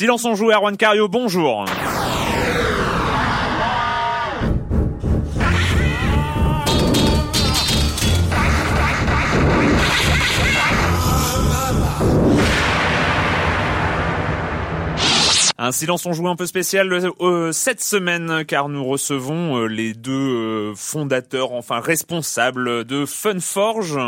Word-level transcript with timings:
Silence 0.00 0.24
on 0.24 0.34
joue, 0.34 0.50
Erwan 0.50 0.78
Cario, 0.78 1.08
bonjour. 1.08 1.66
Un 15.62 15.72
silence 15.72 16.06
on 16.06 16.14
joue 16.14 16.26
un 16.26 16.36
peu 16.36 16.46
spécial 16.46 16.90
euh, 17.20 17.52
cette 17.52 17.82
semaine 17.82 18.46
car 18.46 18.70
nous 18.70 18.82
recevons 18.82 19.58
euh, 19.58 19.66
les 19.66 19.92
deux 19.92 20.10
euh, 20.10 20.72
fondateurs, 20.74 21.52
enfin 21.52 21.80
responsables 21.80 22.86
de 22.86 23.04
Funforge 23.04 23.98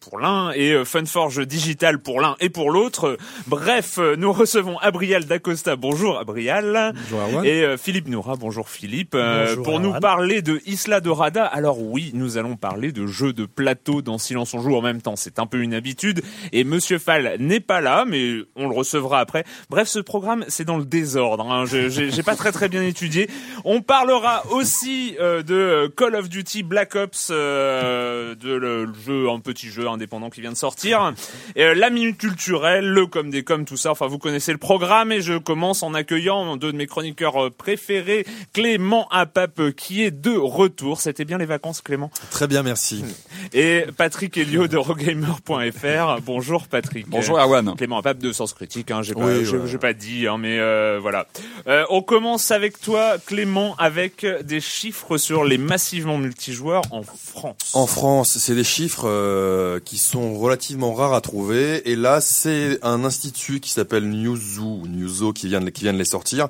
pour 0.00 0.18
l'un 0.18 0.50
et 0.50 0.72
euh, 0.72 0.84
Funforge 0.84 1.46
Digital 1.46 2.00
pour 2.00 2.20
l'un 2.20 2.34
et 2.40 2.48
pour 2.48 2.72
l'autre. 2.72 3.18
Bref, 3.46 4.00
nous 4.18 4.32
recevons 4.32 4.78
Abrial 4.78 5.26
Dacosta. 5.26 5.76
Bonjour 5.76 6.18
Abrial. 6.18 6.92
Bonjour 6.94 7.20
Erwan. 7.20 7.44
Et 7.44 7.62
euh, 7.62 7.76
Philippe 7.76 8.08
Noura. 8.08 8.34
Bonjour 8.34 8.68
Philippe. 8.68 9.14
Euh, 9.14 9.46
Bonjour, 9.50 9.62
pour 9.62 9.78
nous 9.78 9.92
parler 10.00 10.42
de 10.42 10.60
Isla 10.66 11.00
Dorada. 11.00 11.44
Alors 11.44 11.80
oui, 11.80 12.10
nous 12.14 12.36
allons 12.36 12.56
parler 12.56 12.90
de 12.90 13.06
jeux 13.06 13.32
de 13.32 13.46
plateau 13.46 14.02
dans 14.02 14.18
Silence 14.18 14.54
on 14.54 14.60
joue 14.60 14.74
en 14.74 14.82
même 14.82 15.02
temps. 15.02 15.14
C'est 15.14 15.38
un 15.38 15.46
peu 15.46 15.60
une 15.60 15.74
habitude. 15.74 16.22
Et 16.50 16.64
Monsieur 16.64 16.98
Fall 16.98 17.36
n'est 17.38 17.60
pas 17.60 17.80
là, 17.80 18.04
mais 18.08 18.38
on 18.56 18.68
le 18.68 18.74
recevra 18.74 19.20
après. 19.20 19.44
Bref, 19.70 19.86
ce 19.86 20.00
programme, 20.00 20.44
c'est 20.48 20.64
dans 20.64 20.78
le 20.78 20.84
désordre. 21.00 21.50
Hein. 21.50 21.64
Je- 21.66 21.88
J'ai 21.88 22.10
j'ai 22.10 22.22
pas 22.22 22.36
très 22.36 22.52
très 22.52 22.68
bien 22.68 22.82
étudié. 22.82 23.28
On 23.64 23.82
parlera 23.82 24.44
aussi 24.50 25.16
euh, 25.20 25.42
de 25.42 25.92
Call 25.96 26.14
of 26.14 26.28
Duty 26.28 26.62
Black 26.62 26.94
Ops, 26.94 27.28
euh, 27.30 28.34
de 28.34 28.52
le, 28.52 28.88
jeu, 29.06 29.28
un 29.28 29.40
petit 29.40 29.68
jeu 29.68 29.88
indépendant 29.88 30.30
qui 30.30 30.40
vient 30.40 30.52
de 30.52 30.56
sortir. 30.56 31.12
Et, 31.54 31.62
euh, 31.64 31.74
la 31.74 31.90
minute 31.90 32.18
culturelle, 32.18 32.86
le 32.88 33.06
comme 33.06 33.30
des 33.30 33.42
comme 33.44 33.64
tout 33.64 33.76
ça. 33.76 33.90
Enfin, 33.90 34.06
vous 34.06 34.18
connaissez 34.18 34.52
le 34.52 34.58
programme 34.58 35.12
et 35.12 35.20
je 35.20 35.36
commence 35.38 35.82
en 35.82 35.94
accueillant 35.94 36.56
deux 36.56 36.72
de 36.72 36.76
mes 36.76 36.86
chroniqueurs 36.86 37.46
euh, 37.46 37.50
préférés, 37.50 38.24
Clément 38.52 39.06
Apap, 39.10 39.58
euh, 39.60 39.70
qui 39.72 40.02
est 40.02 40.10
de 40.10 40.36
retour. 40.36 41.00
C'était 41.00 41.24
bien 41.24 41.38
les 41.38 41.46
vacances, 41.46 41.80
Clément? 41.82 42.10
Très 42.30 42.46
bien, 42.46 42.62
merci. 42.62 43.04
Et 43.52 43.84
Patrick 43.96 44.36
Elio 44.36 44.66
de 44.68 44.76
Rogamer.fr. 44.76 46.20
Bonjour 46.22 46.66
Patrick. 46.68 47.08
Bonjour 47.08 47.38
Erwan. 47.38 47.74
Clément 47.76 47.98
Apap 47.98 48.18
de 48.18 48.32
Sens 48.32 48.54
Critique, 48.54 48.90
hein, 48.90 49.02
j'ai 49.02 49.14
pas, 49.14 49.20
Oui, 49.26 49.46
ouais. 49.48 49.78
pas 49.78 49.92
dit, 49.92 50.26
hein, 50.26 50.36
mais 50.38 50.58
euh, 50.86 50.98
voilà. 51.00 51.26
Euh, 51.66 51.84
on 51.90 52.02
commence 52.02 52.50
avec 52.50 52.80
toi, 52.80 53.16
Clément, 53.24 53.74
avec 53.78 54.24
des 54.44 54.60
chiffres 54.60 55.18
sur 55.18 55.44
les 55.44 55.58
massivement 55.58 56.18
multijoueurs 56.18 56.82
en 56.90 57.02
France. 57.02 57.72
En 57.74 57.86
France, 57.86 58.38
c'est 58.38 58.54
des 58.54 58.64
chiffres 58.64 59.08
euh, 59.08 59.80
qui 59.84 59.98
sont 59.98 60.38
relativement 60.38 60.94
rares 60.94 61.14
à 61.14 61.20
trouver. 61.20 61.90
Et 61.90 61.96
là, 61.96 62.20
c'est 62.20 62.78
un 62.82 63.04
institut 63.04 63.60
qui 63.60 63.70
s'appelle 63.70 64.08
Newzoo, 64.08 64.80
ou 64.82 64.86
Newzo, 64.86 65.32
qui 65.32 65.48
vient 65.48 65.64
qui 65.70 65.82
vient 65.82 65.92
de 65.92 65.98
les 65.98 66.04
sortir. 66.04 66.48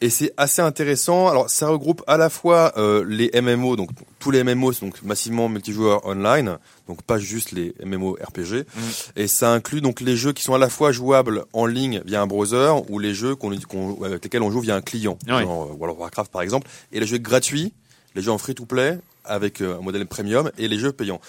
Et 0.00 0.10
c'est 0.10 0.32
assez 0.36 0.62
intéressant. 0.62 1.26
Alors, 1.28 1.50
ça 1.50 1.68
regroupe 1.68 2.02
à 2.06 2.16
la 2.16 2.30
fois 2.30 2.72
euh, 2.76 3.04
les 3.08 3.30
MMO, 3.40 3.74
donc 3.74 3.90
tous 4.20 4.30
les 4.30 4.44
MMO, 4.44 4.72
donc 4.74 5.02
massivement 5.02 5.48
multijoueurs 5.48 6.06
online, 6.06 6.58
donc 6.86 7.02
pas 7.02 7.18
juste 7.18 7.50
les 7.50 7.74
MMO 7.84 8.12
RPG. 8.22 8.64
Et 9.16 9.26
ça 9.26 9.52
inclut 9.52 9.80
donc 9.80 10.00
les 10.00 10.16
jeux 10.16 10.32
qui 10.32 10.44
sont 10.44 10.54
à 10.54 10.58
la 10.58 10.68
fois 10.68 10.92
jouables 10.92 11.44
en 11.52 11.66
ligne 11.66 12.00
via 12.04 12.22
un 12.22 12.28
browser 12.28 12.72
ou 12.88 13.00
les 13.00 13.12
jeux 13.12 13.34
qu'on, 13.34 13.50
qu'on- 13.68 14.00
avec 14.04 14.22
lesquels 14.22 14.42
on 14.42 14.52
joue 14.52 14.60
via 14.60 14.76
un 14.76 14.80
client, 14.82 15.18
Ouais. 15.26 15.42
genre 15.42 15.64
euh, 15.64 15.74
World 15.76 15.94
of 15.94 15.98
Warcraft 16.00 16.30
par 16.30 16.42
exemple, 16.42 16.68
et 16.92 17.00
les 17.00 17.06
jeux 17.06 17.18
gratuits, 17.18 17.72
les 18.14 18.22
jeux 18.22 18.30
en 18.32 18.38
free-to-play 18.38 18.98
avec 19.24 19.60
euh, 19.60 19.78
un 19.78 19.82
modèle 19.82 20.06
premium 20.06 20.50
et 20.58 20.68
les 20.68 20.78
jeux 20.78 20.92
payants. 20.92 21.20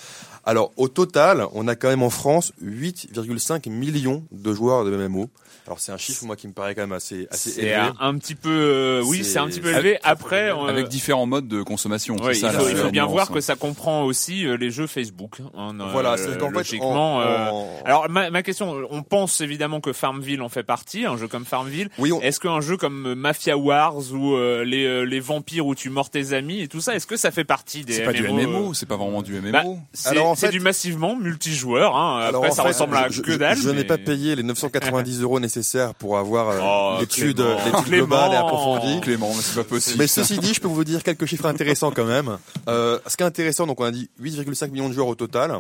Alors 0.46 0.72
au 0.78 0.88
total, 0.88 1.46
on 1.54 1.68
a 1.68 1.76
quand 1.76 1.90
même 1.90 2.04
en 2.04 2.10
France 2.10 2.54
8,5 2.64 3.70
millions 3.70 4.24
de 4.32 4.54
joueurs 4.54 4.86
de 4.86 4.92
MMO. 4.96 5.30
Alors 5.68 5.80
c'est 5.80 5.92
un 5.92 5.98
chiffre 5.98 6.26
moi 6.26 6.36
qui 6.36 6.48
me 6.48 6.54
paraît 6.54 6.74
quand 6.74 6.82
même 6.82 6.94
assez 6.94 7.28
élevé. 7.58 7.76
un, 7.76 7.94
un 8.00 8.18
petit 8.18 8.34
peu, 8.34 8.50
euh, 8.50 9.04
oui, 9.06 9.24
C'est- 9.24 9.38
un 9.38 9.46
petit 9.48 9.60
peu 9.62 9.70
élevé. 9.70 10.00
Après, 10.02 10.50
euh, 10.50 10.66
Avec 10.66 10.88
différents 10.88 11.28
modes 11.28 11.48
de 11.48 11.62
consommation. 11.62 12.16
ouais, 12.16 12.36
il, 12.36 12.40
faut, 12.40 12.48
la 12.66 12.72
il 12.72 12.76
faut 12.78 12.90
bien 12.90 13.06
voir 13.06 13.28
hein. 13.30 13.34
que 13.36 13.40
ça 13.42 13.56
comprend 13.56 14.04
aussi 14.04 14.48
euh, 14.48 14.58
les 14.58 14.72
jeux 14.72 14.88
Facebook. 14.88 15.38
hein, 15.56 15.74
Voilà, 15.92 16.14
euh, 16.14 16.18
c'est 16.18 16.40
qu'en 16.40 16.48
fait, 16.50 16.56
logiquement. 16.56 17.18
en- 17.18 17.22
euh, 17.22 17.50
en- 17.52 17.68
Alors 17.86 18.10
ma, 18.10 18.32
ma 18.32 18.42
question, 18.42 18.82
on 18.90 19.04
pense 19.04 19.42
évidemment 19.42 19.80
que 19.80 19.94
Farmville 19.94 20.42
en 20.42 20.50
fait 20.50 20.64
partie, 20.64 21.06
un 21.06 21.18
jeu 21.18 21.28
comme 21.28 21.46
Farmville. 21.46 21.90
oui, 22.00 22.12
on- 22.14 22.22
Est-ce 22.22 22.40
qu'un 22.40 22.62
jeu 22.62 22.76
comme 22.78 23.14
Mafia 23.14 23.56
Wars 23.56 23.96
ou 24.12 24.34
euh, 24.36 24.64
les, 24.64 24.86
euh, 24.86 25.02
les 25.04 25.20
vampires 25.20 25.68
où 25.68 25.76
tu 25.76 25.92
mords 25.92 26.10
tes 26.10 26.34
amis 26.34 26.62
et 26.62 26.68
tout 26.68 26.82
ça, 26.82 26.96
est-ce 26.96 27.06
que 27.06 27.18
ça 27.18 27.30
fait 27.30 27.44
partie 27.44 27.84
des 27.86 27.94
C'est 27.94 28.04
pas 28.06 28.14
du 28.14 28.28
MMO, 28.28 28.74
c'est 28.74 28.88
pas 28.88 28.98
vraiment 28.98 29.22
du 29.22 29.36
MMO. 29.40 29.52
bah, 29.52 29.64
Alors, 30.06 30.29
en 30.32 30.36
c'est 30.36 30.48
fait- 30.48 30.52
du 30.54 30.60
massivement 30.60 31.16
multijoueur. 31.16 31.96
Hein. 31.96 32.20
Alors, 32.20 32.44
Après, 32.44 32.52
en 32.52 32.56
ça 32.56 32.64
fait, 32.64 32.68
ressemble 32.70 32.96
à 32.98 33.10
je, 33.10 33.22
que 33.22 33.32
je- 33.34 33.38
dalle. 33.38 33.58
Je, 33.58 33.70
n'ai 33.70 33.76
mais- 33.78 33.84
pas 33.84 33.98
payé 33.98 34.36
les 34.36 34.44
990 34.44 35.22
euros 35.22 35.40
nécessaires 35.40 35.94
pour 35.96 36.18
avoir 36.18 36.50
euh, 36.50 36.60
Oh, 36.62 36.98
l'étude, 37.00 37.40
l'étude 37.40 37.84
Clément. 37.86 38.06
globale 38.08 38.32
et 38.34 38.36
approfondie. 38.36 39.02
Clément, 39.02 39.32
mais 39.36 39.42
c'est 39.42 39.56
pas 39.56 39.64
possible. 39.64 39.98
Mais 40.00 40.08
ceci 40.08 40.38
dit, 40.40 40.54
je 40.54 40.60
peux 40.62 40.68
vous 40.68 40.84
dire 40.84 41.04
quelques 41.04 41.26
chiffres 41.26 41.46
intéressants 41.46 41.92
quand 41.92 42.06
même. 42.06 42.38
Euh, 42.68 43.00
ce 43.08 43.18
qui 43.18 43.24
est 43.24 43.26
intéressant, 43.28 43.68
donc 43.68 43.80
on 43.82 43.86
a 43.86 43.92
dit 43.92 44.10
8,5 44.20 44.72
millions 44.72 44.90
de 44.90 44.94
joueurs 44.94 45.08
au 45.08 45.16
total. 45.16 45.60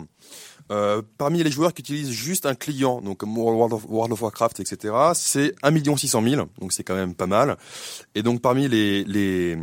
Euh, 0.71 1.01
parmi 1.17 1.41
les 1.41 1.49
joueurs 1.49 1.73
qui 1.73 1.81
utilisent 1.81 2.11
juste 2.11 2.45
un 2.45 2.53
client, 2.53 3.01
donc 3.01 3.17
comme 3.17 3.35
World 3.35 3.73
of, 3.73 3.85
World 3.89 4.13
of 4.13 4.21
Warcraft, 4.21 4.59
etc., 4.59 4.93
c'est 5.15 5.55
1 5.63 5.97
600 5.97 6.21
000, 6.21 6.47
donc 6.61 6.73
c'est 6.73 6.83
quand 6.83 6.93
même 6.93 7.15
pas 7.15 7.25
mal. 7.25 7.57
Et 8.13 8.21
donc 8.21 8.39
parmi 8.41 8.67
les, 8.67 9.03
les, 9.05 9.57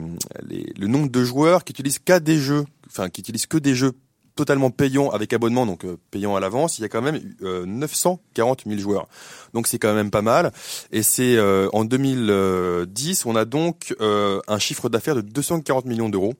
les- 0.48 0.72
le 0.76 0.86
nombre 0.88 1.08
de 1.08 1.22
joueurs 1.22 1.62
qui 1.62 1.72
utilisent 1.72 2.00
qu'à 2.00 2.18
des 2.18 2.38
jeux, 2.38 2.64
enfin 2.88 3.08
qui 3.08 3.20
utilisent 3.20 3.46
que 3.46 3.58
des 3.58 3.76
jeux 3.76 3.92
totalement 4.36 4.70
payants 4.70 5.10
avec 5.10 5.32
abonnement, 5.32 5.66
donc 5.66 5.84
euh, 5.84 5.96
payants 6.12 6.36
à 6.36 6.40
l'avance, 6.40 6.78
il 6.78 6.82
y 6.82 6.84
a 6.84 6.88
quand 6.88 7.02
même 7.02 7.20
euh, 7.42 7.64
940 7.66 8.62
000 8.66 8.78
joueurs. 8.78 9.08
Donc 9.54 9.66
c'est 9.66 9.78
quand 9.78 9.94
même 9.94 10.10
pas 10.12 10.22
mal. 10.22 10.52
Et 10.92 11.02
c'est 11.02 11.36
euh, 11.36 11.68
en 11.72 11.84
2010, 11.84 13.26
on 13.26 13.34
a 13.36 13.44
donc 13.44 13.94
euh, 14.00 14.40
un 14.48 14.58
chiffre 14.58 14.88
d'affaires 14.88 15.14
de 15.16 15.20
240 15.22 15.86
millions 15.86 16.08
d'euros, 16.08 16.34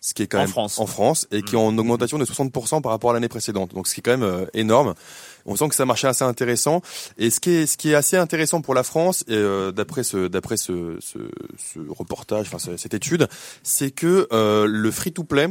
ce 0.00 0.12
qui 0.14 0.22
est 0.22 0.26
quand 0.26 0.38
En 0.38 0.42
même 0.42 0.50
France. 0.50 0.78
en 0.78 0.86
France 0.86 1.26
et 1.30 1.42
qui 1.42 1.54
est 1.54 1.58
en 1.58 1.76
augmentation 1.78 2.18
de 2.18 2.24
60% 2.24 2.82
par 2.82 2.92
rapport 2.92 3.10
à 3.10 3.14
l'année 3.14 3.28
précédente. 3.28 3.74
Donc 3.74 3.88
ce 3.88 3.94
qui 3.94 4.00
est 4.00 4.02
quand 4.02 4.10
même 4.18 4.22
euh, 4.22 4.46
énorme. 4.54 4.94
On 5.46 5.56
sent 5.56 5.68
que 5.68 5.74
ça 5.74 5.84
marché 5.84 6.06
assez 6.06 6.24
intéressant. 6.24 6.80
Et 7.18 7.28
ce 7.30 7.38
qui 7.40 7.50
est 7.50 7.66
ce 7.66 7.76
qui 7.76 7.90
est 7.90 7.94
assez 7.94 8.16
intéressant 8.16 8.62
pour 8.62 8.74
la 8.74 8.82
France, 8.82 9.24
euh, 9.30 9.72
d'après 9.72 10.02
ce 10.02 10.26
d'après 10.28 10.56
ce, 10.56 10.96
ce, 11.00 11.18
ce 11.58 11.78
reportage, 11.90 12.46
enfin 12.46 12.58
ce- 12.58 12.76
cette 12.78 12.94
étude, 12.94 13.28
c'est 13.62 13.90
que 13.90 14.26
euh, 14.32 14.66
le 14.66 14.90
free 14.90 15.12
to 15.12 15.24
play 15.24 15.48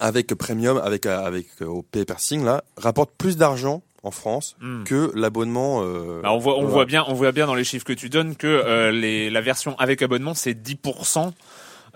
avec 0.00 0.26
premium, 0.34 0.78
avec 0.78 1.06
avec 1.06 1.46
euh, 1.62 1.66
au 1.66 1.82
pay 1.82 2.04
per 2.04 2.14
sing 2.18 2.44
là, 2.44 2.62
rapporte 2.76 3.10
plus 3.16 3.36
d'argent 3.36 3.82
en 4.02 4.10
France 4.10 4.56
Hmm. 4.60 4.84
que 4.84 5.12
l'abonnement. 5.14 5.82
Euh, 5.84 6.20
Bah, 6.22 6.32
on 6.32 6.38
voit, 6.38 6.54
on 6.54 6.60
voilà. 6.62 6.72
voit 6.72 6.84
bien, 6.86 7.04
on 7.08 7.12
voit 7.14 7.32
bien 7.32 7.46
dans 7.46 7.54
les 7.54 7.64
chiffres 7.64 7.84
que 7.84 7.92
tu 7.92 8.08
donnes 8.08 8.34
que 8.34 8.46
euh, 8.46 8.90
les, 8.90 9.28
la 9.30 9.40
version 9.42 9.76
avec 9.78 10.00
abonnement 10.02 10.32
c'est 10.34 10.54
10% 10.54 11.32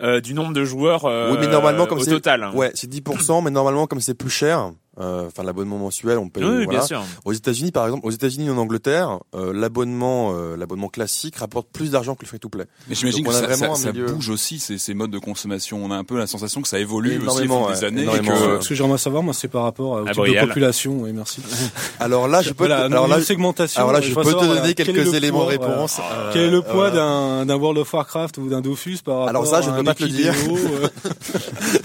euh, 0.00 0.20
du 0.20 0.34
nombre 0.34 0.52
de 0.52 0.64
joueurs 0.64 1.04
euh, 1.06 1.30
Oui, 1.32 1.38
mais 1.40 1.46
normalement, 1.46 1.86
comme 1.86 1.98
au 2.00 2.04
total. 2.04 2.50
Ouais, 2.54 2.72
c'est 2.74 2.90
10%, 2.90 3.42
mais 3.44 3.50
normalement, 3.50 3.86
comme 3.86 4.00
c'est 4.00 4.14
plus 4.14 4.28
cher, 4.30 4.72
euh, 5.00 5.26
enfin 5.26 5.42
l'abonnement 5.42 5.78
mensuel, 5.78 6.18
on 6.18 6.28
paye. 6.28 6.44
Oui, 6.44 6.50
oui, 6.50 6.64
voilà. 6.64 6.78
bien 6.80 6.86
sûr. 6.86 7.02
Aux 7.24 7.32
États-Unis, 7.32 7.72
par 7.72 7.84
exemple, 7.86 8.06
aux 8.06 8.10
États-Unis 8.10 8.46
et 8.46 8.50
en 8.50 8.58
Angleterre, 8.58 9.18
euh, 9.34 9.52
l'abonnement, 9.52 10.32
euh, 10.34 10.56
l'abonnement 10.56 10.88
classique 10.88 11.36
rapporte 11.36 11.68
plus 11.72 11.90
d'argent 11.90 12.14
que 12.14 12.22
le 12.22 12.28
free-to-play. 12.28 12.64
Mais 12.88 12.94
j'imagine 12.94 13.24
que 13.26 13.32
ça, 13.32 13.42
vraiment 13.42 13.74
ça- 13.74 13.80
un 13.80 13.84
ça 13.84 13.92
milieu- 13.92 14.06
bouge 14.06 14.28
aussi 14.30 14.58
ces, 14.58 14.78
ces 14.78 14.94
modes 14.94 15.10
de 15.10 15.18
consommation. 15.18 15.80
On 15.84 15.90
a 15.90 15.96
un 15.96 16.04
peu 16.04 16.16
la 16.18 16.26
sensation 16.26 16.62
que 16.62 16.68
ça 16.68 16.78
évolue 16.78 17.10
aussi 17.10 17.18
au 17.18 17.22
Énormément, 17.22 17.66
fil 17.68 17.74
des 17.74 17.80
ouais, 17.80 17.86
années. 17.86 18.00
et 18.00 18.04
énormément, 18.04 18.34
que-. 18.58 18.60
Ce 18.62 18.68
que 18.68 18.74
j'aimerais 18.74 18.98
savoir, 18.98 19.22
moi, 19.22 19.34
c'est 19.34 19.48
par 19.48 19.62
rapport 19.64 19.90
au 19.92 20.04
Ah, 20.06 20.12
type 20.12 20.24
de 20.34 20.46
population. 20.46 20.92
Oui, 21.00 21.12
merci. 21.12 21.40
Alors 22.00 22.28
là, 22.28 22.42
je 22.42 22.50
peux, 22.50 22.64
te- 22.64 22.68
Voilà, 22.68 22.84
alors 22.84 23.08
là, 23.08 23.20
segmentation. 23.20 23.80
alors 23.80 23.92
là, 23.92 24.00
je 24.00 24.12
peux 24.14 24.22
te 24.22 24.30
donner 24.30 24.46
voilà, 24.46 24.68
est 24.70 24.74
quelques 24.74 25.14
éléments 25.14 25.44
de 25.44 25.48
réponse. 25.50 25.98
euh, 26.00 26.30
Quel 26.32 26.42
est 26.44 26.50
le 26.50 26.62
poids 26.62 26.90
d'un 26.90 27.46
d'un 27.46 27.56
World 27.56 27.78
of 27.78 27.92
Warcraft 27.92 28.38
ou 28.38 28.48
d'un 28.48 28.60
Dofus 28.60 28.98
par 29.04 29.14
rapport 29.16 29.28
Alors 29.28 29.46
ça, 29.46 29.60
je 29.60 29.70
à 29.70 29.72
peux 29.72 29.80
un 29.80 29.84
pas 29.84 29.94
te 29.94 30.02
le 30.04 30.08
dire. 30.10 30.34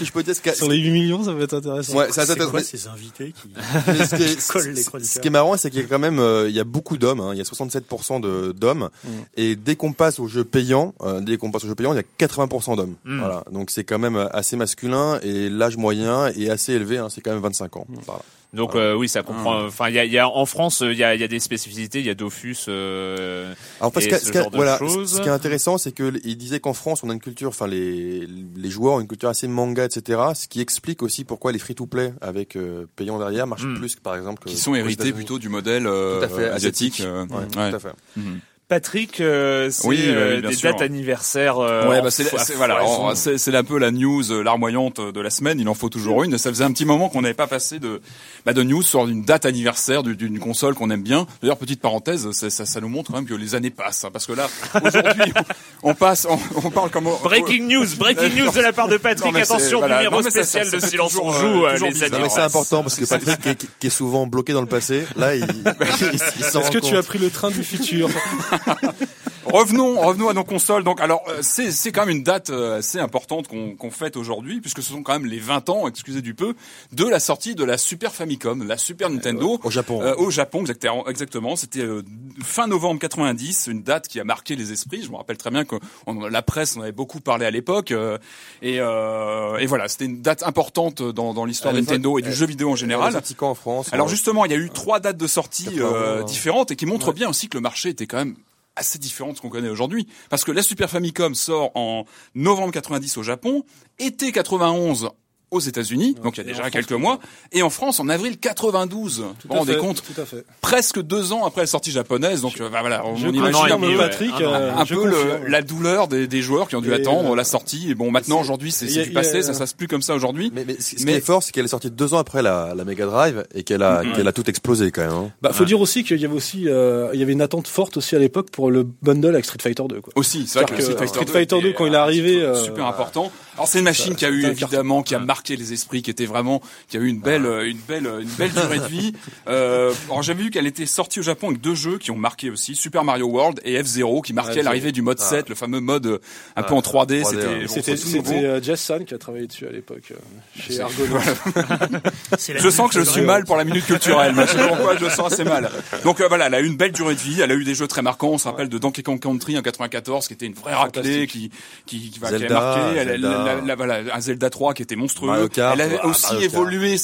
Euh, 0.00 0.04
que 0.04 0.04
je 0.06 0.12
peux 0.12 0.22
dire 0.22 0.54
Sur 0.54 0.68
les 0.68 0.78
8 0.78 0.90
millions, 0.90 1.24
ça 1.24 1.32
va 1.32 1.42
être 1.42 1.54
intéressant. 1.54 1.96
Ouais, 1.96 2.10
ça, 2.10 2.26
ça, 2.26 2.34
C'est 2.34 2.50
quoi 2.50 2.62
ces 2.62 2.88
invités 2.88 3.32
qui 3.32 3.48
ce 4.08 4.16
qui 4.16 4.22
est, 4.22 4.48
collent 4.52 4.72
les 4.72 4.84
chroniqueurs 4.84 5.14
ce 5.14 5.20
qui 5.20 5.28
est 5.28 5.30
marrant, 5.30 5.56
c'est 5.56 5.70
qu'il 5.70 5.80
y 5.80 5.84
a 5.84 5.86
quand 5.86 5.98
même, 5.98 6.18
euh, 6.18 6.48
il 6.48 6.54
y 6.54 6.60
a 6.60 6.64
beaucoup 6.64 6.96
d'hommes. 6.96 7.20
hein, 7.20 7.30
il 7.32 7.38
y 7.38 7.40
a 7.40 7.44
67% 7.44 8.20
de 8.20 8.52
d'hommes. 8.52 8.90
Mm. 9.04 9.08
Et 9.36 9.56
dès 9.56 9.76
qu'on 9.76 9.92
passe 9.92 10.18
au 10.18 10.26
jeu 10.26 10.44
payant, 10.44 10.94
euh, 11.02 11.20
dès 11.20 11.36
qu'on 11.36 11.50
passe 11.50 11.64
au 11.64 11.68
jeu 11.68 11.74
payant, 11.74 11.92
il 11.92 11.96
y 11.96 12.00
a 12.00 12.26
80% 12.26 12.76
d'hommes. 12.76 12.96
Mm. 13.04 13.18
Voilà. 13.18 13.44
Donc 13.52 13.70
c'est 13.70 13.84
quand 13.84 13.98
même 13.98 14.28
assez 14.32 14.56
masculin 14.56 15.18
et 15.22 15.48
l'âge 15.48 15.76
moyen 15.76 16.28
est 16.28 16.50
assez 16.50 16.72
élevé. 16.72 16.98
Hein, 16.98 17.08
c'est 17.10 17.20
quand 17.20 17.32
même 17.32 17.42
25 17.42 17.76
ans. 17.76 17.86
Voilà. 18.06 18.22
Donc 18.52 18.74
euh, 18.74 18.94
oui, 18.94 19.08
ça 19.08 19.22
comprend. 19.22 19.64
Enfin, 19.64 19.88
il 19.90 19.94
y 19.94 19.98
a, 20.00 20.04
il 20.04 20.10
y 20.12 20.18
a 20.18 20.28
en 20.28 20.44
France, 20.44 20.82
euh, 20.82 20.92
il 20.92 20.98
y 20.98 21.04
a, 21.04 21.14
il 21.14 21.20
y 21.20 21.24
a 21.24 21.28
des 21.28 21.38
spécificités. 21.38 22.00
Il 22.00 22.06
y 22.06 22.10
a 22.10 22.14
Dofus. 22.14 22.56
Euh, 22.68 23.54
Alors 23.80 23.92
parce 23.92 24.06
Et 24.06 24.08
que 24.08 24.18
ce 24.18 24.32
de 24.32 24.44
voilà, 24.56 24.76
choses. 24.78 25.16
ce 25.16 25.20
qui 25.20 25.28
est 25.28 25.30
intéressant, 25.30 25.78
c'est 25.78 25.92
que 25.92 26.12
il 26.24 26.36
disait 26.36 26.58
qu'en 26.60 26.72
France, 26.72 27.02
on 27.04 27.10
a 27.10 27.12
une 27.12 27.20
culture, 27.20 27.48
enfin 27.50 27.66
les 27.68 28.26
les 28.56 28.70
joueurs 28.70 28.94
ont 28.94 29.00
une 29.00 29.06
culture 29.06 29.28
assez 29.28 29.46
manga, 29.46 29.84
etc. 29.84 30.20
Ce 30.34 30.48
qui 30.48 30.60
explique 30.60 31.02
aussi 31.02 31.24
pourquoi 31.24 31.52
les 31.52 31.58
free-to-play 31.60 32.12
avec 32.20 32.56
euh, 32.56 32.86
payant 32.96 33.18
derrière 33.18 33.46
marchent 33.46 33.64
Mm. 33.64 33.78
plus 33.78 33.94
que 33.94 34.00
par 34.00 34.16
exemple 34.16 34.42
que 34.42 34.48
qui 34.48 34.56
sont 34.56 34.74
hérités 34.74 35.12
plutôt 35.12 35.38
du 35.38 35.48
modèle 35.48 35.86
euh, 35.86 36.18
Tout 36.18 36.24
à 36.24 36.28
fait, 36.28 36.48
asiatique. 36.48 37.00
asiatique. 37.00 37.06
euh, 37.06 37.26
Ouais, 37.26 37.36
ouais. 37.56 37.70
tout 37.70 37.76
à 37.76 37.78
fait. 37.78 37.92
Mhm. 38.16 38.40
Patrick, 38.70 39.20
euh, 39.20 39.68
c'est 39.70 39.86
Oui, 39.86 39.98
euh, 40.06 40.40
des 40.40 40.54
sûr. 40.54 40.70
dates 40.70 40.80
anniversaires. 40.80 41.58
euh, 41.58 41.88
Ouais, 41.88 42.00
bah 42.00 42.10
c'est 42.12 42.22
voilà, 42.54 42.78
c'est 43.16 43.54
un 43.54 43.64
peu 43.64 43.78
la 43.78 43.90
news 43.90 44.30
euh, 44.30 44.42
larmoyante 44.44 45.00
de 45.00 45.20
la 45.20 45.28
semaine. 45.28 45.58
Il 45.58 45.68
en 45.68 45.74
faut 45.74 45.88
toujours 45.88 46.22
une. 46.22 46.38
Ça 46.38 46.50
faisait 46.50 46.62
un 46.62 46.70
petit 46.72 46.84
moment 46.84 47.08
qu'on 47.08 47.22
n'avait 47.22 47.34
pas 47.34 47.48
passé 47.48 47.80
de 47.80 48.00
bah, 48.46 48.52
de 48.52 48.62
news 48.62 48.82
sur 48.82 49.08
une 49.08 49.24
date 49.24 49.44
anniversaire 49.44 50.04
du- 50.04 50.14
d'une 50.14 50.38
console 50.38 50.74
qu'on 50.74 50.88
aime 50.90 51.02
bien. 51.02 51.26
D'ailleurs, 51.42 51.56
petite 51.58 51.80
parenthèse, 51.80 52.30
ça, 52.30 52.48
ça, 52.48 52.64
ça 52.64 52.80
nous 52.80 52.88
montre 52.88 53.10
quand 53.10 53.16
même 53.18 53.26
que 53.26 53.34
les 53.34 53.56
années 53.56 53.70
passent, 53.70 54.04
hein, 54.04 54.10
parce 54.12 54.26
que 54.26 54.34
là, 54.34 54.48
aujourd'hui, 54.74 55.32
on 55.82 55.94
passe, 55.94 56.26
on, 56.30 56.38
on 56.64 56.70
parle 56.70 56.90
comme 56.90 57.08
Breaking 57.24 57.64
news, 57.66 57.86
breaking 57.98 58.36
news 58.40 58.52
de 58.52 58.60
la 58.60 58.72
part 58.72 58.86
de 58.86 58.98
Patrick. 58.98 59.32
Non, 59.34 59.40
Attention, 59.40 59.80
voilà. 59.80 59.96
numéro 59.98 60.16
Non, 60.18 60.22
ça- 60.22 60.30
spécial 60.30 60.64
ça- 60.66 60.76
de 60.76 60.80
ça 60.80 60.86
fait 60.86 60.90
Silence 60.92 61.16
on 61.16 61.26
toujours, 61.26 61.32
joue, 61.34 61.64
euh, 61.64 61.68
euh, 61.70 61.72
toujours 61.72 61.88
les 61.88 61.94
bizarre. 61.94 62.30
c'est 62.30 62.40
important 62.40 62.82
parce 62.82 62.94
que 62.94 63.04
Patrick, 63.04 63.40
qui 63.40 63.48
est, 63.48 63.66
qui 63.80 63.86
est 63.88 63.90
souvent 63.90 64.28
bloqué 64.28 64.52
dans 64.52 64.60
le 64.60 64.68
passé, 64.68 65.04
là, 65.16 65.34
il, 65.34 65.42
il, 65.44 66.20
il 66.38 66.44
s'en 66.44 66.60
Est-ce 66.60 66.70
que 66.70 66.78
tu 66.78 66.96
as 66.96 67.02
pris 67.02 67.18
le 67.18 67.30
train 67.30 67.50
du 67.50 67.64
futur? 67.64 68.08
Revenons, 69.46 69.98
revenons 70.00 70.28
à 70.28 70.34
nos 70.34 70.44
consoles. 70.44 70.84
Donc, 70.84 71.00
alors, 71.00 71.22
euh, 71.28 71.38
c'est 71.40 71.72
c'est 71.72 71.92
quand 71.92 72.04
même 72.06 72.16
une 72.16 72.22
date 72.22 72.50
euh, 72.50 72.78
assez 72.78 72.98
importante 73.00 73.48
qu'on 73.48 73.74
qu'on 73.74 73.90
fête 73.90 74.16
aujourd'hui, 74.16 74.60
puisque 74.60 74.82
ce 74.82 74.90
sont 74.92 75.02
quand 75.02 75.14
même 75.14 75.26
les 75.26 75.38
20 75.40 75.68
ans, 75.70 75.88
excusez 75.88 76.20
du 76.20 76.34
peu, 76.34 76.54
de 76.92 77.04
la 77.06 77.18
sortie 77.20 77.54
de 77.54 77.64
la 77.64 77.78
Super 77.78 78.12
Famicom, 78.12 78.66
la 78.66 78.76
Super 78.76 79.08
Nintendo. 79.10 79.58
Au 79.64 79.70
Japon. 79.70 80.02
Euh, 80.02 80.14
au 80.16 80.30
Japon, 80.30 80.60
exactement. 80.60 81.08
exactement. 81.08 81.56
C'était 81.56 81.80
euh, 81.80 82.02
fin 82.44 82.66
novembre 82.66 83.00
90, 83.00 83.68
une 83.68 83.82
date 83.82 84.08
qui 84.08 84.20
a 84.20 84.24
marqué 84.24 84.56
les 84.56 84.72
esprits. 84.72 85.02
Je 85.02 85.10
me 85.10 85.16
rappelle 85.16 85.38
très 85.38 85.50
bien 85.50 85.64
que 85.64 85.76
on- 86.06 86.26
la 86.28 86.42
presse 86.42 86.76
en 86.76 86.82
avait 86.82 86.92
beaucoup 86.92 87.20
parlé 87.20 87.46
à 87.46 87.50
l'époque. 87.50 87.90
euh, 87.92 88.18
et, 88.62 88.76
euh, 88.78 89.56
et 89.56 89.66
voilà, 89.66 89.88
c'était 89.88 90.04
une 90.04 90.20
date 90.20 90.42
importante 90.44 91.02
dans, 91.02 91.32
dans 91.34 91.44
l'histoire 91.46 91.72
de 91.74 91.80
Nintendo 91.80 92.18
et 92.18 92.22
du 92.22 92.32
jeu 92.32 92.46
vidéo 92.46 92.70
en 92.72 92.76
général. 92.76 93.16
En 93.40 93.54
France. 93.54 93.88
Alors 93.92 94.06
justement, 94.08 94.44
il 94.44 94.50
y 94.52 94.54
a 94.54 94.58
eu 94.58 94.68
trois 94.70 95.00
dates 95.00 95.16
de 95.16 95.26
sortie 95.26 95.64
91, 95.64 95.92
euh, 95.94 96.20
hein. 96.20 96.24
différentes 96.24 96.70
et 96.70 96.76
qui 96.76 96.84
montrent 96.84 97.12
bien 97.12 97.28
aussi 97.30 97.48
que 97.48 97.56
le 97.56 97.62
marché 97.62 97.88
était 97.88 98.06
quand 98.06 98.18
même 98.18 98.34
assez 98.76 98.98
différent 98.98 99.32
de 99.32 99.36
ce 99.36 99.42
qu'on 99.42 99.48
connaît 99.48 99.68
aujourd'hui. 99.68 100.06
Parce 100.28 100.44
que 100.44 100.52
la 100.52 100.62
Super 100.62 100.88
Famicom 100.90 101.34
sort 101.34 101.70
en 101.74 102.04
novembre 102.34 102.72
90 102.72 103.18
au 103.18 103.22
Japon, 103.22 103.64
été 103.98 104.32
91 104.32 105.10
aux 105.50 105.60
États-Unis, 105.60 106.14
donc 106.22 106.36
il 106.36 106.38
y 106.38 106.40
a 106.42 106.44
déjà 106.44 106.60
France, 106.60 106.70
quelques 106.72 106.92
mois, 106.92 107.18
et 107.52 107.62
en 107.62 107.70
France 107.70 107.98
en 108.00 108.08
avril 108.08 108.38
92. 108.38 109.18
Vous 109.20 109.24
Tout 109.40 109.48
vous 109.48 109.54
rendez 109.54 109.76
compte 109.76 110.02
Tout 110.02 110.20
à 110.20 110.24
fait. 110.24 110.44
Presque 110.60 111.00
deux 111.02 111.32
ans 111.32 111.44
après 111.44 111.62
la 111.62 111.66
sortie 111.66 111.90
japonaise, 111.90 112.40
donc 112.42 112.60
euh, 112.60 112.68
bah, 112.68 112.78
voilà, 112.80 113.04
on 113.06 113.16
Je 113.16 113.28
imagine 113.28 113.72
un 113.72 113.78
ouais. 113.80 113.96
Patrick, 113.96 114.32
Un 114.34 114.40
euh, 114.42 114.72
un 114.76 114.86
peu 114.86 115.06
le- 115.06 115.48
la 115.48 115.62
douleur 115.62 116.06
des, 116.08 116.26
des 116.26 116.42
joueurs 116.42 116.68
qui 116.68 116.76
ont 116.76 116.80
dû 116.80 116.90
Et, 116.90 116.94
attendre 116.94 117.32
euh, 117.32 117.36
la 117.36 117.44
sortie. 117.44 117.90
Et 117.90 117.94
bon, 117.94 118.10
maintenant 118.10 118.40
aujourd'hui 118.40 118.70
c'est 118.72 118.86
du 118.86 118.92
y 118.92 119.00
a- 119.00 119.12
passé, 119.12 119.42
ça 119.42 119.54
se 119.54 119.58
passe 119.58 119.72
plus 119.72 119.88
comme 119.88 120.02
ça 120.02 120.14
aujourd'hui. 120.14 120.50
Mais, 120.54 120.64
mais 120.66 120.76
ce 120.78 120.96
ce 120.98 121.04
Mais- 121.04 121.12
qui 121.12 121.18
est 121.18 121.20
fort, 121.20 121.42
c'est 121.42 121.52
qu'elle 121.52 121.64
est 121.64 121.68
sortie 121.68 121.90
deux 121.90 122.14
ans 122.14 122.18
après 122.18 122.42
la, 122.42 122.72
la 122.76 122.84
Mega 122.84 123.06
Drive 123.06 123.44
et 123.54 123.62
qu'elle 123.64 123.82
a, 123.82 124.02
qu'elle 124.14 124.28
a 124.28 124.32
tout 124.32 124.48
explosé 124.48 124.90
quand 124.90 125.02
même. 125.02 125.10
hein. 125.12 125.30
Bah, 125.42 125.52
faut 125.52 125.64
dire 125.64 125.80
aussi 125.80 126.04
qu'il 126.04 126.20
y 126.20 126.24
avait 126.24 126.34
aussi, 126.34 126.68
euh, 126.68 127.10
il 127.12 127.20
y 127.20 127.22
avait 127.22 127.32
une 127.32 127.42
attente 127.42 127.66
forte 127.68 127.96
aussi 127.96 128.14
à 128.14 128.18
l'époque 128.18 128.50
pour 128.50 128.70
le 128.70 128.84
bundle 129.02 129.28
avec 129.34 129.44
Street 129.44 129.58
Fighter 129.60 129.82
2. 129.88 130.00
Quoi. 130.00 130.12
Aussi, 130.16 130.46
c'est 130.46 130.60
vrai 130.62 130.76
que, 130.76 130.82
Street 130.82 131.26
Fighter 131.26 131.60
2, 131.60 131.68
était 131.68 131.74
quand 131.74 131.86
il 131.86 131.94
est 131.94 131.96
arrivé, 131.96 132.40
euh, 132.40 132.54
super 132.54 132.86
important. 132.86 133.32
Alors 133.60 133.68
c'est 133.68 133.78
une 133.80 133.84
machine 133.84 134.14
qui 134.16 134.24
a 134.24 134.30
eu 134.30 134.46
évidemment, 134.46 135.02
qui 135.02 135.14
a 135.14 135.18
marqué 135.18 135.54
les 135.54 135.74
esprits, 135.74 136.00
qui 136.00 136.10
était 136.10 136.24
vraiment, 136.24 136.62
qui 136.88 136.96
a 136.96 137.00
eu 137.00 137.08
une 137.08 137.20
belle, 137.20 137.44
une 137.66 137.76
belle, 137.86 138.06
une 138.22 138.28
belle 138.38 138.52
durée 138.52 138.78
de 138.78 138.86
vie. 138.86 139.12
Euh, 139.48 139.92
alors 140.08 140.22
j'avais 140.22 140.44
vu 140.44 140.50
qu'elle 140.50 140.66
était 140.66 140.86
sortie 140.86 141.18
au 141.18 141.22
Japon 141.22 141.48
avec 141.48 141.60
deux 141.60 141.74
jeux 141.74 141.98
qui 141.98 142.10
ont 142.10 142.16
marqué 142.16 142.50
aussi, 142.50 142.74
Super 142.76 143.04
Mario 143.04 143.26
World 143.26 143.60
et 143.64 143.82
F-Zero, 143.82 144.22
qui 144.22 144.32
marquaient 144.32 144.62
l'arrivée 144.62 144.92
du 144.92 145.02
mode 145.02 145.18
Ah. 145.20 145.24
7, 145.24 145.48
le 145.48 145.54
fameux 145.54 145.80
mode 145.80 146.06
euh, 146.06 146.18
un 146.56 146.62
peu 146.62 146.74
Ah, 146.74 146.76
en 146.76 146.80
3D. 146.80 147.22
3D, 147.22 147.66
C'était, 147.68 147.96
C'était 147.96 148.44
euh, 148.44 148.62
Jess 148.62 148.80
San 148.80 149.04
qui 149.04 149.12
a 149.14 149.18
travaillé 149.18 149.46
dessus 149.46 149.66
à 149.66 149.70
l'époque 149.72 150.12
euh, 150.12 150.14
chez 150.60 150.74
C'est- 150.74 150.80
Argonaut. 150.80 151.18
Je 152.56 152.68
sens 152.70 152.90
que 152.92 152.98
je 153.00 153.04
suis 153.04 153.22
mal 153.22 153.44
pour 153.44 153.56
la 153.56 153.64
minute 153.64 153.84
culturelle. 153.86 154.34
mais 154.36 154.46
Je 154.46 154.52
sais 154.52 154.58
pas 154.58 154.68
pourquoi 154.68 154.96
je 154.96 155.04
le 155.04 155.10
sens 155.10 155.32
assez 155.32 155.44
mal. 155.44 155.70
Donc 156.04 156.20
euh, 156.20 156.28
voilà, 156.28 156.46
elle 156.46 156.54
a 156.54 156.60
eu 156.60 156.66
une 156.66 156.76
belle 156.76 156.92
durée 156.92 157.14
de 157.14 157.20
vie. 157.20 157.40
Elle 157.40 157.50
a 157.50 157.54
eu 157.54 157.64
des 157.64 157.74
jeux 157.74 157.88
très 157.88 158.02
marquants. 158.02 158.30
On 158.30 158.38
se 158.38 158.46
rappelle 158.48 158.68
de 158.68 158.78
Donkey 158.78 159.02
Kong 159.02 159.20
Country 159.20 159.58
en 159.58 159.62
94, 159.62 160.28
qui 160.28 160.34
était 160.34 160.46
une 160.46 160.54
vraie 160.54 160.74
raclée, 160.74 161.26
qui 161.26 161.50
qui, 161.86 162.10
qui, 162.10 162.18
va- 162.20 162.28
qui 162.28 162.34
a 162.34 162.38
Zelda, 162.38 162.54
marqué. 162.54 162.80
Elle, 162.98 163.08
elle- 163.08 163.20
Zelda. 163.22 163.49
La- 163.56 163.60
la- 163.60 163.74
voilà, 163.76 164.14
un 164.14 164.20
Zelda 164.20 164.50
3 164.50 164.74
qui 164.74 164.82
était 164.82 164.96
monstrueux. 164.96 165.48
Kart, 165.48 165.74
elle 165.74 165.80
avait 165.80 165.98
ah, 166.02 166.06
aussi 166.08 166.36
évolué. 166.42 166.96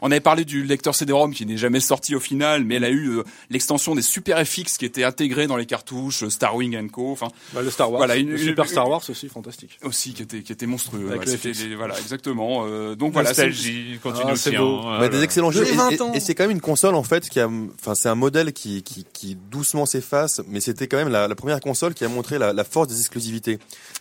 qu'on 0.00 0.10
avait 0.10 0.20
parlé 0.20 0.44
du 0.44 0.62
lecteur 0.64 0.94
CD-ROM 0.94 1.32
qui 1.34 1.46
n'est 1.46 1.56
jamais 1.56 1.80
sorti 1.80 2.14
au 2.14 2.20
final, 2.20 2.64
mais 2.64 2.76
elle 2.76 2.84
a 2.84 2.90
eu 2.90 3.18
euh, 3.18 3.24
l'extension 3.50 3.94
des 3.94 4.02
Super 4.02 4.44
FX 4.46 4.76
qui 4.78 4.84
était 4.84 5.04
intégrée 5.04 5.46
dans 5.46 5.56
les 5.56 5.66
cartouches, 5.66 6.22
euh, 6.24 6.30
Starwing 6.30 6.90
Co. 6.90 7.10
Enfin 7.12 7.28
Bah, 7.52 7.62
le 7.62 7.70
Star 7.70 7.90
Wars, 7.90 7.98
Voilà, 8.00 8.16
une- 8.16 8.28
le 8.30 8.38
une- 8.38 8.44
Super 8.48 8.64
une- 8.64 8.70
Star 8.70 8.88
Wars 8.88 9.02
aussi, 9.08 9.28
fantastique. 9.28 9.78
aussi 9.84 10.12
qui 10.14 10.22
était 10.22 10.42
qui 10.42 10.52
était 10.52 10.66
monstrueux. 10.66 11.08
Avec 11.08 11.20
Ouais, 11.20 11.26
le 11.26 11.32
c'était 11.32 11.52
FX. 11.54 11.64
des- 11.68 11.74
voilà, 11.74 11.98
exactement. 11.98 12.64
Euh, 12.66 12.94
donc 12.94 13.12
voilà, 13.12 13.34
c'est- 13.34 13.46
Nostalgie, 13.46 13.98
continue 14.02 14.24
Ah, 14.28 14.32
aussi. 14.32 14.42
c'est 14.42 14.56
beau. 14.56 14.80
hein, 14.86 15.08
des 15.08 15.22
excellents 15.22 15.50
jeux. 15.50 15.66
Et, 15.66 15.72
20 15.72 15.90
et- 15.90 16.00
ans. 16.02 16.12
et 16.14 16.20
c'est 16.20 16.34
quand 16.34 16.44
même 16.44 16.50
une 16.52 16.60
console 16.60 16.94
en 16.94 17.02
fait 17.02 17.28
qui 17.28 17.40
a, 17.40 17.48
enfin 17.48 17.94
c'est 17.94 18.08
un 18.08 18.14
modèle 18.14 18.52
qui, 18.52 18.82
qui, 18.82 19.04
qui 19.12 19.36
doucement 19.50 19.86
s'efface, 19.86 20.40
mais 20.48 20.60
c'était 20.60 20.86
quand 20.86 20.96
même 20.96 21.08
la, 21.08 21.28
la 21.28 21.34
première 21.34 21.60
console 21.60 21.94
qui 21.94 22.04
a 22.04 22.08
montré 22.08 22.38
la, 22.38 22.52
la 22.52 22.64
force 22.64 22.88
des 22.88 22.98
exclusivités. 22.98 23.58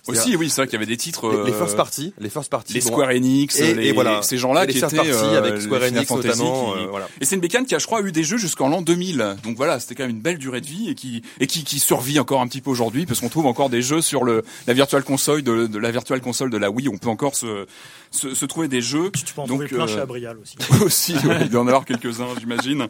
Aussi 0.08 0.36
oui, 0.36 0.50
c'est 0.50 0.62
vrai 0.62 0.68
qu'il 0.68 0.74
y 0.74 0.78
avait 0.78 0.86
des 0.86 0.98
titres. 0.98 1.30
les, 1.32 1.52
les 1.52 1.58
first 1.70 1.78
party, 1.78 2.14
les 2.20 2.30
first 2.30 2.50
party, 2.50 2.74
les 2.74 2.82
Square 2.82 3.10
Enix, 3.10 3.60
et, 3.60 3.74
les, 3.74 3.88
et 3.88 3.92
voilà, 3.92 4.22
ces 4.22 4.38
gens-là 4.38 4.66
qui 4.68 4.80
first 4.80 4.94
étaient 4.94 5.10
party 5.10 5.24
euh, 5.36 5.38
avec 5.38 5.62
Square 5.62 5.82
Enix 5.84 6.06
Fantasy 6.08 6.28
notamment. 6.40 6.74
qui- 6.74 6.80
euh, 6.84 6.88
voilà. 6.90 7.08
Et 7.22 7.26
c'est 7.26 7.36
une 7.36 7.42
bécane 7.42 7.66
qui 7.66 7.76
a, 7.76 7.80
je 7.80 7.86
crois, 7.86 8.02
eu 8.02 8.12
des 8.12 8.24
jeux 8.24 8.38
jusqu'en 8.38 8.70
l'an 8.70 8.82
2000. 8.82 9.38
Donc 9.44 9.58
voilà, 9.58 9.80
c'était 9.80 9.96
quand 9.96 10.04
même 10.04 10.16
une 10.16 10.22
belle 10.22 10.38
durée 10.38 10.62
de 10.62 10.66
vie 10.68 10.90
et 10.90 10.96
qui 10.96 11.22
et 11.40 11.48
qui, 11.48 11.64
qui 11.64 11.80
survit 11.80 12.20
encore 12.20 12.42
un 12.42 12.48
petit 12.48 12.62
peu 12.62 12.70
aujourd'hui 12.70 13.06
parce 13.06 13.20
qu'on 13.20 13.30
trouve 13.30 13.46
encore 13.46 13.70
des 13.70 13.82
jeux 13.82 14.02
sur 14.02 14.24
le 14.24 14.44
la 14.68 14.74
virtual 14.74 15.04
console 15.04 15.42
de, 15.44 15.68
de 15.68 15.78
la 15.80 15.92
virtual 15.92 16.22
console 16.22 16.50
de 16.50 16.58
la 16.58 16.70
Wii. 16.72 16.90
On 16.90 16.98
peut 16.98 17.10
encore 17.10 17.36
se 17.36 17.66
se, 18.12 18.34
se 18.34 18.46
trouver 18.46 18.68
des 18.68 18.82
jeux. 18.82 19.12
Tu 19.12 19.34
peux 19.34 19.42
en 19.42 19.46
Donc, 19.48 19.60
trouver 19.60 19.68
plein 19.68 19.84
euh, 19.84 19.88
chez 19.88 20.00
Abrial 20.00 20.38
aussi. 20.42 20.56
aussi, 20.84 21.14
oui, 21.24 21.36
il 21.42 21.50
doit 21.50 21.62
en 21.62 21.68
avoir 21.68 21.86
quelques-uns, 21.86 22.28
j'imagine. 22.40 22.88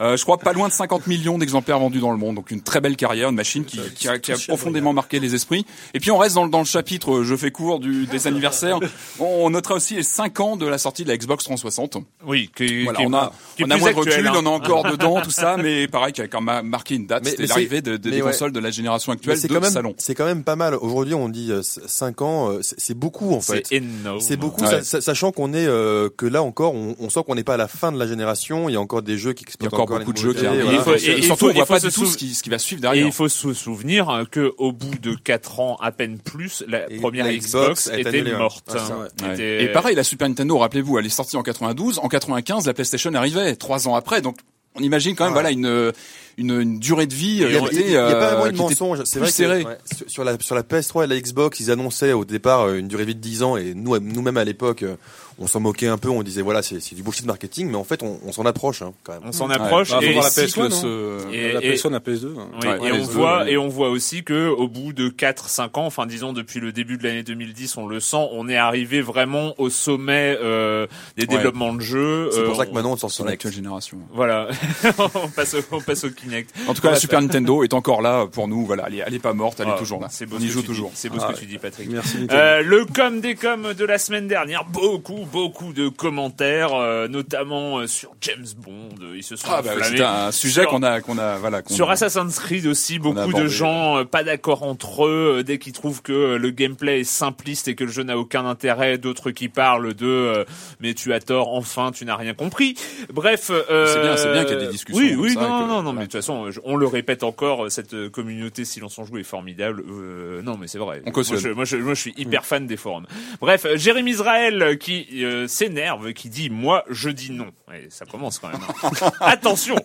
Euh, 0.00 0.16
je 0.16 0.22
crois 0.22 0.38
pas 0.38 0.52
loin 0.52 0.68
de 0.68 0.72
50 0.72 1.06
millions 1.06 1.36
d'exemplaires 1.38 1.78
vendus 1.78 1.98
dans 2.00 2.10
le 2.12 2.16
monde, 2.16 2.36
donc 2.36 2.50
une 2.50 2.62
très 2.62 2.80
belle 2.80 2.96
carrière, 2.96 3.28
une 3.28 3.36
machine 3.36 3.64
qui, 3.64 3.78
qui 3.94 4.08
a, 4.08 4.18
qui 4.18 4.32
a 4.32 4.36
profondément 4.48 4.92
marqué 4.92 5.20
les 5.20 5.34
esprits. 5.34 5.66
Et 5.92 6.00
puis 6.00 6.10
on 6.10 6.16
reste 6.18 6.34
dans, 6.36 6.44
le- 6.44 6.50
dans 6.50 6.60
le 6.60 6.64
chapitre, 6.64 7.18
euh, 7.18 7.24
je 7.24 7.36
fais 7.36 7.50
court, 7.50 7.80
du, 7.80 8.06
des 8.06 8.26
anniversaires. 8.26 8.78
On 9.18 9.50
notera 9.50 9.74
aussi 9.74 9.96
les 9.96 10.02
5 10.02 10.40
ans 10.40 10.56
de 10.56 10.66
la 10.66 10.78
sortie 10.78 11.04
de 11.04 11.08
la 11.08 11.16
Xbox 11.16 11.44
360. 11.44 11.98
Oui, 12.26 12.50
qui, 12.56 12.84
Voilà, 12.84 12.98
qui 12.98 13.06
on 13.06 13.12
a, 13.12 13.32
qui 13.56 13.64
on 13.64 13.70
a 13.70 13.76
moins 13.76 13.90
de 13.92 13.96
recul, 13.96 14.26
hein. 14.26 14.32
on 14.36 14.44
est 14.44 14.48
encore 14.48 14.84
dedans, 14.90 15.20
tout 15.20 15.30
ça, 15.30 15.56
mais 15.58 15.86
pareil, 15.88 16.12
qui 16.14 16.22
a 16.22 16.28
quand 16.28 16.40
même 16.40 16.66
marqué 16.66 16.94
une 16.94 17.06
date. 17.06 17.26
C'était 17.26 17.46
l'arrivée 17.46 17.82
de, 17.82 17.96
des 17.96 18.22
ouais. 18.22 18.30
consoles 18.32 18.52
de 18.52 18.60
la 18.60 18.70
génération 18.70 19.12
actuelle 19.12 19.36
c'est 19.36 19.48
de 19.48 19.54
quand 19.54 19.60
même, 19.60 19.70
salon. 19.70 19.94
c'est 19.98 20.14
quand 20.14 20.24
même 20.24 20.44
pas 20.44 20.56
mal. 20.56 20.74
Aujourd'hui, 20.76 21.14
on 21.14 21.28
dit 21.28 21.50
5 21.62 22.22
ans, 22.22 22.50
euh, 22.50 22.58
c'est 22.62 22.80
c'est 22.80 22.94
beaucoup 22.94 23.34
en 23.34 23.40
fait. 23.40 23.66
C'est 23.66 23.76
énorme. 23.76 24.20
C'est 24.20 24.36
beaucoup, 24.36 24.59
Ouais. 24.66 24.82
sachant 24.82 25.32
qu'on 25.32 25.52
est 25.52 25.66
euh, 25.66 26.08
que 26.16 26.26
là 26.26 26.42
encore, 26.42 26.74
on, 26.74 26.96
on 26.98 27.10
sent 27.10 27.20
qu'on 27.26 27.34
n'est 27.34 27.44
pas 27.44 27.54
à 27.54 27.56
la 27.56 27.68
fin 27.68 27.92
de 27.92 27.98
la 27.98 28.06
génération. 28.06 28.68
Il 28.68 28.72
y 28.72 28.76
a 28.76 28.80
encore 28.80 29.02
des 29.02 29.18
jeux 29.18 29.32
qui 29.32 29.44
Il 29.44 29.46
y 29.46 29.48
a 29.48 29.50
exploitent 29.50 29.74
encore 29.74 29.98
beaucoup 29.98 30.12
de 30.12 30.18
jeux 30.18 30.34
qui 30.34 30.46
arrivent. 30.46 30.60
Il 30.64 30.78
voilà. 30.78 30.82
faut- 30.82 30.94
Et, 30.94 31.18
et 31.18 31.22
surtout, 31.22 31.46
faut- 31.46 31.50
on 31.50 31.54
voit 31.54 31.66
pas 31.66 31.80
se 31.80 31.88
du 31.88 31.92
tout 31.94 32.06
ce 32.06 32.16
qui, 32.16 32.34
ce 32.34 32.42
qui 32.42 32.50
va 32.50 32.58
suivre 32.58 32.80
Et 32.80 32.82
derrière. 32.82 33.06
il 33.06 33.12
faut 33.12 33.28
se 33.28 33.52
souvenir 33.52 34.24
que 34.30 34.52
au 34.58 34.72
bout 34.72 34.98
de 35.00 35.14
4 35.14 35.60
ans, 35.60 35.76
à 35.80 35.92
peine 35.92 36.18
plus, 36.18 36.62
la 36.68 36.90
Et 36.90 36.96
première 36.98 37.24
la 37.26 37.34
Xbox, 37.36 37.88
était 37.88 38.08
annulée, 38.08 38.32
hein. 38.32 38.38
morte. 38.38 38.72
Ouais, 38.74 38.80
vrai. 39.26 39.34
Était- 39.34 39.64
Et 39.64 39.68
pareil, 39.68 39.94
la 39.96 40.04
Super 40.04 40.28
Nintendo, 40.28 40.58
rappelez-vous, 40.58 40.98
elle 40.98 41.06
est 41.06 41.08
sortie 41.08 41.36
en 41.36 41.42
92. 41.42 41.98
En 41.98 42.08
95, 42.08 42.66
la 42.66 42.74
PlayStation 42.74 43.12
arrivait, 43.14 43.56
trois 43.56 43.88
ans 43.88 43.94
après. 43.94 44.20
Donc, 44.22 44.36
on 44.76 44.80
imagine 44.82 45.16
quand 45.16 45.24
même, 45.24 45.32
Ouais. 45.32 45.40
voilà, 45.42 45.50
une, 45.50 45.92
une, 46.40 46.60
une 46.60 46.78
durée 46.78 47.06
de 47.06 47.14
vie 47.14 47.36
Il 47.36 47.40
y 47.40 47.44
a, 47.44 47.48
il 47.48 47.52
y 47.54 47.56
a- 47.58 47.64
était, 47.66 47.76
il 47.86 47.90
y 47.92 47.96
a 47.96 48.02
pas 48.12 48.32
euh, 48.32 48.36
vraiment 48.36 48.44
de 48.44 48.48
qui 48.50 48.54
était 48.56 48.84
mensonge. 48.84 49.00
C'est 49.04 49.18
vrai 49.18 49.28
que 49.28 49.34
serrée. 49.34 49.64
ouais, 49.64 49.78
sur- 50.06 50.24
la 50.24 50.38
sur 50.40 50.54
la 50.54 50.62
PS3 50.62 51.04
et 51.04 51.06
la 51.06 51.20
Xbox, 51.20 51.60
ils 51.60 51.70
annonçaient 51.70 52.12
au 52.12 52.24
départ 52.24 52.62
euh, 52.62 52.76
une 52.78 52.88
durée 52.88 53.04
de 53.04 53.08
vie 53.08 53.14
de 53.14 53.20
10 53.20 53.42
ans 53.42 53.56
et 53.56 53.74
nous 53.74 53.98
nous-mêmes 53.98 54.36
à 54.36 54.44
l'époque, 54.44 54.82
euh, 54.82 54.96
on 55.38 55.46
s'en 55.46 55.60
moquait 55.60 55.86
un 55.86 55.96
peu. 55.98 56.08
On 56.10 56.22
disait 56.22 56.42
voilà, 56.42 56.62
c'est 56.62 56.94
du 56.94 57.02
bullshit 57.02 57.24
marketing, 57.26 57.68
mais 57.70 57.76
en 57.76 57.84
fait, 57.84 58.02
on, 58.02 58.18
on 58.26 58.32
s'en 58.32 58.44
approche 58.44 58.82
hein, 58.82 58.92
quand 59.04 59.12
même. 59.12 59.22
on 59.24 59.32
s'en 59.32 59.48
approche 59.50 59.90
et, 60.02 60.12
voir 60.12 60.24
la 60.24 60.30
cycle 60.30 60.60
PS1, 60.68 60.70
se- 60.70 61.32
Et- 61.32 61.52
la 61.52 61.64
et- 61.64 61.74
PS1, 61.76 61.90
la 61.90 62.00
PS2. 62.00 62.26
hein. 62.38 62.48
Oui, 62.62 62.68
Ouais, 62.68 62.76
et 62.76 62.92
ouais, 62.92 62.98
on 63.00 63.04
voit 63.04 63.50
et 63.50 63.56
on 63.56 63.68
voit 63.68 63.88
aussi 63.90 64.22
que 64.22 64.48
au 64.48 64.68
bout 64.68 64.92
de 64.92 65.08
4 65.08 65.48
5 65.48 65.78
ans, 65.78 65.86
enfin 65.86 66.06
disons 66.06 66.32
depuis 66.32 66.60
le 66.60 66.72
début 66.72 66.98
de 66.98 67.04
l'année 67.04 67.22
2010, 67.22 67.76
on 67.78 67.86
le 67.86 68.00
sent, 68.00 68.28
on 68.32 68.48
est 68.48 68.56
arrivé 68.56 69.00
vraiment 69.00 69.54
au 69.58 69.70
sommet 69.70 70.36
euh, 70.42 70.86
des 71.16 71.22
Ouais. 71.22 71.28
développements 71.36 71.72
de 71.74 71.80
jeux. 71.80 72.28
C'est 72.32 72.40
Euh, 72.40 72.46
pour 72.46 72.56
ça 72.56 72.66
que 72.66 72.72
maintenant 72.72 72.92
on 72.92 72.96
sort 72.96 73.10
sur 73.10 73.24
l'actuelle 73.24 73.52
génération. 73.54 73.98
Voilà, 74.12 74.48
on 75.14 75.28
passe 75.28 75.54
au, 75.54 75.58
on 75.72 75.80
passe 75.80 76.04
au 76.04 76.10
Kinect. 76.30 76.54
En 76.68 76.74
tout 76.74 76.82
cas, 76.82 76.90
la 76.90 76.96
Super 76.96 77.20
Nintendo 77.20 77.62
est 77.64 77.74
encore 77.74 78.02
là 78.02 78.26
pour 78.26 78.48
nous. 78.48 78.64
Voilà, 78.64 78.84
elle 78.86 78.94
est, 78.96 79.02
elle 79.06 79.14
est 79.14 79.18
pas 79.18 79.32
morte, 79.34 79.58
elle 79.60 79.66
Ah, 79.70 79.74
est 79.74 79.78
toujours 79.78 80.00
là. 80.00 80.08
C'est 80.10 80.26
beau 80.26 80.36
On 80.36 80.38
ce 80.40 80.44
y 80.44 80.48
que 80.48 80.52
joue 80.52 80.60
tu 80.60 80.66
toujours. 80.68 80.90
dis. 80.90 80.96
C'est 80.96 81.08
beau 81.08 81.16
Ah 81.18 81.22
ce 81.22 81.26
que 81.26 81.32
ouais. 81.32 81.38
tu 81.40 81.46
dis, 81.46 81.58
Patrick. 81.58 81.88
Merci. 81.90 82.26
Euh, 82.30 82.62
le 82.62 82.84
com 82.84 83.20
des 83.20 83.34
com 83.34 83.72
de 83.76 83.84
la 83.84 83.98
semaine 83.98 84.28
dernière, 84.28 84.64
beaucoup, 84.64 85.26
beaucoup 85.30 85.72
de 85.72 85.88
commentaires, 85.88 86.74
euh, 86.74 87.08
notamment 87.08 87.78
euh, 87.78 87.86
sur 87.86 88.10
James 88.20 88.46
Bond. 88.58 88.90
Ils 89.14 89.22
se 89.22 89.36
sont 89.36 89.48
Ah 89.50 89.62
bah, 89.62 89.70
c'est 89.82 90.00
un 90.00 90.30
sujet 90.32 90.64
qu'on 90.66 90.82
a, 90.82 91.00
qu'on 91.00 91.18
a, 91.18 91.36
voilà. 91.38 91.62
Sur 91.68 91.90
a- 91.90 91.92
Assassin's 91.92 92.38
Creed 92.38 92.66
aussi, 92.66 92.96
a 92.96 92.98
beaucoup 92.98 93.32
de 93.32 93.46
gens 93.48 93.98
euh, 93.98 94.04
pas 94.04 94.22
d'accord 94.24 94.62
entre 94.62 95.06
eux 95.06 95.36
euh, 95.38 95.42
dès 95.42 95.58
qu'ils 95.58 95.72
trouvent 95.72 96.02
que 96.02 96.12
euh, 96.12 96.38
le 96.38 96.50
gameplay 96.50 97.00
est 97.00 97.04
simpliste 97.04 97.68
et 97.68 97.74
que 97.74 97.84
le 97.84 97.90
jeu 97.90 98.02
n'a 98.02 98.16
aucun 98.18 98.46
intérêt. 98.46 98.98
D'autres 98.98 99.30
qui 99.30 99.48
parlent 99.48 99.94
de 99.94 100.06
euh, 100.06 100.44
mais 100.80 100.94
tu 100.94 101.12
as 101.12 101.20
tort, 101.20 101.54
enfin 101.54 101.90
tu 101.92 102.04
n'as 102.04 102.16
rien 102.16 102.34
compris. 102.34 102.74
Bref, 103.12 103.50
euh, 103.50 103.86
C'est 103.86 104.00
bien, 104.00 104.16
c'est 104.16 104.32
bien 104.32 104.44
qu'il 104.44 104.54
y 104.54 104.62
ait 104.62 104.66
des 104.66 104.72
discussions 104.72 105.02
Oui, 105.02 105.14
oui, 105.18 105.34
ça, 105.34 105.40
non, 105.40 105.62
que- 105.64 105.68
non, 105.68 105.82
non, 105.82 105.92
mais 105.92 106.04
toute 106.06 106.19
façon, 106.20 106.50
on 106.64 106.76
le 106.76 106.86
répète 106.86 107.22
encore, 107.22 107.70
cette 107.70 107.94
euh, 107.94 108.08
communauté 108.10 108.64
Silence 108.64 108.98
on 108.98 109.04
Joue 109.04 109.18
est 109.18 109.22
formidable. 109.22 109.82
Euh, 109.88 110.42
non, 110.42 110.56
mais 110.56 110.66
c'est 110.68 110.78
vrai. 110.78 111.02
On 111.06 111.10
moi, 111.10 111.22
je, 111.22 111.48
moi, 111.48 111.64
je, 111.64 111.76
moi, 111.76 111.94
je 111.94 112.00
suis 112.00 112.14
hyper 112.16 112.44
fan 112.46 112.66
des 112.66 112.76
forums. 112.76 113.06
Bref, 113.40 113.64
euh, 113.64 113.76
Jérémy 113.76 114.12
Israël 114.12 114.62
euh, 114.62 114.76
qui 114.76 115.24
euh, 115.24 115.46
s'énerve, 115.46 116.12
qui 116.12 116.28
dit 116.28 116.50
moi 116.50 116.84
je 116.88 117.10
dis 117.10 117.30
non. 117.30 117.48
Et 117.72 117.88
ça 117.90 118.04
commence 118.06 118.38
quand 118.38 118.48
même. 118.48 118.60
hein. 118.82 119.10
attention, 119.20 119.76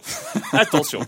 attention. 0.54 1.02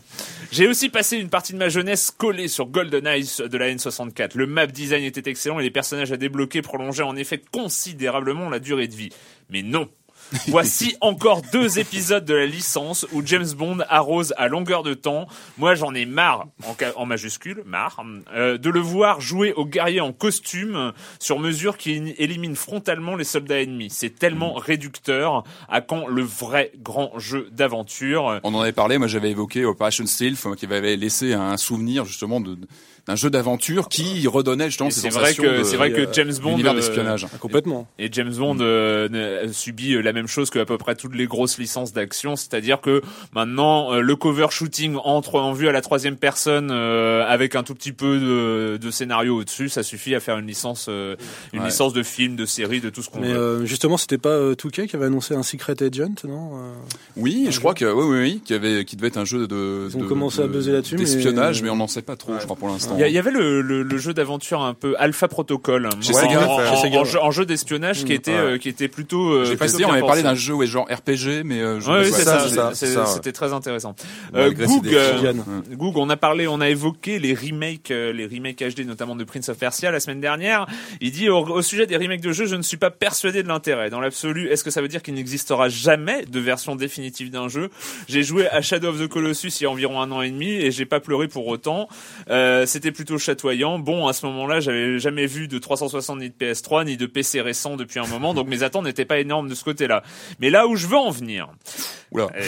J'ai 0.51 0.67
aussi 0.67 0.89
passé 0.89 1.17
une 1.17 1.29
partie 1.29 1.53
de 1.53 1.57
ma 1.57 1.69
jeunesse 1.69 2.11
collée 2.11 2.47
sur 2.47 2.67
GoldenEye 2.67 3.27
de 3.39 3.57
la 3.57 3.73
N64. 3.73 4.31
Le 4.35 4.47
map 4.47 4.67
design 4.67 5.03
était 5.03 5.29
excellent 5.29 5.59
et 5.59 5.63
les 5.63 5.71
personnages 5.71 6.11
à 6.11 6.17
débloquer 6.17 6.61
prolongeaient 6.61 7.03
en 7.03 7.15
effet 7.15 7.41
considérablement 7.51 8.49
la 8.49 8.59
durée 8.59 8.87
de 8.87 8.95
vie. 8.95 9.09
Mais 9.49 9.63
non. 9.63 9.89
Voici 10.47 10.95
encore 11.01 11.41
deux 11.53 11.79
épisodes 11.79 12.25
de 12.25 12.33
la 12.33 12.45
licence 12.45 13.05
où 13.13 13.21
James 13.25 13.47
Bond 13.55 13.79
arrose 13.87 14.33
à 14.37 14.47
longueur 14.47 14.83
de 14.83 14.93
temps. 14.93 15.27
Moi, 15.57 15.75
j'en 15.75 15.93
ai 15.93 16.05
marre, 16.05 16.47
en, 16.95 17.05
majuscule, 17.05 17.63
marre, 17.65 18.03
euh, 18.33 18.57
de 18.57 18.69
le 18.69 18.79
voir 18.79 19.21
jouer 19.21 19.53
au 19.53 19.65
guerrier 19.65 20.01
en 20.01 20.11
costume 20.11 20.91
sur 21.19 21.39
mesure 21.39 21.77
qui 21.77 22.13
élimine 22.17 22.55
frontalement 22.55 23.15
les 23.15 23.23
soldats 23.23 23.61
ennemis. 23.61 23.89
C'est 23.89 24.17
tellement 24.17 24.53
réducteur. 24.53 25.43
À 25.69 25.81
quand 25.81 26.07
le 26.07 26.23
vrai 26.23 26.71
grand 26.77 27.17
jeu 27.17 27.47
d'aventure 27.51 28.39
On 28.43 28.53
en 28.53 28.61
avait 28.61 28.73
parlé, 28.73 28.97
moi 28.97 29.07
j'avais 29.07 29.31
évoqué 29.31 29.65
Operation 29.65 30.05
Stealth, 30.05 30.55
qui 30.55 30.67
m'avait 30.67 30.95
laissé 30.95 31.33
un 31.33 31.57
souvenir 31.57 32.05
justement 32.05 32.41
de 32.41 32.57
d'un 33.07 33.15
jeu 33.15 33.29
d'aventure 33.29 33.89
qui 33.89 34.27
redonnait 34.27 34.65
justement 34.65 34.89
ces 34.89 34.99
C'est 35.01 35.09
vrai 35.09 35.21
sensations 35.33 35.43
que 35.43 35.57
de- 35.59 35.63
c'est 35.63 35.77
vrai 35.77 35.91
que 35.91 36.01
euh, 36.01 36.07
James 36.13 36.33
Bond 36.41 36.49
l'univers 36.51 36.73
euh, 36.73 36.75
d'espionnage. 36.75 37.25
Ah, 37.33 37.37
complètement. 37.39 37.87
Et 37.99 38.09
James 38.11 38.33
Bond 38.33 38.57
euh, 38.59 39.07
ne- 39.09 39.51
subit 39.51 39.93
euh, 39.95 40.01
la 40.01 40.13
même 40.13 40.27
chose 40.27 40.49
que 40.49 40.59
à 40.59 40.65
peu 40.65 40.77
près 40.77 40.95
toutes 40.95 41.15
les 41.15 41.25
grosses 41.25 41.57
licences 41.57 41.93
d'action, 41.93 42.35
c'est-à-dire 42.35 42.81
que 42.81 43.01
maintenant 43.33 43.93
euh, 43.93 44.01
le 44.01 44.15
cover 44.15 44.47
shooting 44.49 44.95
entre 45.03 45.35
en 45.39 45.53
vue 45.53 45.67
à 45.67 45.71
la 45.71 45.81
troisième 45.81 46.17
personne 46.17 46.69
euh, 46.71 47.23
avec 47.27 47.55
un 47.55 47.63
tout 47.63 47.75
petit 47.75 47.91
peu 47.93 48.19
de, 48.19 48.77
de 48.77 48.91
scénario 48.91 49.37
au-dessus, 49.39 49.69
ça 49.69 49.83
suffit 49.83 50.13
à 50.15 50.19
faire 50.19 50.37
une 50.37 50.47
licence, 50.47 50.87
euh, 50.89 51.15
une 51.53 51.59
Ouais. 51.61 51.65
licence 51.67 51.93
de 51.93 52.03
film, 52.03 52.35
de 52.35 52.45
série, 52.45 52.81
de 52.81 52.89
tout 52.89 53.01
ce 53.01 53.09
qu'on 53.09 53.19
Mais 53.19 53.31
veut. 53.33 53.37
euh, 53.37 53.65
justement, 53.65 53.97
c'était 53.97 54.17
pas 54.17 54.29
euh, 54.29 54.53
2K 54.55 54.87
qui 54.87 54.95
avait 54.95 55.05
annoncé 55.05 55.33
un 55.33 55.43
Secret 55.43 55.75
Agent, 55.81 56.13
non 56.27 56.51
euh, 56.57 56.73
Oui, 57.15 57.47
je 57.49 57.59
crois 57.59 57.73
que 57.73 57.85
oui, 57.85 58.03
oui, 58.05 58.19
oui, 58.19 58.41
qui 58.45 58.53
avait, 58.53 58.85
qui 58.85 58.95
devait 58.95 59.07
être 59.07 59.17
un 59.17 59.25
jeu 59.25 59.47
de. 59.47 59.87
Ils 59.89 59.97
ont 59.97 60.01
de- 60.01 60.05
commencé 60.07 60.39
à 60.41 60.43
de- 60.43 60.47
buzzer 60.49 60.71
là-dessus, 60.71 60.95
mais- 60.97 61.05
D'espionnage, 61.05 61.61
mais 61.63 61.69
on 61.69 61.75
n'en 61.77 61.87
sait 61.87 62.01
pas 62.01 62.15
trop, 62.15 62.33
je 62.39 62.43
crois 62.43 62.55
pour 62.55 62.67
l'instant. 62.67 62.96
Il 62.97 63.11
y, 63.11 63.17
avait 63.17 63.31
le, 63.31 63.61
le, 63.61 63.83
le 63.83 63.97
jeu 63.97 64.13
d'aventure 64.13 64.61
un 64.61 64.73
peu 64.73 64.95
Alpha 64.97 65.27
Protocol 65.27 65.89
Chez 66.01 66.13
en, 66.15 66.19
Sega, 66.21 66.47
en- 66.47 66.57
chez 66.59 66.67
en- 66.69 66.81
Sega, 66.81 66.97
en 66.99 67.03
ouais. 67.03 67.09
jeu, 67.09 67.19
en 67.21 67.31
jeu 67.31 67.45
d'espionnage 67.45 68.03
qui 68.05 68.11
Mm, 68.13 68.15
était 68.15 68.31
ouais. 68.31 68.37
euh, 68.37 68.57
qui 68.57 68.69
était 68.69 68.87
plutôt. 68.87 69.31
euh, 69.31 69.45
J'ai 69.45 69.57
pas 69.57 69.67
dit, 69.67 69.83
on 69.85 69.91
avait 69.91 70.01
parlé 70.01 70.23
d'un 70.23 70.35
jeu 70.35 70.53
ouais, 70.53 70.67
genre 70.67 70.85
RPG, 70.89 71.43
mais 71.45 71.59
euh, 71.61 71.79
je 71.79 71.89
Ouais, 71.91 71.99
oui, 71.99 72.05
sais 72.05 72.11
c'est 72.19 72.25
pas. 72.25 72.39
ça, 72.39 72.47
c'est 72.49 72.55
ça, 72.55 72.69
c'est- 72.73 72.85
c'est 72.87 72.93
ça, 72.93 73.01
ouais. 73.01 73.05
c'était 73.07 73.31
très 73.31 73.53
intéressant. 73.53 73.95
Euh, 74.35 74.51
Goog, 74.51 74.87
euh. 74.93 75.33
Goog, 75.71 75.97
on 75.97 76.09
a 76.09 76.17
parlé, 76.17 76.47
on 76.47 76.61
a 76.61 76.69
évoqué 76.69 77.19
les 77.19 77.33
remakes, 77.33 77.89
les 77.89 78.25
remakes 78.25 78.59
HD 78.63 78.85
notamment 78.85 79.15
de 79.15 79.23
Prince 79.23 79.49
of 79.49 79.57
Persia 79.57 79.91
la 79.91 79.99
semaine 79.99 80.21
dernière. 80.21 80.65
Il 81.01 81.11
dit 81.11 81.29
au, 81.29 81.39
au 81.45 81.61
sujet 81.61 81.85
des 81.87 81.97
remakes 81.97 82.21
de 82.21 82.31
jeux, 82.31 82.45
je 82.45 82.55
ne 82.55 82.61
suis 82.61 82.77
pas 82.77 82.89
persuadé 82.91 83.43
de 83.43 83.47
l'intérêt. 83.47 83.89
Dans 83.89 83.99
l'absolu, 83.99 84.47
est-ce 84.49 84.63
que 84.63 84.71
ça 84.71 84.81
veut 84.81 84.87
dire 84.87 85.01
qu'il 85.01 85.13
n'existera 85.13 85.69
jamais 85.69 86.25
de 86.25 86.39
version 86.39 86.75
définitive 86.75 87.31
d'un 87.31 87.47
jeu? 87.47 87.69
J'ai 88.07 88.23
joué 88.23 88.47
à 88.49 88.61
Shadow 88.61 88.89
of 88.89 88.99
the 88.99 89.07
Colossus 89.07 89.59
il 89.59 89.63
y 89.63 89.65
a 89.65 89.69
environ 89.69 90.01
un 90.01 90.11
an 90.11 90.21
et 90.21 90.29
demi 90.31 90.51
et 90.51 90.71
j'ai 90.71 90.85
pas 90.85 90.99
pleuré 90.99 91.27
pour 91.27 91.47
autant. 91.47 91.87
Euh, 92.29 92.65
C'était 92.87 92.95
plutôt 92.95 93.17
chatoyant. 93.17 93.79
Bon, 93.79 94.07
à 94.07 94.13
ce 94.13 94.25
moment-là, 94.27 94.61
j'avais 94.61 94.97
jamais 94.97 95.25
vu 95.25 95.49
de 95.49 95.59
360 95.59 96.19
ni 96.19 96.29
de 96.29 96.33
PS3 96.33 96.85
ni 96.85 96.95
de 96.95 97.05
PC 97.05 97.41
récent 97.41 97.75
depuis 97.75 97.99
un 97.99 98.07
moment, 98.07 98.33
donc 98.33 98.47
mes 98.47 98.63
attentes 98.63 98.85
n'étaient 98.85 99.03
pas 99.03 99.19
énormes 99.19 99.49
de 99.49 99.55
ce 99.55 99.65
côté-là. 99.65 100.03
Mais 100.39 100.49
là 100.49 100.67
où 100.67 100.77
je 100.77 100.87
veux 100.87 100.95
en 100.95 101.09
venir, 101.09 101.49
Oula. 102.11 102.29
eh, 102.39 102.43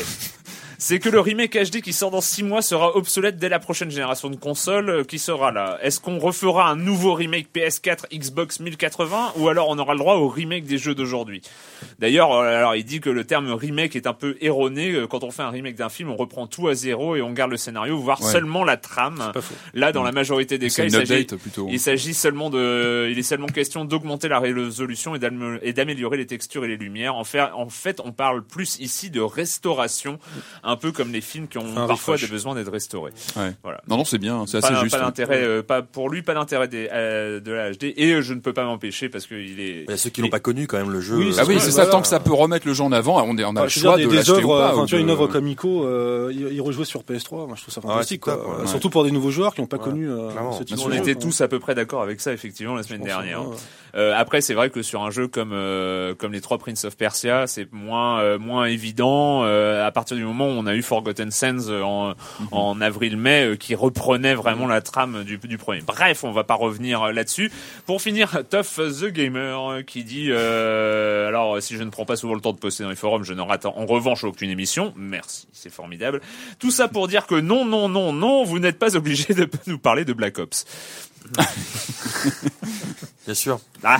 c'est 0.82 0.98
que 1.00 1.10
le 1.10 1.20
remake 1.20 1.54
HD 1.56 1.82
qui 1.82 1.94
sort 1.94 2.10
dans 2.10 2.22
6 2.22 2.42
mois 2.44 2.62
sera 2.62 2.96
obsolète 2.96 3.38
dès 3.38 3.50
la 3.50 3.60
prochaine 3.60 3.92
génération 3.92 4.30
de 4.30 4.38
consoles 4.38 4.90
euh, 4.90 5.04
qui 5.04 5.20
sera 5.20 5.52
là? 5.52 5.78
Est-ce 5.84 6.00
qu'on 6.00 6.18
refera 6.20 6.70
un 6.70 6.76
nouveau 6.78 7.14
remake 7.14 7.50
PS4 7.54 8.06
Xbox 8.12 8.60
1080 8.62 9.34
ou 9.36 9.50
alors 9.50 9.68
on 9.70 9.78
aura 9.78 9.94
le 9.94 10.00
droit 10.00 10.16
au 10.16 10.30
remake 10.30 10.64
des 10.64 10.78
jeux 10.78 10.96
d'aujourd'hui? 10.96 11.42
D'ailleurs, 12.00 12.32
euh, 12.32 12.58
alors 12.58 12.76
il 12.76 12.86
dit 12.86 13.02
que 13.02 13.10
le 13.10 13.26
terme 13.26 13.52
remake 13.52 13.96
est 13.96 14.08
un 14.08 14.14
peu 14.14 14.38
erroné. 14.42 14.92
Euh, 14.94 15.06
Quand 15.06 15.24
on 15.24 15.32
fait 15.32 15.44
un 15.44 15.50
remake 15.50 15.76
d'un 15.76 15.90
film, 15.90 16.10
on 16.10 16.16
reprend 16.16 16.48
tout 16.48 16.68
à 16.70 16.74
zéro 16.74 17.16
et 17.16 17.22
on 17.22 17.32
garde 17.34 17.52
le 17.52 17.58
scénario, 17.58 17.98
voire 18.00 18.22
Ouais. 18.24 18.32
seulement 18.32 18.64
la 18.64 18.78
trame. 18.78 19.32
Là, 19.74 19.92
dans 19.92 20.04
la 20.04 20.12
majorité 20.14 20.58
des 20.58 20.70
cas, 20.70 20.86
il 21.70 21.80
s'agit 21.80 22.14
seulement 22.14 22.50
de, 22.50 23.10
il 23.12 23.20
est 23.20 23.24
seulement 23.24 23.48
question 23.48 23.86
d'augmenter 23.86 24.28
la 24.30 24.40
résolution 24.40 25.14
et 25.16 25.74
d'améliorer 25.74 26.18
les 26.18 26.26
textures 26.26 26.64
et 26.64 26.68
les 26.70 26.78
lumières. 26.78 27.16
En 27.16 27.24
fait, 27.26 27.42
en 27.54 27.70
fait, 27.70 28.00
on 28.04 28.12
parle 28.14 28.44
plus 28.44 28.80
ici 28.80 29.10
de 29.10 29.20
restauration, 29.20 30.20
un 30.70 30.76
peu 30.76 30.92
comme 30.92 31.12
les 31.12 31.22
films 31.22 31.48
qui 31.48 31.58
ont 31.58 31.66
Un 31.76 31.88
parfois 31.88 32.14
refresh. 32.16 32.22
des 32.22 32.28
besoins 32.34 32.56
d'être 32.56 32.72
restaurés. 32.72 33.12
Ouais. 33.36 33.52
Voilà. 33.64 33.82
Non, 33.88 33.98
non, 33.98 34.06
c'est 34.06 34.18
bien, 34.18 34.46
c'est 34.48 34.60
Pas, 34.62 34.68
assez 34.68 34.76
pas 34.76 34.84
juste. 34.84 34.96
hein. 34.96 35.02
d'intérêt, 35.02 35.44
euh, 35.44 35.62
pas 35.64 35.82
pour 35.82 36.10
lui, 36.10 36.22
pas 36.22 36.34
d'intérêt 36.34 36.68
des- 36.68 36.90
euh, 36.92 37.40
de 37.40 37.52
la 37.52 37.72
HD. 37.72 37.94
Et 37.98 38.14
euh, 38.14 38.22
je 38.22 38.34
ne 38.34 38.40
peux 38.40 38.54
pas 38.54 38.64
m'empêcher 38.66 39.10
parce 39.10 39.26
qu'il 39.28 39.60
est. 39.60 39.84
Il 39.84 39.90
y 39.90 39.94
a 39.94 39.98
ceux 39.98 40.10
qui 40.10 40.22
l'ont 40.22 40.30
pas 40.30 40.40
connu 40.40 40.68
quand 40.68 40.78
même 40.78 40.92
le 40.92 41.02
jeu. 41.02 41.18
Oui, 41.18 41.30
euh, 41.32 41.36
Ah 41.40 41.44
oui, 41.48 41.56
c'est 41.60 41.72
ça, 41.72 41.84
voilà. 41.84 41.92
tant 41.92 42.02
que 42.02 42.08
ça 42.08 42.20
peut 42.20 42.34
remettre 42.34 42.68
le 42.68 42.74
jeu 42.74 42.84
en 42.84 42.92
avant, 42.92 43.22
on, 43.26 43.38
est, 43.38 43.44
on 43.44 43.56
a 43.56 43.64
le 43.64 43.70
choix 43.70 43.98
dire, 43.98 44.08
de 44.08 44.12
des, 44.16 44.22
des 44.22 44.30
l'acheter 44.30 44.44
ou 44.44 44.54
œuvres, 44.54 44.60
pas. 44.60 44.74
enfin, 44.74 44.84
ou 44.84 44.86
tu 44.86 44.96
vois, 44.96 45.02
une 45.02 45.10
œuvre 45.10 45.28
comme 45.28 45.48
Ico, 45.48 45.86
euh, 45.86 46.32
y 46.34 46.56
y 46.56 46.60
rejouer 46.60 46.86
sur 46.86 47.02
PS3, 47.04 47.48
moi 47.48 47.56
je 47.56 47.62
trouve 47.64 47.74
ça 47.74 47.82
ouais, 47.82 47.88
fantastique. 47.94 48.22
quoi. 48.22 48.60
ouais. 48.62 48.68
Surtout 48.68 48.90
pour 48.90 49.04
des 49.04 49.12
nouveaux 49.12 49.32
joueurs 49.32 49.54
qui 49.56 49.62
n'ont 49.62 49.68
pas 49.68 49.78
connu 49.78 50.08
ce 50.58 50.64
type 50.64 50.78
on 50.86 50.92
était 50.92 51.16
tous 51.16 51.42
à 51.42 51.48
peu 51.48 51.60
près 51.60 51.76
d'accord 51.76 52.02
avec 52.02 52.22
ça 52.22 52.34
effectivement 52.34 52.76
la 52.76 52.84
semaine 52.84 53.02
dernière. 53.02 53.42
Euh, 53.96 54.14
après, 54.16 54.42
c'est 54.42 54.54
vrai 54.54 54.70
que 54.70 54.84
sur 54.84 55.02
un 55.02 55.10
jeu 55.10 55.28
comme 55.28 55.52
euh, 55.52 56.14
comme 56.14 56.32
les 56.32 56.42
trois 56.42 56.58
Prince 56.60 56.86
of 56.86 56.96
Persia, 56.96 57.48
c'est 57.48 57.68
moins 57.74 58.20
euh, 58.22 58.38
moins 58.38 58.66
évident 58.66 59.44
euh, 59.44 59.86
à 59.86 59.92
partir 59.92 60.16
du 60.16 60.24
moment 60.24 60.48
où 60.48 60.59
on 60.60 60.68
a 60.68 60.76
eu 60.76 60.82
Forgotten 60.82 61.32
Sands 61.32 61.70
euh, 61.70 61.82
en, 61.82 62.14
en 62.52 62.82
avril-mai 62.82 63.52
euh, 63.52 63.56
qui 63.56 63.76
reprenait 63.76 64.36
vraiment 64.36 64.68
la 64.68 64.82
trame 64.82 65.24
du, 65.24 65.38
du 65.38 65.58
premier. 65.58 65.82
Bref, 65.82 66.24
on 66.24 66.32
va 66.32 66.44
pas 66.44 66.56
revenir 66.56 67.02
euh, 67.04 67.12
là-dessus. 67.12 67.52
Pour 67.86 68.02
finir, 68.02 68.44
Tough 68.50 68.76
the 68.78 69.06
Gamer 69.06 69.84
qui 69.86 70.04
dit 70.04 70.28
euh, 70.30 71.28
alors 71.28 71.62
si 71.62 71.76
je 71.76 71.84
ne 71.84 71.90
prends 71.90 72.06
pas 72.06 72.16
souvent 72.16 72.34
le 72.34 72.42
temps 72.42 72.54
de 72.54 72.60
poster 72.60 72.84
dans 72.84 72.90
les 72.90 72.96
forums, 72.96 73.24
je 73.24 73.34
n'en 73.34 73.46
rate 73.46 73.66
en 73.66 73.86
revanche 73.86 74.24
aucune 74.24 74.50
émission. 74.50 74.94
Merci, 74.96 75.48
c'est 75.52 75.72
formidable. 75.72 76.22
Tout 76.60 76.72
ça 76.72 76.88
pour 76.88 77.08
dire 77.08 77.26
que 77.26 77.36
non, 77.36 77.66
non, 77.66 77.90
non, 77.90 78.14
non, 78.14 78.44
vous 78.44 78.60
n'êtes 78.60 78.80
pas 78.80 78.96
obligé 78.96 79.34
de 79.34 79.50
nous 79.68 79.80
parler 79.80 80.06
de 80.06 80.14
Black 80.14 80.40
Ops. 80.40 80.66
Bien 83.26 83.36
sûr. 83.36 83.60
Ah. 83.84 83.98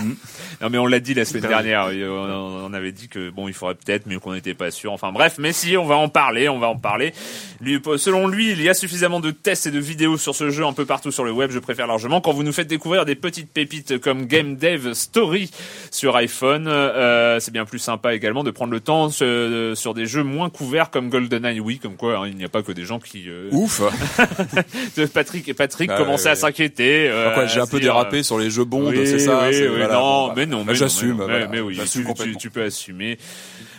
Non 0.60 0.70
mais 0.70 0.78
on 0.78 0.86
l'a 0.86 0.98
dit 0.98 1.14
la 1.14 1.24
semaine 1.24 1.44
dernière, 1.44 1.90
et 1.90 2.04
on, 2.06 2.72
avait 2.72 2.92
dit 2.92 3.08
que 3.08 3.30
bon 3.30 3.48
il 3.48 3.54
faudrait 3.54 3.76
peut-être 3.76 4.06
mais 4.06 4.16
qu'on 4.16 4.32
n'était 4.32 4.54
pas 4.54 4.70
sûr. 4.70 4.92
Enfin 4.92 5.12
bref, 5.12 5.36
mais 5.38 5.52
si 5.52 5.76
on 5.76 5.86
va 5.86 5.96
en 5.96 6.08
parler, 6.08 6.48
on 6.48 6.58
va 6.58 6.68
en 6.68 6.76
parler. 6.76 7.14
Lui, 7.60 7.80
selon 7.96 8.26
lui, 8.26 8.50
il 8.50 8.60
y 8.60 8.68
a 8.68 8.74
suffisamment 8.74 9.20
de 9.20 9.30
tests 9.30 9.66
et 9.66 9.70
de 9.70 9.78
vidéos 9.78 10.18
sur 10.18 10.34
ce 10.34 10.50
jeu 10.50 10.64
un 10.64 10.72
peu 10.72 10.84
partout 10.84 11.12
sur 11.12 11.24
le 11.24 11.30
web, 11.32 11.50
je 11.50 11.58
préfère 11.58 11.86
largement 11.86 12.20
quand 12.20 12.32
vous 12.32 12.42
nous 12.42 12.52
faites 12.52 12.66
découvrir 12.66 13.04
des 13.04 13.14
petites 13.14 13.52
pépites 13.52 13.98
comme 13.98 14.26
Game 14.26 14.56
Dev 14.56 14.94
Story 14.94 15.50
sur 15.90 16.16
iPhone, 16.16 16.66
euh, 16.68 17.38
c'est 17.38 17.52
bien 17.52 17.64
plus 17.64 17.78
sympa 17.78 18.14
également 18.14 18.42
de 18.42 18.50
prendre 18.50 18.72
le 18.72 18.80
temps 18.80 19.10
sur, 19.10 19.94
des 19.94 20.06
jeux 20.06 20.22
moins 20.22 20.50
couverts 20.50 20.90
comme 20.90 21.08
GoldenEye, 21.08 21.60
oui, 21.60 21.78
comme 21.78 21.96
quoi 21.96 22.18
hein, 22.18 22.26
il 22.26 22.36
n'y 22.36 22.44
a 22.44 22.48
pas 22.48 22.62
que 22.62 22.72
des 22.72 22.84
gens 22.84 22.98
qui 22.98 23.28
euh, 23.28 23.48
Ouf 23.52 23.80
Patrick 25.14 25.48
et 25.48 25.54
Patrick 25.54 25.88
Bah, 25.88 25.98
commençaient 25.98 26.26
ouais, 26.26 26.30
à 26.30 26.36
s'inquiéter. 26.36 27.08
Euh, 27.20 27.24
Pourquoi 27.26 27.46
j'ai 27.46 27.60
un 27.60 27.66
peu 27.66 27.78
dire, 27.78 27.92
dérapé 27.92 28.22
sur 28.22 28.38
les 28.38 28.50
jeux 28.50 28.64
Bond, 28.64 28.90
oui, 28.90 29.06
c'est 29.06 29.18
ça 29.18 29.48
oui, 29.48 29.56
oui, 29.60 29.68
voilà, 29.68 29.94
non, 29.94 30.00
bon, 30.00 30.26
bah, 30.28 30.34
mais 30.36 30.46
non, 30.46 30.64
mais 30.64 30.74
j'assume, 30.74 31.18
mais, 31.18 31.24
voilà, 31.24 31.48
mais 31.48 31.60
oui, 31.60 31.78
tu, 31.78 31.88
tu, 31.88 32.04
complètement. 32.04 32.38
tu 32.38 32.50
peux 32.50 32.62
assumer. 32.62 33.18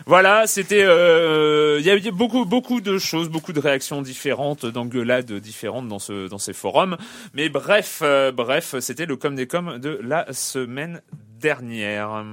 Voilà, 0.06 0.48
c'était, 0.48 0.84
euh, 0.84 1.78
il 1.80 1.86
y 1.86 1.90
a 1.90 1.96
eu 1.96 2.12
beaucoup, 2.12 2.46
beaucoup 2.46 2.82
de 2.82 2.98
choses, 2.98 3.30
beaucoup 3.30 3.54
de 3.54 3.60
réactions 3.60 4.02
différentes, 4.02 4.66
d'engueulades 4.66 5.32
différentes 5.34 5.88
dans 5.88 6.00
ce, 6.00 6.28
dans 6.28 6.40
ces 6.40 6.54
forums. 6.54 6.98
Mais 7.34 7.50
bref, 7.50 8.00
euh, 8.02 8.32
bref, 8.32 8.76
c'était 8.80 9.06
le 9.06 9.16
com 9.16 9.36
des 9.36 9.48
coms 9.48 9.78
de 9.78 10.00
la 10.04 10.26
semaine 10.34 11.02
dernière. 11.40 12.24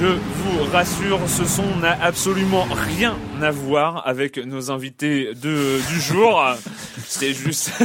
Je 0.00 0.06
vous 0.06 0.69
rassure, 0.84 1.20
ce 1.28 1.44
son 1.44 1.76
n'a 1.76 1.92
absolument 2.02 2.66
rien 2.70 3.14
à 3.42 3.50
voir 3.50 4.02
avec 4.06 4.38
nos 4.38 4.70
invités 4.70 5.34
de, 5.34 5.78
du 5.92 6.00
jour. 6.00 6.42
C'est 7.06 7.34
juste. 7.34 7.70
On 7.78 7.84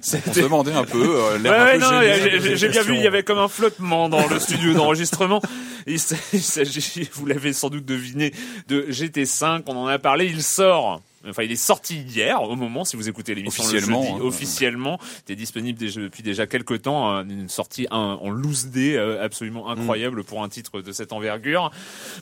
C'était- 0.00 0.42
demandait 0.42 0.72
un 0.72 0.84
peu, 0.84 1.02
euh, 1.02 1.38
Ouais, 1.40 1.78
peu 1.80 2.54
j'ai- 2.56 2.68
bien 2.68 2.82
vu, 2.82 2.94
il 2.94 3.02
y 3.02 3.08
avait 3.08 3.24
comme 3.24 3.38
un 3.38 3.48
flottement 3.48 4.08
dans 4.08 4.24
le 4.28 4.38
studio 4.38 4.72
d'enregistrement. 4.72 5.42
Il 5.88 5.98
s'agit, 5.98 7.10
vous 7.12 7.26
l'avez 7.26 7.52
sans 7.52 7.70
doute 7.70 7.84
deviné, 7.86 8.32
de 8.68 8.86
GT5. 8.88 9.62
On 9.66 9.76
en 9.76 9.88
a 9.88 9.98
parlé. 9.98 10.26
Il 10.26 10.44
sort 10.44 11.02
Enfin, 11.28 11.42
il 11.44 11.52
est 11.52 11.56
sorti 11.56 11.98
hier, 12.02 12.42
au 12.42 12.56
moment, 12.56 12.84
si 12.84 12.96
vous 12.96 13.08
écoutez 13.08 13.34
l'émission 13.34 13.62
le 13.64 13.68
Officiellement, 13.68 14.02
jeudi, 14.02 14.14
hein. 14.14 14.24
officiellement. 14.26 14.98
Il 15.28 15.32
est 15.32 15.36
disponible 15.36 15.78
déjà, 15.78 16.00
depuis 16.00 16.22
déjà 16.22 16.46
quelques 16.46 16.82
temps. 16.82 17.10
hein, 17.10 17.24
Une 17.28 17.48
sortie 17.48 17.86
un- 17.90 18.18
en 18.20 18.30
loose 18.30 18.66
day 18.66 18.96
euh, 18.96 19.22
absolument 19.24 19.70
incroyable 19.70 20.24
pour 20.24 20.42
un 20.42 20.48
titre 20.48 20.80
de 20.80 20.92
cette 20.92 21.12
envergure. 21.12 21.70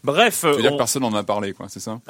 Bref, 0.05 0.41
Tu 0.43 0.47
veux 0.49 0.57
dire 0.63 0.71
on- 0.73 0.75
que 0.75 0.79
personne 0.79 1.03
n'en 1.03 1.15
a 1.15 1.23
parlé, 1.25 1.53
quoi, 1.53 1.67
c'est 1.69 1.81
ça 1.81 2.01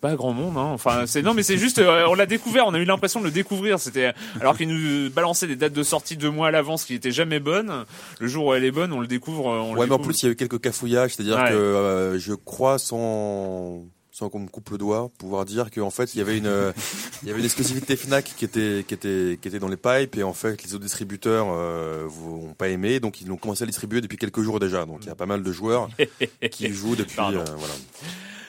pas 0.00 0.14
grand 0.14 0.32
monde. 0.32 0.56
Hein. 0.56 0.70
Enfin, 0.74 1.06
c'est 1.06 1.22
non, 1.22 1.34
mais 1.34 1.42
c'est 1.42 1.58
juste, 1.58 1.78
euh, 1.80 2.06
on 2.08 2.14
l'a 2.14 2.26
découvert. 2.26 2.68
On 2.68 2.74
a 2.74 2.78
eu 2.78 2.84
l'impression 2.84 3.18
de 3.18 3.24
le 3.24 3.32
découvrir. 3.32 3.80
C'était 3.80 4.12
alors 4.40 4.56
qu'il 4.56 4.68
nous 4.68 5.10
balançait 5.10 5.48
des 5.48 5.56
dates 5.56 5.72
de 5.72 5.82
sortie 5.82 6.16
deux 6.16 6.30
mois 6.30 6.46
à 6.48 6.50
l'avance 6.52 6.84
qui 6.84 6.94
étaient 6.94 7.10
jamais 7.10 7.40
bonnes. 7.40 7.84
Le 8.20 8.28
jour 8.28 8.46
où 8.46 8.54
elle 8.54 8.62
est 8.64 8.70
bonne, 8.70 8.92
on 8.92 9.00
le 9.00 9.08
découvre. 9.08 9.48
euh, 9.50 9.58
On 9.58 9.74
le 9.74 9.80
Ouais, 9.80 9.86
mais 9.88 9.92
en 9.94 9.98
plus, 9.98 10.22
il 10.22 10.26
y 10.26 10.28
a 10.28 10.32
eu 10.32 10.36
quelques 10.36 10.60
cafouillages, 10.60 11.14
c'est-à-dire 11.16 11.36
Ouais. 11.38 11.50
que 11.50 11.54
euh, 11.56 12.16
je 12.18 12.32
crois 12.34 12.78
sans 12.78 13.82
sans 14.18 14.30
qu'on 14.30 14.40
me 14.40 14.48
coupe 14.48 14.70
le 14.70 14.78
doigt, 14.78 15.10
pouvoir 15.16 15.44
dire 15.44 15.70
qu'en 15.70 15.90
fait, 15.90 16.14
il 16.14 16.18
y 16.18 16.20
avait 16.20 16.36
une 16.36 16.46
euh, 16.46 16.72
il 17.22 17.28
y 17.28 17.30
avait 17.30 17.38
une 17.38 17.44
exclusivité 17.44 17.94
Fnac 17.94 18.24
qui 18.24 18.44
était 18.44 18.84
qui 18.86 18.94
était 18.94 19.38
qui 19.40 19.46
était 19.46 19.60
dans 19.60 19.68
les 19.68 19.76
pipes 19.76 20.16
et 20.16 20.24
en 20.24 20.32
fait, 20.32 20.60
les 20.64 20.74
autres 20.74 20.82
distributeurs 20.82 21.46
euh, 21.50 22.04
vous 22.08 22.48
ont 22.48 22.54
pas 22.54 22.68
aimé, 22.68 22.98
donc 22.98 23.20
ils 23.20 23.28
l'ont 23.28 23.36
commencé 23.36 23.62
à 23.62 23.66
distribuer 23.66 24.00
depuis 24.00 24.18
quelques 24.18 24.40
jours 24.40 24.58
déjà. 24.58 24.86
Donc 24.86 25.00
il 25.02 25.06
y 25.06 25.10
a 25.10 25.14
pas 25.14 25.26
mal 25.26 25.44
de 25.44 25.52
joueurs 25.52 25.88
qui 26.50 26.72
jouent 26.72 26.96
depuis. 26.96 27.20
Euh, 27.20 27.44
voilà. 27.56 27.74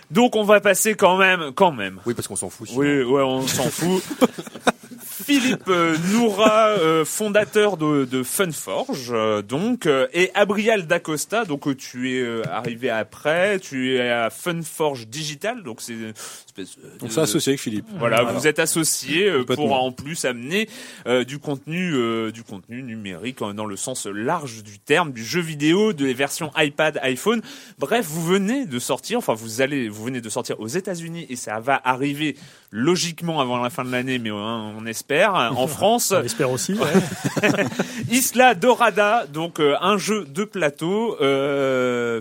Donc 0.10 0.36
on 0.36 0.44
va 0.44 0.60
passer 0.60 0.96
quand 0.96 1.18
même, 1.18 1.52
quand 1.54 1.72
même. 1.72 2.00
Oui, 2.08 2.16
parce 2.16 2.28
qu'on 2.28 2.36
s'en 2.36 2.50
fout. 2.50 2.70
sinon. 2.70 2.80
Oui, 2.80 3.04
ouais, 3.04 3.22
on 3.22 3.46
s'en 3.46 3.70
fout. 3.70 4.04
Philippe 5.24 5.68
euh, 5.68 5.98
Noura, 6.12 6.68
euh, 6.70 7.04
fondateur 7.04 7.78
de, 7.78 8.24
Funforge, 8.24 9.12
euh, 9.12 9.42
donc, 9.42 9.88
et 10.14 10.32
Abrial 10.34 10.88
Dacosta, 10.88 11.46
donc 11.46 11.76
tu 11.78 12.18
es 12.18 12.48
arrivé 12.48 12.90
après, 12.90 13.60
tu 13.60 13.96
es 13.96 14.10
à 14.10 14.30
Funforge 14.30 15.08
Digital, 15.08 15.64
donc 15.64 15.82
c'est 15.82 16.14
espèce 16.60 16.78
euh, 16.84 16.98
On 17.02 17.06
de- 17.08 17.12
s'est 17.12 17.22
associé 17.22 17.52
avec 17.52 17.60
Philippe. 17.62 17.86
Voilà, 17.98 18.24
vous 18.24 18.48
êtes 18.48 18.60
associé 18.60 19.28
euh, 19.30 19.44
pour 19.46 19.74
en 19.74 19.92
plus 19.92 20.26
amener 20.26 20.70
euh, 21.08 21.24
du 21.24 21.40
contenu, 21.40 21.94
euh, 21.96 22.32
du 22.32 22.44
contenu 22.44 22.84
numérique 22.84 23.42
euh, 23.42 23.54
dans 23.54 23.66
le 23.66 23.76
sens 23.76 24.06
large 24.06 24.64
du 24.64 24.80
terme, 24.80 25.12
du 25.14 25.24
jeu 25.24 25.42
vidéo, 25.42 25.94
des 25.94 26.14
versions 26.14 26.52
iPad, 26.58 27.00
iPhone. 27.04 27.42
Bref, 27.78 28.06
vous 28.08 28.24
venez 28.26 28.66
de 28.66 28.80
sortir, 28.80 29.18
enfin 29.20 29.34
vous 29.34 29.62
allez, 29.62 29.90
vous 29.90 30.04
venez 30.04 30.22
de 30.22 30.30
sortir 30.30 30.60
aux 30.60 30.68
États-Unis 30.68 31.26
et 31.30 31.36
ça 31.36 31.60
va 31.60 31.80
arriver 31.84 32.36
logiquement 32.72 33.42
avant 33.42 33.58
la 33.58 33.70
fin 33.70 33.84
de 33.84 33.92
l'année, 33.92 34.20
mais 34.20 34.30
hein, 34.30 34.74
on 34.78 34.86
espère. 34.86 35.34
En 35.34 35.68
France, 35.80 36.14
On 36.16 36.24
espère 36.24 36.52
aussi. 36.52 36.74
ouais. 36.74 37.52
Isla 38.12 38.54
Dorada, 38.56 39.26
donc 39.28 39.60
euh, 39.60 39.76
un 39.82 39.98
jeu 39.98 40.26
de 40.26 40.44
plateau. 40.44 41.16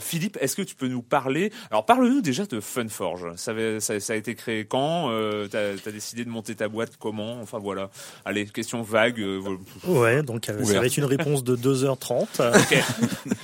Philippe, 0.01 0.39
est-ce 0.41 0.57
que 0.57 0.63
tu 0.63 0.75
peux 0.75 0.89
nous 0.89 1.03
parler? 1.03 1.53
Alors 1.71 1.85
parle-nous 1.85 2.21
déjà 2.21 2.47
de 2.47 2.61
Funforge. 2.61 3.27
Ça, 3.37 3.53
ça 3.81 4.13
a 4.13 4.17
été 4.17 4.28
créé 4.35 4.65
quand 4.65 5.11
euh, 5.11 5.49
T'as 5.49 5.73
as 5.89 5.93
décidé 5.93 6.25
de 6.25 6.31
monter 6.31 6.55
ta 6.55 6.69
boîte 6.69 6.93
comment? 6.99 7.41
Enfin 7.41 7.59
voilà. 7.59 7.91
Allez, 8.25 8.47
question 8.47 8.83
vague. 8.83 9.21
euh. 9.21 9.41
Ouais, 9.87 10.23
donc 10.23 10.49
euh, 10.49 10.65
ça 10.65 10.81
va 10.81 10.87
être 10.87 10.97
une 10.97 11.05
réponse 11.05 11.45
de 11.45 11.57
2h30. 11.57 12.27
Ok. 12.59 12.85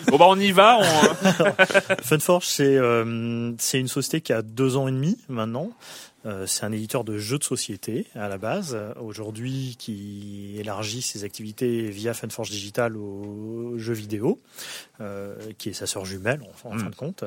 bon 0.08 0.16
bah 0.18 0.26
on 0.28 0.38
y 0.38 0.52
va. 0.52 0.78
On, 0.80 2.02
Funforge, 2.02 2.46
c'est 2.46 2.76
euh, 2.76 3.52
c'est 3.58 3.80
une 3.80 3.88
société 3.88 4.20
qui 4.20 4.32
a 4.32 4.42
deux 4.42 4.76
ans 4.76 4.88
et 4.88 4.92
demi 4.92 5.18
maintenant. 5.28 5.70
Euh, 6.26 6.46
c'est 6.46 6.64
un 6.64 6.72
éditeur 6.72 7.04
de 7.04 7.18
jeux 7.18 7.36
de 7.38 7.44
société 7.44 8.06
à 8.14 8.28
la 8.30 8.38
base, 8.38 8.78
aujourd'hui 8.98 9.76
qui 9.78 10.54
élargit 10.58 11.02
ses 11.02 11.22
activités 11.22 11.82
via 11.90 12.14
Funforge 12.14 12.48
Digital 12.48 12.96
aux 12.96 13.74
jeux 13.76 13.92
vidéo, 13.92 14.40
qui 15.58 15.70
est 15.70 15.72
sa 15.72 15.86
sœur 15.86 16.04
jumelle 16.04 16.40
en, 16.64 16.76
fin 16.76 16.88
de 16.90 16.94
compte. 16.94 17.24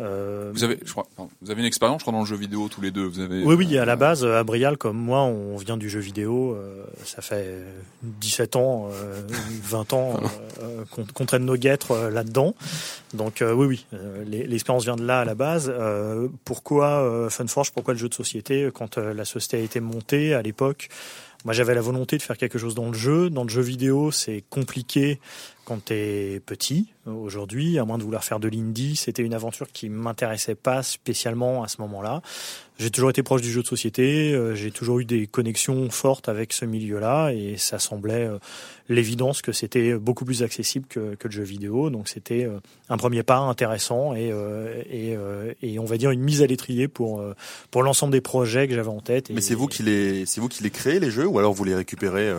Euh, 0.00 0.50
Vous 0.54 0.64
avez, 0.64 0.78
je 0.84 0.90
crois, 0.90 1.06
pardon, 1.16 1.30
vous 1.42 1.50
avez 1.50 1.60
une 1.60 1.66
expérience, 1.66 2.00
je 2.00 2.04
crois, 2.04 2.12
dans 2.12 2.20
le 2.20 2.26
jeu 2.26 2.36
vidéo 2.36 2.68
tous 2.68 2.80
les 2.80 2.90
deux. 2.90 3.04
Vous 3.04 3.20
avez. 3.20 3.44
Oui, 3.44 3.54
oui, 3.54 3.76
à 3.76 3.84
la 3.84 3.94
base, 3.96 4.24
euh, 4.24 4.38
Abrial, 4.38 4.76
comme 4.78 4.96
moi, 4.96 5.20
on 5.22 5.56
vient 5.56 5.76
du 5.76 5.90
jeu 5.90 6.00
vidéo. 6.00 6.54
euh, 6.54 6.84
ça 7.04 7.20
fait 7.22 7.58
17 8.02 8.56
ans, 8.56 8.88
euh, 8.92 9.20
20 9.62 9.92
ans 9.92 10.16
euh, 10.62 10.84
euh, 10.90 11.04
qu'on 11.14 11.26
traîne 11.26 11.44
nos 11.44 11.56
guêtres 11.56 11.90
euh, 11.92 12.10
là-dedans. 12.10 12.54
Donc 13.14 13.42
euh, 13.42 13.52
oui, 13.52 13.66
oui, 13.66 13.86
euh, 13.94 14.24
l'e- 14.24 14.46
l'expérience 14.46 14.84
vient 14.84 14.96
de 14.96 15.04
là 15.04 15.20
à 15.20 15.24
la 15.24 15.34
base. 15.34 15.70
Euh, 15.72 16.28
pourquoi 16.44 17.02
euh, 17.02 17.28
Funforge 17.28 17.70
Pourquoi 17.72 17.94
le 17.94 18.00
jeu 18.00 18.08
de 18.08 18.14
société 18.14 18.70
Quand 18.74 18.96
euh, 18.98 19.12
la 19.12 19.24
société 19.26 19.58
a 19.58 19.60
été 19.60 19.80
montée 19.80 20.32
à 20.34 20.40
l'époque, 20.42 20.88
moi 21.44 21.52
j'avais 21.52 21.74
la 21.74 21.80
volonté 21.82 22.16
de 22.16 22.22
faire 22.22 22.38
quelque 22.38 22.58
chose 22.58 22.74
dans 22.74 22.86
le 22.88 22.94
jeu. 22.96 23.28
Dans 23.28 23.42
le 23.44 23.50
jeu 23.50 23.60
vidéo, 23.62 24.10
c'est 24.10 24.42
compliqué 24.48 25.20
quand 25.72 25.84
t'es 25.86 26.40
petit. 26.44 26.88
Aujourd'hui, 27.06 27.78
à 27.78 27.84
moins 27.84 27.98
de 27.98 28.02
vouloir 28.04 28.22
faire 28.22 28.38
de 28.38 28.46
l'indie, 28.48 28.94
c'était 28.94 29.22
une 29.22 29.34
aventure 29.34 29.66
qui 29.72 29.88
m'intéressait 29.88 30.54
pas 30.54 30.82
spécialement 30.82 31.64
à 31.64 31.68
ce 31.68 31.80
moment-là. 31.80 32.20
J'ai 32.78 32.90
toujours 32.90 33.10
été 33.10 33.22
proche 33.22 33.42
du 33.42 33.50
jeu 33.50 33.62
de 33.62 33.66
société, 33.66 34.32
euh, 34.32 34.54
j'ai 34.54 34.70
toujours 34.70 34.98
eu 35.00 35.04
des 35.04 35.26
connexions 35.26 35.90
fortes 35.90 36.28
avec 36.28 36.52
ce 36.52 36.64
milieu-là 36.64 37.30
et 37.32 37.56
ça 37.56 37.78
semblait 37.78 38.26
euh, 38.26 38.38
l'évidence 38.88 39.42
que 39.42 39.52
c'était 39.52 39.94
beaucoup 39.94 40.24
plus 40.24 40.42
accessible 40.42 40.86
que, 40.88 41.14
que 41.16 41.28
le 41.28 41.32
jeu 41.32 41.42
vidéo. 41.42 41.90
Donc 41.90 42.08
c'était 42.08 42.44
euh, 42.44 42.58
un 42.88 42.96
premier 42.98 43.22
pas 43.22 43.38
intéressant 43.38 44.14
et, 44.14 44.32
et, 44.90 45.16
et 45.62 45.78
on 45.78 45.84
va 45.84 45.96
dire 45.96 46.10
une 46.10 46.20
mise 46.22 46.42
à 46.42 46.46
l'étrier 46.46 46.86
pour, 46.88 47.22
pour 47.70 47.82
l'ensemble 47.82 48.12
des 48.12 48.20
projets 48.20 48.68
que 48.68 48.74
j'avais 48.74 48.88
en 48.88 49.00
tête. 49.00 49.30
Et- 49.30 49.34
Mais 49.34 49.40
c'est 49.40 49.54
vous 49.54 49.66
qui 49.66 49.82
les 49.82 50.24
c'est 50.26 50.40
vous 50.40 50.48
qui 50.48 50.62
les 50.62 50.70
créez 50.70 51.00
les 51.00 51.10
jeux 51.10 51.26
ou 51.26 51.38
alors 51.38 51.52
vous 51.52 51.64
les 51.64 51.74
récupérez 51.74 52.32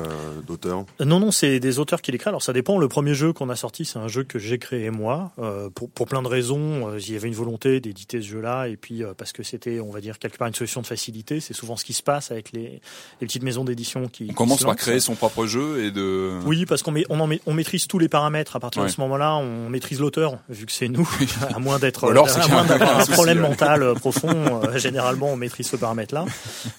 d'auteurs? 0.47 0.85
Non, 0.99 1.19
non, 1.19 1.31
c'est 1.31 1.59
des 1.59 1.79
auteurs 1.79 2.01
qui 2.01 2.11
les 2.11 2.17
créent. 2.17 2.29
Alors 2.29 2.43
ça 2.43 2.53
dépend. 2.53 2.77
Le 2.77 2.87
premier 2.87 3.13
jeu 3.13 3.22
qu'on 3.31 3.49
a 3.49 3.55
sorti, 3.55 3.85
c'est 3.85 3.99
un 3.99 4.07
jeu 4.07 4.23
que 4.23 4.39
j'ai 4.39 4.57
créé 4.57 4.89
moi, 4.89 5.31
euh, 5.39 5.69
pour, 5.69 5.89
pour 5.89 6.07
plein 6.07 6.21
de 6.21 6.27
raisons. 6.27 6.89
Euh, 6.89 6.99
Il 6.99 7.13
y 7.13 7.15
avait 7.15 7.27
une 7.27 7.33
volonté 7.35 7.79
d'éditer 7.79 8.21
ce 8.21 8.27
jeu-là, 8.27 8.67
et 8.67 8.75
puis 8.75 9.03
euh, 9.03 9.13
parce 9.17 9.31
que 9.31 9.43
c'était, 9.43 9.79
on 9.79 9.91
va 9.91 10.01
dire, 10.01 10.19
quelque 10.19 10.37
part 10.37 10.47
une 10.47 10.53
solution 10.55 10.81
de 10.81 10.87
facilité. 10.87 11.39
C'est 11.39 11.53
souvent 11.53 11.75
ce 11.77 11.85
qui 11.85 11.93
se 11.93 12.03
passe 12.03 12.31
avec 12.31 12.51
les, 12.51 12.81
les 13.21 13.27
petites 13.27 13.43
maisons 13.43 13.63
d'édition 13.63 14.07
qui. 14.07 14.23
On 14.25 14.27
qui 14.27 14.33
commence 14.33 14.63
par 14.63 14.75
créer 14.75 14.99
son 14.99 15.15
propre 15.15 15.45
jeu 15.45 15.85
et 15.85 15.91
de. 15.91 16.31
Oui, 16.45 16.65
parce 16.65 16.81
qu'on 16.83 16.91
met- 16.91 17.05
on, 17.09 17.19
en 17.19 17.27
met- 17.27 17.41
on 17.45 17.53
maîtrise 17.53 17.87
tous 17.87 17.99
les 17.99 18.09
paramètres. 18.09 18.55
À 18.55 18.59
partir 18.59 18.81
Ouais. 18.81 18.87
de 18.89 18.93
ce 18.93 18.99
moment-là, 19.01 19.35
on 19.35 19.69
maîtrise 19.69 19.99
l'auteur, 19.99 20.39
vu 20.49 20.65
que 20.65 20.71
c'est 20.71 20.87
nous. 20.89 21.07
à 21.55 21.59
moins 21.59 21.79
d'être, 21.79 22.09
alors, 22.09 22.29
c'est 22.29 22.41
à 22.41 22.47
moins 22.47 22.61
un- 22.63 22.65
d'avoir 22.65 22.97
un 22.97 23.01
un 23.03 23.05
problème 23.05 23.41
ouais. 23.41 23.49
mental 23.49 23.93
profond. 23.99 24.29
euh, 24.63 24.77
généralement, 24.79 25.31
on 25.31 25.35
maîtrise 25.35 25.67
ce 25.67 25.75
paramètre-là. 25.75 26.25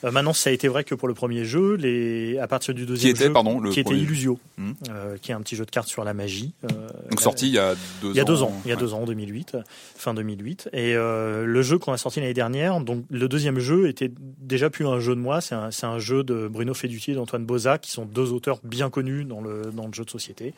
Maintenant, 0.02 0.32
ça 0.32 0.50
a 0.50 0.52
été 0.52 0.68
vrai 0.68 0.84
que 0.84 0.94
pour 0.94 1.08
le 1.08 1.14
premier 1.14 1.44
jeu, 1.44 1.74
les, 1.76 2.38
à 2.38 2.46
partir 2.48 2.74
du 2.74 2.82
Qui 2.82 2.86
deuxième 2.88 3.14
était, 3.14 3.24
jeu, 3.26 3.32
pardon, 3.32 3.60
le 3.60 3.70
qui 3.70 3.80
était 3.80 3.94
Illusio, 3.94 4.38
Hmm. 4.56 4.72
qui 5.20 5.30
est 5.32 5.34
un 5.34 5.40
petit 5.40 5.56
jeu 5.56 5.64
de 5.64 5.70
cartes 5.70 5.88
sur 5.88 6.04
la 6.04 6.14
magie. 6.24 6.54
euh, 6.64 6.88
Donc 7.10 7.20
sorti 7.20 7.48
il 7.48 7.54
y 7.54 7.58
a 7.58 7.74
deux 8.02 8.08
ans. 8.08 8.12
il 8.12 8.16
y 8.16 8.20
a 8.20 8.24
deux 8.24 8.42
ans, 8.42 8.52
il 8.64 8.68
y 8.70 8.72
a 8.72 8.76
deux 8.76 8.94
ans, 8.94 9.02
en 9.02 9.06
2008, 9.06 9.56
fin 9.96 10.14
2008. 10.14 10.70
Et 10.72 10.94
euh, 10.96 11.44
le 11.44 11.62
jeu 11.62 11.78
qu'on 11.78 11.92
a 11.92 11.96
sorti 11.96 12.20
l'année 12.20 12.34
dernière, 12.34 12.80
donc 12.80 13.04
le 13.10 13.28
deuxième 13.28 13.58
jeu 13.58 13.88
était 13.88 14.10
déjà 14.38 14.70
plus 14.70 14.86
un 14.86 15.00
jeu 15.00 15.14
de 15.14 15.20
moi, 15.20 15.40
c'est 15.40 15.54
un, 15.54 15.70
c'est 15.70 15.86
un 15.86 15.98
jeu 15.98 16.24
de 16.24 16.48
Bruno 16.48 16.74
Fedutier 16.74 17.12
et 17.14 17.16
d'Antoine 17.16 17.44
Boza, 17.44 17.78
qui 17.78 17.90
sont 17.90 18.04
deux 18.04 18.32
auteurs 18.32 18.60
bien 18.64 18.90
connus 18.90 19.24
dans 19.24 19.40
le, 19.40 19.70
dans 19.72 19.86
le 19.86 19.92
jeu 19.92 20.04
de 20.04 20.10
société. 20.10 20.54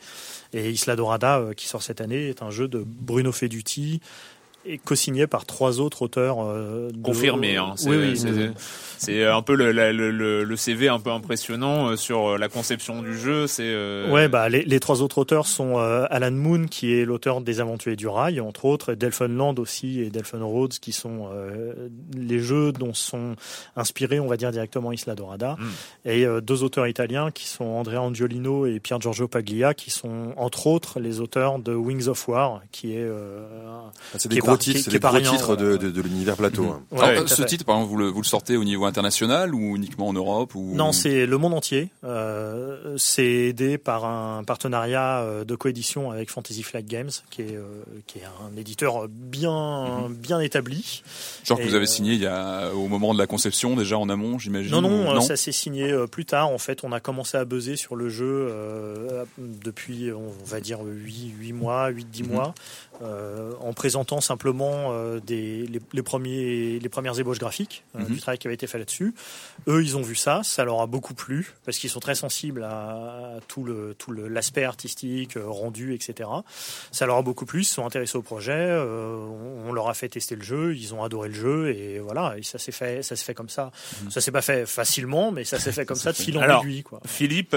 Et 0.53 0.69
Isla 0.71 0.95
Dorada, 0.95 1.39
euh, 1.39 1.53
qui 1.53 1.67
sort 1.67 1.83
cette 1.83 2.01
année, 2.01 2.29
est 2.29 2.41
un 2.41 2.49
jeu 2.49 2.67
de 2.67 2.83
Bruno 2.85 3.31
Feduti, 3.31 3.99
et 4.67 4.77
co-signé 4.77 5.27
par 5.27 5.45
trois 5.45 5.79
autres 5.79 6.01
auteurs. 6.01 6.37
euh, 6.43 6.89
de- 6.91 7.01
confirmé. 7.01 7.57
Hein. 7.57 7.73
C'est, 7.77 7.89
Oui, 7.89 7.97
oui, 7.97 8.51
c'est 8.99 9.25
un 9.25 9.41
peu 9.43 9.55
le, 9.55 9.71
le, 9.71 9.91
le, 10.11 10.43
le 10.43 10.55
CV 10.55 10.87
un 10.89 10.99
peu 10.99 11.11
impressionnant 11.11 11.89
euh, 11.89 11.95
sur 11.95 12.37
la 12.37 12.49
conception 12.49 13.01
du 13.03 13.15
jeu. 13.17 13.45
C'est 13.45 13.61
euh, 13.65 14.11
Ouais, 14.11 14.27
bah 14.27 14.49
les, 14.49 14.63
les 14.63 14.79
trois 14.79 15.01
autres 15.03 15.19
auteurs 15.19 15.45
sont 15.45 15.77
euh, 15.77 16.05
Alan 16.09 16.31
Moon, 16.31 16.65
qui 16.65 16.93
est 16.93 17.05
l'auteur 17.05 17.41
des 17.41 17.59
Aventuriers 17.59 17.95
du 17.95 18.07
Rail, 18.07 18.39
entre 18.41 18.65
autres, 18.65 18.93
et 18.93 18.95
Delphine 18.95 19.35
Land 19.37 19.55
aussi 19.59 20.01
et 20.01 20.09
Delphine 20.09 20.41
Rhodes, 20.41 20.73
qui 20.79 20.91
sont 20.91 21.29
euh, 21.31 21.73
les 22.17 22.39
jeux 22.39 22.71
dont 22.71 22.93
sont 22.95 23.35
inspirés, 23.75 24.19
on 24.19 24.27
va 24.27 24.35
dire 24.37 24.51
directement 24.51 24.91
Isla 24.91 25.13
Dorada, 25.15 25.57
Mm. 25.59 25.65
et 26.09 26.25
euh, 26.25 26.41
deux 26.41 26.63
auteurs 26.63 26.87
italiens 26.87 27.29
qui 27.31 27.47
sont 27.47 27.65
Andrea 27.65 27.97
Angiolino 28.01 28.65
et 28.65 28.79
Pier 28.79 28.97
Giorgio 28.99 29.27
Paglia, 29.27 29.73
qui 29.75 29.91
sont 29.91 30.33
entre 30.37 30.65
autres 30.67 30.99
les 30.99 31.19
auteurs 31.19 31.59
de 31.59 31.73
Wings 31.73 32.07
of 32.07 32.27
War, 32.27 32.61
qui 32.71 32.93
est 32.93 32.97
euh, 33.05 33.43
Ah, 33.67 33.91
C'est 34.13 34.23
Qui 34.23 34.27
des 34.29 34.35
est 34.37 34.39
gros 34.39 34.56
titres, 34.57 34.89
c'est 34.91 34.99
pas 34.99 35.09
gros 35.09 35.17
rien, 35.19 35.31
titres 35.31 35.55
de, 35.55 35.65
voilà. 35.65 35.77
de, 35.77 35.89
de 35.91 36.01
l'univers 36.01 36.35
plateau. 36.35 36.63
Mhm. 36.63 36.69
hein. 36.69 36.81
Ouais, 36.91 37.03
Alors, 37.03 37.29
ce 37.29 37.35
fait. 37.35 37.45
titre, 37.45 37.65
par 37.65 37.75
exemple, 37.77 37.91
vous 37.91 37.97
le, 37.97 38.07
vous 38.07 38.21
le 38.21 38.27
sortez 38.27 38.57
au 38.57 38.63
niveau 38.63 38.85
international 38.85 39.53
ou 39.55 39.75
uniquement 39.75 40.07
en 40.07 40.13
Europe 40.13 40.55
ou... 40.55 40.73
Non, 40.75 40.91
c'est 40.91 41.25
le 41.25 41.37
monde 41.37 41.53
entier. 41.53 41.89
Euh, 42.03 42.95
c'est 42.97 43.25
aidé 43.25 43.77
par 43.77 44.05
un 44.05 44.43
partenariat 44.43 45.19
euh, 45.19 45.43
de 45.43 45.55
coédition 45.55 46.11
avec 46.11 46.29
Fantasy 46.29 46.63
Flight 46.63 46.85
Games, 46.87 47.09
qui 47.29 47.41
est, 47.43 47.55
euh, 47.55 47.65
qui 48.07 48.19
est 48.19 48.23
un 48.25 48.57
éditeur 48.57 49.07
bien, 49.09 50.07
bien 50.09 50.39
établi. 50.39 51.03
Genre 51.43 51.57
que 51.57 51.63
vous 51.63 51.75
avez 51.75 51.83
euh, 51.83 51.87
signé 51.87 52.13
il 52.13 52.21
y 52.21 52.25
a, 52.27 52.71
au 52.73 52.87
moment 52.87 53.13
de 53.13 53.19
la 53.19 53.27
conception, 53.27 53.75
déjà 53.75 53.97
en 53.97 54.09
amont, 54.09 54.39
j'imagine 54.39 54.71
Non, 54.71 54.81
non, 54.81 55.11
ou- 55.13 55.17
euh, 55.17 55.21
ça 55.21 55.35
s'est 55.35 55.51
signé 55.51 55.91
euh, 55.91 56.07
plus 56.07 56.25
tard. 56.25 56.49
En 56.49 56.57
fait, 56.57 56.83
on 56.83 56.91
a 56.91 56.99
commencé 56.99 57.37
à 57.37 57.45
buzzer 57.45 57.75
sur 57.75 57.95
le 57.95 58.09
jeu 58.09 58.47
euh, 58.49 59.23
depuis, 59.37 60.11
on 60.11 60.31
va 60.45 60.59
dire, 60.59 60.79
8, 60.83 61.33
8 61.39 61.53
mois, 61.53 61.89
8-10 61.91 62.23
Mhm. 62.23 62.31
mois, 62.31 62.53
euh, 63.03 63.51
en 63.61 63.73
présentant 63.73 64.21
simplement 64.21 64.91
euh, 64.91 65.19
des, 65.19 65.67
les, 65.67 65.79
les 65.93 66.01
premiers, 66.01 66.79
les 66.79 66.89
premières 66.89 67.19
ébauches 67.19 67.39
graphiques 67.39 67.83
euh, 67.95 67.99
Mhm. 67.99 68.05
du 68.07 68.19
travail 68.19 68.37
qui 68.39 68.47
avait 68.47 68.55
été 68.55 68.67
fait 68.67 68.79
là-dessus. 68.79 69.13
Eux, 69.67 69.83
ils 69.83 69.97
ont 69.97 70.01
vu 70.01 70.15
ça, 70.15 70.41
ça 70.43 70.63
leur 70.65 70.81
a 70.81 70.87
beaucoup 70.87 71.13
plu 71.13 71.53
parce 71.65 71.77
qu'ils 71.77 71.89
sont 71.89 71.99
très 71.99 72.15
sensibles 72.15 72.63
à, 72.63 73.35
à 73.37 73.39
tout 73.47 73.63
le 73.63 73.95
tout 73.97 74.11
le- 74.11 74.27
l'aspect 74.27 74.63
artistique, 74.63 75.37
euh, 75.37 75.45
rendu, 75.47 75.93
etc. 75.93 76.29
Ça 76.91 77.05
leur 77.05 77.17
a 77.17 77.21
beaucoup 77.21 77.45
plu, 77.45 77.61
ils 77.61 77.65
se 77.65 77.73
sont 77.75 77.85
intéressés 77.85 78.17
au 78.17 78.21
projet. 78.21 78.77
on, 78.79 79.69
on 79.69 79.73
leur 79.73 79.89
a 79.89 79.93
fait 79.93 80.09
tester 80.09 80.35
le 80.35 80.43
jeu, 80.43 80.75
ils 80.75 80.93
ont 80.93 81.03
adoré 81.03 81.29
le 81.29 81.35
jeu 81.35 81.69
et 81.75 81.99
voilà, 81.99 82.35
et 82.37 82.43
ça 82.43 82.57
s'est 82.57 82.71
fait, 82.71 83.03
ça 83.03 83.15
s'est 83.15 83.23
fait 83.25 83.33
comme 83.33 83.49
ça. 83.49 83.71
Ça 84.09 84.21
s'est 84.21 84.31
pas 84.31 84.41
fait 84.41 84.65
facilement, 84.65 85.31
mais 85.31 85.43
ça 85.43 85.59
s'est 85.59 85.71
fait 85.71 85.85
comme 85.85 85.97
ça 85.97 86.11
de 86.11 86.17
fil 86.17 86.37
en 86.37 86.59
aiguille, 86.61 86.83
quoi. 86.83 86.99
Philippe, 87.05 87.55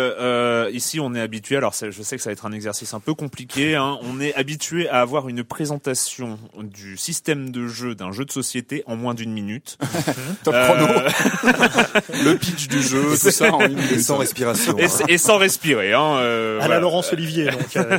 ici 0.72 1.00
on 1.00 1.14
est 1.14 1.20
habitué, 1.20 1.56
alors 1.56 1.72
je 1.74 2.02
sais 2.02 2.16
que 2.16 2.22
ça 2.22 2.30
va 2.30 2.32
être 2.32 2.46
un 2.46 2.52
exercice 2.52 2.94
un 2.94 3.00
peu 3.00 3.14
compliqué, 3.14 3.74
hein, 3.76 3.98
on 4.02 4.20
est 4.20 4.34
habitué 4.34 4.88
à 4.88 5.00
avoir 5.00 5.28
une 5.28 5.29
présentation 5.42 6.38
du 6.62 6.96
système 6.96 7.50
de 7.50 7.66
jeu 7.68 7.94
d'un 7.94 8.12
jeu 8.12 8.24
de 8.24 8.32
société 8.32 8.82
en 8.86 8.96
moins 8.96 9.14
d'une 9.14 9.32
minute. 9.32 9.78
Top 10.44 10.54
Euh, 10.54 10.66
chrono. 10.66 11.08
le 12.24 12.34
pitch 12.36 12.68
du 12.68 12.82
jeu, 12.82 13.02
tout 13.10 13.30
ça 13.30 13.52
en 13.54 13.60
une 13.66 13.78
Et 13.78 13.98
sans 14.00 14.16
respiration. 14.18 14.76
et, 14.78 14.84
hein. 14.84 14.88
et 15.08 15.18
sans 15.18 15.38
respirer. 15.38 15.92
Hein, 15.94 16.16
euh, 16.18 16.60
À 16.60 16.68
la. 16.68 16.80
Laurence 16.80 17.12
Olivier, 17.12 17.46
donc. 17.46 17.76
euh, 17.76 17.98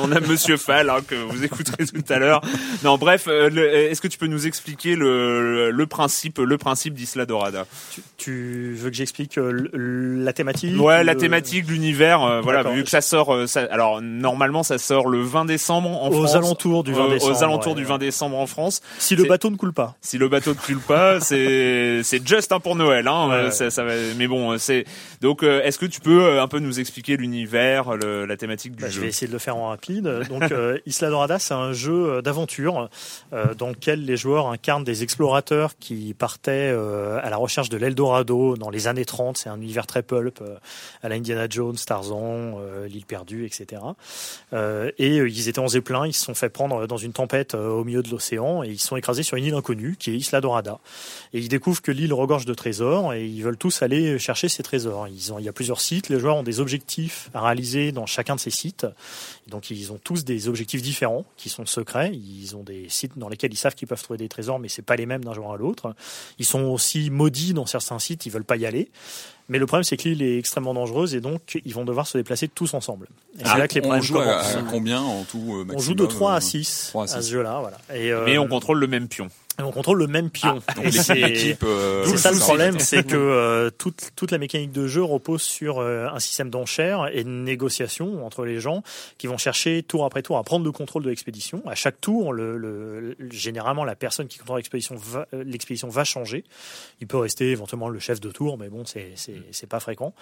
on 0.00 0.10
a 0.12 0.20
Monsieur 0.20 0.56
Fall 0.56 0.88
hein, 0.90 0.98
que 1.06 1.14
vous 1.14 1.44
écouterez 1.44 1.86
tout 1.86 2.02
à 2.12 2.18
l'heure. 2.18 2.40
Non, 2.82 2.96
bref, 2.98 3.24
euh, 3.28 3.50
est-ce 3.90 4.00
que 4.00 4.08
tu 4.08 4.18
peux 4.18 4.26
nous 4.26 4.46
expliquer 4.46 4.96
le, 4.96 5.70
le 5.70 5.86
principe, 5.86 6.38
le 6.38 6.58
principe 6.58 6.94
d'Isla 6.94 7.26
Dorada 7.26 7.66
Tu, 7.90 8.00
tu 8.16 8.74
veux 8.76 8.90
que 8.90 8.96
j'explique 8.96 9.38
la 9.38 10.32
thématique 10.32 10.80
Ouais, 10.80 11.04
la 11.04 11.14
thématique, 11.14 11.68
l'univers. 11.68 12.22
euh, 12.22 12.40
voilà, 12.40 12.62
vu 12.62 12.84
que 12.84 12.90
ça 12.90 13.00
sort, 13.02 13.46
ça, 13.46 13.66
alors 13.70 14.00
normalement 14.00 14.62
ça 14.62 14.78
sort 14.78 15.08
le 15.08 15.20
20 15.22 15.44
décembre 15.44 15.91
en 15.92 16.08
Aux 16.08 16.12
France. 16.12 16.34
alentours 16.34 16.84
du 16.84 16.92
20 16.92 17.04
euh, 17.04 17.08
décembre. 17.10 17.32
Aux 17.38 17.42
alentours 17.42 17.72
ouais. 17.72 17.78
du 17.78 17.84
20 17.84 17.98
décembre 17.98 18.38
en 18.38 18.46
France. 18.46 18.80
Si 18.98 19.16
le 19.16 19.24
bateau 19.24 19.50
ne 19.50 19.56
coule 19.56 19.72
pas. 19.72 19.96
Si 20.00 20.18
le 20.18 20.28
bateau 20.28 20.50
ne 20.50 20.54
coule 20.58 20.80
pas, 20.80 21.20
c'est 21.20 22.02
c'est 22.02 22.26
juste 22.26 22.52
un 22.52 22.60
pour 22.60 22.76
Noël, 22.76 23.06
hein. 23.08 23.28
Ouais, 23.28 23.34
euh, 23.34 23.44
ouais. 23.46 23.50
Ça, 23.50 23.70
ça 23.70 23.84
va, 23.84 23.92
mais 24.16 24.26
bon, 24.26 24.56
c'est 24.58 24.84
donc. 25.20 25.42
euh, 25.42 25.62
Est-ce 25.62 25.78
que 25.78 25.86
tu 25.86 26.00
peux 26.00 26.24
euh, 26.24 26.42
un 26.42 26.48
peu 26.48 26.58
nous 26.58 26.80
expliquer 26.80 27.16
l'univers, 27.16 27.96
la 27.96 28.36
thématique 28.36 28.76
du 28.76 28.82
Bah, 28.82 28.88
je 28.88 28.94
jeu? 28.96 29.00
vais 29.02 29.08
essayer 29.08 29.26
de 29.26 29.32
le 29.32 29.38
faire 29.38 29.56
en 29.56 29.68
rapide. 29.68 30.22
Donc, 30.28 30.50
euh, 30.52 30.78
Isla 30.86 31.10
Dorada, 31.10 31.38
c'est 31.38 31.54
un 31.54 31.72
jeu 31.72 31.92
euh, 32.14 32.22
d'aventure 32.22 32.88
euh, 33.32 33.54
dans 33.54 33.68
lequel 33.68 34.04
les 34.04 34.16
joueurs 34.16 34.48
incarnent 34.48 34.84
des 34.84 35.02
explorateurs 35.02 35.72
qui 35.78 36.14
partaient 36.14 36.70
euh, 36.72 37.18
à 37.22 37.30
la 37.30 37.36
recherche 37.36 37.68
de 37.68 37.76
l'Eldorado 37.76 38.56
dans 38.56 38.70
les 38.70 38.86
années 38.88 39.04
30. 39.04 39.36
C'est 39.38 39.48
un 39.48 39.56
univers 39.60 39.86
très 39.86 40.02
pulp, 40.02 40.40
euh, 40.40 40.56
à 41.02 41.08
la 41.08 41.16
Indiana 41.16 41.46
Jones, 41.48 41.76
Tarzan, 41.86 42.58
euh, 42.58 42.86
l'île 42.88 43.04
perdue, 43.06 43.44
etc. 43.46 43.82
Euh, 44.52 44.90
et 44.98 45.18
euh, 45.18 45.28
ils 45.28 45.48
étaient 45.48 45.58
en 45.58 45.68
zeppelin, 45.82 46.06
ils 46.06 46.12
se 46.12 46.24
sont 46.24 46.34
fait 46.34 46.48
prendre 46.48 46.86
dans 46.86 46.96
une 46.96 47.12
tempête 47.12 47.54
euh, 47.54 47.68
au 47.68 47.84
milieu 47.84 48.02
de 48.02 48.08
l'océan 48.08 48.62
et 48.62 48.68
ils 48.68 48.80
sont 48.80 48.96
écrasés 48.96 49.22
sur 49.22 49.36
une 49.36 49.44
île 49.44 49.54
inconnue 49.54 49.96
qui 49.98 50.10
est 50.10 50.14
Isla 50.14 50.40
Dorada. 50.40 50.78
Et 51.32 51.38
ils 51.38 51.48
découvrent 51.48 51.82
que 51.82 51.90
l'île 51.90 52.12
regorge 52.12 52.44
de 52.44 52.54
trésors 52.54 53.12
et 53.12 53.26
ils 53.26 53.42
veulent 53.42 53.56
tous 53.56 53.82
aller 53.82 54.18
chercher 54.18 54.48
ces 54.48 54.62
trésors. 54.62 55.08
Ils 55.08 55.32
ont, 55.32 55.38
il 55.38 55.44
y 55.44 55.48
a 55.48 55.52
plusieurs 55.52 55.80
sites, 55.80 56.08
les 56.08 56.18
joueurs 56.18 56.36
ont 56.36 56.42
des 56.42 56.60
objectifs 56.60 57.30
à 57.34 57.40
réaliser 57.40 57.92
dans 57.92 58.06
chacun 58.06 58.36
de 58.36 58.40
ces 58.40 58.50
sites. 58.50 58.86
Donc 59.48 59.70
ils 59.70 59.92
ont 59.92 59.98
tous 60.02 60.24
des 60.24 60.48
objectifs 60.48 60.82
différents 60.82 61.24
qui 61.36 61.48
sont 61.48 61.66
secrets. 61.66 62.12
Ils 62.14 62.56
ont 62.56 62.62
des 62.62 62.88
sites 62.88 63.18
dans 63.18 63.28
lesquels 63.28 63.52
ils 63.52 63.56
savent 63.56 63.74
qu'ils 63.74 63.88
peuvent 63.88 64.02
trouver 64.02 64.18
des 64.18 64.28
trésors, 64.28 64.58
mais 64.58 64.68
c'est 64.68 64.82
pas 64.82 64.96
les 64.96 65.06
mêmes 65.06 65.24
d'un 65.24 65.34
joueur 65.34 65.52
à 65.52 65.56
l'autre. 65.56 65.94
Ils 66.38 66.46
sont 66.46 66.62
aussi 66.62 67.10
maudits 67.10 67.54
dans 67.54 67.66
certains 67.66 67.98
sites, 67.98 68.26
ils 68.26 68.32
veulent 68.32 68.44
pas 68.44 68.56
y 68.56 68.66
aller. 68.66 68.90
Mais 69.48 69.58
le 69.58 69.66
problème, 69.66 69.84
c'est 69.84 69.96
que 69.96 70.04
l'île 70.08 70.22
est 70.22 70.38
extrêmement 70.38 70.72
dangereuse 70.72 71.14
et 71.14 71.20
donc 71.20 71.60
ils 71.64 71.74
vont 71.74 71.84
devoir 71.84 72.06
se 72.06 72.16
déplacer 72.16 72.48
tous 72.48 72.72
ensemble. 72.74 73.06
Et 73.38 73.44
c'est 73.44 73.50
Ah, 73.50 73.58
là 73.58 73.68
que 73.68 73.74
les 73.74 73.80
on 73.80 73.82
problèmes 73.84 74.02
joue 74.02 74.14
commencent. 74.14 74.54
à 74.56 74.62
combien 74.70 75.00
en 75.00 75.24
tout 75.24 75.38
euh, 75.38 75.64
On 75.74 75.78
joue 75.78 75.94
maximum, 75.94 75.96
de 75.96 76.06
3 76.06 76.32
euh, 76.32 76.36
à 76.36 76.40
6 76.40 76.86
3 76.90 77.02
à 77.02 77.04
à 77.04 77.08
ce 77.08 77.20
6. 77.22 77.30
jeu-là, 77.32 77.58
voilà. 77.60 77.78
Et, 77.94 78.12
euh, 78.12 78.24
Mais 78.24 78.38
on 78.38 78.46
contrôle 78.48 78.78
le 78.78 78.86
même 78.86 79.08
pion. 79.08 79.28
Et 79.58 79.62
on 79.62 79.70
contrôle 79.70 79.98
le 79.98 80.06
même 80.06 80.30
pion. 80.30 80.60
L'équipe- 80.82 80.92
c'est- 81.02 81.62
euh, 81.62 82.16
ça 82.16 82.30
le 82.32 82.38
problème, 82.38 82.78
c'est 82.78 83.06
que 83.06 83.16
euh, 83.16 83.70
toute, 83.70 84.10
toute 84.16 84.30
la 84.30 84.38
mécanique 84.38 84.72
de 84.72 84.86
jeu 84.86 85.02
repose 85.02 85.42
sur 85.42 85.78
euh, 85.78 86.06
un 86.08 86.18
système 86.20 86.48
d'enchères 86.48 87.08
et 87.12 87.22
de 87.22 87.28
négociation 87.28 88.24
entre 88.24 88.44
les 88.46 88.60
gens 88.60 88.82
qui 89.18 89.26
vont 89.26 89.36
chercher 89.36 89.82
tour 89.82 90.04
après 90.06 90.22
tour 90.22 90.38
à 90.38 90.42
prendre 90.42 90.64
le 90.64 90.72
contrôle 90.72 91.02
de 91.04 91.10
l'expédition. 91.10 91.62
À 91.66 91.74
chaque 91.74 92.00
tour, 92.00 92.32
le, 92.32 92.56
le- 92.56 93.00
le- 93.18 93.30
généralement 93.30 93.84
la 93.84 93.94
personne 93.94 94.26
qui 94.26 94.38
contrôle 94.38 94.56
l'expédition 94.58 94.94
va, 94.96 95.26
euh, 95.34 95.44
l'expédition 95.44 95.88
va 95.88 96.04
changer. 96.04 96.44
Il 97.00 97.06
peut 97.06 97.18
rester 97.18 97.50
éventuellement 97.50 97.88
le 97.90 97.98
chef 97.98 98.20
de 98.20 98.30
tour, 98.30 98.56
mais 98.58 98.68
bon, 98.70 98.84
c'est 98.86 99.12
c'est 99.16 99.42
c'est 99.50 99.68
pas 99.68 99.80
fréquent. 99.80 100.14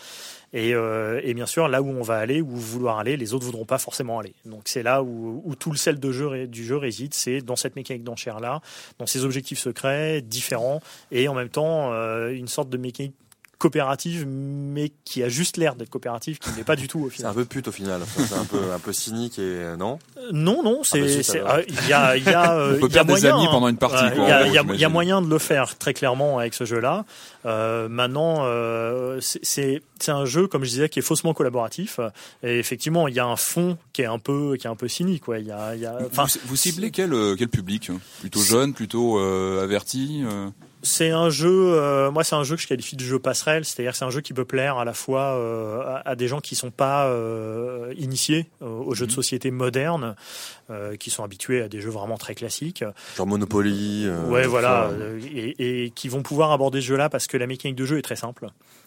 Et, 0.53 0.75
euh, 0.75 1.21
et 1.23 1.35
bien 1.35 1.47
sûr, 1.47 1.69
là 1.69 1.83
où 1.83 1.89
on 1.89 2.03
va 2.03 2.17
aller, 2.17 2.41
où 2.41 2.49
vouloir 2.57 2.99
aller, 2.99 3.17
les 3.17 3.33
autres 3.33 3.45
voudront 3.47 3.65
pas 3.65 3.79
forcément 3.79 4.19
aller. 4.19 4.35
Donc 4.45 4.63
c'est 4.65 4.83
là 4.83 5.03
où, 5.05 5.41
où 5.45 5.55
tout 5.55 5.71
le 5.71 5.77
sel 5.77 6.01
de 6.01 6.11
jeu 6.11 6.47
du 6.49 6.65
jeu 6.65 6.77
réside, 6.77 7.15
c'est 7.15 7.41
dans 7.41 7.57
cette 7.57 7.77
mécanique 7.77 8.03
d'enchères 8.03 8.41
là, 8.41 8.61
dans 8.99 9.07
ces 9.07 9.20
objectifs 9.25 9.59
secrets 9.59 10.23
différents 10.23 10.81
et 11.11 11.29
en 11.29 11.35
même 11.35 11.49
temps 11.49 11.93
euh, 11.93 12.31
une 12.31 12.49
sorte 12.49 12.71
de 12.71 12.77
mécanique 12.77 13.15
coopérative 13.61 14.27
mais 14.27 14.91
qui 15.05 15.23
a 15.23 15.29
juste 15.29 15.57
l'air 15.57 15.77
d'être 15.77 15.91
coopérative 15.91 16.39
qui 16.39 16.51
ne 16.51 16.57
l'est 16.57 16.65
pas 16.65 16.75
du 16.77 16.89
tout 16.89 16.99
au 17.01 17.11
C'est 17.11 17.25
un 17.25 17.31
final. 17.31 17.35
peu 17.35 17.45
pute 17.45 17.69
au 17.69 17.73
final. 17.73 18.01
Enfin, 18.03 18.25
C'est 18.27 18.35
un 18.35 18.45
peu, 18.45 18.73
un 18.75 18.79
peu 18.79 18.93
cynique 18.93 19.39
et 19.39 19.43
euh, 19.43 19.77
non? 19.77 19.99
Non 20.33 20.63
non, 20.65 20.81
c'est 20.83 21.01
bah, 21.03 21.09
si, 21.09 21.23
c'est- 21.23 21.39
va. 21.41 21.57
euh, 21.59 21.63
il 21.69 21.89
y 21.89 21.93
a 21.93 22.17
il 22.17 22.25
y 22.25 22.29
a 22.31 22.53
euh, 22.59 22.77
On 22.77 22.81
peut 22.81 22.87
il 22.89 22.95
y 22.95 22.99
a 22.99 23.05
perdre 23.05 23.15
des 23.15 23.21
moyen, 23.21 23.37
amis 23.37 23.47
hein. 23.47 23.51
pendant 23.53 23.69
une 23.69 23.77
partie, 23.77 24.05
Il 24.17 24.19
y 24.23 24.31
a- 24.31 24.47
il 24.47 24.53
y 24.53 24.59
a- 24.59 24.63
gros, 24.63 24.73
il 24.75 24.81
y 24.81 24.85
a 24.85 24.89
j'imagine. 24.89 24.89
moyen 24.93 25.23
de 25.23 25.29
le 25.29 25.39
faire 25.39 25.77
très 25.79 25.93
clairement 25.95 26.39
avec 26.39 26.55
ce 26.55 26.65
jeu-là. 26.65 27.05
Euh, 27.47 27.89
maintenant, 27.89 28.39
euh, 28.45 29.19
c'est- 29.21 29.83
un 30.09 30.25
jeu, 30.25 30.47
comme 30.47 30.65
je 30.65 30.71
disais, 30.71 30.89
qui 30.89 30.99
est 30.99 31.03
faussement 31.03 31.35
collaboratif. 31.35 32.01
Et 32.43 32.59
effectivement, 32.59 33.07
il 33.07 33.15
y 33.15 33.21
a 33.21 33.27
un 33.27 33.37
fond 33.37 33.77
qui 33.93 34.01
est 34.01 34.07
un 34.07 34.19
peu 34.19 34.57
qui 34.59 34.67
est 34.67 34.71
un 34.71 34.75
peu 34.77 34.89
cynique. 34.89 35.29
Ouais. 35.29 35.43
Il 35.43 35.47
y 35.49 35.53
a, 35.53 35.75
il 35.75 35.83
y 35.83 35.87
a, 35.87 35.99
enfin, 36.11 36.25
vous, 36.25 36.41
vous 36.47 36.57
ciblez 36.57 36.91
quel, 36.91 37.13
quel 37.37 37.49
public? 37.49 37.91
Plutôt 38.21 38.41
jeune, 38.41 38.73
plutôt 38.73 39.19
euh, 39.19 39.63
averti 39.63 40.23
euh? 40.25 40.49
C'est 40.83 41.11
un 41.11 41.29
jeu, 41.29 41.75
euh, 41.75 42.11
moi 42.11 42.25
c'est 42.25 42.35
un 42.37 42.43
jeu 42.43 42.57
que 42.57 42.63
je 42.63 42.67
qualifie 42.67 42.97
de 42.97 43.03
jeu 43.05 43.19
passerelle, 43.19 43.67
c'est-à-dire 43.67 43.95
c'est 43.95 44.05
un 44.07 44.11
jeu 44.11 44.23
qui 44.23 44.33
peut 44.33 44.47
plaire 44.47 44.79
à 44.79 44.85
la 44.87 44.95
fois 44.95 45.35
euh, 45.37 45.83
à, 45.83 46.11
à 46.11 46.17
des 46.17 46.27
gens 46.27 46.41
qui 46.41 46.55
sont 46.55 46.71
pas 46.71 47.07
euh, 47.09 47.93
initiés 47.99 48.47
euh, 48.63 48.67
aux 48.67 48.95
jeux 48.95 49.07
de 49.07 49.13
société 49.13 49.51
modernes, 49.51 50.17
euh, 50.71 50.97
qui 50.97 51.11
sont 51.11 51.23
habitués 51.23 51.61
à 51.63 51.69
des 51.69 51.81
jeux 51.83 51.91
vraiment 51.91 52.17
très 52.17 52.35
classiques, 52.35 52.83
Genre 53.17 53.27
Monopoly. 53.27 54.05
euh, 54.07 54.25
ouais 54.29 54.47
voilà, 54.47 54.91
et, 55.35 55.85
et 55.85 55.91
qui 55.91 56.09
vont 56.09 56.23
pouvoir 56.23 56.51
aborder 56.51 56.81
ce 56.81 56.87
jeu-là 56.87 57.11
parce 57.11 57.27
que 57.27 57.37
la 57.37 57.47
mécanique 57.47 57.77
de 57.77 57.85
jeu 57.85 57.99
est 57.99 58.03
très 58.03 58.17
simple, 58.17 58.47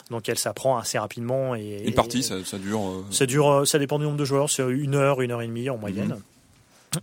donc 0.10 0.28
elle 0.30 0.40
s'apprend 0.40 0.78
assez 0.80 0.98
rapidement 0.98 1.54
et 1.56 1.84
Une 1.86 1.94
partie, 1.94 2.24
ça, 2.24 2.36
ça 2.44 2.58
dure. 2.58 2.82
ça 3.12 3.28
dure, 3.28 3.68
ça 3.68 3.78
dépend 3.78 4.00
du 4.00 4.06
nombre 4.06 4.18
de 4.18 4.26
joueurs, 4.26 4.50
c'est 4.50 4.64
une 4.68 4.96
heure, 4.96 5.22
une 5.22 5.32
heure 5.32 5.44
et 5.44 5.48
demie 5.48 5.70
en 5.70 5.78
moyenne. 5.78 6.18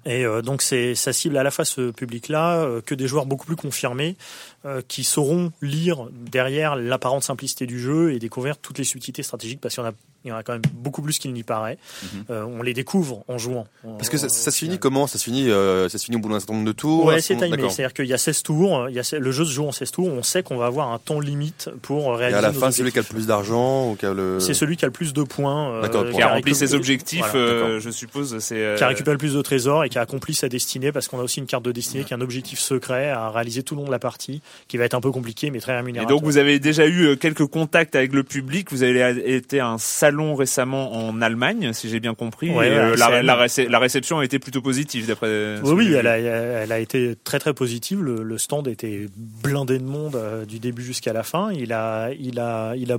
Et 0.05 0.25
euh, 0.25 0.43
donc 0.43 0.63
c'est 0.63 0.95
ça 0.95 1.13
cible 1.13 1.37
à 1.37 1.43
la 1.43 1.51
fois 1.51 1.65
ce 1.65 1.91
public-là 1.91 2.63
euh, 2.63 2.81
que 2.81 2.95
des 2.95 3.07
joueurs 3.07 3.27
beaucoup 3.27 3.47
plus 3.47 3.57
confirmés 3.57 4.17
euh, 4.65 4.83
qui 4.87 5.05
sauront 5.05 5.53
lire 5.63 6.09
derrière 6.13 6.77
l'apparente 6.77 7.25
simplicité 7.25 7.67
du 7.67 7.79
jeu 7.81 8.13
et 8.13 8.19
découvrir 8.19 8.59
toutes 8.59 8.79
les 8.79 8.85
subtilités 8.85 9.23
stratégiques 9.23 9.61
parce 9.61 9.75
qu'il 9.75 9.85
y 9.85 9.87
en 9.87 9.91
a 9.91 9.95
il 10.25 10.29
y 10.29 10.33
en 10.33 10.37
a 10.37 10.43
quand 10.43 10.53
même 10.53 10.63
beaucoup 10.75 11.03
plus 11.03 11.19
qu'il 11.19 11.33
n'y 11.33 11.43
paraît. 11.43 11.79
Mhm. 12.03 12.25
Euh, 12.31 12.45
on 12.45 12.63
les 12.63 12.75
découvre 12.75 13.25
en 13.29 13.39
jouant. 13.39 13.67
Parce 13.99 14.09
que 14.09 14.17
ça, 14.17 14.29
se 14.29 14.51
finit 14.51 14.79
comment? 14.79 15.07
Ça 15.07 15.19
se 15.19 15.25
finit, 15.25 15.51
euh, 15.51 15.89
ça 15.89 15.99
se 15.99 16.05
finit 16.05 16.17
au 16.17 16.21
bout 16.21 16.29
d'un 16.29 16.39
certain 16.41 16.55
nombre 16.55 16.67
de 16.67 16.73
tours. 16.73 17.05
Ouais, 17.07 17.21
c'est 17.21 17.37
timé. 17.37 17.57
C'est-à-dire 17.71 17.93
qu'il 17.95 18.07
y 18.07 18.13
a 18.15 18.19
16 18.19 18.43
tours. 18.43 18.89
Il 18.89 18.95
y 18.95 18.99
a, 18.99 19.19
le 19.19 19.33
jeu 19.33 19.45
se 19.45 19.51
joue 19.53 19.67
en 19.67 19.73
16 19.73 19.91
tours. 19.91 20.07
On 20.09 20.23
sait 20.23 20.43
qu'on 20.43 20.57
va 20.57 20.67
avoir 20.67 20.91
un 20.93 20.99
temps 20.99 21.21
limite 21.21 21.71
pour 21.83 22.15
Et 22.15 22.17
réaliser 22.19 22.39
à 22.39 22.43
la 22.43 22.53
nos 22.53 22.61
fin, 22.61 22.71
celui 22.71 22.93
qui 22.93 22.99
a 22.99 23.03
le 23.03 23.07
plus 23.07 23.27
d'argent 23.27 23.91
ou 23.91 23.97
qui 23.97 24.07
a 24.07 24.13
le. 24.13 24.41
C'est 24.41 24.55
celui 24.55 24.77
qui 24.77 24.85
a 24.85 24.89
le 24.89 24.93
plus 24.93 25.13
de 25.13 25.23
points. 25.23 25.73
euh, 25.83 26.11
Qui 26.13 26.23
a 26.23 26.29
rempli 26.35 26.55
ses 26.55 26.75
objectifs, 26.75 27.21
Voilà, 27.31 27.39
euh, 27.49 27.81
je 27.81 27.91
suppose. 27.91 28.39
C'est 28.41 28.57
euh, 28.57 28.77
qui 28.77 28.85
a 28.85 28.89
récupéré 28.89 29.15
le 29.15 29.19
plus 29.19 29.35
de 29.35 29.43
trésors 29.43 29.85
et 29.85 29.89
qui 29.89 29.99
a 29.99 30.03
accompli 30.03 30.35
sa 30.35 30.49
destinée 30.49 30.93
parce 30.93 31.09
qu'on 31.09 31.19
a 31.19 31.23
aussi 31.23 31.41
une 31.41 31.47
carte 31.47 31.65
de 31.65 31.73
destinée 31.73 32.05
qui 32.05 32.13
a 32.15 32.17
un 32.17 32.21
objectif 32.21 32.59
secret 32.59 33.11
à 33.11 33.31
réaliser 33.31 33.63
tout 33.63 33.75
le 33.75 33.81
long 33.81 33.87
de 33.87 33.93
la 33.93 33.99
partie 33.99 34.43
qui 34.69 34.77
va 34.77 34.85
être 34.85 34.95
un 34.95 35.01
peu 35.01 35.11
compliqué 35.11 35.51
mais 35.51 35.61
très 35.61 35.73
Et 35.73 35.77
rémunérateur. 35.77 36.17
donc 36.17 36.25
vous 36.25 36.37
avez 36.37 36.59
déjà 36.59 36.87
eu 36.87 37.07
euh, 37.07 37.17
quelques 37.17 37.47
contacts 37.47 37.95
avec 37.97 38.13
le 38.13 38.23
public. 38.23 38.71
Vous 38.71 38.83
avez 38.83 39.35
été 39.35 39.61
à 39.61 39.69
un 39.69 39.79
salon 39.79 40.10
récemment 40.35 40.93
en 40.93 41.21
Allemagne, 41.23 41.73
si 41.73 41.89
j'ai 41.89 42.01
bien 42.01 42.15
compris. 42.15 42.51
Ouais, 42.51 42.69
et, 42.69 42.71
ouais, 42.71 42.77
euh, 42.77 42.97
la, 42.97 43.07
AXN. 43.07 43.27
la, 43.27 43.37
réce- 43.37 43.69
la 43.69 43.79
réception 43.79 44.19
a 44.19 44.25
été 44.25 44.39
plutôt 44.39 44.63
positive 44.63 45.07
d'après. 45.07 45.61
Oui, 45.63 45.73
oui, 45.73 45.93
elle 45.93 46.07
a, 46.07 46.19
elle 46.19 46.73
a 46.73 46.79
été 46.79 47.15
très 47.23 47.39
très 47.39 47.55
positive. 47.55 48.03
Le, 48.03 48.23
le 48.23 48.39
stand 48.39 48.69
était 48.69 49.07
blindé 49.17 49.79
de 49.79 49.85
monde 49.85 50.17
euh, 50.17 50.45
du 50.45 50.59
début 50.59 50.83
jusqu'à 50.83 51.13
la 51.13 51.23
fin. 51.23 51.53
Il 51.53 51.73
a, 51.73 52.11
il 52.19 52.39
a, 52.41 52.75
il 52.77 52.93
a 52.93 52.99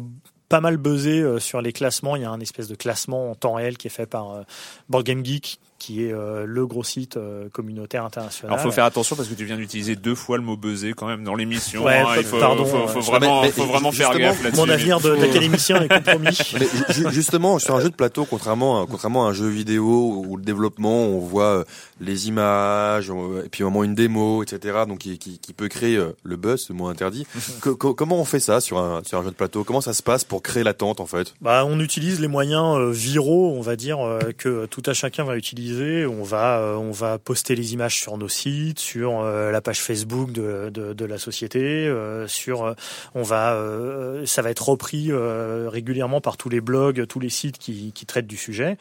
pas 0.50 0.62
mal 0.62 0.78
buzzé 0.78 1.22
euh, 1.22 1.40
sur 1.40 1.62
les 1.62 1.72
classements. 1.74 2.16
Il 2.16 2.22
y 2.24 2.26
a 2.26 2.30
un 2.32 2.40
espèce 2.40 2.68
de 2.68 2.76
classement 2.76 3.32
en 3.32 3.36
temps 3.36 3.54
réel 3.54 3.78
qui 3.78 3.88
est 3.88 3.92
fait 3.92 4.06
par 4.06 4.44
Board 4.90 5.06
Game 5.06 5.26
Geek, 5.26 5.60
qui 5.82 6.06
est 6.06 6.14
euh, 6.14 6.46
le 6.46 6.68
gros 6.68 6.84
site 6.84 7.18
euh, 7.18 7.50
communautaire 7.50 8.06
international. 8.06 8.52
Alors 8.54 8.64
faut 8.64 8.72
faire 8.72 8.86
attention 8.86 9.16
parce 9.16 9.28
que 9.28 9.34
tu 9.34 9.46
viens 9.46 9.58
d'utiliser 9.58 9.96
deux 9.96 10.14
fois 10.16 10.38
le 10.38 10.44
mot 10.44 10.56
buzzer 10.56 10.94
quand 10.94 11.08
même 11.08 11.24
dans 11.24 11.34
l'émission. 11.36 11.84
Ouais, 11.84 11.98
hein. 11.98 12.06
il 12.18 12.24
faut, 12.24 12.38
pardon, 12.38 12.66
faut, 12.66 12.78
euh, 12.78 12.88
faut 12.88 13.02
vraiment, 13.02 13.42
mais- 13.42 13.48
mais 13.48 13.52
faut 13.52 13.66
vraiment 13.66 13.92
faire 13.92 14.16
gaffe 14.18 14.44
là-dessus. 14.44 14.62
Mon 14.62 14.70
avenir 14.70 15.00
de- 15.00 15.16
faut- 15.16 15.22
d'académicien 15.22 15.82
est 15.82 15.88
compromis. 15.88 16.38
Mais 16.60 16.68
ju- 16.94 17.02
ju- 17.04 17.10
justement, 17.12 17.58
sur 17.58 17.76
un 17.76 17.80
jeu 17.82 17.90
de 17.90 17.96
plateau, 17.96 18.26
contrairement 18.30 18.84
à, 18.84 18.88
contrairement 18.88 19.26
à 19.26 19.30
un 19.30 19.34
jeu 19.34 19.48
vidéo 19.48 20.24
où 20.28 20.38
le 20.38 20.44
développement, 20.44 21.06
on 21.06 21.20
voit 21.20 21.66
les 22.00 22.28
images, 22.28 23.10
et 23.46 23.50
puis 23.50 23.64
au 23.64 23.70
moment 23.70 23.84
une 23.84 23.96
démo, 23.96 24.44
etc. 24.44 24.80
Donc 24.88 25.00
qui, 25.00 25.18
qui, 25.18 25.40
qui 25.40 25.54
peut 25.54 25.68
créer 25.68 26.00
le 26.24 26.36
buzz, 26.36 26.62
ce 26.62 26.74
mot 26.74 26.88
interdit. 26.88 27.26
Que- 27.62 27.70
comment 27.70 28.20
on 28.20 28.26
fait 28.26 28.40
ça 28.40 28.60
sur 28.62 28.78
un 28.80 29.02
sur 29.06 29.18
un 29.20 29.24
jeu 29.24 29.30
de 29.30 29.36
plateau? 29.36 29.64
Comment 29.64 29.82
ça 29.82 29.94
se 29.94 30.04
passe 30.04 30.24
pour 30.24 30.32
pour 30.32 30.44
créer 30.44 30.64
l'attente 30.64 31.02
en 31.02 31.06
fait? 31.06 31.34
Bah, 31.42 31.66
on 31.68 31.78
utilise 31.82 32.22
les 32.22 32.30
moyens 32.30 32.78
euh, 32.78 32.90
viraux, 32.92 33.54
on 33.54 33.60
va 33.62 33.76
dire 33.76 34.00
euh, 34.00 34.20
que 34.38 34.66
tout 34.68 34.82
à 34.86 34.94
chacun 34.94 35.24
va 35.26 35.36
utiliser. 35.36 35.71
On 35.74 36.24
va 36.24 36.60
euh, 36.60 36.76
on 36.76 36.92
va 36.92 37.18
poster 37.18 37.56
les 37.56 37.74
images 37.74 38.00
sur 38.00 38.18
nos 38.18 38.30
sites, 38.30 38.80
sur 38.80 39.24
la 39.24 39.62
page 39.62 39.82
Facebook 39.82 40.32
de, 40.32 40.70
de, 40.70 41.06
la 41.06 41.18
société, 41.18 41.92
sur 42.28 42.76
on 43.16 43.24
va 43.24 43.58
ça 44.26 44.42
va 44.42 44.50
être 44.50 44.70
repris 44.70 45.12
régulièrement 45.12 46.22
par 46.22 46.38
tous 46.38 46.50
les 46.50 46.62
blogs, 46.62 47.06
tous 47.08 47.20
les 47.20 47.30
sites 47.30 47.58
qui, 47.58 47.92
traitent 48.06 48.28
du 48.28 48.38
sujet. 48.38 48.78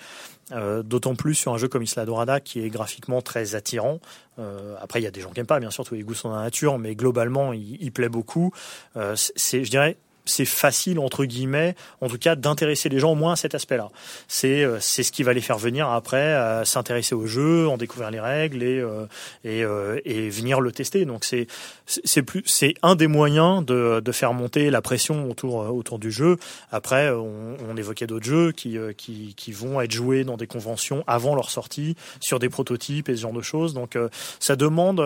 Euh, 0.52 0.82
D'autant 0.82 1.14
plus 1.14 1.34
sur 1.34 1.52
un 1.52 1.58
jeu 1.58 1.68
comme 1.68 1.82
Isla 1.82 2.04
Dorada 2.04 2.40
qui 2.40 2.60
est 2.64 2.70
graphiquement 2.70 3.22
très 3.22 3.54
attirant. 3.54 4.00
Euh, 4.38 4.74
après, 4.80 5.00
il 5.00 5.04
y 5.04 5.06
a 5.06 5.10
des 5.10 5.20
gens 5.20 5.30
qui 5.30 5.40
aiment 5.40 5.46
pas, 5.46 5.60
bien 5.60 5.70
sûr, 5.70 5.84
tous 5.84 5.94
les 5.94 6.02
goûts 6.02 6.14
sont 6.14 6.30
dans 6.30 6.36
la 6.36 6.42
nature, 6.42 6.78
mais 6.78 6.94
globalement, 6.94 7.52
il, 7.52 7.92
plaît 7.92 8.08
beaucoup. 8.08 8.52
Euh, 8.96 9.14
c'est, 9.16 9.64
je 9.64 9.70
dirais, 9.70 9.96
c'est 10.30 10.44
facile 10.44 10.98
entre 10.98 11.24
guillemets, 11.24 11.74
en 12.00 12.08
tout 12.08 12.18
cas, 12.18 12.36
d'intéresser 12.36 12.88
les 12.88 12.98
gens 12.98 13.12
au 13.12 13.14
moins 13.14 13.32
à 13.32 13.36
cet 13.36 13.54
aspect-là. 13.54 13.88
C'est 14.28 14.64
euh, 14.64 14.78
c'est 14.80 15.02
ce 15.02 15.12
qui 15.12 15.22
va 15.22 15.32
les 15.32 15.40
faire 15.40 15.58
venir 15.58 15.88
après 15.88 16.32
à 16.32 16.64
s'intéresser 16.64 17.14
au 17.14 17.26
jeu, 17.26 17.68
en 17.68 17.76
découvrir 17.76 18.10
les 18.10 18.20
règles 18.20 18.62
et 18.62 18.78
euh, 18.78 19.06
et, 19.44 19.64
euh, 19.64 20.00
et 20.04 20.30
venir 20.30 20.60
le 20.60 20.72
tester. 20.72 21.04
Donc 21.04 21.24
c'est 21.24 21.46
c'est 21.86 22.22
plus 22.22 22.42
c'est 22.46 22.74
un 22.82 22.94
des 22.94 23.06
moyens 23.06 23.64
de 23.64 24.00
de 24.00 24.12
faire 24.12 24.32
monter 24.32 24.70
la 24.70 24.82
pression 24.82 25.28
autour 25.28 25.54
autour 25.74 25.98
du 25.98 26.10
jeu. 26.10 26.36
Après, 26.70 27.10
on, 27.10 27.56
on 27.68 27.76
évoquait 27.76 28.06
d'autres 28.06 28.26
jeux 28.26 28.52
qui 28.52 28.78
qui 28.96 29.34
qui 29.36 29.52
vont 29.52 29.80
être 29.80 29.92
joués 29.92 30.24
dans 30.24 30.36
des 30.36 30.46
conventions 30.46 31.04
avant 31.06 31.34
leur 31.34 31.50
sortie 31.50 31.96
sur 32.20 32.38
des 32.38 32.48
prototypes 32.48 33.08
et 33.08 33.16
ce 33.16 33.22
genre 33.22 33.32
de 33.32 33.42
choses. 33.42 33.74
Donc 33.74 33.98
ça 34.38 34.56
demande 34.56 35.02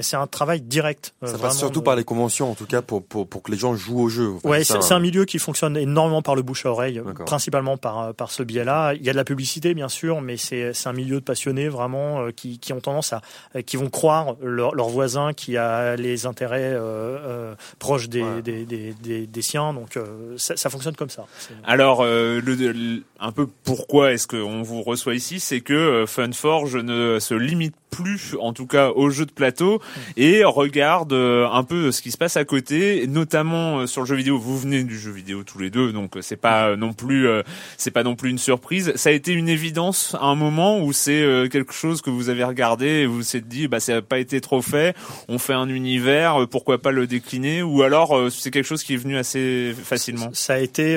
c'est 0.00 0.16
un 0.16 0.26
travail 0.26 0.60
direct. 0.60 1.14
Ça 1.24 1.38
passe 1.38 1.58
surtout 1.58 1.82
par 1.82 1.96
les 1.96 2.04
conventions 2.04 2.50
en 2.50 2.54
tout 2.54 2.66
cas 2.66 2.82
pour 2.82 3.04
pour 3.04 3.26
pour 3.26 3.42
que 3.42 3.50
les 3.50 3.58
gens 3.58 3.74
jouent 3.74 4.00
au 4.00 4.08
jeu 4.08 4.35
ouais, 4.44 4.64
c'est 4.64 4.92
un 4.92 5.00
milieu 5.00 5.24
qui 5.24 5.38
fonctionne 5.38 5.76
énormément 5.76 6.22
par 6.22 6.34
le 6.34 6.42
bouche 6.42 6.66
à 6.66 6.70
oreille, 6.70 7.02
principalement 7.24 7.76
par 7.76 8.14
par 8.14 8.30
ce 8.30 8.42
biais-là. 8.42 8.94
Il 8.94 9.04
y 9.04 9.08
a 9.08 9.12
de 9.12 9.16
la 9.16 9.24
publicité 9.24 9.74
bien 9.74 9.88
sûr, 9.88 10.20
mais 10.20 10.36
c'est 10.36 10.72
c'est 10.72 10.88
un 10.88 10.92
milieu 10.92 11.16
de 11.16 11.24
passionnés 11.24 11.68
vraiment 11.68 12.20
euh, 12.20 12.30
qui 12.30 12.58
qui 12.58 12.72
ont 12.72 12.80
tendance 12.80 13.12
à 13.12 13.20
qui 13.62 13.76
vont 13.76 13.90
croire 13.90 14.36
leurs 14.42 14.74
leur 14.74 14.88
voisin 14.88 15.32
qui 15.32 15.56
a 15.56 15.96
les 15.96 16.26
intérêts 16.26 16.72
euh, 16.72 17.18
euh 17.18 17.54
proches 17.78 18.08
des, 18.08 18.42
des, 18.42 18.64
des, 18.64 18.94
des, 18.94 19.26
des 19.26 19.42
siens. 19.42 19.72
Donc 19.72 19.96
euh, 19.96 20.34
ça, 20.36 20.56
ça, 20.56 20.70
fonctionne 20.70 20.96
comme 20.96 21.10
ça. 21.10 21.26
Alors 21.64 22.04
le, 22.04 23.02
un 23.20 23.32
peu 23.32 23.46
pourquoi 23.64 24.12
est-ce 24.12 24.26
qu'on 24.26 24.62
vous 24.62 24.82
reçoit 24.82 25.14
ici, 25.14 25.40
c'est 25.40 25.60
que 25.60 26.04
Funforge 26.06 26.76
ne 26.76 27.18
se 27.18 27.34
limite 27.34 27.74
plus, 27.96 28.36
en 28.40 28.52
tout 28.52 28.66
cas, 28.66 28.90
au 28.90 29.10
jeu 29.10 29.26
de 29.26 29.32
plateau 29.32 29.80
et 30.16 30.44
regarde 30.44 31.12
un 31.12 31.64
peu 31.64 31.92
ce 31.92 32.02
qui 32.02 32.10
se 32.10 32.18
passe 32.18 32.36
à 32.36 32.44
côté, 32.44 33.06
notamment 33.06 33.86
sur 33.86 34.02
le 34.02 34.06
jeu 34.06 34.16
vidéo 34.16 34.38
vous 34.38 34.58
venez 34.58 34.84
du 34.84 34.98
jeu 34.98 35.10
vidéo 35.10 35.42
tous 35.44 35.58
les 35.58 35.70
deux, 35.70 35.92
donc 35.92 36.16
c'est 36.20 36.36
pas 36.36 36.76
non 36.76 36.92
plus 36.92 37.28
euh, 37.28 37.42
c'est 37.76 37.90
pas 37.90 38.02
non 38.02 38.16
plus 38.16 38.30
une 38.30 38.38
surprise. 38.38 38.92
Ça 38.96 39.10
a 39.10 39.12
été 39.12 39.32
une 39.32 39.48
évidence 39.48 40.16
à 40.20 40.26
un 40.26 40.34
moment 40.34 40.80
où 40.80 40.92
c'est 40.92 41.22
euh, 41.22 41.48
quelque 41.48 41.72
chose 41.72 42.02
que 42.02 42.10
vous 42.10 42.28
avez 42.28 42.44
regardé 42.44 42.86
et 42.86 43.06
vous 43.06 43.16
vous 43.16 43.36
êtes 43.36 43.48
dit 43.48 43.68
bah 43.68 43.80
ça 43.80 43.94
n'a 43.94 44.02
pas 44.02 44.18
été 44.18 44.40
trop 44.40 44.62
fait. 44.62 44.94
On 45.28 45.38
fait 45.38 45.54
un 45.54 45.68
univers, 45.68 46.42
euh, 46.42 46.46
pourquoi 46.46 46.78
pas 46.78 46.90
le 46.90 47.06
décliner 47.06 47.62
Ou 47.62 47.82
alors 47.82 48.30
c'est 48.30 48.50
quelque 48.50 48.64
chose 48.64 48.82
qui 48.82 48.94
est 48.94 48.98
venu 48.98 49.16
assez 49.16 49.74
facilement? 49.82 50.30
Ça 50.32 50.54
a 50.54 50.58
été 50.58 50.96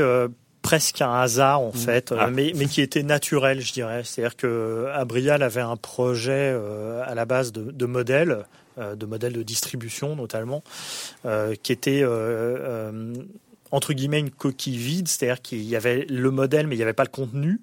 presque 0.62 1.02
un 1.02 1.14
hasard 1.14 1.62
en 1.62 1.70
mmh. 1.70 1.78
fait, 1.78 2.14
ah. 2.18 2.30
mais, 2.30 2.52
mais 2.56 2.66
qui 2.66 2.82
était 2.82 3.04
naturel, 3.04 3.62
je 3.62 3.74
dirais. 3.74 4.04
C'est-à-dire 4.04 4.36
que 4.36 4.88
Abrial 4.94 5.44
avait 5.44 5.62
un 5.62 5.78
projet 5.78 6.56
à 7.06 7.16
la 7.16 7.26
base 7.26 7.52
de, 7.52 7.72
de 7.72 7.86
modèle 7.86 8.46
euh, 8.80 8.96
de 8.96 9.06
modèles 9.06 9.34
de 9.34 9.44
distribution 9.44 10.16
notamment, 10.16 10.64
euh, 11.26 11.54
qui 11.62 11.74
était 11.74 12.02
euh, 12.02 13.14
entre 13.72 13.92
guillemets 13.94 14.20
une 14.20 14.30
coquille 14.30 14.78
vide, 14.78 15.08
c'est-à-dire 15.10 15.42
qu'il 15.42 15.64
y 15.64 15.76
avait 15.76 16.06
le 16.08 16.32
modèle 16.32 16.66
mais 16.66 16.76
il 16.76 16.78
n'y 16.78 16.84
avait 16.84 16.94
pas 16.94 17.04
le 17.04 17.10
contenu. 17.10 17.60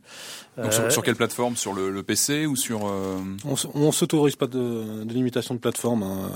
Donc 0.59 0.75
sur, 0.75 1.03
quelle 1.03 1.17
plateforme? 1.17 1.57
Sur 1.57 1.73
le, 1.73 2.03
PC 2.03 2.45
ou 2.45 2.55
sur 2.57 2.83
On 2.83 3.87
ne 3.87 3.93
s'autorise 3.93 4.37
pas 4.37 4.47
de, 4.47 5.05
de, 5.05 5.13
limitation 5.15 5.55
de 5.55 5.61
plateforme. 5.61 6.03
Hein. 6.03 6.31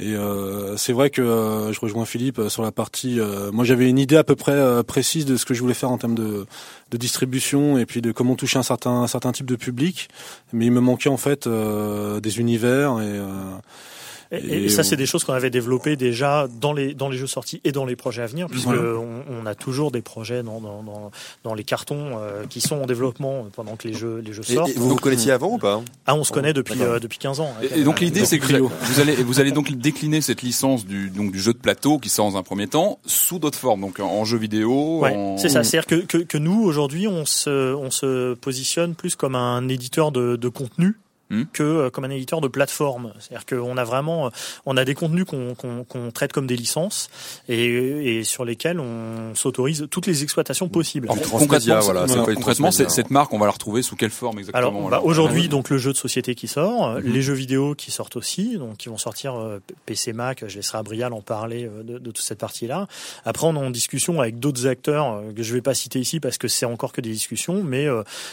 Et 0.00 0.14
euh, 0.14 0.76
c'est 0.76 0.92
vrai 0.92 1.10
que 1.10 1.20
euh, 1.20 1.72
je 1.72 1.80
rejoins 1.80 2.06
Philippe 2.06 2.38
euh, 2.38 2.48
sur 2.48 2.62
la 2.62 2.72
partie. 2.72 3.20
moi, 3.52 3.64
j'avais 3.64 3.88
une 3.88 3.98
idée 3.98 4.16
à 4.16 4.24
peu 4.24 4.36
près 4.36 4.82
précise 4.84 5.24
de 5.26 5.36
ce 5.36 5.44
que 5.44 5.54
je 5.54 5.60
voulais 5.60 5.74
faire 5.74 5.90
en 5.90 5.98
termes 5.98 6.14
de, 6.14 6.46
de, 6.90 6.96
distribution 6.96 7.78
et 7.78 7.86
puis 7.86 8.00
de 8.00 8.12
comment 8.12 8.34
toucher 8.34 8.58
un 8.58 8.62
certain, 8.62 9.02
un 9.02 9.06
certain 9.06 9.32
type 9.32 9.46
de 9.46 9.56
public. 9.56 10.08
Mais 10.52 10.66
il 10.66 10.72
me 10.72 10.80
manquait 10.80 11.10
en 11.10 11.16
fait 11.16 11.48
des 11.48 12.40
univers 12.40 13.00
et 13.00 13.20
et, 14.32 14.68
ça, 14.70 14.82
c'est 14.82 14.96
des 14.96 15.04
choses 15.04 15.24
qu'on 15.24 15.34
avait 15.34 15.50
développées 15.50 15.96
déjà 15.96 16.48
dans 16.60 16.72
les 16.72 16.94
dans 16.94 17.10
les 17.10 17.18
jeux 17.18 17.26
sortis 17.26 17.60
et 17.64 17.72
dans 17.72 17.84
les 17.84 17.96
projets 17.96 18.22
à 18.22 18.26
venir, 18.26 18.46
puisque 18.48 18.68
on, 18.68 19.44
a 19.44 19.54
toujours 19.54 19.90
des 19.90 20.00
projets 20.02 20.42
dans 20.42 20.60
dans, 20.60 21.10
dans, 21.44 21.54
les 21.54 21.64
cartons 21.64 22.18
euh, 22.18 22.44
qui 22.48 22.60
sont 22.60 22.76
en 22.76 22.86
développement 22.86 23.46
pendant 23.54 23.76
que 23.76 23.88
les 23.88 23.94
jeux 23.94 24.22
les 24.24 24.32
jeux 24.32 24.42
sortent. 24.42 24.70
Et, 24.70 24.74
vous 24.74 24.88
vous 24.88 24.96
connaissiez 24.96 25.32
avant 25.32 25.54
ou 25.54 25.58
pas 25.58 25.82
Ah, 26.06 26.14
on 26.14 26.24
se 26.24 26.32
connaît 26.32 26.52
depuis 26.52 26.80
euh, 26.80 26.98
depuis 26.98 27.18
15 27.18 27.40
ans. 27.40 27.52
Et, 27.74 27.82
donc 27.82 28.00
l'idée, 28.00 28.24
c'est 28.24 28.38
que 28.38 28.46
vous 28.46 29.00
allez 29.00 29.16
vous 29.16 29.40
allez 29.40 29.52
donc 29.52 29.72
décliner 29.72 30.20
cette 30.20 30.42
licence 30.42 30.86
du 30.86 31.10
donc 31.10 31.32
du 31.32 31.40
jeu 31.40 31.52
de 31.52 31.58
plateau 31.58 31.98
qui 31.98 32.08
sort 32.08 32.30
dans 32.30 32.38
un 32.38 32.42
premier 32.42 32.68
temps 32.68 32.98
sous 33.04 33.38
d'autres 33.38 33.58
formes, 33.58 33.82
donc 33.82 34.00
en 34.00 34.24
jeu 34.24 34.38
vidéo. 34.38 35.00
Ouais, 35.00 35.36
c'est 35.36 35.48
ça. 35.48 35.62
C'est-à-dire 35.62 35.86
que, 35.86 36.06
que, 36.06 36.18
que 36.18 36.38
nous 36.38 36.62
aujourd'hui, 36.62 37.06
on 37.06 37.26
se 37.26 37.74
on 37.74 37.90
se 37.90 38.34
positionne 38.34 38.94
plus 38.94 39.14
comme 39.14 39.34
un 39.34 39.68
éditeur 39.68 40.12
de, 40.12 40.36
de 40.36 40.48
contenu 40.48 40.96
Hmm. 41.32 41.44
que 41.50 41.62
euh, 41.62 41.90
comme 41.90 42.04
un 42.04 42.10
éditeur 42.10 42.42
de 42.42 42.48
plateforme. 42.48 43.14
C'est-à-dire 43.18 43.46
qu'on 43.46 43.78
a 43.78 43.84
vraiment, 43.84 44.26
euh, 44.26 44.30
on 44.66 44.76
a 44.76 44.84
des 44.84 44.94
contenus 44.94 45.24
qu'on 45.24 46.10
traite 46.12 46.30
comme 46.30 46.46
des 46.46 46.56
licences 46.56 47.08
et, 47.48 48.18
et 48.18 48.24
sur 48.24 48.44
lesquels 48.44 48.78
on 48.78 49.34
s'autorise 49.34 49.86
toutes 49.90 50.06
les 50.06 50.22
exploitations 50.24 50.68
possibles. 50.68 51.08
concrètement, 51.08 51.80
voilà, 51.80 52.04
concrètement 52.34 52.70
cette 52.70 53.10
marque, 53.10 53.32
on 53.32 53.38
va 53.38 53.46
la 53.46 53.52
retrouver 53.52 53.80
sous 53.80 53.96
quelle 53.96 54.10
forme 54.10 54.40
exactement 54.40 54.58
Alors, 54.58 54.90
bah, 54.90 55.00
aujourd'hui, 55.02 55.48
donc 55.48 55.70
le 55.70 55.78
jeu 55.78 55.94
de 55.94 55.96
société 55.96 56.34
qui 56.34 56.48
sort, 56.48 56.96
mhm. 56.96 57.00
les 57.00 57.22
jeux 57.22 57.32
vidéo 57.32 57.74
qui 57.74 57.90
sortent 57.90 58.16
aussi, 58.16 58.58
donc 58.58 58.76
qui 58.76 58.90
vont 58.90 58.98
sortir 58.98 59.34
euh, 59.34 59.58
PC 59.86 60.12
Mac. 60.12 60.44
Je 60.46 60.56
laisserai 60.56 60.76
à 60.76 60.82
Brial 60.82 61.14
en 61.14 61.22
parler 61.22 61.66
de, 61.82 61.96
de 61.96 62.10
toute 62.10 62.20
cette 62.20 62.40
partie-là. 62.40 62.88
Après, 63.24 63.46
on 63.46 63.54
est 63.54 63.66
en 63.66 63.70
discussion 63.70 64.20
avec 64.20 64.38
d'autres 64.38 64.66
acteurs 64.66 65.22
que 65.34 65.42
je 65.42 65.54
vais 65.54 65.62
pas 65.62 65.72
citer 65.72 65.98
ici 65.98 66.20
parce 66.20 66.36
que 66.36 66.46
c'est 66.46 66.66
encore 66.66 66.92
que 66.92 67.00
des 67.00 67.10
discussions, 67.10 67.64
mais 67.64 67.86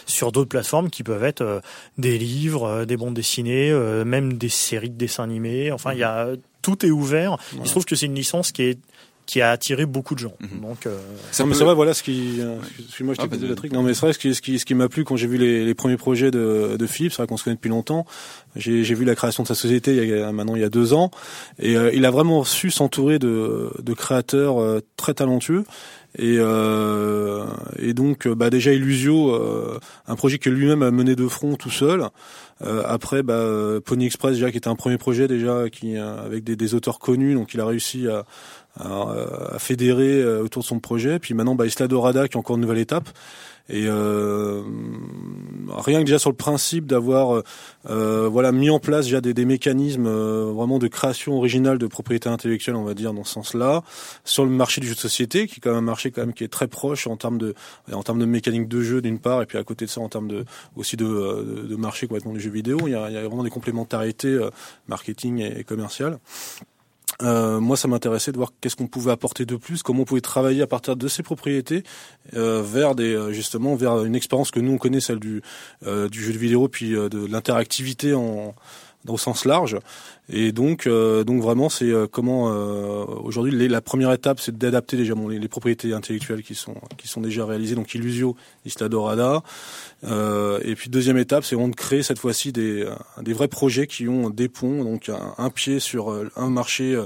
sur 0.05 0.33
d'autres 0.33 0.49
plateformes 0.49 0.89
qui 0.89 1.03
peuvent 1.03 1.23
être 1.23 1.61
des 1.97 2.17
livres 2.17 2.88
des 2.89 2.97
bandes 2.97 3.13
dessinées, 3.13 3.71
euh, 3.71 4.03
même 4.03 4.33
des 4.33 4.49
séries 4.49 4.89
de 4.89 4.97
dessins 4.97 5.23
animés. 5.23 5.71
Enfin, 5.71 5.93
il 5.93 5.99
y 5.99 6.03
a 6.03 6.29
tout 6.61 6.85
est 6.85 6.91
ouvert. 6.91 7.37
Il 7.57 7.65
se 7.65 7.71
trouve 7.71 7.85
que 7.85 7.95
c'est 7.95 8.07
une 8.07 8.15
licence 8.15 8.51
qui 8.51 8.63
est 8.63 8.79
qui 9.29 9.41
a 9.41 9.51
attiré 9.51 9.85
beaucoup 9.85 10.15
de 10.15 10.19
gens. 10.19 10.33
Mhm. 10.39 10.61
Donc, 10.61 10.87
euh... 10.87 10.97
c'est 11.29 11.43
vrai, 11.43 11.75
voilà 11.75 11.93
ce 11.93 12.01
qui, 12.01 12.41
euh, 12.41 12.55
moi 13.01 13.13
je 13.13 13.21
ah, 13.21 13.27
la. 13.29 13.69
Non, 13.69 13.83
mais 13.83 13.93
c'est 13.93 14.01
vrai 14.01 14.13
ce 14.13 14.17
qui, 14.17 14.33
ce 14.33 14.41
qui, 14.41 14.57
ce 14.57 14.65
qui 14.65 14.73
m'a 14.73 14.89
plu 14.89 15.03
quand 15.03 15.17
j'ai 15.17 15.27
vu 15.27 15.37
les, 15.37 15.63
les, 15.65 15.75
premiers 15.75 15.97
projets 15.97 16.31
de, 16.31 16.77
de 16.79 16.87
Philippe, 16.87 17.11
c'est 17.11 17.17
vrai 17.17 17.27
qu'on 17.27 17.37
se 17.37 17.43
connaît 17.43 17.55
depuis 17.55 17.69
longtemps. 17.69 18.07
J'ai, 18.55 18.83
j'ai 18.83 18.95
vu 18.95 19.05
la 19.05 19.13
création 19.13 19.43
de 19.43 19.47
sa 19.47 19.53
société 19.53 19.95
il 19.95 20.09
y 20.09 20.19
a, 20.19 20.31
maintenant 20.31 20.55
il 20.55 20.61
y 20.61 20.65
a 20.65 20.69
deux 20.69 20.93
ans, 20.93 21.11
et 21.59 21.77
euh, 21.77 21.91
il 21.93 22.05
a 22.05 22.11
vraiment 22.11 22.43
su 22.43 22.71
s'entourer 22.71 23.19
de, 23.19 23.71
de 23.79 23.93
créateurs 23.93 24.59
euh, 24.59 24.81
très 24.97 25.13
talentueux. 25.13 25.63
Et, 26.21 26.35
euh, 26.37 27.45
et 27.79 27.93
donc, 27.93 28.27
bah 28.27 28.49
déjà 28.49 28.73
Illusio, 28.73 29.33
un 30.05 30.15
projet 30.15 30.37
que 30.37 30.49
lui-même 30.49 30.83
a 30.83 30.91
mené 30.91 31.15
de 31.15 31.27
front 31.27 31.55
tout 31.55 31.71
seul. 31.71 32.09
Euh, 32.61 32.83
après, 32.85 33.23
bah, 33.23 33.45
Pony 33.85 34.05
Express 34.05 34.33
déjà 34.33 34.51
qui 34.51 34.57
était 34.57 34.67
un 34.67 34.75
premier 34.75 34.97
projet 34.97 35.27
déjà 35.27 35.69
qui 35.69 35.97
avec 35.97 36.43
des, 36.43 36.73
auteurs 36.73 36.99
connus, 36.99 37.33
donc 37.33 37.53
il 37.53 37.61
a 37.61 37.65
réussi 37.65 38.07
à, 38.07 38.25
à, 38.79 39.55
à 39.55 39.59
fédérer 39.59 40.21
euh, 40.21 40.43
autour 40.43 40.63
de 40.63 40.67
son 40.67 40.79
projet. 40.79 41.19
Puis 41.19 41.33
maintenant, 41.33 41.55
bah, 41.55 41.65
Isla 41.65 41.87
Dorada 41.87 42.27
qui 42.27 42.35
est 42.35 42.39
encore 42.39 42.57
une 42.57 42.63
nouvelle 42.63 42.79
étape. 42.79 43.09
Et 43.69 43.85
euh, 43.85 44.63
rien 45.69 45.99
que 45.99 46.05
déjà 46.05 46.17
sur 46.19 46.31
le 46.31 46.35
principe 46.35 46.87
d'avoir 46.87 47.43
euh, 47.89 48.27
voilà 48.27 48.51
mis 48.51 48.69
en 48.69 48.79
place 48.79 49.05
déjà 49.05 49.21
des, 49.21 49.33
des 49.33 49.45
mécanismes 49.45 50.07
euh, 50.07 50.51
vraiment 50.51 50.79
de 50.79 50.87
création 50.87 51.37
originale 51.37 51.77
de 51.77 51.87
propriété 51.87 52.29
intellectuelle, 52.29 52.75
on 52.75 52.83
va 52.83 52.95
dire 52.95 53.13
dans 53.13 53.23
ce 53.23 53.33
sens-là, 53.33 53.83
sur 54.23 54.43
le 54.43 54.51
marché 54.51 54.81
du 54.81 54.87
jeu 54.87 54.95
de 54.95 54.99
société, 54.99 55.47
qui 55.47 55.57
est 55.57 55.59
quand 55.59 55.69
même 55.69 55.79
un 55.79 55.81
marché 55.81 56.09
quand 56.11 56.21
même 56.21 56.33
qui 56.33 56.43
est 56.43 56.49
très 56.49 56.67
proche 56.67 57.05
en 57.05 57.15
termes 57.15 57.37
de 57.37 57.53
en 57.91 58.03
termes 58.03 58.19
de 58.19 58.25
mécanique 58.25 58.67
de 58.67 58.81
jeu 58.81 59.01
d'une 59.01 59.19
part, 59.19 59.41
et 59.41 59.45
puis 59.45 59.57
à 59.57 59.63
côté 59.63 59.85
de 59.85 59.89
ça 59.89 60.01
en 60.01 60.09
termes 60.09 60.27
de 60.27 60.45
aussi 60.75 60.97
de, 60.97 61.05
de, 61.05 61.67
de 61.67 61.75
marché 61.75 62.07
complètement 62.07 62.33
du 62.33 62.39
jeu 62.39 62.49
vidéo, 62.49 62.79
il 62.85 62.91
y 62.91 62.95
a, 62.95 63.09
il 63.09 63.13
y 63.13 63.17
a 63.17 63.27
vraiment 63.27 63.43
des 63.43 63.49
complémentarités 63.49 64.29
euh, 64.29 64.49
marketing 64.87 65.39
et, 65.39 65.59
et 65.59 65.63
commerciales. 65.63 66.17
Euh, 67.21 67.59
moi, 67.59 67.75
ça 67.75 67.87
m'intéressait 67.87 68.31
de 68.31 68.37
voir 68.37 68.53
qu'est-ce 68.61 68.75
qu'on 68.75 68.87
pouvait 68.87 69.11
apporter 69.11 69.45
de 69.45 69.57
plus, 69.57 69.83
comment 69.83 70.03
on 70.03 70.05
pouvait 70.05 70.21
travailler 70.21 70.61
à 70.61 70.67
partir 70.67 70.95
de 70.95 71.07
ces 71.07 71.21
propriétés 71.21 71.83
euh, 72.35 72.63
vers 72.63 72.95
des 72.95 73.13
euh, 73.13 73.31
justement 73.33 73.75
vers 73.75 74.05
une 74.05 74.15
expérience 74.15 74.51
que 74.51 74.59
nous 74.59 74.71
on 74.71 74.77
connaît, 74.77 75.01
celle 75.01 75.19
du 75.19 75.41
du 75.83 76.23
jeu 76.23 76.33
de 76.33 76.37
vidéo, 76.37 76.67
puis 76.67 76.91
de 76.91 77.25
l'interactivité 77.25 78.13
en 78.13 78.55
au 79.07 79.17
sens 79.17 79.45
large. 79.45 79.77
Et 80.31 80.51
donc, 80.51 80.85
euh, 80.85 81.23
donc 81.23 81.41
vraiment, 81.41 81.69
c'est 81.69 81.89
euh, 81.89 82.05
comment 82.05 82.51
euh, 82.51 83.03
aujourd'hui 83.23 83.67
la 83.67 83.81
première 83.81 84.11
étape, 84.11 84.39
c'est 84.39 84.55
d'adapter 84.55 84.95
déjà 84.95 85.15
bon, 85.15 85.27
les, 85.27 85.47
propriétés 85.47 85.93
intellectuelles 85.93 86.43
qui 86.43 86.53
sont 86.53 86.75
qui 86.97 87.07
sont 87.07 87.21
déjà 87.21 87.45
réalisées, 87.45 87.73
donc 87.73 87.95
Illusio, 87.95 88.35
Isla 88.65 88.89
Dorada. 88.89 89.41
et 90.03 90.75
puis 90.75 90.89
deuxième 90.89 91.17
étape, 91.17 91.43
c'est 91.45 91.55
vraiment 91.55 91.69
de 91.69 91.75
créer 91.75 92.03
cette 92.03 92.19
fois-ci 92.19 92.51
des 92.51 92.87
des 93.21 93.33
vrais 93.33 93.47
projets 93.47 93.87
qui 93.87 94.07
ont 94.07 94.29
des 94.29 94.49
ponts, 94.49 94.83
donc 94.83 95.09
un, 95.37 95.49
pied 95.49 95.79
sur 95.79 96.13
un 96.35 96.49
marché, 96.49 97.01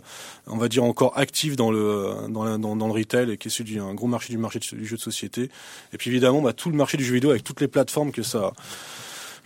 on 0.47 0.57
va 0.57 0.67
dire 0.67 0.83
encore 0.83 1.17
actif 1.17 1.55
dans 1.55 1.71
le 1.71 2.13
dans, 2.27 2.57
dans, 2.57 2.75
dans, 2.75 2.87
le 2.87 2.93
retail 2.93 3.31
et 3.31 3.37
qui 3.37 3.47
est 3.47 3.51
celui 3.51 3.79
un 3.79 3.93
gros 3.93 4.07
marché 4.07 4.33
du 4.33 4.37
marché 4.37 4.59
du 4.59 4.85
jeu 4.85 4.97
de 4.97 5.01
société. 5.01 5.49
Et 5.93 5.97
puis 5.97 6.09
évidemment, 6.09 6.41
bah, 6.41 6.51
tout 6.51 6.69
le 6.69 6.75
marché 6.75 6.97
du 6.97 7.05
jeu 7.05 7.13
vidéo 7.13 7.29
avec 7.29 7.43
toutes 7.43 7.61
les 7.61 7.69
plateformes 7.69 8.11
que 8.11 8.23
ça 8.23 8.51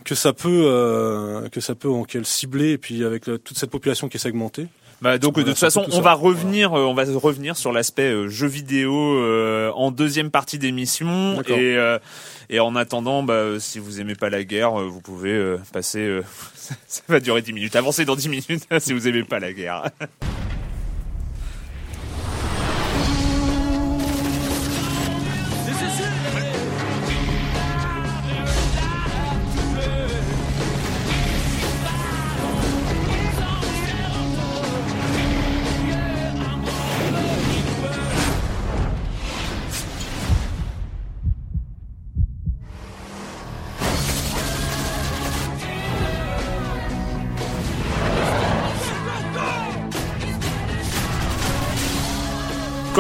que 0.04 0.16
ça 0.16 0.34
peut 0.34 0.64
euh, 0.66 1.50
que 1.50 1.60
ça 1.60 1.76
peut 1.76 1.90
en 1.90 2.04
quel 2.04 2.26
cibler 2.26 2.72
et 2.72 2.78
puis 2.78 3.04
avec 3.04 3.24
toute 3.26 3.58
cette 3.58 3.72
population 3.72 4.10
qui 4.10 4.18
est 4.18 4.22
segmentée. 4.22 4.68
Bah 5.02 5.20
donc 5.20 5.38
de 5.38 5.44
toute 5.44 5.58
façon, 5.58 5.86
on 5.92 6.02
va 6.02 6.14
revenir, 6.14 6.74
euh, 6.74 6.86
on 6.86 6.96
va 6.96 7.04
revenir 7.04 7.56
sur 7.56 7.72
l'aspect 7.72 8.12
euh, 8.12 8.28
jeu 8.28 8.48
vidéo 8.48 8.96
euh, 8.96 9.72
en 9.76 9.92
deuxième 9.92 10.32
partie 10.32 10.58
d'émission 10.58 11.42
et 11.48 11.78
et 12.50 12.62
en 12.62 12.78
attendant, 12.78 13.24
bah, 13.24 13.60
si 13.60 13.78
vous 13.78 14.00
aimez 14.00 14.16
pas 14.16 14.30
la 14.30 14.46
guerre, 14.46 14.72
vous 14.72 15.02
pouvez 15.02 15.58
passer. 15.74 16.22
ça 16.56 17.02
va 17.10 17.20
durer 17.20 17.42
10 17.42 17.52
minutes. 17.52 17.76
Avancez 17.76 18.06
dans 18.06 18.16
10 18.16 18.30
minutes 18.30 18.68
si 18.80 18.94
vous 18.94 19.08
aimez 19.08 19.24
pas 19.24 19.40
la 19.40 19.52
guerre. 19.52 19.90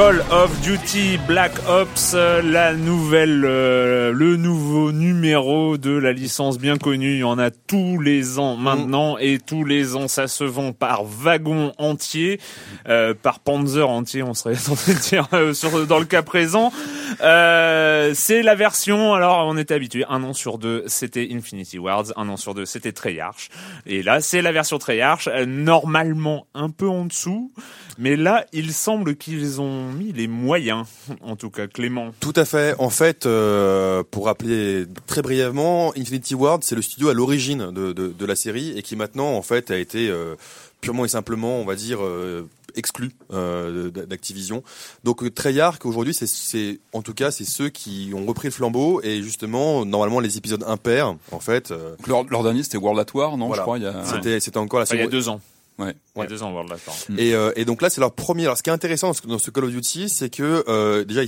Call 0.08 0.24
of 0.32 0.62
Duty 0.62 1.18
Black 1.28 1.52
Ops, 1.68 2.14
la 2.14 2.74
nouvelle, 2.74 3.44
euh, 3.44 4.14
le 4.14 4.38
nouveau 4.38 4.94
numéro 4.94 5.78
de 5.78 5.92
la 5.92 6.14
licence 6.14 6.58
bien 6.58 6.78
connue. 6.78 7.16
Il 7.16 7.20
y 7.20 7.24
en 7.26 7.38
a 7.38 7.52
tous 7.52 8.00
les 8.00 8.40
ans 8.40 8.56
maintenant 8.56 9.18
et 9.18 9.38
tous 9.38 9.66
les 9.66 9.98
ans 9.98 10.08
ça 10.08 10.30
se 10.30 10.46
vend 10.46 10.72
par 10.72 11.04
wagon 11.04 11.74
entier, 11.78 12.40
euh, 12.88 13.14
par 13.22 13.42
Panzer 13.42 13.90
entier, 13.90 14.24
on 14.24 14.34
serait 14.34 14.56
tenté 14.66 14.94
de 14.94 15.00
dire 15.00 15.28
euh, 15.34 15.54
sur, 15.54 15.86
dans 15.86 16.00
le 16.00 16.06
cas 16.06 16.22
présent. 16.22 16.72
c'est 17.20 18.44
la 18.44 18.56
version, 18.56 19.14
alors 19.14 19.46
on 19.46 19.58
était 19.58 19.74
habitué, 19.74 20.06
un 20.08 20.24
an 20.24 20.32
sur 20.32 20.58
deux 20.58 20.84
c'était 20.88 21.28
Infinity 21.34 21.80
Wards, 21.80 22.14
un 22.16 22.30
an 22.30 22.38
sur 22.38 22.54
deux 22.54 22.66
c'était 22.66 22.94
Treyarch. 22.94 23.50
Et 23.86 24.04
là 24.04 24.22
c'est 24.22 24.42
la 24.42 24.54
version 24.54 24.78
Treyarch, 24.78 25.28
normalement 25.46 26.48
un 26.54 26.70
peu 26.70 26.88
en 26.88 27.04
dessous. 27.04 27.52
Mais 27.98 28.16
là, 28.16 28.46
il 28.54 28.74
semble 28.74 29.16
qu'ils 29.16 29.60
ont 29.62 29.92
mis 29.92 30.12
les 30.12 30.28
moyens, 30.28 30.86
en 31.22 31.36
tout 31.36 31.50
cas, 31.50 31.68
Clément. 31.68 32.12
Tout 32.20 32.34
à 32.36 32.46
fait. 32.46 32.76
En 32.80 32.90
fait, 32.90 33.26
euh, 33.26 34.04
pour 34.10 34.26
rappeler 34.26 34.86
très 35.06 35.22
brièvement, 35.22 35.94
Infinity 35.98 36.36
Ward, 36.36 36.64
c'est 36.64 36.76
le 36.76 36.82
studio 36.82 37.10
à 37.10 37.14
l'origine 37.14 37.72
de, 37.72 37.94
de, 37.94 38.08
de, 38.10 38.26
la 38.26 38.36
série 38.36 38.78
et 38.78 38.82
qui 38.82 38.96
maintenant, 38.96 39.34
en 39.34 39.42
fait, 39.42 39.72
a 39.72 39.78
été 39.78 40.10
euh, 40.10 40.36
purement 40.82 41.06
et 41.06 41.08
simplement, 41.08 41.60
on 41.60 41.66
va 41.66 41.76
dire, 41.76 42.04
euh, 42.04 42.48
exclu 42.76 43.12
euh, 43.34 43.90
d'Activision. 43.90 44.64
Donc 45.04 45.34
Treyarch 45.34 45.86
aujourd'hui, 45.86 46.14
c'est 46.14 46.80
en 46.94 47.02
tout 47.02 47.14
cas 47.14 47.32
c'est 47.32 47.44
ceux 47.44 47.70
qui 47.70 48.12
ont 48.16 48.26
repris 48.26 48.48
le 48.48 48.54
flambeau 48.54 49.02
et 49.04 49.22
justement 49.22 49.86
normalement 49.86 50.20
les 50.20 50.38
épisodes 50.38 50.64
impairs 50.68 51.16
en 51.32 51.40
fait. 51.40 51.72
Euh, 51.72 51.96
leur, 52.08 52.24
leur, 52.26 52.44
dernier 52.44 52.64
c'était 52.64 52.78
World 52.78 53.00
at 53.00 53.18
War, 53.18 53.38
non 53.38 53.54
Je 53.54 53.62
crois. 53.62 53.78
Il 53.78 53.84
y 53.84 53.88
a... 53.88 54.04
C'était 54.06 54.40
c'était 54.40 54.58
encore 54.58 54.80
la. 54.80 54.86
il 54.92 55.00
y 55.00 55.02
a 55.02 55.08
deux 55.08 55.30
ans. 55.30 55.42
Ouais. 55.80 55.96
Il 56.16 56.22
y 56.22 56.24
a 56.24 56.28
deux 56.28 56.44
ans, 56.44 56.52
World 56.52 56.74
Et, 57.18 57.36
euh, 57.36 57.52
et 57.56 57.66
donc 57.66 57.82
là, 57.82 57.90
c'est 57.90 58.02
leur 58.02 58.14
premier. 58.14 58.44
Alors, 58.44 58.58
ce 58.58 58.64
qui 58.64 58.70
est 58.70 58.74
intéressant 58.74 59.12
dans 59.26 59.38
ce 59.38 59.52
Call 59.52 59.66
of 59.66 59.72
Duty, 59.72 60.10
c'est 60.10 60.30
que 60.30 60.64
euh, 60.68 61.04
déjà, 61.04 61.22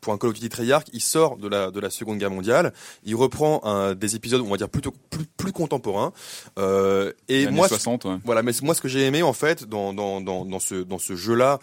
pour 0.00 0.12
un 0.12 0.18
Call 0.18 0.30
of 0.30 0.34
Duty 0.34 0.48
Treyarch, 0.50 0.86
il 0.92 1.00
sort 1.00 1.38
de 1.38 1.48
la 1.48 1.70
de 1.70 1.80
la 1.80 1.88
Seconde 1.88 2.18
Guerre 2.18 2.30
mondiale. 2.30 2.72
Il 3.04 3.14
reprend 3.16 3.64
un, 3.64 3.94
des 3.94 4.16
épisodes, 4.16 4.42
on 4.42 4.50
va 4.50 4.58
dire 4.58 4.68
plutôt 4.68 4.92
plus 5.10 5.24
plus 5.36 5.52
contemporains. 5.52 6.12
Euh, 6.58 7.12
et 7.28 7.46
moi, 7.48 7.68
60, 7.68 8.04
ouais. 8.04 8.16
voilà. 8.24 8.42
Mais 8.42 8.52
moi, 8.62 8.74
ce 8.74 8.82
que 8.82 8.88
j'ai 8.88 9.06
aimé 9.06 9.22
en 9.22 9.32
fait 9.32 9.64
dans 9.64 9.94
dans 9.94 10.20
dans, 10.20 10.44
dans 10.44 10.60
ce 10.60 10.74
dans 10.74 10.98
ce 10.98 11.16
jeu-là, 11.16 11.58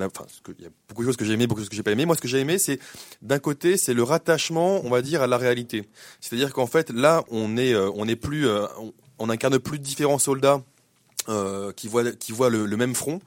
enfin, 0.00 0.26
il 0.58 0.64
y 0.64 0.66
a 0.66 0.70
beaucoup 0.88 1.02
de 1.02 1.06
choses 1.06 1.16
que 1.16 1.24
j'ai 1.24 1.32
aimé, 1.32 1.46
beaucoup 1.46 1.60
de 1.60 1.64
choses 1.64 1.70
que 1.70 1.76
j'ai 1.76 1.82
pas 1.82 1.92
aimé. 1.92 2.04
Moi, 2.04 2.16
ce 2.16 2.20
que 2.20 2.28
j'ai 2.28 2.40
aimé, 2.40 2.58
c'est 2.58 2.78
d'un 3.22 3.38
côté, 3.38 3.78
c'est 3.78 3.94
le 3.94 4.02
rattachement, 4.02 4.82
on 4.84 4.90
va 4.90 5.00
dire, 5.00 5.22
à 5.22 5.26
la 5.26 5.38
réalité. 5.38 5.88
C'est-à-dire 6.20 6.52
qu'en 6.52 6.66
fait, 6.66 6.90
là, 6.90 7.24
on 7.30 7.56
est 7.56 7.72
euh, 7.72 7.90
on 7.94 8.06
est 8.08 8.16
plus 8.16 8.46
euh, 8.46 8.66
on, 8.78 8.92
on 9.18 9.30
incarne 9.30 9.58
plus 9.58 9.78
différents 9.78 10.18
soldats 10.18 10.62
euh, 11.28 11.72
qui 11.72 11.88
voit 11.88 12.10
qui 12.12 12.32
voit 12.32 12.50
le, 12.50 12.66
même 12.76 12.94
front. 12.94 13.20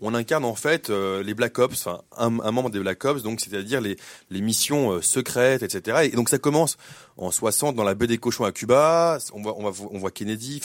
On 0.00 0.14
incarne 0.14 0.44
en 0.44 0.54
fait 0.54 0.90
euh, 0.90 1.22
les 1.22 1.34
Black 1.34 1.58
Ops, 1.58 1.86
enfin 1.86 2.02
un, 2.16 2.30
membre 2.30 2.70
des 2.70 2.80
Black 2.80 3.04
Ops, 3.04 3.22
donc 3.22 3.40
c'est-à-dire 3.40 3.80
les 3.80 3.96
les 4.30 4.40
missions 4.40 4.92
euh, 4.92 5.02
secrètes, 5.02 5.62
etc. 5.62 6.08
Et 6.10 6.16
donc 6.16 6.28
ça 6.28 6.38
commence 6.38 6.76
en 7.18 7.30
60 7.30 7.76
dans 7.76 7.84
la 7.84 7.94
baie 7.94 8.06
des 8.06 8.18
cochons 8.18 8.44
à 8.44 8.52
Cuba. 8.52 9.18
On 9.34 9.42
voit 9.42 9.56
on 9.58 9.98
voit 9.98 10.10
Kennedy. 10.10 10.60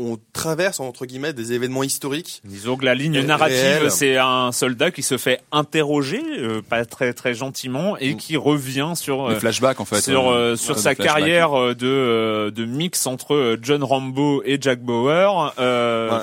On 0.00 0.18
traverse 0.32 0.80
entre 0.80 1.06
guillemets 1.06 1.32
des 1.32 1.52
événements 1.52 1.82
historiques. 1.82 2.40
Disons 2.44 2.76
que 2.76 2.84
la 2.84 2.94
ligne 2.94 3.20
narrative, 3.20 3.88
c'est 3.90 4.16
un 4.16 4.52
soldat 4.52 4.90
qui 4.90 5.02
se 5.02 5.18
fait 5.18 5.40
interroger, 5.52 6.22
euh, 6.38 6.62
pas 6.62 6.84
très 6.84 7.12
très 7.12 7.34
gentiment, 7.34 7.96
et 7.98 8.16
qui 8.16 8.36
revient 8.36 8.92
sur 8.94 9.28
euh, 9.28 9.38
flashback 9.38 9.80
en 9.80 9.84
fait, 9.84 10.00
sur 10.00 10.30
euh, 10.30 10.56
sur 10.56 10.78
sa 10.78 10.94
carrière 10.94 11.74
de 11.74 12.50
de 12.54 12.64
mix 12.64 13.06
entre 13.06 13.58
John 13.60 13.82
Rambo 13.82 14.42
et 14.44 14.58
Jack 14.60 14.80
Bauer. 14.80 15.52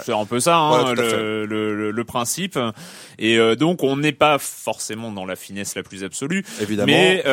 C'est 0.04 0.14
un 0.14 0.26
peu 0.26 0.40
ça 0.40 0.58
hein, 0.58 0.94
le, 0.94 1.46
le, 1.46 1.92
le, 1.92 2.04
principe. 2.04 2.58
Et 3.20 3.38
donc 3.56 3.84
on 3.84 3.98
n'est 3.98 4.12
pas 4.12 4.38
forcément 4.40 5.12
dans 5.12 5.26
la 5.26 5.36
finesse 5.36 5.76
la 5.76 5.84
plus 5.84 6.04
absolue, 6.04 6.44
évidemment. 6.62 6.88
Mais, 6.88 7.24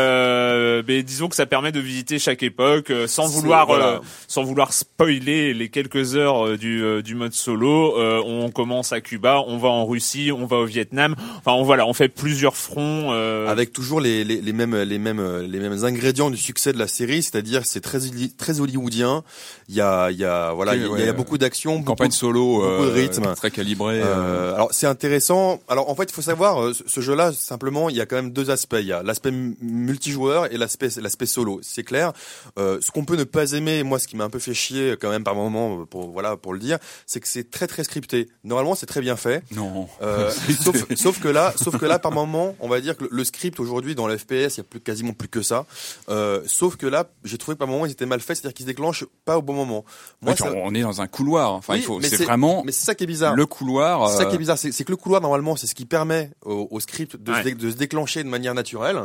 mais 0.86 1.02
disons 1.02 1.28
que 1.28 1.36
ça 1.36 1.46
permet 1.46 1.72
de 1.72 1.80
visiter 1.80 2.18
chaque 2.18 2.42
époque 2.42 2.92
sans 3.06 3.26
vouloir 3.28 4.00
sans 4.28 4.42
vouloir 4.42 4.72
spoiler 4.72 5.54
les 5.54 5.68
quelques 5.68 6.16
heures 6.16 6.33
euh, 6.42 6.56
du, 6.56 6.82
euh, 6.82 7.02
du 7.02 7.14
mode 7.14 7.32
solo. 7.32 7.98
Euh, 7.98 8.22
on 8.24 8.50
commence 8.50 8.92
à 8.92 9.00
Cuba, 9.00 9.42
on 9.46 9.58
va 9.58 9.68
en 9.68 9.86
Russie, 9.86 10.30
on 10.32 10.46
va 10.46 10.56
au 10.56 10.64
Vietnam. 10.64 11.14
Enfin, 11.38 11.52
on 11.52 11.64
voilà, 11.64 11.86
on 11.86 11.92
fait 11.92 12.08
plusieurs 12.08 12.56
fronts 12.56 13.12
avec 13.46 13.72
toujours 13.72 14.00
les, 14.00 14.24
les, 14.24 14.40
les, 14.40 14.52
mêmes 14.52 14.76
les 14.76 14.98
mêmes 14.98 15.22
les 15.48 15.60
mêmes 15.60 15.84
ingrédients 15.84 16.30
du 16.30 16.36
succès 16.36 16.72
de 16.72 16.78
la 16.78 16.88
série, 16.88 17.22
c'est-à-dire 17.22 17.62
c'est 17.64 17.80
très 17.80 17.98
très 18.36 18.60
hollywoodien. 18.60 19.22
Il 19.68 19.74
y 19.74 19.80
a 19.80 20.10
il 20.10 20.18
y 20.18 20.24
a 20.24 20.52
voilà 20.52 20.74
il 20.74 20.82
y, 20.82 21.08
a 21.08 21.12
beaucoup 21.12 21.38
d'action, 21.38 21.82
campagne 21.82 22.10
solo, 22.10 22.60
beaucoup 22.60 22.86
de 22.86 22.90
rythme, 22.90 23.34
très 23.34 23.50
calibré. 23.50 24.00
alors 24.02 24.68
c'est 24.72 24.86
intéressant. 24.86 25.60
Alors 25.68 25.90
en 25.90 25.94
fait, 25.94 26.04
il 26.04 26.12
faut 26.12 26.22
savoir 26.22 26.72
ce 26.74 27.00
jeu-là 27.00 27.32
simplement, 27.32 27.88
il 27.88 27.96
y 27.96 28.00
a 28.00 28.06
quand 28.06 28.16
même 28.16 28.32
deux 28.32 28.50
aspects. 28.50 28.76
Il 28.78 28.86
y 28.86 28.92
a 28.92 29.02
l'aspect 29.02 29.30
multijoueur 29.30 30.52
et 30.52 30.56
l'aspect 30.56 30.88
l'aspect 31.00 31.26
solo. 31.26 31.60
C'est 31.62 31.84
clair. 31.84 32.12
ce 32.56 32.90
qu'on 32.90 33.04
peut 33.04 33.16
ne 33.16 33.24
pas 33.24 33.52
aimer, 33.52 33.82
moi, 33.82 33.98
ce 33.98 34.08
qui 34.08 34.16
m'a 34.16 34.24
un 34.24 34.30
peu 34.30 34.38
fait 34.38 34.54
chier 34.54 34.96
quand 35.00 35.10
même 35.10 35.24
par 35.24 35.34
moment, 35.34 35.84
pour 35.86 36.10
voilà 36.10 36.23
pour 36.40 36.52
le 36.52 36.58
dire, 36.58 36.78
c'est 37.06 37.20
que 37.20 37.28
c'est 37.28 37.50
très 37.50 37.66
très 37.66 37.84
scripté. 37.84 38.28
Normalement, 38.42 38.74
c'est 38.74 38.86
très 38.86 39.00
bien 39.00 39.16
fait. 39.16 39.42
Non. 39.52 39.88
Euh, 40.02 40.30
sauf, 40.62 40.84
sauf, 40.96 41.20
que 41.20 41.28
là, 41.28 41.52
sauf 41.56 41.78
que 41.78 41.86
là, 41.86 41.98
par 41.98 42.12
moment, 42.12 42.56
on 42.60 42.68
va 42.68 42.80
dire 42.80 42.96
que 42.96 43.04
le, 43.10 43.24
script 43.24 43.60
aujourd'hui 43.60 43.94
dans 43.94 44.06
le 44.06 44.16
FPS, 44.16 44.56
il 44.56 44.58
y 44.58 44.60
a 44.60 44.64
plus 44.64 44.80
quasiment 44.80 45.12
plus 45.12 45.28
que 45.28 45.42
ça. 45.42 45.66
Euh, 46.08 46.42
sauf 46.46 46.76
que 46.76 46.86
là, 46.86 47.08
j'ai 47.24 47.38
trouvé 47.38 47.54
que 47.54 47.58
par 47.58 47.68
moment, 47.68 47.86
ils 47.86 47.92
étaient 47.92 48.06
mal 48.06 48.20
faits, 48.20 48.36
c'est-à-dire 48.36 48.54
qu'ils 48.54 48.64
se 48.64 48.70
déclenchent 48.70 49.04
pas 49.24 49.38
au 49.38 49.42
bon 49.42 49.54
moment. 49.54 49.84
Moi, 50.20 50.34
on 50.54 50.74
est 50.74 50.82
dans 50.82 51.00
un 51.00 51.06
couloir. 51.06 51.52
Enfin, 51.52 51.76
il 51.76 51.82
faut. 51.82 52.00
C'est 52.00 52.24
vraiment. 52.24 52.62
Mais 52.64 52.72
c'est 52.72 52.84
ça 52.84 52.94
qui 52.94 53.04
est 53.04 53.08
bizarre. 53.08 53.34
Le 53.34 53.46
couloir. 53.46 54.10
C'est 54.10 54.18
ça 54.18 54.24
qui 54.24 54.32
est 54.32 54.34
euh, 54.34 54.38
bizarre, 54.38 54.58
c'est 54.58 54.84
que 54.84 54.92
le 54.92 54.96
couloir 54.96 55.20
normalement, 55.20 55.56
c'est 55.56 55.66
ce 55.66 55.74
qui 55.74 55.86
permet 55.86 56.30
au, 56.44 56.80
script 56.80 57.16
de, 57.16 57.32
se 57.32 57.48
de, 57.54 57.70
se 57.70 57.76
déclencher 57.76 58.22
de 58.22 58.28
manière 58.28 58.54
naturelle. 58.54 59.00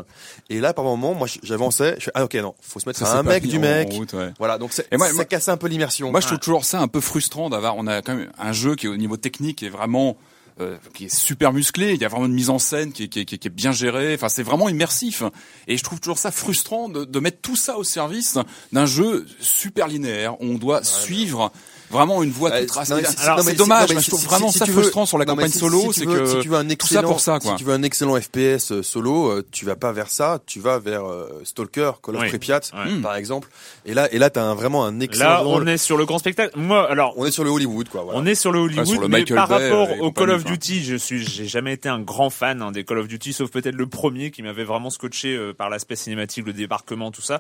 Et 0.49 0.59
là, 0.59 0.73
par 0.73 0.85
moment, 0.85 1.13
moi, 1.13 1.27
j'avançais. 1.43 1.95
Je 1.99 2.05
fais, 2.05 2.11
ah 2.13 2.23
ok, 2.23 2.35
non, 2.35 2.55
faut 2.61 2.79
se 2.79 2.87
mettre 2.87 2.99
ça 2.99 3.17
un 3.17 3.23
mec 3.23 3.47
du 3.47 3.59
mec. 3.59 3.93
Voilà, 4.37 4.57
donc 4.57 4.73
ça 4.73 5.25
cassait 5.25 5.51
un 5.51 5.57
peu 5.57 5.67
l'immersion. 5.67 6.11
Moi, 6.11 6.19
je 6.19 6.27
trouve 6.27 6.39
toujours 6.39 6.65
ça 6.65 6.79
un 6.79 6.87
peu 6.87 6.98
frustrant 7.01 7.49
d'avoir 7.49 7.77
on 7.77 7.87
a 7.87 8.01
quand 8.01 8.15
même 8.15 8.31
un 8.37 8.51
jeu 8.51 8.75
qui 8.75 8.87
au 8.87 8.97
niveau 8.97 9.17
technique 9.17 9.63
est 9.63 9.69
vraiment 9.69 10.17
euh, 10.61 10.77
qui 10.93 11.05
est 11.05 11.15
super 11.15 11.53
musclé, 11.53 11.93
il 11.93 12.01
y 12.01 12.05
a 12.05 12.09
vraiment 12.09 12.25
une 12.25 12.33
mise 12.33 12.49
en 12.49 12.59
scène 12.59 12.91
qui 12.91 13.03
est, 13.03 13.07
qui 13.07 13.21
est, 13.21 13.25
qui 13.25 13.47
est 13.47 13.49
bien 13.49 13.71
gérée, 13.71 14.13
enfin 14.15 14.27
c'est 14.27 14.43
vraiment 14.43 14.67
immersif. 14.67 15.23
Et 15.67 15.77
je 15.77 15.83
trouve 15.83 16.01
toujours 16.01 16.17
ça 16.17 16.31
frustrant 16.31 16.89
de, 16.89 17.05
de 17.05 17.19
mettre 17.19 17.39
tout 17.39 17.55
ça 17.55 17.77
au 17.77 17.85
service 17.85 18.37
d'un 18.73 18.85
jeu 18.85 19.25
super 19.39 19.87
linéaire. 19.87 20.35
On 20.41 20.55
doit 20.55 20.83
suivre 20.83 21.53
vraiment 21.89 22.21
une 22.23 22.31
voix 22.31 22.51
Euh, 22.51 22.65
toute 22.65 22.77
mais 22.77 23.43
C'est 23.43 23.53
dommage, 23.55 23.89
je 23.89 24.07
trouve 24.09 24.23
vraiment 24.25 24.51
si 24.51 24.59
ça 24.59 24.65
tu 24.65 24.71
veux- 24.71 24.81
frustrant 24.81 25.05
sur 25.05 25.17
la 25.17 25.25
campagne 25.25 25.49
solo, 25.49 25.81
si 25.81 25.87
tu 25.87 25.93
c'est 25.99 26.05
veux- 26.05 26.19
que 26.19 26.25
si 26.27 26.39
tu 26.39 26.49
veux 26.49 26.57
un 26.57 26.69
excellent, 26.69 27.07
pour 27.09 27.19
ça, 27.19 27.39
quoi. 27.39 27.51
Si 27.51 27.57
tu 27.57 27.63
veux 27.63 27.73
un 27.73 27.83
excellent 27.83 28.19
FPS 28.19 28.71
euh, 28.71 28.83
solo, 28.83 29.29
euh, 29.29 29.45
tu 29.51 29.65
vas 29.65 29.75
pas 29.75 29.91
vers 29.91 30.09
ça, 30.09 30.39
tu 30.45 30.59
vas 30.59 30.79
vers 30.79 31.03
euh, 31.05 31.41
Stalker, 31.43 31.91
Call 32.03 32.15
of. 32.17 32.27
Pripyat, 32.27 32.61
Ouais. 32.73 33.01
par 33.01 33.15
exemple. 33.15 33.49
Et 33.85 33.93
là, 33.93 34.07
et 34.13 34.19
là, 34.19 34.29
t'as 34.29 34.43
un, 34.43 34.55
vraiment 34.55 34.85
un 34.85 34.99
excellent 34.99 35.29
Là, 35.29 35.43
on 35.45 35.65
est 35.67 35.77
sur 35.77 35.97
le 35.97 36.05
grand 36.05 36.19
spectacle. 36.19 36.57
Moi, 36.57 36.89
alors, 36.89 37.13
On 37.17 37.25
est 37.25 37.31
sur 37.31 37.43
le 37.43 37.49
Hollywood, 37.49 37.89
quoi. 37.89 38.05
On 38.13 38.25
est 38.25 38.35
sur 38.35 38.51
le 38.51 38.59
Hollywood, 38.59 38.99
mais 39.01 39.19
Michael 39.19 39.35
par 39.37 39.49
rapport 39.49 39.89
au 40.01 40.11
Call 40.11 40.29
of 40.31 40.43
compagnie, 40.43 40.57
Duty, 40.57 40.83
je 40.83 40.95
suis, 40.95 41.25
j'ai 41.25 41.45
jamais 41.47 41.73
été 41.73 41.89
un 41.89 41.99
grand 41.99 42.29
fan 42.29 42.61
hein, 42.61 42.71
des 42.71 42.83
Call 42.83 42.99
of 42.99 43.07
Duty, 43.07 43.33
sauf 43.33 43.49
peut-être 43.51 43.75
le 43.75 43.87
premier 43.87 44.31
qui 44.31 44.43
m'avait 44.43 44.63
vraiment 44.63 44.89
scotché 44.89 45.37
par 45.57 45.69
l'aspect 45.69 45.95
cinématique, 45.95 46.45
le 46.45 46.53
débarquement, 46.53 47.11
tout 47.11 47.21
ça. 47.21 47.39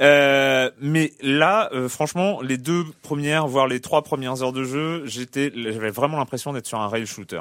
Euh, 0.00 0.70
mais 0.80 1.12
là, 1.20 1.68
euh, 1.74 1.88
franchement, 1.88 2.40
les 2.40 2.56
deux 2.56 2.84
premières, 3.02 3.46
voire 3.46 3.66
les 3.72 3.80
trois 3.80 4.02
premières 4.02 4.42
heures 4.42 4.52
de 4.52 4.64
jeu, 4.64 5.02
j'étais, 5.06 5.52
j'avais 5.54 5.90
vraiment 5.90 6.18
l'impression 6.18 6.52
d'être 6.52 6.66
sur 6.66 6.80
un 6.80 6.88
rail 6.88 7.06
shooter. 7.06 7.40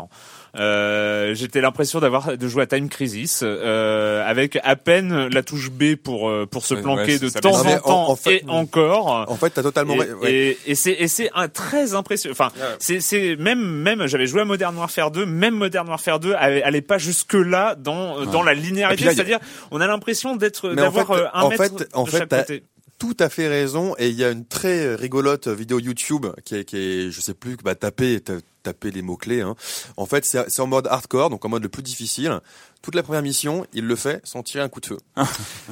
Euh, 0.58 1.34
j'étais 1.34 1.62
l'impression 1.62 2.00
d'avoir 2.00 2.38
de 2.38 2.48
jouer 2.48 2.63
à 2.63 2.67
Time 2.67 2.89
Crisis 2.89 3.41
euh, 3.44 4.28
avec 4.28 4.60
à 4.63 4.76
peine 4.76 5.28
la 5.28 5.44
touche 5.44 5.72
B 5.72 5.96
pour 5.96 6.30
euh, 6.30 6.46
pour 6.46 6.65
se 6.65 6.74
planquer 6.74 7.13
ouais, 7.13 7.20
de 7.20 7.30
temps 7.30 7.52
en 7.62 7.65
en- 7.65 7.80
temps 7.80 8.10
en 8.10 8.15
fait- 8.15 8.44
et 8.46 8.50
encore. 8.50 9.26
En 9.30 9.36
fait, 9.36 9.50
t'as 9.52 9.63
totalement. 9.63 9.96
Et, 9.96 10.13
ouais. 10.13 10.34
et, 10.34 10.58
et 10.67 10.76
c'est 10.76 10.91
et 10.91 11.08
c'est 11.08 11.30
un 11.34 11.48
très 11.48 11.94
impressionnant. 11.94 12.34
Enfin, 12.34 12.50
Ouais. 12.58 12.76
c'est 12.80 13.00
c'est 13.00 13.36
même 13.38 13.62
même 13.62 14.08
j'avais 14.08 14.28
joué 14.28 14.41
à 14.41 14.46
Modern 14.46 14.76
Warfare 14.76 15.12
2, 15.12 15.26
même 15.26 15.56
Modern 15.56 15.88
Warfare 15.88 16.20
2 16.20 16.34
allait, 16.34 16.63
allait 16.63 16.82
pas 16.82 16.98
jusque 16.98 17.34
là 17.34 17.76
dans 17.76 18.26
dans 18.26 18.44
la 18.44 18.54
linéarité, 18.54 19.06
c'est-à-dire 19.06 19.39
on 19.72 19.80
a 19.80 19.88
l'impression 19.88 20.36
d'être 20.36 20.67
Mais 20.70 20.82
en 20.82 20.86
d'avoir 20.91 21.08
fait- 21.08 21.13
euh, 21.24 21.28
un 21.34 21.41
en 21.44 21.50
mètre 21.50 21.63
fait- 21.78 21.88
en 21.94 22.04
de 22.04 22.10
fait, 22.10 22.17
chaque 22.20 22.30
t'as- 22.30 22.39
côté. 22.41 22.63
Tout 23.01 23.17
à 23.19 23.29
fait 23.29 23.47
raison 23.47 23.95
et 23.97 24.09
il 24.09 24.15
y 24.15 24.23
a 24.23 24.29
une 24.29 24.45
très 24.45 24.93
rigolote 24.93 25.47
vidéo 25.47 25.79
YouTube 25.79 26.27
qui 26.45 26.53
est, 26.57 26.65
qui 26.65 26.77
est 26.77 27.09
je 27.09 27.19
sais 27.19 27.33
plus 27.33 27.57
bah 27.57 27.73
taper 27.73 28.19
ta- 28.21 28.33
taper 28.61 28.91
les 28.91 29.01
mots 29.01 29.17
clés 29.17 29.41
hein. 29.41 29.55
en 29.97 30.05
fait 30.05 30.23
c'est 30.23 30.59
en 30.59 30.67
mode 30.67 30.85
hardcore 30.85 31.31
donc 31.31 31.43
en 31.43 31.49
mode 31.49 31.63
le 31.63 31.69
plus 31.69 31.81
difficile 31.81 32.39
toute 32.82 32.96
la 32.96 33.04
première 33.04 33.21
mission 33.21 33.65
il 33.73 33.86
le 33.86 33.96
fait 33.96 34.21
sans 34.23 34.42
tirer 34.44 34.63
un 34.63 34.69
coup 34.69 34.79
de 34.79 34.86
feu 34.88 34.98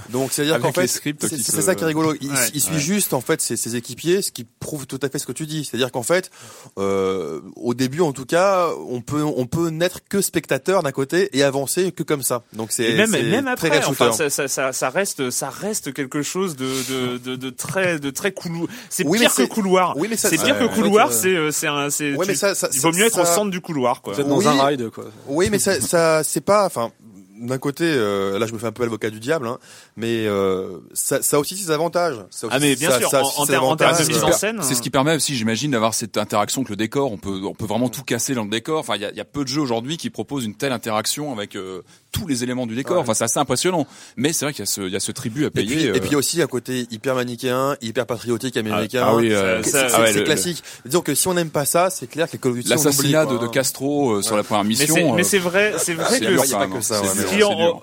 donc 0.10 0.32
c'est 0.32 0.44
à 0.44 0.46
dire 0.46 0.56
Avec 0.56 0.66
qu'en 0.66 0.72
fait 0.74 0.88
c'est 0.88 1.38
se- 1.38 1.62
ça 1.62 1.76
qui 1.76 1.84
est 1.84 1.88
rigolo 1.88 2.14
il, 2.22 2.30
Ouais, 2.30 2.36
il 2.54 2.62
suit 2.62 2.74
ouais. 2.76 2.80
juste 2.80 3.14
en 3.14 3.22
fait 3.22 3.42
ses, 3.42 3.56
ses 3.58 3.76
équipiers 3.76 4.22
ce 4.22 4.32
qui 4.32 4.46
prouve 4.60 4.86
tout 4.88 5.00
à 5.02 5.10
fait 5.10 5.18
ce 5.20 5.26
que 5.26 5.32
tu 5.32 5.46
dis 5.46 5.66
c'est 5.66 5.76
à 5.76 5.78
dire 5.80 5.92
qu'en 5.92 6.04
fait 6.04 6.30
euh, 6.78 7.42
au 7.56 7.74
début 7.74 8.02
en 8.02 8.14
tout 8.14 8.26
cas 8.26 8.70
on 8.90 9.02
peut 9.02 9.24
on 9.24 9.46
peut 9.48 9.70
n'être 9.70 10.02
que 10.08 10.22
spectateur 10.22 10.84
d'un 10.84 10.92
côté 10.92 11.30
et 11.38 11.44
avancer 11.44 11.92
que 11.92 12.04
comme 12.04 12.22
ça 12.24 12.44
donc 12.54 12.72
c'est 12.72 12.94
même 12.96 13.12
c'est 13.12 13.24
même 13.24 13.46
très 13.56 13.68
après, 13.70 13.86
enfin, 13.86 14.12
ça, 14.12 14.30
ça, 14.30 14.48
ça, 14.48 14.72
ça 14.74 14.90
reste 14.90 15.30
ça 15.30 15.50
reste 15.50 15.94
quelque 15.94 16.22
chose 16.22 16.56
de 16.56 16.68
de 16.90 17.18
de, 17.18 17.36
de 17.36 17.50
très 17.50 18.00
de 18.00 18.10
très 18.10 18.32
couloir. 18.32 18.68
C'est 18.90 19.06
Oui, 19.06 19.20
pire 19.20 19.34
que 19.34 19.44
couloir. 19.44 19.98
oui 19.98 20.08
mais 20.10 20.18
ça 20.18 20.30
c'est 20.30 20.38
pire 20.38 20.58
que 20.60 20.66
couloir. 20.66 21.10
euh, 21.10 21.12
C'est 21.12 21.36
euh, 21.36 21.52
c'est 21.52 21.68
un 21.68 21.90
c'est. 21.90 22.14
ouais, 22.14 22.26
tu- 22.26 22.32
mais 22.32 22.36
ça- 22.38 22.56
ça- 22.56 22.70
il 22.74 22.80
vaut 22.82 22.92
mieux 22.92 23.06
être 23.06 23.16
ça- 23.16 23.22
au 23.22 23.26
centre 23.26 23.52
du 23.52 23.62
couloir, 23.62 24.02
quoi. 24.02 24.14
Vous 24.14 24.22
êtes 24.22 24.28
dans 24.28 24.38
Oui. 24.38 24.48
un 24.48 24.64
ride, 24.66 24.90
quoi. 24.90 25.06
Oui, 25.28 25.50
mais 25.52 25.60
ça, 25.60 25.80
ça 25.82 26.24
c'est 26.24 26.42
pas. 26.42 26.66
Enfin, 26.66 26.92
d'un 27.40 27.58
côté, 27.58 27.86
euh, 27.86 28.38
là, 28.38 28.46
je 28.48 28.54
me 28.54 28.58
fais 28.60 28.68
un 28.68 28.72
peu 28.72 28.84
l'avocat 28.84 29.10
du 29.10 29.20
diable, 29.20 29.48
hein, 29.48 29.58
mais 29.98 30.26
euh, 30.28 30.78
ça, 30.94 31.22
ça 31.22 31.38
a 31.38 31.40
aussi 31.40 31.56
ses 31.58 31.72
avantages. 31.72 32.18
Ça 32.30 32.48
Ah 32.52 32.60
mais 32.60 32.76
bien 32.76 32.92
ça- 32.92 33.00
sûr, 33.00 33.10
ça 33.10 33.20
a 33.20 33.24
en, 33.24 33.26
en 33.26 33.30
ses 33.46 33.52
termes 33.52 33.64
de 33.78 33.84
avantages. 33.84 34.08
mise 34.08 34.24
en 34.24 34.32
scène. 34.32 34.60
C'est 34.62 34.76
ce 34.76 34.82
qui 34.82 34.90
permet 34.90 35.16
aussi, 35.16 35.36
j'imagine, 35.36 35.72
d'avoir 35.72 35.94
cette 35.94 36.18
interaction 36.18 36.62
avec 36.62 36.70
le 36.70 36.76
décor. 36.76 37.12
On 37.12 37.18
peut, 37.18 37.42
on 37.44 37.54
peut 37.54 37.66
vraiment 37.66 37.90
tout 37.90 38.04
casser 38.04 38.34
dans 38.34 38.44
le 38.44 38.50
décor. 38.50 38.80
Enfin, 38.80 38.96
il 38.96 39.02
y 39.02 39.06
a, 39.06 39.12
il 39.12 39.18
y 39.18 39.22
a 39.22 39.26
peu 39.26 39.44
de 39.44 39.50
jeux 39.50 39.62
aujourd'hui 39.62 39.98
qui 39.98 40.10
proposent 40.10 40.46
une 40.46 40.56
telle 40.56 40.72
interaction 40.74 41.32
avec 41.32 41.56
euh, 41.56 41.82
tous 42.12 42.28
les 42.28 42.44
éléments 42.44 42.66
du 42.68 42.76
décor. 42.76 42.98
Ouais. 42.98 43.02
Enfin, 43.04 43.14
c'est 43.14 43.24
assez 43.26 43.40
impressionnant. 43.40 43.86
Mais 44.18 44.34
c'est 44.34 44.46
vrai 44.46 44.54
qu'il 44.54 44.62
y 44.62 44.68
a 44.68 44.72
ce, 44.72 44.82
il 44.82 44.92
y 44.92 44.96
a 44.96 45.00
ce 45.00 45.12
tribut 45.12 45.44
à 45.44 45.48
Et 45.48 45.50
payer. 45.52 45.76
puis, 45.76 45.88
euh, 45.90 45.94
et 45.96 46.00
puis 46.00 46.16
aussi 46.16 46.42
un 46.42 46.48
côté 46.48 46.88
hyper 46.92 47.16
manichéen, 47.16 47.76
hyper 47.82 48.06
patriotique 48.06 48.58
américain. 48.58 49.04
ah 49.08 49.16
oui, 49.16 49.32
euh, 49.34 49.62
C'est- 49.64 49.78
ah 49.94 50.02
ouais, 50.02 50.12
c'est 50.14 50.20
le- 50.20 50.26
classique. 50.26 50.64
Disons 50.86 51.02
que 51.02 51.14
si 51.16 51.28
on 51.28 51.34
n'aime 51.34 51.50
pas 51.52 51.66
ça, 51.66 51.90
c'est 51.90 52.08
clair 52.08 52.28
que 52.28 52.34
les 52.34 52.40
Call 52.40 52.52
of 52.52 52.66
l'assassinat 52.70 53.26
de, 53.26 53.38
de. 53.38 53.48
Castro 53.48 54.12
euh, 54.14 54.22
sur 54.22 54.36
la 54.38 54.44
première 54.44 54.64
Mais 54.64 54.70
mission. 54.70 54.96
c'est 54.96 55.04
mais 55.04 55.22
euh, 55.22 55.24
c'est 55.24 55.40
vrai, 55.40 55.74
c'est 55.78 55.94
vrai 55.94 56.20
que 56.20 56.38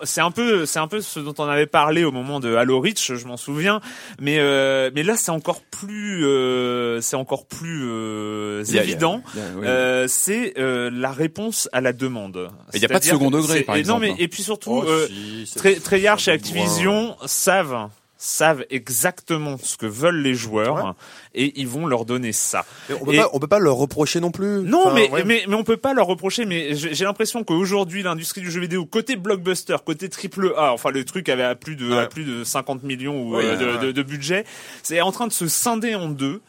C'est 0.04 0.20
un 0.20 0.30
peu 0.30 0.66
c'est 0.66 0.78
un 0.78 0.88
peu 0.88 1.00
ce 1.00 1.20
dont 1.20 1.34
on 1.38 1.44
avait 1.44 1.66
parlé 1.66 2.04
au 2.04 2.12
moment 2.12 2.40
de 2.40 2.54
Halo 2.54 2.80
Reach 2.80 3.12
je 3.14 3.26
m'en 3.26 3.36
souviens 3.36 3.80
mais 4.20 4.38
euh, 4.38 4.90
mais 4.94 5.02
là 5.02 5.16
c'est 5.16 5.30
encore 5.30 5.60
plus 5.62 6.24
euh, 6.26 7.00
c'est 7.00 7.16
encore 7.16 7.46
plus 7.46 7.82
euh, 7.84 8.64
évident. 8.64 9.22
Euh, 9.62 10.06
c'est 10.08 10.54
euh, 10.58 10.90
la 10.92 11.10
réponse 11.10 11.68
à 11.72 11.80
la 11.80 11.92
demande 11.92 12.50
Et 12.72 12.76
il 12.78 12.82
y 12.82 12.84
a 12.84 12.88
pas 12.88 12.98
de 12.98 13.04
second 13.04 13.30
degré, 13.30 13.62
par 13.62 13.76
et 13.76 13.80
exemple. 13.80 14.06
Et 14.18 14.28
puis 14.28 14.42
surtout 14.42 14.82
Oh, 14.82 14.84
euh, 14.86 15.06
si, 15.44 15.80
Treyarch 15.82 16.28
et. 16.28 16.32
Activision 16.32 17.16
savent 17.26 17.88
savent 18.18 18.64
exactement 18.70 19.58
ce 19.62 19.76
que 19.76 19.84
veulent 19.84 20.22
les 20.22 20.32
joueurs 20.34 20.74
Ouais. 20.86 20.90
et 21.34 21.60
ils 21.60 21.68
vont 21.68 21.86
leur 21.86 22.06
donner 22.06 22.32
ça. 22.32 22.64
On 22.90 23.04
peut 23.04 23.12
Et- 23.12 23.18
pas, 23.18 23.28
on 23.34 23.38
peut 23.38 23.46
pas 23.46 23.58
leur 23.58 23.76
reprocher 23.76 24.20
non 24.20 24.30
plus. 24.30 24.62
Non, 24.62 24.84
Enfin, 24.86 24.94
mais, 24.94 25.10
ouais. 25.10 25.22
mais 25.24 25.44
mais 25.46 25.54
on 25.54 25.64
peut 25.64 25.76
pas 25.76 25.92
leur 25.92 26.06
reprocher. 26.06 26.46
Mais 26.46 26.74
j'ai 26.74 27.04
l'impression 27.04 27.44
qu'aujourd'hui, 27.44 28.02
l'industrie 28.02 28.40
du 28.40 28.50
jeu 28.50 28.60
vidéo, 28.62 28.86
côté 28.86 29.16
blockbuster, 29.16 29.76
côté 29.84 30.08
triple 30.08 30.54
A, 30.56 30.72
enfin 30.72 30.90
le 30.90 31.04
truc 31.04 31.28
avait 31.28 31.42
à 31.42 31.54
plus 31.54 31.76
de 31.76 31.92
à 31.92 32.06
plus 32.06 32.24
de 32.24 32.42
50 32.42 32.82
millions 32.84 33.20
ou, 33.22 33.36
euh, 33.36 33.78
de- 33.78 33.92
de 33.92 34.02
budget, 34.02 34.46
c'est 34.82 35.00
en 35.02 35.12
train 35.12 35.26
de 35.26 35.32
se 35.32 35.46
scinder 35.46 35.94
en 35.94 36.08
deux. 36.08 36.40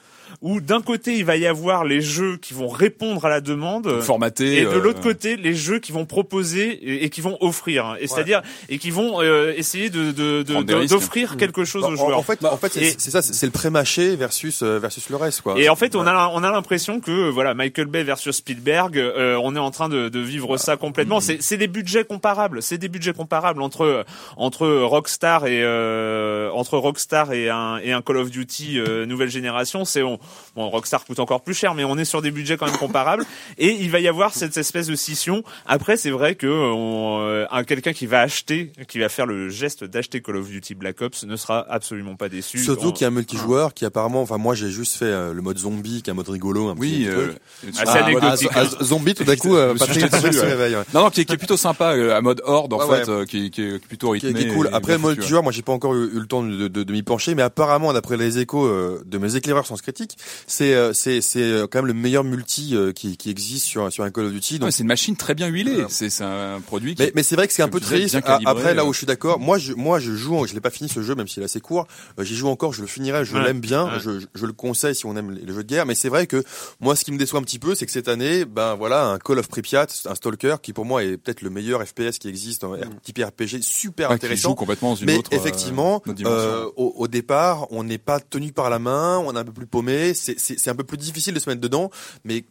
Où 0.41 0.61
d'un 0.61 0.81
côté 0.81 1.15
il 1.17 1.25
va 1.25 1.37
y 1.37 1.45
avoir 1.47 1.83
les 1.83 2.01
jeux 2.01 2.37
qui 2.37 2.53
vont 2.53 2.67
répondre 2.67 3.25
à 3.25 3.29
la 3.29 3.41
demande, 3.41 4.01
formaté. 4.01 4.57
et 4.57 4.61
de 4.63 4.67
euh, 4.67 4.79
l'autre 4.81 5.01
côté 5.01 5.35
les 5.37 5.53
jeux 5.53 5.79
qui 5.79 5.91
vont 5.91 6.05
proposer 6.05 6.69
et, 6.71 7.05
et 7.05 7.09
qui 7.09 7.21
vont 7.21 7.37
offrir, 7.41 7.95
et 7.99 8.07
c'est-à-dire 8.07 8.41
et 8.69 8.77
qui 8.77 8.91
vont 8.91 9.21
euh, 9.21 9.53
essayer 9.55 9.89
de 9.89 10.11
de- 10.11 10.43
de- 10.43 10.61
de- 10.63 10.85
d'offrir 10.87 11.37
quelque 11.37 11.65
chose 11.65 11.81
Bah, 11.83 11.89
aux 11.89 11.95
joueurs. 11.95 12.17
en 12.19 12.23
fait, 12.23 12.43
en 12.45 12.57
fait, 12.57 12.71
c'est 12.73 12.99
ça, 13.11 13.21
c'est 13.21 13.45
le 13.45 13.51
pré-mâché 13.51 14.15
versus 14.15 14.61
euh, 14.63 14.79
versus 14.79 15.09
le 15.09 15.15
reste, 15.15 15.41
quoi. 15.41 15.59
Et 15.59 15.69
en 15.69 15.75
fait, 15.75 15.95
on 15.95 16.05
a 16.05 16.29
on 16.33 16.43
a 16.43 16.51
l'impression 16.51 16.99
que 16.99 17.29
voilà 17.29 17.53
Michael 17.53 17.87
Bay 17.87 18.03
versus 18.03 18.35
Spielberg, 18.35 18.97
euh, 18.97 19.39
on 19.43 19.55
est 19.55 19.59
en 19.59 19.71
train 19.71 19.89
de, 19.89 20.09
de 20.09 20.19
vivre 20.19 20.57
ça 20.57 20.77
complètement. 20.77 21.19
C'est 21.19 21.41
c'est 21.41 21.57
des 21.57 21.67
budgets 21.67 22.03
comparables, 22.05 22.61
c'est 22.61 22.77
des 22.77 22.89
budgets 22.89 23.13
comparables 23.13 23.61
entre 23.61 24.05
entre 24.35 24.67
Rockstar 24.67 25.45
et 25.47 25.61
euh, 25.63 26.49
entre 26.51 26.77
Rockstar 26.77 27.33
et 27.33 27.49
un 27.49 27.77
et 27.83 27.91
un 27.93 28.01
Call 28.01 28.17
of 28.17 28.29
Duty 28.31 28.79
euh, 28.79 29.05
nouvelle 29.05 29.29
génération. 29.29 29.85
C'est 29.85 30.03
on, 30.03 30.16
bon 30.55 30.69
Rockstar 30.69 31.05
coûte 31.05 31.19
encore 31.19 31.41
plus 31.41 31.53
cher, 31.53 31.73
mais 31.73 31.83
on 31.83 31.97
est 31.97 32.05
sur 32.05 32.21
des 32.21 32.31
budgets 32.31 32.57
quand 32.57 32.65
même 32.67 32.77
comparables. 32.77 33.25
Et 33.57 33.69
il 33.71 33.89
va 33.91 33.99
y 33.99 34.07
avoir 34.07 34.33
cette 34.33 34.57
espèce 34.57 34.87
de 34.87 34.95
scission. 34.95 35.43
Après, 35.65 35.97
c'est 35.97 36.09
vrai 36.11 36.35
que 36.35 36.47
on, 36.47 37.19
euh, 37.21 37.45
un 37.51 37.63
quelqu'un 37.63 37.93
qui 37.93 38.05
va 38.05 38.21
acheter, 38.21 38.71
qui 38.87 38.99
va 38.99 39.09
faire 39.09 39.25
le 39.25 39.49
geste 39.49 39.83
d'acheter 39.83 40.21
Call 40.21 40.37
of 40.37 40.47
Duty 40.49 40.75
Black 40.75 41.01
Ops 41.01 41.23
ne 41.25 41.35
sera 41.35 41.65
absolument 41.69 42.15
pas 42.15 42.29
déçu. 42.29 42.59
Surtout 42.59 42.91
qu'il 42.91 43.01
y 43.01 43.05
a 43.05 43.07
un 43.07 43.11
multijoueur 43.11 43.73
qui 43.73 43.85
apparemment, 43.85 44.21
enfin 44.21 44.37
moi 44.37 44.55
j'ai 44.55 44.69
juste 44.69 44.97
fait 44.97 45.05
euh, 45.05 45.33
le 45.33 45.41
mode 45.41 45.57
zombie, 45.57 46.01
qui 46.01 46.09
est 46.09 46.13
un 46.13 46.15
mode 46.15 46.29
rigolo, 46.29 46.67
un 46.69 46.75
Oui, 46.77 46.91
petit 47.05 47.07
euh, 47.09 47.27
truc. 47.27 47.37
Ah, 47.63 47.69
c'est 47.73 47.87
Ah, 47.87 48.05
anecdotique, 48.05 48.49
ah, 48.55 48.63
zombie 48.83 49.13
tout 49.13 49.23
d'un 49.23 49.35
coup, 49.35 49.55
euh, 49.55 49.75
Patrick, 49.77 50.05
se 50.15 50.39
réveille. 50.45 50.75
ouais. 50.75 50.83
Non, 50.93 51.01
non, 51.03 51.09
qui 51.09 51.21
est, 51.21 51.25
qui 51.25 51.33
est 51.33 51.37
plutôt 51.37 51.57
sympa, 51.57 51.93
euh, 51.95 52.15
à 52.15 52.21
mode 52.21 52.41
horde 52.45 52.73
en 52.73 52.77
Ouais, 52.87 52.99
fait, 53.03 53.09
euh, 53.09 53.25
qui, 53.25 53.45
est- 53.45 53.49
qui 53.49 53.61
est 53.61 53.79
plutôt 53.79 54.13
Qui 54.13 54.25
est, 54.25 54.29
rythmé. 54.29 54.45
qui 54.45 54.51
est 54.51 54.53
cool. 54.53 54.69
Après 54.73 54.93
le 54.93 54.99
multijoueur, 54.99 55.43
moi 55.43 55.51
j'ai 55.51 55.61
pas 55.61 55.71
encore 55.73 55.93
eu, 55.95 56.05
eu 56.13 56.19
le 56.19 56.27
temps 56.27 56.43
de, 56.43 56.67
de, 56.67 56.83
de 56.83 56.91
m'y 56.91 57.03
pencher, 57.03 57.35
mais 57.35 57.41
apparemment 57.41 57.91
d'après 57.93 58.17
les 58.17 58.39
échos 58.39 58.65
euh, 58.65 59.01
de 59.05 59.17
mes 59.17 59.35
éclaireurs 59.35 59.65
sans 59.65 59.75
critique, 59.81 60.06
c'est 60.47 60.73
euh, 60.73 60.91
c'est 60.93 61.21
c'est 61.21 61.41
euh, 61.41 61.67
quand 61.67 61.79
même 61.79 61.85
le 61.87 61.93
meilleur 61.93 62.23
multi 62.23 62.75
euh, 62.75 62.91
qui 62.93 63.17
qui 63.17 63.29
existe 63.29 63.65
sur 63.65 63.91
sur 63.91 64.03
un 64.03 64.11
Call 64.11 64.25
of 64.25 64.31
Duty. 64.33 64.55
Ouais, 64.55 64.59
Donc 64.59 64.71
c'est 64.73 64.81
une 64.83 64.87
machine 64.87 65.15
très 65.15 65.35
bien 65.35 65.47
huilée. 65.47 65.73
Voilà. 65.73 65.87
C'est 65.89 66.09
c'est 66.09 66.23
un 66.23 66.61
produit 66.61 66.95
qui 66.95 67.03
Mais, 67.03 67.11
mais 67.15 67.23
c'est 67.23 67.35
vrai 67.35 67.47
que 67.47 67.53
c'est 67.53 67.63
un 67.63 67.67
peu 67.69 67.79
triste. 67.79 68.17
Après, 68.45 68.73
là 68.73 68.85
où 68.85 68.93
je 68.93 68.97
suis 68.99 69.07
d'accord, 69.07 69.39
moi, 69.39 69.57
je, 69.57 69.73
moi, 69.73 69.99
je 69.99 70.13
joue, 70.13 70.45
je 70.47 70.53
l'ai 70.53 70.61
pas 70.61 70.69
fini 70.69 70.89
ce 70.89 71.01
jeu, 71.01 71.15
même 71.15 71.27
s'il 71.27 71.41
est 71.41 71.45
assez 71.45 71.59
court. 71.59 71.87
J'y 72.19 72.35
joue 72.35 72.47
encore, 72.47 72.73
je 72.73 72.81
le 72.81 72.87
finirai, 72.87 73.25
je 73.25 73.33
Ouais. 73.35 73.43
l'aime 73.43 73.59
bien, 73.59 73.85
Ouais. 73.85 73.99
je, 74.03 74.19
je, 74.19 74.25
je 74.33 74.45
le 74.45 74.53
conseille 74.53 74.95
si 74.95 75.05
on 75.05 75.15
aime 75.15 75.31
les, 75.31 75.41
les 75.41 75.53
jeux 75.53 75.63
de 75.63 75.67
guerre. 75.69 75.85
Mais 75.85 75.95
c'est 75.95 76.09
vrai 76.09 76.27
que 76.27 76.43
moi, 76.79 76.95
ce 76.95 77.03
qui 77.05 77.11
me 77.11 77.17
déçoit 77.17 77.39
un 77.39 77.43
petit 77.43 77.59
peu, 77.59 77.75
c'est 77.75 77.85
que 77.85 77.91
cette 77.91 78.07
année, 78.07 78.45
ben 78.45 78.75
voilà, 78.75 79.05
un 79.07 79.17
Call 79.19 79.39
of 79.39 79.47
Pripyat, 79.47 79.87
un 80.05 80.15
Stalker, 80.15 80.55
qui 80.61 80.73
pour 80.73 80.85
moi 80.85 81.03
est 81.03 81.17
peut-être 81.17 81.41
le 81.41 81.49
meilleur 81.49 81.83
FPS 81.87 82.17
qui 82.19 82.27
existe, 82.29 82.63
un 82.63 82.77
type 83.03 83.19
RPG 83.23 83.61
super 83.61 84.09
ouais, 84.09 84.15
qui 84.17 84.25
joue 84.25 84.25
intéressant. 84.27 84.55
complètement 84.55 84.89
dans 84.89 84.95
une 84.95 85.05
Mais 85.05 85.17
autre. 85.17 85.31
effectivement, 85.33 86.01
euh, 86.25 86.65
au, 86.75 86.93
au 86.97 87.07
départ, 87.07 87.67
on 87.71 87.83
n'est 87.83 87.97
pas 87.97 88.19
tenu 88.19 88.51
par 88.51 88.69
la 88.69 88.79
main, 88.79 89.17
on 89.19 89.35
est 89.35 89.39
un 89.39 89.43
peu 89.45 89.51
plus 89.51 89.67
paumé. 89.67 89.96
C'est- 90.13 90.67
un 90.69 90.75
peu 90.75 90.83
plus 90.83 90.97
difficile 90.97 91.33
de 91.33 91.39
se 91.39 91.49
mettre 91.49 91.61
dedans, 91.61 91.89
mais 92.23 92.43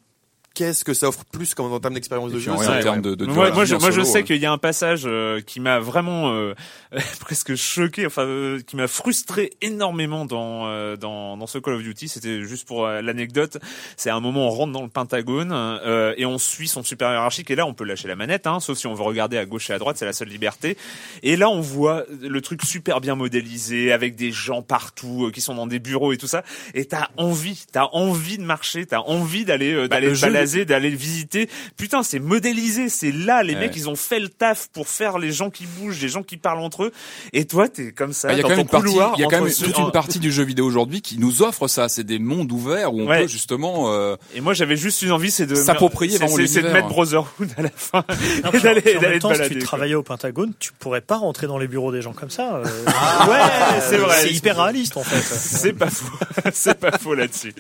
qu'est-ce 0.57 0.85
que 0.85 0.95
ça 0.95 1.07
offre 1.09 1.25
plus 1.31 1.55
comme 1.55 1.71
en 1.73 1.79
termes 1.79 1.95
d'expérience 1.95 2.33
de 2.33 2.39
jeu 2.41 2.51
en, 2.51 2.57
Ouais. 2.59 2.81
termes 2.81 3.03
de, 3.03 3.15
de 3.15 3.27
moi, 3.27 3.35
durée 3.35 3.53
moi, 3.53 3.65
de 3.65 3.69
je, 3.69 3.75
moi, 3.77 3.91
je 3.91 4.01
solo, 4.01 4.05
sais 4.05 4.13
ouais. 4.15 4.25
qu'il 4.25 4.37
y 4.39 4.47
a 4.47 4.51
un 4.53 4.59
passage 4.59 5.03
euh, 5.05 5.41
qui 5.43 5.61
m'a 5.61 5.79
vraiment 5.79 6.33
euh, 6.33 6.55
presque 7.21 7.55
choqué, 7.55 8.07
enfin, 8.07 8.23
euh, 8.23 8.61
qui 8.67 8.75
m'a 8.77 8.89
frustré 8.89 9.51
énormément 9.61 10.25
dans, 10.25 10.67
euh, 10.67 10.97
dans 10.97 11.37
dans 11.37 11.47
ce 11.47 11.59
Call 11.59 11.75
of 11.75 11.83
Duty. 11.83 12.09
C'était 12.09 12.43
juste 12.43 12.67
pour 12.67 12.87
euh, 12.87 13.03
l'anecdote. 13.03 13.59
C'est 13.97 14.11
un 14.11 14.21
moment 14.21 14.47
où 14.47 14.49
on 14.49 14.51
rentre 14.51 14.73
dans 14.73 14.83
le 14.83 14.89
Pentagone 14.89 15.51
euh, 15.53 16.15
et 16.17 16.25
on 16.27 16.39
suit 16.39 16.69
son 16.69 16.83
supérieur 16.83 17.17
hiérarchique. 17.19 17.51
Et 17.51 17.55
là, 17.55 17.67
on 17.67 17.75
peut 17.75 17.85
lâcher 17.85 18.09
la 18.09 18.17
manette, 18.17 18.47
hein, 18.47 18.59
sauf 18.61 18.79
si 18.79 18.87
on 18.87 18.95
veut 18.95 19.03
regarder 19.05 19.37
à 19.37 19.45
gauche 19.45 19.69
et 19.71 19.75
à 19.75 19.79
droite. 19.79 19.97
C'est 19.99 20.07
la 20.07 20.13
seule 20.15 20.29
liberté. 20.29 20.77
Et 21.23 21.37
là, 21.37 21.51
on 21.51 21.61
voit 21.61 22.05
le 22.23 22.41
truc 22.41 22.63
super 22.65 23.01
bien 23.01 23.15
modélisé 23.15 23.93
avec 23.93 24.17
des 24.17 24.33
gens 24.33 24.63
partout 24.63 25.27
euh, 25.27 25.31
qui 25.31 25.43
sont 25.43 25.55
dans 25.55 25.67
des 25.67 25.79
bureaux 25.79 26.13
et 26.13 26.17
tout 26.17 26.27
ça. 26.27 26.43
Et 26.75 26.87
t'as 26.87 27.09
envie, 27.19 27.65
t'as 27.71 27.89
envie 27.93 28.39
de 28.39 28.43
marcher, 28.45 28.87
t'as 28.87 29.01
envie 29.01 29.45
d'aller 29.45 29.73
euh, 29.75 29.89
Bah, 29.89 30.01
blasé 30.47 30.65
d'aller 30.65 30.91
visiter. 30.91 31.49
Putain, 31.77 32.03
c'est 32.03 32.19
modélisé, 32.21 32.89
c'est 32.89 33.11
là, 33.13 33.43
les 33.43 33.55
Ouais. 33.55 33.61
mecs, 33.61 33.77
ils 33.77 33.89
ont 33.89 33.97
fait 33.97 34.21
le 34.21 34.29
taf 34.29 34.69
pour 34.73 34.89
faire 34.89 35.19
les 35.19 35.33
gens 35.33 35.51
qui 35.51 35.67
bougent, 35.67 36.01
les 36.01 36.09
gens 36.09 36.23
qui 36.23 36.37
parlent 36.37 36.61
entre 36.61 36.85
eux. 36.85 36.93
Et 37.33 37.45
toi, 37.47 37.69
t'es 37.69 37.91
comme 37.93 38.13
ça, 38.13 38.29
Bah, 38.29 38.35
Il 38.35 38.37
y 38.39 38.41
a 38.41 38.43
quand 38.45 38.57
même 38.57 38.67
partie, 38.69 38.95
y 38.95 39.01
a 39.01 39.27
quand 39.29 39.41
même 39.43 39.53
toute 39.53 39.79
une 39.79 39.91
partie 39.91 40.19
du 40.21 40.31
jeu 40.31 40.45
vidéo 40.45 40.65
aujourd'hui 40.67 41.01
qui 41.03 41.19
nous 41.19 41.43
offre 41.43 41.67
ça. 41.69 41.89
C'est 41.89 42.05
des 42.05 42.19
mondes 42.19 42.53
ouverts 42.53 42.93
où 42.95 43.01
on 43.01 43.07
Ouais. 43.09 43.23
peut 43.23 43.29
justement. 43.29 43.93
euh, 43.93 44.17
Et 44.35 44.41
moi, 44.41 44.55
j'avais 44.55 44.77
juste 44.77 45.03
une 45.03 45.13
envie, 45.13 45.31
c'est 45.31 45.47
de 45.47 45.55
S'approprier 45.55 46.13
c'est- 46.13 46.19
vraiment 46.19 46.37
c'est- 46.37 46.47
c'est 46.47 46.63
de 46.63 46.69
mettre 46.69 46.89
Brotherhood 46.89 47.49
à 47.57 47.63
la 47.63 47.71
fin 47.75 48.05
Non, 48.45 48.51
et 48.53 48.61
d'aller 48.61 49.21
si 49.49 49.49
tu 49.51 49.59
travaillais 49.59 49.95
au 49.95 50.03
Pentagone, 50.03 50.53
tu 50.59 50.73
pourrais 50.73 51.01
pas 51.01 51.17
rentrer 51.17 51.47
dans 51.47 51.59
les 51.59 51.67
bureaux 51.69 51.93
des 51.93 52.03
gens 52.03 52.13
comme 52.13 52.31
ça. 52.31 52.57
euh, 52.57 52.65
Ouais, 52.65 53.81
c'est 53.89 53.97
vrai. 53.97 54.17
C'est 54.23 54.33
hyper 54.33 54.57
réaliste 54.63 54.97
en 54.97 55.03
fait. 55.03 55.21
C'est 55.23 55.73
pas 55.73 55.91
faux, 55.91 56.07
c'est 56.53 56.79
pas 56.79 56.97
faux 56.99 57.15
là-dessus. 57.15 57.55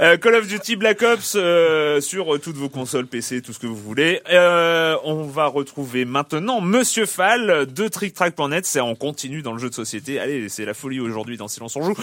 Euh, 0.00 0.16
Call 0.16 0.34
of 0.36 0.46
Duty 0.46 0.76
Black 0.76 1.02
Ops 1.02 1.34
euh, 1.36 2.00
sur 2.00 2.21
toutes 2.42 2.56
vos 2.56 2.68
consoles 2.68 3.06
PC, 3.06 3.42
tout 3.42 3.52
ce 3.52 3.58
que 3.58 3.66
vous 3.66 3.76
voulez. 3.76 4.20
Euh, 4.30 4.96
on 5.04 5.24
va 5.24 5.46
retrouver 5.46 6.04
maintenant 6.04 6.60
Monsieur 6.60 7.06
Fall 7.06 7.66
de 7.66 7.88
TrickTrack.net. 7.88 8.64
C'est 8.64 8.80
on 8.80 8.94
continue 8.94 9.42
dans 9.42 9.52
le 9.52 9.58
jeu 9.58 9.68
de 9.68 9.74
société. 9.74 10.18
Allez, 10.18 10.48
c'est 10.48 10.64
la 10.64 10.74
folie 10.74 11.00
aujourd'hui 11.00 11.36
dans 11.36 11.48
Silence 11.48 11.76
on 11.76 11.82
joue. 11.82 11.94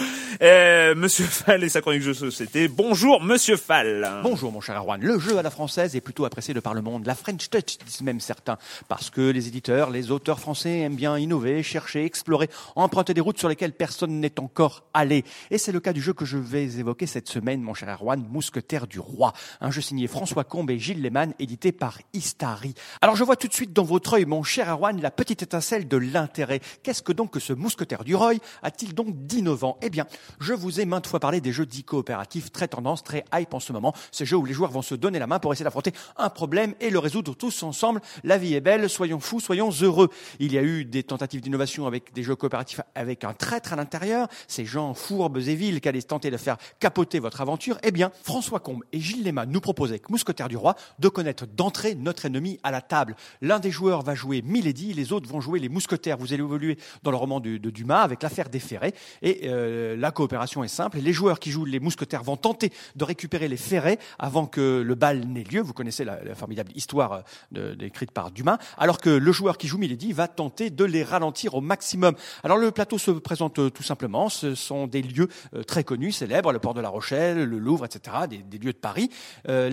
Euh, 0.42 0.94
Monsieur 0.94 1.24
Fall 1.24 1.64
et 1.64 1.68
sa 1.68 1.80
chronique 1.80 2.02
jeu 2.02 2.12
de 2.12 2.16
société. 2.16 2.68
Bonjour 2.68 3.22
Monsieur 3.22 3.56
Fall. 3.56 4.20
Bonjour 4.22 4.52
mon 4.52 4.60
cher 4.60 4.76
Erwan, 4.76 5.00
le 5.00 5.18
jeu 5.18 5.38
à 5.38 5.42
la 5.42 5.50
française 5.50 5.96
est 5.96 6.00
plutôt 6.00 6.24
apprécié 6.24 6.54
de 6.54 6.60
par 6.60 6.74
le 6.74 6.82
monde, 6.82 7.06
la 7.06 7.14
French 7.14 7.48
Touch 7.50 7.78
disent 7.84 8.02
même 8.02 8.20
certains, 8.20 8.58
parce 8.88 9.10
que 9.10 9.20
les 9.20 9.48
éditeurs, 9.48 9.90
les 9.90 10.10
auteurs 10.10 10.40
français 10.40 10.80
aiment 10.80 10.96
bien 10.96 11.18
innover, 11.18 11.62
chercher, 11.62 12.04
explorer, 12.04 12.48
emprunter 12.76 13.14
des 13.14 13.20
routes 13.20 13.38
sur 13.38 13.48
lesquelles 13.48 13.72
personne 13.72 14.20
n'est 14.20 14.38
encore 14.40 14.84
allé. 14.94 15.24
Et 15.50 15.58
c'est 15.58 15.72
le 15.72 15.80
cas 15.80 15.92
du 15.92 16.00
jeu 16.00 16.12
que 16.12 16.24
je 16.24 16.38
vais 16.38 16.64
évoquer 16.78 17.06
cette 17.06 17.28
semaine, 17.28 17.62
mon 17.62 17.74
cher 17.74 17.88
Erwan, 17.88 18.24
Mousquetaire 18.30 18.86
du 18.86 19.00
Roi, 19.00 19.32
un 19.60 19.70
jeu 19.70 19.80
signé 19.80 20.08
François 20.10 20.44
Combe 20.44 20.70
et 20.70 20.78
Gilles 20.78 21.00
Lehmann, 21.00 21.34
édité 21.38 21.70
par 21.70 21.98
Istari. 22.12 22.74
Alors 23.00 23.14
je 23.14 23.22
vois 23.22 23.36
tout 23.36 23.46
de 23.46 23.52
suite 23.52 23.72
dans 23.72 23.84
votre 23.84 24.14
œil, 24.14 24.24
mon 24.26 24.42
cher 24.42 24.68
Erwan, 24.68 25.00
la 25.00 25.12
petite 25.12 25.42
étincelle 25.42 25.86
de 25.86 25.96
l'intérêt. 25.96 26.60
Qu'est-ce 26.82 27.02
que 27.02 27.12
donc 27.12 27.36
ce 27.38 27.52
Mousquetaire 27.52 28.02
du 28.02 28.16
Roi 28.16 28.32
a-t-il 28.62 28.92
donc 28.94 29.26
d'innovant 29.26 29.78
Eh 29.82 29.88
bien, 29.88 30.06
je 30.40 30.52
vous 30.52 30.80
ai 30.80 30.84
maintes 30.84 31.06
fois 31.06 31.20
parlé 31.20 31.40
des 31.40 31.52
jeux 31.52 31.64
dits 31.64 31.84
coopératifs, 31.84 32.50
très 32.50 32.66
tendance, 32.66 33.04
très 33.04 33.24
hype 33.32 33.54
en 33.54 33.60
ce 33.60 33.72
moment. 33.72 33.94
Ces 34.10 34.26
jeux 34.26 34.36
où 34.36 34.44
les 34.44 34.52
joueurs 34.52 34.72
vont 34.72 34.82
se 34.82 34.96
donner 34.96 35.20
la 35.20 35.28
main 35.28 35.38
pour 35.38 35.52
essayer 35.52 35.64
d'affronter 35.64 35.92
un 36.16 36.28
problème 36.28 36.74
et 36.80 36.90
le 36.90 36.98
résoudre 36.98 37.36
tous 37.36 37.62
ensemble. 37.62 38.00
La 38.24 38.36
vie 38.36 38.54
est 38.54 38.60
belle, 38.60 38.90
soyons 38.90 39.20
fous, 39.20 39.38
soyons 39.38 39.70
heureux. 39.70 40.10
Il 40.40 40.52
y 40.52 40.58
a 40.58 40.62
eu 40.62 40.84
des 40.84 41.04
tentatives 41.04 41.40
d'innovation 41.40 41.86
avec 41.86 42.12
des 42.12 42.24
jeux 42.24 42.36
coopératifs 42.36 42.80
avec 42.96 43.22
un 43.22 43.32
traître 43.32 43.72
à 43.72 43.76
l'intérieur, 43.76 44.26
ces 44.48 44.64
gens 44.64 44.92
fourbes 44.94 45.38
et 45.38 45.54
vils 45.54 45.80
qui 45.80 45.88
allaient 45.88 46.02
tenter 46.02 46.32
de 46.32 46.36
faire 46.36 46.56
capoter 46.80 47.20
votre 47.20 47.40
aventure? 47.40 47.78
Eh 47.84 47.92
bien, 47.92 48.10
François 48.24 48.58
Combe 48.58 48.82
et 48.92 48.98
Gilles 48.98 49.22
Lehmann 49.22 49.50
nous 49.50 49.60
avec 49.90 50.10
Mousquetaire 50.10 50.48
du 50.48 50.56
Roi, 50.56 50.74
de 50.98 51.08
connaître 51.08 51.46
d'entrée 51.46 51.94
notre 51.94 52.26
ennemi 52.26 52.58
à 52.62 52.70
la 52.70 52.80
table. 52.80 53.16
L'un 53.42 53.58
des 53.58 53.70
joueurs 53.70 54.02
va 54.02 54.14
jouer 54.14 54.42
Milady, 54.42 54.92
les 54.92 55.12
autres 55.12 55.28
vont 55.28 55.40
jouer 55.40 55.60
les 55.60 55.68
mousquetaires. 55.68 56.16
Vous 56.16 56.32
allez 56.32 56.42
évoluer 56.42 56.78
dans 57.02 57.10
le 57.10 57.16
roman 57.16 57.40
de, 57.40 57.58
Dumas 57.58 58.02
avec 58.02 58.22
l'affaire 58.22 58.48
des 58.48 58.58
ferrets. 58.58 58.92
Et 59.22 59.42
euh, 59.44 59.96
la 59.96 60.10
coopération 60.10 60.64
est 60.64 60.68
simple. 60.68 60.98
Les 60.98 61.12
joueurs 61.12 61.38
qui 61.38 61.50
jouent 61.50 61.64
les 61.64 61.80
mousquetaires 61.80 62.22
vont 62.22 62.36
tenter 62.36 62.72
de 62.96 63.04
récupérer 63.04 63.48
les 63.48 63.56
ferrets 63.56 63.98
avant 64.18 64.46
que 64.46 64.82
le 64.84 64.94
bal 64.94 65.26
n'ait 65.26 65.44
lieu. 65.44 65.60
Vous 65.60 65.72
connaissez 65.72 66.04
la, 66.04 66.34
formidable 66.34 66.72
histoire 66.74 67.12
euh, 67.12 67.20
de- 67.52 67.74
décrite 67.74 68.10
par 68.10 68.30
Dumas. 68.30 68.58
Alors 68.76 68.98
que 68.98 69.10
le 69.10 69.32
joueur 69.32 69.58
qui 69.58 69.68
joue 69.68 69.78
Milady 69.78 70.12
va 70.12 70.28
tenter 70.28 70.70
de 70.70 70.84
les 70.84 71.02
ralentir 71.02 71.54
au 71.54 71.60
maximum. 71.60 72.14
Alors 72.42 72.56
le 72.56 72.70
plateau 72.70 72.98
se 72.98 73.10
présente 73.10 73.58
euh, 73.58 73.70
tout 73.70 73.82
simplement. 73.82 74.28
Ce 74.28 74.54
sont 74.54 74.86
des 74.86 75.02
lieux 75.02 75.28
très 75.66 75.84
connus, 75.84 76.12
célèbres, 76.12 76.52
le 76.52 76.58
port 76.58 76.74
de 76.74 76.80
la 76.80 76.88
Rochelle, 76.88 77.44
le 77.44 77.58
Louvre, 77.58 77.84
etc., 77.84 78.16
des, 78.28 78.58
lieux 78.58 78.72
de 78.72 78.78
Paris. 78.78 79.10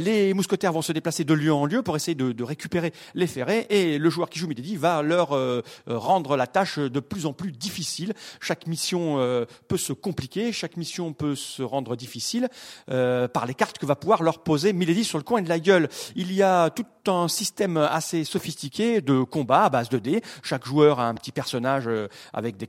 Les 0.08 0.34
mousquetaires 0.34 0.72
vont 0.72 0.82
se 0.82 0.94
déplacer 0.94 1.26
de 1.26 1.34
lieu 1.34 1.54
en 1.54 1.66
lieu 1.66 1.82
pour 1.82 1.96
essayer 1.96 2.16
de, 2.16 2.32
de 2.32 2.44
récupérer 2.44 2.94
les 3.14 3.28
ferrets 3.28 3.68
et 3.70 3.98
le 3.98 4.10
joueur 4.10 4.30
qui 4.30 4.40
joue 4.40 4.48
Milady 4.48 4.78
va 4.78 5.02
leur 5.02 5.36
euh, 5.36 5.62
rendre 5.86 6.38
la 6.38 6.48
tâche 6.48 6.80
de 6.80 7.00
plus 7.00 7.26
en 7.26 7.34
plus 7.34 7.52
difficile. 7.52 8.14
Chaque 8.40 8.68
mission 8.68 9.20
euh, 9.20 9.46
peut 9.68 9.78
se 9.78 9.92
compliquer, 9.94 10.54
chaque 10.54 10.78
mission 10.78 11.12
peut 11.12 11.36
se 11.36 11.62
rendre 11.62 11.96
difficile 11.98 12.48
euh, 12.90 13.28
par 13.28 13.46
les 13.46 13.54
cartes 13.54 13.78
que 13.78 13.86
va 13.86 13.96
pouvoir 13.96 14.24
leur 14.24 14.40
poser 14.40 14.72
Milady 14.72 15.04
sur 15.04 15.18
le 15.18 15.26
coin 15.26 15.42
de 15.42 15.50
la 15.50 15.60
gueule. 15.60 15.90
Il 16.16 16.32
y 16.32 16.42
a 16.42 16.70
tout 16.70 16.86
un 17.08 17.28
système 17.28 17.78
assez 17.78 18.24
sophistiqué 18.24 19.02
de 19.02 19.24
combat 19.24 19.66
à 19.66 19.70
base 19.70 19.90
de 19.90 19.98
dés. 19.98 20.22
Chaque 20.44 20.66
joueur 20.66 21.00
a 21.00 21.08
un 21.08 21.16
petit 21.16 21.32
personnage 21.32 21.86
euh, 21.88 22.08
avec 22.34 22.58
des, 22.58 22.68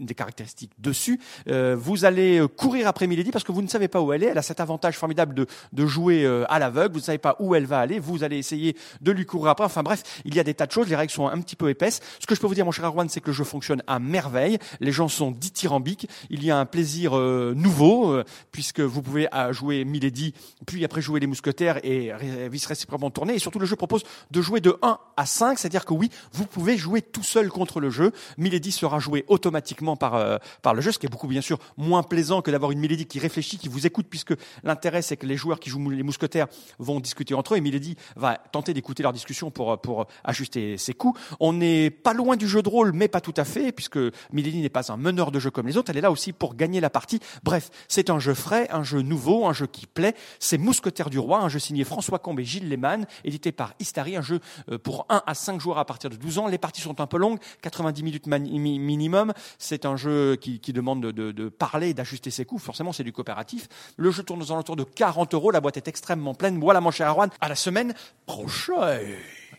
des 0.00 0.14
caractéristiques 0.14 0.72
dessus. 0.78 1.20
Euh, 1.48 1.76
vous 1.78 2.04
allez 2.04 2.42
courir 2.56 2.88
après 2.88 3.06
Milady 3.06 3.30
parce 3.30 3.44
que 3.44 3.52
vous 3.52 3.62
ne 3.62 3.68
savez 3.68 3.88
pas 3.88 4.00
où 4.00 4.12
elle 4.12 4.22
est. 4.22 4.26
Elle 4.26 4.38
a 4.38 4.42
cet 4.42 4.60
avantage 4.60 4.96
formidable 4.96 5.34
de, 5.34 5.46
de 5.72 5.86
jouer 5.86 6.24
euh, 6.24 6.44
à 6.48 6.58
l'aveugle. 6.66 6.92
Vous 6.94 7.00
ne 7.00 7.04
savez 7.04 7.18
pas 7.18 7.36
où 7.38 7.54
elle 7.54 7.66
va 7.66 7.78
aller. 7.80 7.98
Vous 7.98 8.24
allez 8.24 8.38
essayer 8.38 8.76
de 9.00 9.12
lui 9.12 9.24
courir 9.26 9.50
après. 9.50 9.64
Enfin 9.64 9.82
bref, 9.82 10.02
il 10.24 10.34
y 10.34 10.40
a 10.40 10.44
des 10.44 10.54
tas 10.54 10.66
de 10.66 10.72
choses. 10.72 10.88
Les 10.88 10.96
règles 10.96 11.12
sont 11.12 11.26
un 11.26 11.40
petit 11.40 11.56
peu 11.56 11.68
épaisses. 11.70 12.00
Ce 12.20 12.26
que 12.26 12.34
je 12.34 12.40
peux 12.40 12.46
vous 12.46 12.54
dire, 12.54 12.64
mon 12.64 12.72
cher 12.72 12.84
Arwan, 12.84 13.08
c'est 13.08 13.20
que 13.20 13.28
le 13.28 13.32
jeu 13.32 13.44
fonctionne 13.44 13.82
à 13.86 13.98
merveille. 13.98 14.58
Les 14.80 14.92
gens 14.92 15.08
sont 15.08 15.30
dithyrambiques. 15.30 16.08
Il 16.30 16.44
y 16.44 16.50
a 16.50 16.58
un 16.58 16.66
plaisir 16.66 17.16
euh, 17.16 17.54
nouveau 17.56 18.10
euh, 18.10 18.24
puisque 18.52 18.80
vous 18.80 19.02
pouvez 19.02 19.28
euh, 19.34 19.52
jouer 19.52 19.84
Milady, 19.84 20.34
puis 20.66 20.84
après 20.84 21.00
jouer 21.00 21.20
les 21.20 21.26
mousquetaires 21.26 21.78
et 21.84 22.12
ré- 22.12 22.48
vice 22.48 22.66
réciproquement 22.66 23.10
tourner. 23.10 23.34
Et 23.34 23.38
surtout, 23.38 23.58
le 23.58 23.66
jeu 23.66 23.76
propose 23.76 24.02
de 24.30 24.42
jouer 24.42 24.60
de 24.60 24.76
1 24.82 24.98
à 25.16 25.26
5, 25.26 25.58
c'est-à-dire 25.58 25.84
que 25.84 25.94
oui, 25.94 26.10
vous 26.32 26.46
pouvez 26.46 26.76
jouer 26.76 27.02
tout 27.02 27.22
seul 27.22 27.48
contre 27.48 27.80
le 27.80 27.90
jeu. 27.90 28.12
Milady 28.38 28.72
sera 28.72 28.98
joué 28.98 29.24
automatiquement 29.28 29.96
par 29.96 30.14
euh, 30.14 30.38
par 30.62 30.74
le 30.74 30.80
jeu, 30.80 30.92
ce 30.92 30.98
qui 30.98 31.06
est 31.06 31.10
beaucoup 31.10 31.28
bien 31.28 31.40
sûr 31.40 31.58
moins 31.76 32.02
plaisant 32.02 32.42
que 32.42 32.50
d'avoir 32.50 32.70
une 32.72 32.78
Milady 32.78 33.06
qui 33.06 33.18
réfléchit, 33.18 33.58
qui 33.58 33.68
vous 33.68 33.86
écoute, 33.86 34.06
puisque 34.08 34.34
l'intérêt 34.64 35.02
c'est 35.02 35.16
que 35.16 35.26
les 35.26 35.36
joueurs 35.36 35.60
qui 35.60 35.70
jouent 35.70 35.90
les 35.90 36.02
mousquetaires 36.02 36.46
vont 36.78 37.00
discuter 37.00 37.34
entre 37.34 37.54
eux 37.54 37.56
et 37.56 37.60
Milady 37.60 37.96
va 38.16 38.36
tenter 38.36 38.74
d'écouter 38.74 39.02
leur 39.02 39.12
discussion 39.12 39.50
pour 39.50 39.80
pour 39.80 40.06
ajuster 40.24 40.76
ses 40.78 40.94
coups. 40.94 41.18
On 41.40 41.52
n'est 41.52 41.90
pas 41.90 42.12
loin 42.14 42.36
du 42.36 42.48
jeu 42.48 42.62
de 42.62 42.68
rôle, 42.68 42.92
mais 42.92 43.08
pas 43.08 43.20
tout 43.20 43.34
à 43.36 43.44
fait, 43.44 43.72
puisque 43.72 43.98
Milady 44.32 44.60
n'est 44.60 44.68
pas 44.68 44.90
un 44.92 44.96
meneur 44.96 45.30
de 45.32 45.38
jeu 45.38 45.50
comme 45.50 45.66
les 45.66 45.76
autres. 45.76 45.90
Elle 45.90 45.98
est 45.98 46.02
là 46.02 46.10
aussi 46.10 46.32
pour 46.32 46.54
gagner 46.54 46.80
la 46.80 46.90
partie. 46.90 47.20
Bref, 47.42 47.70
c'est 47.88 48.10
un 48.10 48.18
jeu 48.18 48.34
frais, 48.34 48.68
un 48.70 48.82
jeu 48.82 49.02
nouveau, 49.02 49.46
un 49.46 49.52
jeu 49.52 49.66
qui 49.66 49.86
plaît. 49.86 50.14
C'est 50.38 50.58
Mousquetaire 50.58 51.10
du 51.10 51.18
Roi, 51.18 51.38
un 51.40 51.48
jeu 51.48 51.58
signé 51.58 51.84
François 51.84 52.18
Combe 52.18 52.40
et 52.40 52.44
Gilles 52.44 52.68
Lehmann, 52.68 53.06
édité 53.24 53.52
par 53.52 53.74
Istari, 53.80 54.16
un 54.16 54.22
jeu 54.22 54.40
euh, 54.70 54.78
pour 54.78 55.06
1 55.08 55.22
à 55.26 55.34
5 55.34 55.60
joueurs 55.60 55.78
à 55.78 55.84
partir 55.84 56.10
de 56.10 56.16
12 56.16 56.38
ans. 56.38 56.46
Les 56.46 56.58
parties 56.58 56.80
sont 56.80 57.00
un 57.00 57.06
peu 57.06 57.18
longues, 57.18 57.38
90 57.62 58.02
minutes 58.02 58.26
minimum. 58.26 59.32
C'est 59.58 59.84
un 59.86 59.96
jeu 59.96 60.36
qui, 60.36 60.60
qui 60.60 60.72
demande 60.72 61.02
de, 61.02 61.10
de- 61.10 61.32
de 61.32 61.48
parler 61.48 61.94
d'ajuster 61.94 62.30
ses 62.30 62.44
coups. 62.44 62.62
Forcément, 62.62 62.92
c'est 62.92 63.04
du 63.04 63.12
coopératif. 63.12 63.68
Le 63.96 64.10
jeu 64.10 64.22
tourne 64.22 64.42
aux 64.42 64.52
alentours 64.52 64.76
de 64.76 64.84
40 64.84 65.34
euros. 65.34 65.50
La 65.50 65.60
boîte 65.60 65.76
est 65.76 65.88
extrêmement 65.88 66.34
pleine. 66.34 66.45
Voilà, 66.54 66.80
mon 66.80 66.90
cher 66.90 67.08
Arwan, 67.08 67.30
à 67.40 67.48
la 67.48 67.54
semaine 67.54 67.94
prochaine. 68.26 69.16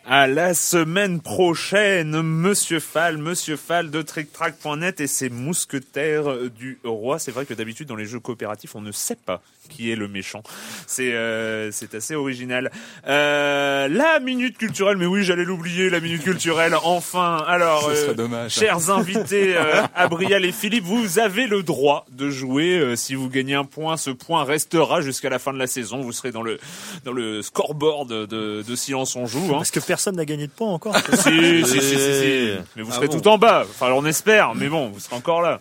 À 0.09 0.25
la 0.25 0.53
semaine 0.53 1.19
prochaine, 1.19 2.21
Monsieur 2.21 2.79
Fall, 2.79 3.17
Monsieur 3.17 3.57
Fall 3.57 3.91
de 3.91 4.01
TrickTrack.net 4.01 5.01
et 5.01 5.07
ses 5.07 5.29
mousquetaires 5.29 6.49
du 6.49 6.79
roi. 6.85 7.19
C'est 7.19 7.31
vrai 7.31 7.45
que 7.45 7.53
d'habitude 7.53 7.89
dans 7.89 7.97
les 7.97 8.05
jeux 8.05 8.21
coopératifs, 8.21 8.73
on 8.75 8.81
ne 8.81 8.93
sait 8.93 9.17
pas 9.17 9.41
qui 9.67 9.91
est 9.91 9.95
le 9.95 10.07
méchant. 10.07 10.43
C'est 10.85 11.13
euh, 11.13 11.71
c'est 11.71 11.95
assez 11.95 12.15
original. 12.15 12.71
Euh, 13.07 13.87
la 13.87 14.19
minute 14.19 14.57
culturelle, 14.57 14.97
mais 14.97 15.05
oui, 15.05 15.23
j'allais 15.23 15.43
l'oublier, 15.45 15.89
la 15.89 15.99
minute 15.99 16.23
culturelle. 16.23 16.75
Enfin, 16.83 17.43
alors, 17.47 17.89
euh, 17.89 18.13
dommage. 18.13 18.53
chers 18.53 18.89
invités, 18.89 19.55
euh, 19.55 19.83
Abrial 19.95 20.45
et 20.45 20.51
Philippe, 20.51 20.83
vous 20.83 21.19
avez 21.19 21.47
le 21.47 21.63
droit 21.63 22.05
de 22.11 22.29
jouer. 22.29 22.77
Euh, 22.77 22.95
si 22.95 23.15
vous 23.15 23.29
gagnez 23.29 23.55
un 23.55 23.65
point, 23.65 23.97
ce 23.97 24.09
point 24.09 24.43
restera 24.43 25.01
jusqu'à 25.01 25.29
la 25.29 25.39
fin 25.39 25.53
de 25.53 25.59
la 25.59 25.67
saison. 25.67 26.01
Vous 26.01 26.11
serez 26.11 26.31
dans 26.31 26.43
le 26.43 26.59
dans 27.05 27.11
le 27.13 27.41
scoreboard 27.41 28.09
de, 28.09 28.63
de 28.63 28.75
Silence 28.75 29.15
on 29.15 29.25
joue. 29.25 29.45
Hein. 29.49 29.57
Parce 29.57 29.71
que 29.71 29.79
personne 29.79 30.15
n'a 30.15 30.25
gagné 30.25 30.47
de 30.47 30.51
points 30.51 30.71
encore. 30.71 30.95
Si, 30.97 31.65
si, 31.65 31.65
si, 31.65 31.81
si, 31.81 31.97
si. 31.97 32.49
Mais 32.75 32.83
vous 32.83 32.91
serez 32.91 33.09
tout 33.09 33.27
en 33.27 33.37
bas. 33.37 33.65
Enfin, 33.69 33.91
on 33.93 34.05
espère, 34.05 34.55
mais 34.55 34.67
bon, 34.67 34.89
vous 34.89 34.99
serez 34.99 35.15
encore 35.15 35.41
là. 35.41 35.59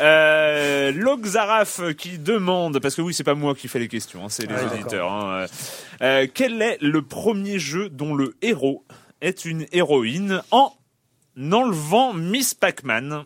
Euh, 0.00 0.92
Loxaraf 0.92 1.80
qui 1.96 2.18
demande, 2.18 2.78
parce 2.80 2.94
que 2.94 3.02
oui, 3.02 3.12
c'est 3.12 3.24
pas 3.24 3.33
moi 3.34 3.54
qui 3.54 3.68
fais 3.68 3.78
les 3.78 3.88
questions, 3.88 4.24
hein, 4.24 4.28
c'est 4.28 4.46
les 4.46 4.54
Ah, 4.54 4.72
auditeurs. 4.74 5.12
hein, 5.12 5.32
euh, 5.42 5.46
euh, 6.02 6.26
quel 6.32 6.60
est 6.62 6.78
le 6.80 7.02
premier 7.02 7.58
jeu 7.58 7.88
dont 7.88 8.14
le 8.14 8.36
héros 8.42 8.84
est 9.20 9.44
une 9.44 9.66
héroïne 9.72 10.42
en 10.50 10.72
enlevant 11.52 12.12
Miss 12.14 12.54
Pac-Man? 12.54 13.24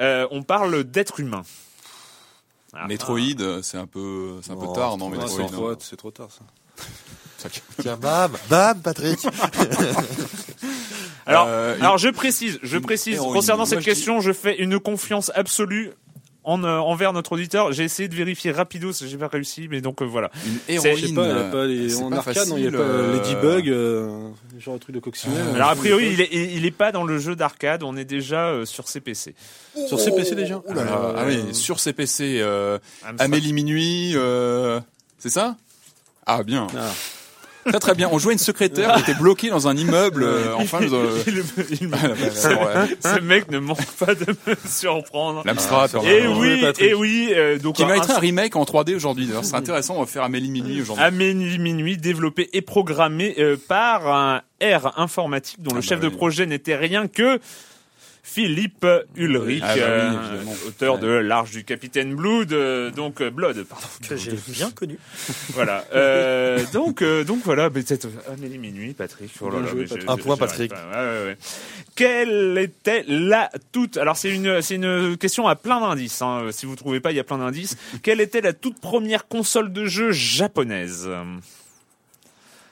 Euh, 0.00 0.26
On 0.30 0.42
parle 0.42 0.84
d'être 0.84 1.20
humain. 1.20 1.42
Ah, 2.74 2.86
Metroid, 2.86 3.62
c'est 3.62 3.78
un 3.78 3.86
peu, 3.86 4.38
c'est 4.42 4.52
un 4.52 4.56
peu 4.56 4.66
tard, 4.74 4.96
non, 4.98 5.10
c'est 5.26 5.38
Metroid. 5.42 5.76
trop 5.76 6.10
c'est 6.10 6.14
tard 6.14 6.28
ça. 6.30 7.48
Tiens, 7.80 7.96
bam, 7.96 8.32
bam, 8.50 8.80
Patrick. 8.82 9.18
Alors, 11.26 11.46
Euh, 11.48 11.76
alors 11.80 11.98
je 11.98 12.08
précise, 12.08 12.58
je 12.62 12.78
précise 12.78 13.16
héroïne. 13.16 13.32
concernant 13.34 13.62
Moi, 13.64 13.66
cette 13.70 13.80
je 13.80 13.84
question, 13.84 14.20
je 14.20 14.32
fais 14.32 14.56
une 14.62 14.78
confiance 14.80 15.30
absolue 15.34 15.90
en, 16.48 16.64
euh, 16.64 16.78
envers 16.78 17.12
notre 17.12 17.32
auditeur. 17.32 17.72
J'ai 17.72 17.84
essayé 17.84 18.08
de 18.08 18.14
vérifier 18.14 18.50
rapido, 18.50 18.90
j'ai 18.92 19.16
pas 19.18 19.28
réussi, 19.28 19.68
mais 19.68 19.80
donc 19.82 20.00
euh, 20.00 20.06
voilà. 20.06 20.30
Une 20.46 20.58
héroïne. 20.74 21.14
pas, 21.14 21.26
a 21.26 21.44
pas 21.44 21.66
les, 21.66 21.94
en 21.96 22.08
pas 22.08 22.16
arcade, 22.16 22.48
non, 22.48 22.56
il 22.56 22.64
y 22.64 22.68
a 22.68 22.70
pas 22.70 22.78
euh, 22.78 23.12
les 23.12 23.34
debug, 23.34 23.68
euh, 23.68 24.30
genre 24.58 24.74
de 24.74 24.80
truc 24.80 24.94
de 24.94 25.00
coccinelle. 25.00 25.44
Alors 25.54 25.68
a 25.68 25.76
priori, 25.76 26.10
il 26.12 26.20
est, 26.22 26.28
il 26.32 26.64
est 26.64 26.70
pas 26.70 26.90
dans 26.90 27.04
le 27.04 27.18
jeu 27.18 27.36
d'arcade, 27.36 27.82
on 27.82 27.96
est 27.96 28.06
déjà 28.06 28.46
euh, 28.48 28.64
sur 28.64 28.88
CPC. 28.88 29.34
Sur 29.86 30.00
CPC 30.00 30.34
déjà 30.34 30.62
Ah, 30.68 30.74
là, 30.74 31.14
ah 31.18 31.24
oui, 31.26 31.54
sur 31.54 31.80
CPC, 31.80 32.38
euh, 32.40 32.78
Amstrad. 33.02 33.20
Amélie 33.20 33.52
Minuit, 33.52 34.12
euh, 34.16 34.80
c'est 35.18 35.30
ça? 35.30 35.56
Ah 36.26 36.42
bien. 36.42 36.66
Ah. 36.76 36.90
Très 37.68 37.78
très 37.78 37.94
bien. 37.94 38.08
On 38.12 38.18
jouait 38.18 38.32
une 38.32 38.38
secrétaire 38.38 38.94
qui 38.94 39.00
était 39.02 39.14
bloquée 39.18 39.50
dans 39.50 39.68
un 39.68 39.76
immeuble. 39.76 40.22
euh, 40.24 40.54
enfin, 40.56 40.80
euh, 40.82 41.22
Il- 41.26 41.42
il- 41.80 41.86
ouais. 41.88 42.96
ce 43.02 43.20
mec 43.20 43.50
ne 43.50 43.58
manque 43.58 43.84
pas 43.98 44.14
de 44.14 44.26
me 44.46 44.54
surprendre. 44.66 45.42
l'Amstrad. 45.44 45.90
Et 46.04 46.22
euh, 46.22 46.34
oui, 46.34 46.64
et 46.80 46.94
oui, 46.94 47.28
euh, 47.34 47.58
donc 47.58 47.76
Qui 47.76 47.84
mériterait 47.84 48.12
un- 48.14 48.16
un 48.16 48.20
remake 48.20 48.56
en 48.56 48.64
3D 48.64 48.94
aujourd'hui. 48.94 49.26
D'ailleurs, 49.26 49.44
c'est 49.44 49.54
intéressant. 49.56 49.96
On 49.96 50.00
va 50.00 50.06
faire 50.06 50.22
Amélie 50.24 50.50
Minuit 50.50 50.80
aujourd'hui. 50.82 51.04
Amélie 51.04 51.58
Minuit, 51.58 51.96
développé 51.96 52.48
et 52.52 52.62
programmé 52.62 53.34
euh, 53.38 53.56
par 53.68 54.06
un 54.08 54.42
R 54.62 54.92
informatique 54.98 55.62
dont 55.62 55.70
le 55.72 55.78
Ah 55.78 55.80
bah 55.80 55.86
chef 55.86 56.00
de 56.00 56.08
oui. 56.08 56.14
projet 56.16 56.46
n'était 56.46 56.74
rien 56.76 57.06
que 57.06 57.38
Philippe 58.30 58.86
Ulrich, 59.16 59.62
Ah 59.64 59.74
bah 59.74 59.74
oui, 59.74 59.80
euh, 59.80 60.68
auteur 60.68 60.94
Ouais. 60.96 61.00
de 61.00 61.06
L'Arche 61.08 61.50
du 61.50 61.64
Capitaine 61.64 62.14
Blood, 62.14 62.52
euh, 62.52 62.90
donc 62.90 63.22
euh, 63.22 63.30
Blood, 63.30 63.64
pardon. 63.64 63.86
que 64.06 64.16
j'ai 64.16 64.32
bien 64.48 64.70
connu. 64.70 64.98
Voilà. 65.54 65.84
Euh, 65.94 66.62
donc, 66.74 67.00
euh, 67.00 67.24
donc 67.24 67.40
voilà, 67.44 67.70
mais 67.70 67.82
peut-être 67.82 68.06
Amélie 68.30 68.58
Minuit, 68.58 68.92
Patrick. 68.92 69.32
Oh 69.40 69.46
là 69.46 69.52
Bien 69.56 69.60
là, 69.62 69.66
joué, 69.70 69.80
mais 69.80 69.86
Patrick. 69.86 70.06
je- 70.06 70.12
Un 70.12 70.16
point, 70.18 70.36
Patrick. 70.36 70.70
pas. 70.72 70.86
Ouais, 70.90 70.94
ouais, 71.20 71.24
ouais. 71.24 71.38
Quelle 71.96 72.58
était 72.58 73.04
la 73.08 73.50
toute 73.72 73.96
Alors 73.96 74.16
c'est 74.18 74.30
une 74.30 74.60
c'est 74.60 74.74
une 74.74 75.16
question 75.16 75.48
à 75.48 75.56
plein 75.56 75.80
d'indices. 75.80 76.20
Hein. 76.20 76.48
Si 76.52 76.66
vous 76.66 76.76
trouvez 76.76 77.00
pas, 77.00 77.10
il 77.12 77.16
y 77.16 77.20
a 77.20 77.24
plein 77.24 77.38
d'indices. 77.38 77.76
Quelle 78.02 78.20
était 78.20 78.42
la 78.42 78.52
toute 78.52 78.78
première 78.78 79.26
console 79.26 79.72
de 79.72 79.86
jeu 79.86 80.12
japonaise? 80.12 81.08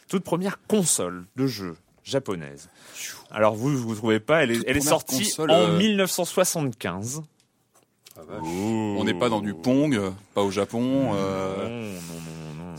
Toute 0.09 0.23
première 0.23 0.59
console 0.69 1.25
de 1.37 1.47
jeu 1.47 1.75
japonaise. 2.05 2.69
Alors 3.31 3.55
vous 3.55 3.77
vous 3.77 3.95
trouvez 3.95 4.21
pas 4.21 4.43
Elle 4.43 4.53
est 4.53 4.55
elle 4.67 4.77
est 4.77 4.81
première 4.81 4.83
sortie 4.85 5.25
console, 5.25 5.51
en 5.51 5.55
euh, 5.55 5.79
1975. 5.79 7.23
On 8.43 9.05
n'est 9.05 9.15
pas 9.15 9.29
dans 9.29 9.41
du 9.41 9.53
Pong, 9.55 10.01
pas 10.35 10.43
au 10.43 10.51
Japon. 10.51 11.11
euh, 11.15 11.69
Non, 11.69 11.93
non, 11.93 12.65
non, 12.65 12.71
non. 12.73 12.77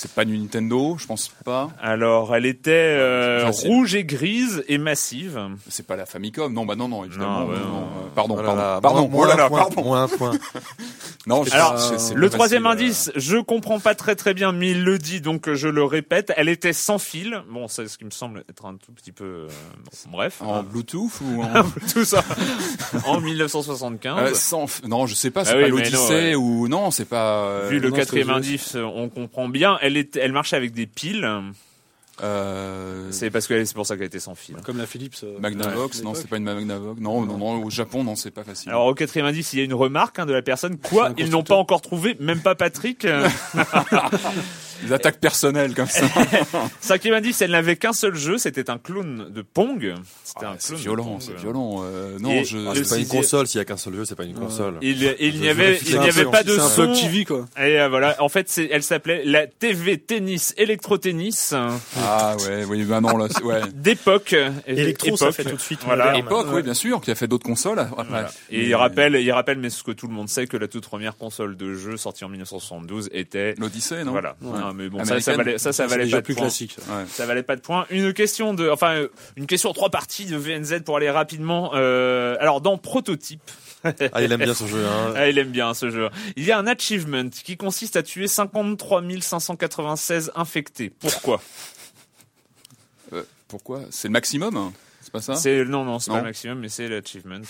C'est 0.00 0.12
pas 0.12 0.24
du 0.24 0.38
Nintendo, 0.38 0.96
je 0.98 1.06
pense 1.06 1.28
pas. 1.44 1.68
Alors, 1.80 2.34
elle 2.34 2.46
était 2.46 2.70
euh, 2.72 3.50
rouge 3.50 3.94
et 3.94 4.04
grise 4.04 4.64
et 4.66 4.78
massive. 4.78 5.38
C'est 5.68 5.86
pas 5.86 5.96
la 5.96 6.06
Famicom. 6.06 6.50
Non, 6.52 6.64
bah 6.64 6.74
non, 6.74 6.88
non, 6.88 7.04
évidemment. 7.04 7.40
Non, 7.40 7.46
ouais, 7.48 7.58
non, 7.58 7.78
euh, 7.82 8.08
Pardon, 8.14 8.34
Oh 8.38 8.40
là 8.40 8.46
pardon, 8.46 8.60
là, 8.62 8.80
pardon. 8.80 9.08
moins- 9.08 9.24
oh 9.24 9.28
là 9.28 9.36
là, 9.36 9.48
point, 9.48 9.58
pardon. 9.58 9.82
moins 9.84 10.02
un 10.04 10.08
point. 10.08 10.32
Non, 11.26 11.44
je- 11.44 11.52
Alors, 11.52 11.74
Le 12.14 12.30
troisième 12.30 12.62
facile, 12.62 12.82
indice, 12.86 13.12
je 13.14 13.36
comprends 13.36 13.78
pas 13.78 13.94
très 13.94 14.16
très 14.16 14.32
bien, 14.32 14.52
mais 14.52 14.70
il 14.70 14.84
le 14.84 14.96
dit, 14.96 15.20
donc 15.20 15.52
je 15.52 15.68
le 15.68 15.84
répète. 15.84 16.32
Elle 16.38 16.48
était 16.48 16.72
sans 16.72 16.98
fil. 16.98 17.42
Bon, 17.50 17.68
c'est 17.68 17.88
ce 17.88 17.98
qui 17.98 18.06
me 18.06 18.10
semble 18.10 18.42
être 18.48 18.64
un 18.64 18.76
tout 18.76 18.90
petit 18.92 19.12
peu. 19.12 19.24
euh, 19.24 19.48
bon, 20.06 20.10
bref. 20.12 20.38
euh, 20.40 20.46
En 20.46 20.62
Bluetooth 20.62 21.12
ou 21.20 21.42
en... 21.42 21.62
tout 21.92 22.04
ça. 22.06 22.24
en 23.04 23.20
1975. 23.20 24.18
Euh, 24.18 24.34
sans... 24.34 24.64
f- 24.64 24.86
Non, 24.88 25.04
je 25.06 25.14
sais 25.14 25.30
pas, 25.30 25.44
c'est 25.44 25.50
Ah 25.52 25.54
pas 25.56 25.64
oui, 25.64 25.70
l'Odyssée 25.70 26.32
non, 26.32 26.38
ou 26.38 26.68
non, 26.68 26.90
c'est 26.90 27.04
pas. 27.04 27.44
euh, 27.44 27.68
Vu 27.68 27.80
le 27.80 27.90
quatrième 27.90 28.30
indice, 28.30 28.74
on 28.76 29.10
comprend 29.10 29.46
bien. 29.48 29.76
Elle 29.82 29.89
elle 30.14 30.32
marchait 30.32 30.56
avec 30.56 30.72
des 30.72 30.86
piles. 30.86 31.28
euh, 32.22 33.08
C'est 33.10 33.30
parce 33.30 33.46
que 33.46 33.64
c'est 33.64 33.74
pour 33.74 33.86
ça 33.86 33.96
qu'elle 33.96 34.06
était 34.06 34.18
sans 34.20 34.34
fil. 34.34 34.56
Comme 34.64 34.78
la 34.78 34.86
Philips. 34.86 35.14
euh, 35.22 35.38
Magnavox, 35.40 36.02
non, 36.02 36.14
c'est 36.14 36.28
pas 36.28 36.36
une 36.36 36.44
Magnavox. 36.44 37.00
Non, 37.00 37.24
non, 37.24 37.38
non, 37.38 37.64
au 37.64 37.70
Japon, 37.70 38.04
non, 38.04 38.14
c'est 38.16 38.30
pas 38.30 38.44
facile. 38.44 38.70
Alors 38.70 38.86
au 38.86 38.94
quatrième 38.94 39.26
indice, 39.26 39.52
il 39.52 39.58
y 39.58 39.62
a 39.62 39.64
une 39.64 39.74
remarque 39.74 40.18
hein, 40.18 40.26
de 40.26 40.32
la 40.32 40.42
personne. 40.42 40.76
Quoi 40.78 41.12
Ils 41.18 41.30
n'ont 41.30 41.42
pas 41.42 41.56
encore 41.56 41.80
trouvé, 41.82 42.16
même 42.20 42.40
pas 42.40 42.54
Patrick. 42.54 43.06
Des 44.82 44.92
attaques 44.92 45.18
personnelles 45.20 45.74
comme 45.74 45.86
ça. 45.86 46.06
Cinquième 46.80 47.14
indice, 47.14 47.42
elle 47.42 47.50
n'avait 47.50 47.76
qu'un 47.76 47.92
seul 47.92 48.14
jeu, 48.14 48.38
c'était 48.38 48.70
un 48.70 48.78
clone 48.78 49.30
de 49.30 49.42
Pong. 49.42 49.94
C'était 50.24 50.46
Ah, 50.46 50.50
un 50.50 50.54
c'est 50.58 50.68
clone 50.68 50.80
violent, 50.80 51.18
c'est 51.20 51.36
violent. 51.36 51.82
euh, 51.84 52.18
non, 52.18 52.30
Et 52.30 52.44
je. 52.44 52.58
le 52.58 52.68
Ah, 52.68 52.72
c'est 52.74 52.88
pas 52.88 52.96
une 52.98 53.06
console, 53.08 53.46
s'il 53.46 53.58
y 53.58 53.62
a 53.62 53.64
qu'un 53.64 53.76
seul 53.76 53.94
jeu, 53.94 54.04
c'est 54.04 54.14
pas 54.14 54.24
une 54.24 54.34
console. 54.34 54.74
Il, 54.82 55.02
il 55.20 55.40
n'y 55.40 55.48
avait, 55.48 55.78
il 55.86 55.98
n'y 56.00 56.24
pas 56.30 56.42
de 56.42 56.54
C'est 56.54 56.60
un 56.60 56.68
son. 56.68 56.86
peu 56.88 56.92
TV 56.94 57.24
quoi. 57.24 57.46
Et 57.58 57.80
euh, 57.80 57.88
voilà, 57.88 58.16
en 58.22 58.28
fait, 58.28 58.48
c'est, 58.48 58.68
elle 58.70 58.82
s'appelait 58.82 59.22
la 59.24 59.46
TV 59.46 59.98
Tennis 59.98 60.54
Électro-Tennis 60.56 61.54
Ah 61.98 62.36
ouais, 62.46 62.64
oui, 62.68 62.84
bah 62.84 63.00
non, 63.00 63.16
là, 63.16 63.26
c'est- 63.30 63.42
ouais. 63.42 63.60
d'époque. 63.74 64.34
Électro, 64.66 65.16
ça 65.16 65.32
fait 65.32 65.44
tout 65.44 65.56
de 65.56 65.60
suite. 65.60 65.80
Voilà. 65.84 66.16
Époque, 66.16 66.46
oui, 66.52 66.62
bien 66.62 66.74
sûr, 66.74 67.00
qui 67.00 67.10
a 67.10 67.14
fait 67.14 67.28
d'autres 67.28 67.46
consoles. 67.46 67.78
après. 67.78 68.04
Voilà. 68.08 68.30
Et 68.50 68.58
Mais- 68.58 68.64
il 68.66 68.74
rappelle, 68.74 69.16
il 69.16 69.32
rappelle, 69.32 69.58
mais 69.58 69.70
ce 69.70 69.82
que 69.82 69.92
tout 69.92 70.06
le 70.06 70.14
monde 70.14 70.28
sait, 70.28 70.46
que 70.46 70.56
la 70.56 70.68
toute 70.68 70.86
première 70.86 71.16
console 71.16 71.56
de 71.56 71.74
jeu 71.74 71.96
sortie 71.96 72.24
en 72.24 72.28
1972 72.28 73.08
était. 73.12 73.54
L'Odyssée, 73.58 74.04
non? 74.04 74.12
Voilà. 74.12 74.36
Non, 74.70 74.74
mais 74.74 74.88
bon, 74.88 74.98
ça, 74.98 75.04
ça 75.04 75.12
Américaine. 75.32 75.36
valait, 75.36 75.58
ça, 75.58 75.72
ça 75.72 75.86
valait 75.86 76.04
déjà 76.04 76.18
pas 76.18 76.20
de 76.20 76.24
plus 76.26 76.34
points. 76.34 76.44
classique. 76.44 76.76
ça. 76.78 76.96
Ouais. 76.96 77.04
Ça 77.08 77.26
valait 77.26 77.42
pas 77.42 77.56
de 77.56 77.60
points. 77.60 77.86
Une 77.90 78.12
question 78.12 78.54
de, 78.54 78.68
enfin, 78.70 79.06
une 79.36 79.46
question 79.46 79.70
en 79.70 79.72
trois 79.72 79.90
parties 79.90 80.26
de 80.26 80.36
VNZ 80.36 80.82
pour 80.84 80.96
aller 80.96 81.10
rapidement. 81.10 81.72
Euh, 81.74 82.36
alors, 82.40 82.60
dans 82.60 82.78
Prototype, 82.78 83.42
Ah, 84.12 84.22
il 84.22 84.30
aime 84.30 84.40
bien 84.42 84.54
ce 84.54 84.66
jeu, 84.66 84.84
hein. 84.86 85.14
ah, 85.16 85.28
il 85.28 85.38
aime 85.38 85.50
bien 85.50 85.72
ce 85.74 85.90
jeu. 85.90 86.08
Il 86.36 86.44
y 86.44 86.52
a 86.52 86.58
un 86.58 86.66
achievement 86.66 87.30
qui 87.30 87.56
consiste 87.56 87.96
à 87.96 88.02
tuer 88.02 88.28
53 88.28 89.02
596 89.20 90.32
infectés. 90.34 90.92
Pourquoi? 91.00 91.40
Euh, 93.12 93.22
pourquoi? 93.48 93.80
C'est 93.90 94.08
le 94.08 94.12
maximum 94.12 94.56
hein? 94.56 94.72
C'est 95.10 95.12
pas 95.12 95.20
ça 95.22 95.34
C'est 95.34 95.64
non, 95.64 95.84
non, 95.84 95.98
c'est 95.98 96.12
pas 96.12 96.18
le 96.18 96.24
maximum, 96.26 96.60
mais 96.60 96.68
c'est 96.68 96.86
l'achievement. 96.86 97.40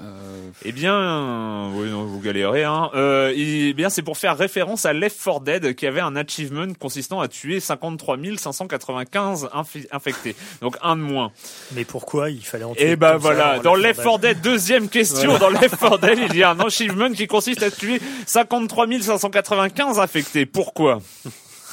Euh, 0.00 0.50
Eh 0.64 0.72
bien, 0.72 0.94
euh, 0.94 1.68
oui, 1.74 1.90
non, 1.90 2.04
vous 2.04 2.20
galérez. 2.20 2.64
Hein. 2.64 2.90
Euh, 2.94 3.32
eh 3.36 3.74
bien, 3.74 3.90
c'est 3.90 4.00
pour 4.02 4.16
faire 4.16 4.36
référence 4.38 4.86
à 4.86 4.94
Left 4.94 5.22
4 5.22 5.40
Dead 5.42 5.74
qui 5.74 5.86
avait 5.86 6.00
un 6.00 6.16
achievement 6.16 6.66
consistant 6.78 7.20
à 7.20 7.28
tuer 7.28 7.60
53 7.60 8.16
595 8.38 9.50
infi- 9.54 9.86
infectés. 9.92 10.34
Donc 10.62 10.76
un 10.82 10.96
de 10.96 11.02
moins. 11.02 11.32
Mais 11.72 11.84
pourquoi 11.84 12.30
il 12.30 12.44
fallait 12.44 12.64
en 12.64 12.74
tuer 12.74 12.92
Et 12.92 12.96
ben 12.96 13.16
voilà, 13.18 13.58
dans 13.58 13.74
Left 13.74 13.98
Left 13.98 14.04
4 14.08 14.18
Dead, 14.20 14.40
deuxième 14.40 14.88
question, 14.88 15.36
dans 15.38 15.50
Left 15.50 15.76
4 15.78 15.98
Dead, 15.98 16.18
il 16.30 16.36
y 16.36 16.42
a 16.42 16.50
un 16.50 16.60
achievement 16.60 17.10
qui 17.12 17.26
consiste 17.26 17.62
à 17.62 17.70
tuer 17.70 18.00
53 18.26 18.86
595 19.02 19.98
infectés. 19.98 20.46
Pourquoi? 20.46 21.00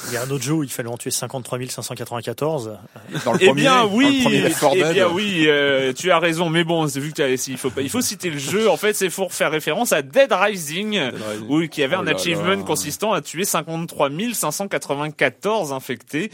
Il 0.06 0.14
y 0.14 0.16
a 0.16 0.22
un 0.22 0.30
autre 0.30 0.44
jeu 0.44 0.52
où 0.52 0.62
il 0.62 0.70
fallait 0.70 0.88
en 0.88 0.96
tuer 0.96 1.10
53 1.10 1.58
594. 1.68 2.78
dans 3.24 3.32
le 3.32 3.38
Eh 3.42 3.46
premier, 3.46 3.62
bien 3.62 3.76
dans 3.82 3.90
le 3.90 3.96
oui, 3.96 4.22
premier 4.22 4.40
Left 4.42 4.60
4 4.60 4.72
eh 4.76 4.82
Dead. 4.82 4.92
bien 4.94 5.08
oui, 5.08 5.44
euh, 5.48 5.92
tu 5.92 6.10
as 6.12 6.18
raison, 6.20 6.48
mais 6.48 6.62
bon, 6.64 6.86
c'est 6.88 7.00
vu 7.00 7.10
que 7.10 7.16
t'as- 7.16 7.28
il 7.28 7.56
faut 7.58 7.70
pas, 7.70 7.82
il 7.82 7.90
faut 7.90 8.00
citer 8.00 8.30
le 8.30 8.38
jeu. 8.38 8.70
En 8.70 8.76
fait, 8.76 8.94
c'est 8.94 9.10
pour 9.10 9.32
faire 9.32 9.50
référence 9.50 9.92
à 9.92 10.02
Dead 10.02 10.32
Rising, 10.32 10.98
Rising. 10.98 11.46
où 11.48 11.66
qui 11.68 11.82
avait 11.82 11.96
Oh 11.96 12.00
un 12.00 12.04
là 12.04 12.12
achievement 12.14 12.50
là. 12.50 12.56
consistant 12.64 13.12
à 13.12 13.20
tuer 13.20 13.44
53 13.44 14.08
594 14.34 15.72
infectés. 15.72 16.30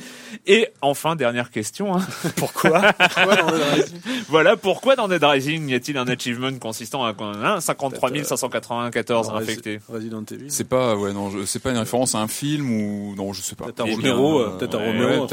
Et 0.46 0.68
enfin, 0.82 1.16
dernière 1.16 1.50
question, 1.50 1.96
hein. 1.96 2.06
pourquoi 2.36 2.92
Voilà, 4.28 4.56
pourquoi 4.56 4.96
dans 4.96 5.08
Dead 5.08 5.22
Rising 5.24 5.68
y 5.68 5.74
a-t-il 5.74 5.96
un 5.98 6.06
achievement 6.06 6.52
consistant 6.58 7.04
à 7.04 7.14
hein, 7.18 7.60
53 7.60 8.10
594 8.24 9.30
infectés? 9.30 9.80
Resident 9.88 10.24
Evil. 10.30 10.46
C'est 10.48 10.68
pas, 10.68 10.96
ouais, 10.96 11.12
non, 11.12 11.30
c'est 11.46 11.62
pas 11.62 11.70
une 11.70 11.78
référence 11.78 12.14
à 12.14 12.18
un 12.18 12.28
film 12.28 12.70
ou 12.70 13.14
non, 13.16 13.32
je 13.32 13.40
sais 13.40 13.53
pas. 13.54 13.64
Peut-être 13.64 13.80
à 13.80 13.84
Romero, 13.84 14.40
euh, 14.40 14.58
peut-être 14.58 14.74
à 14.74 14.78
ouais, 14.78 14.86
Romero, 14.86 15.26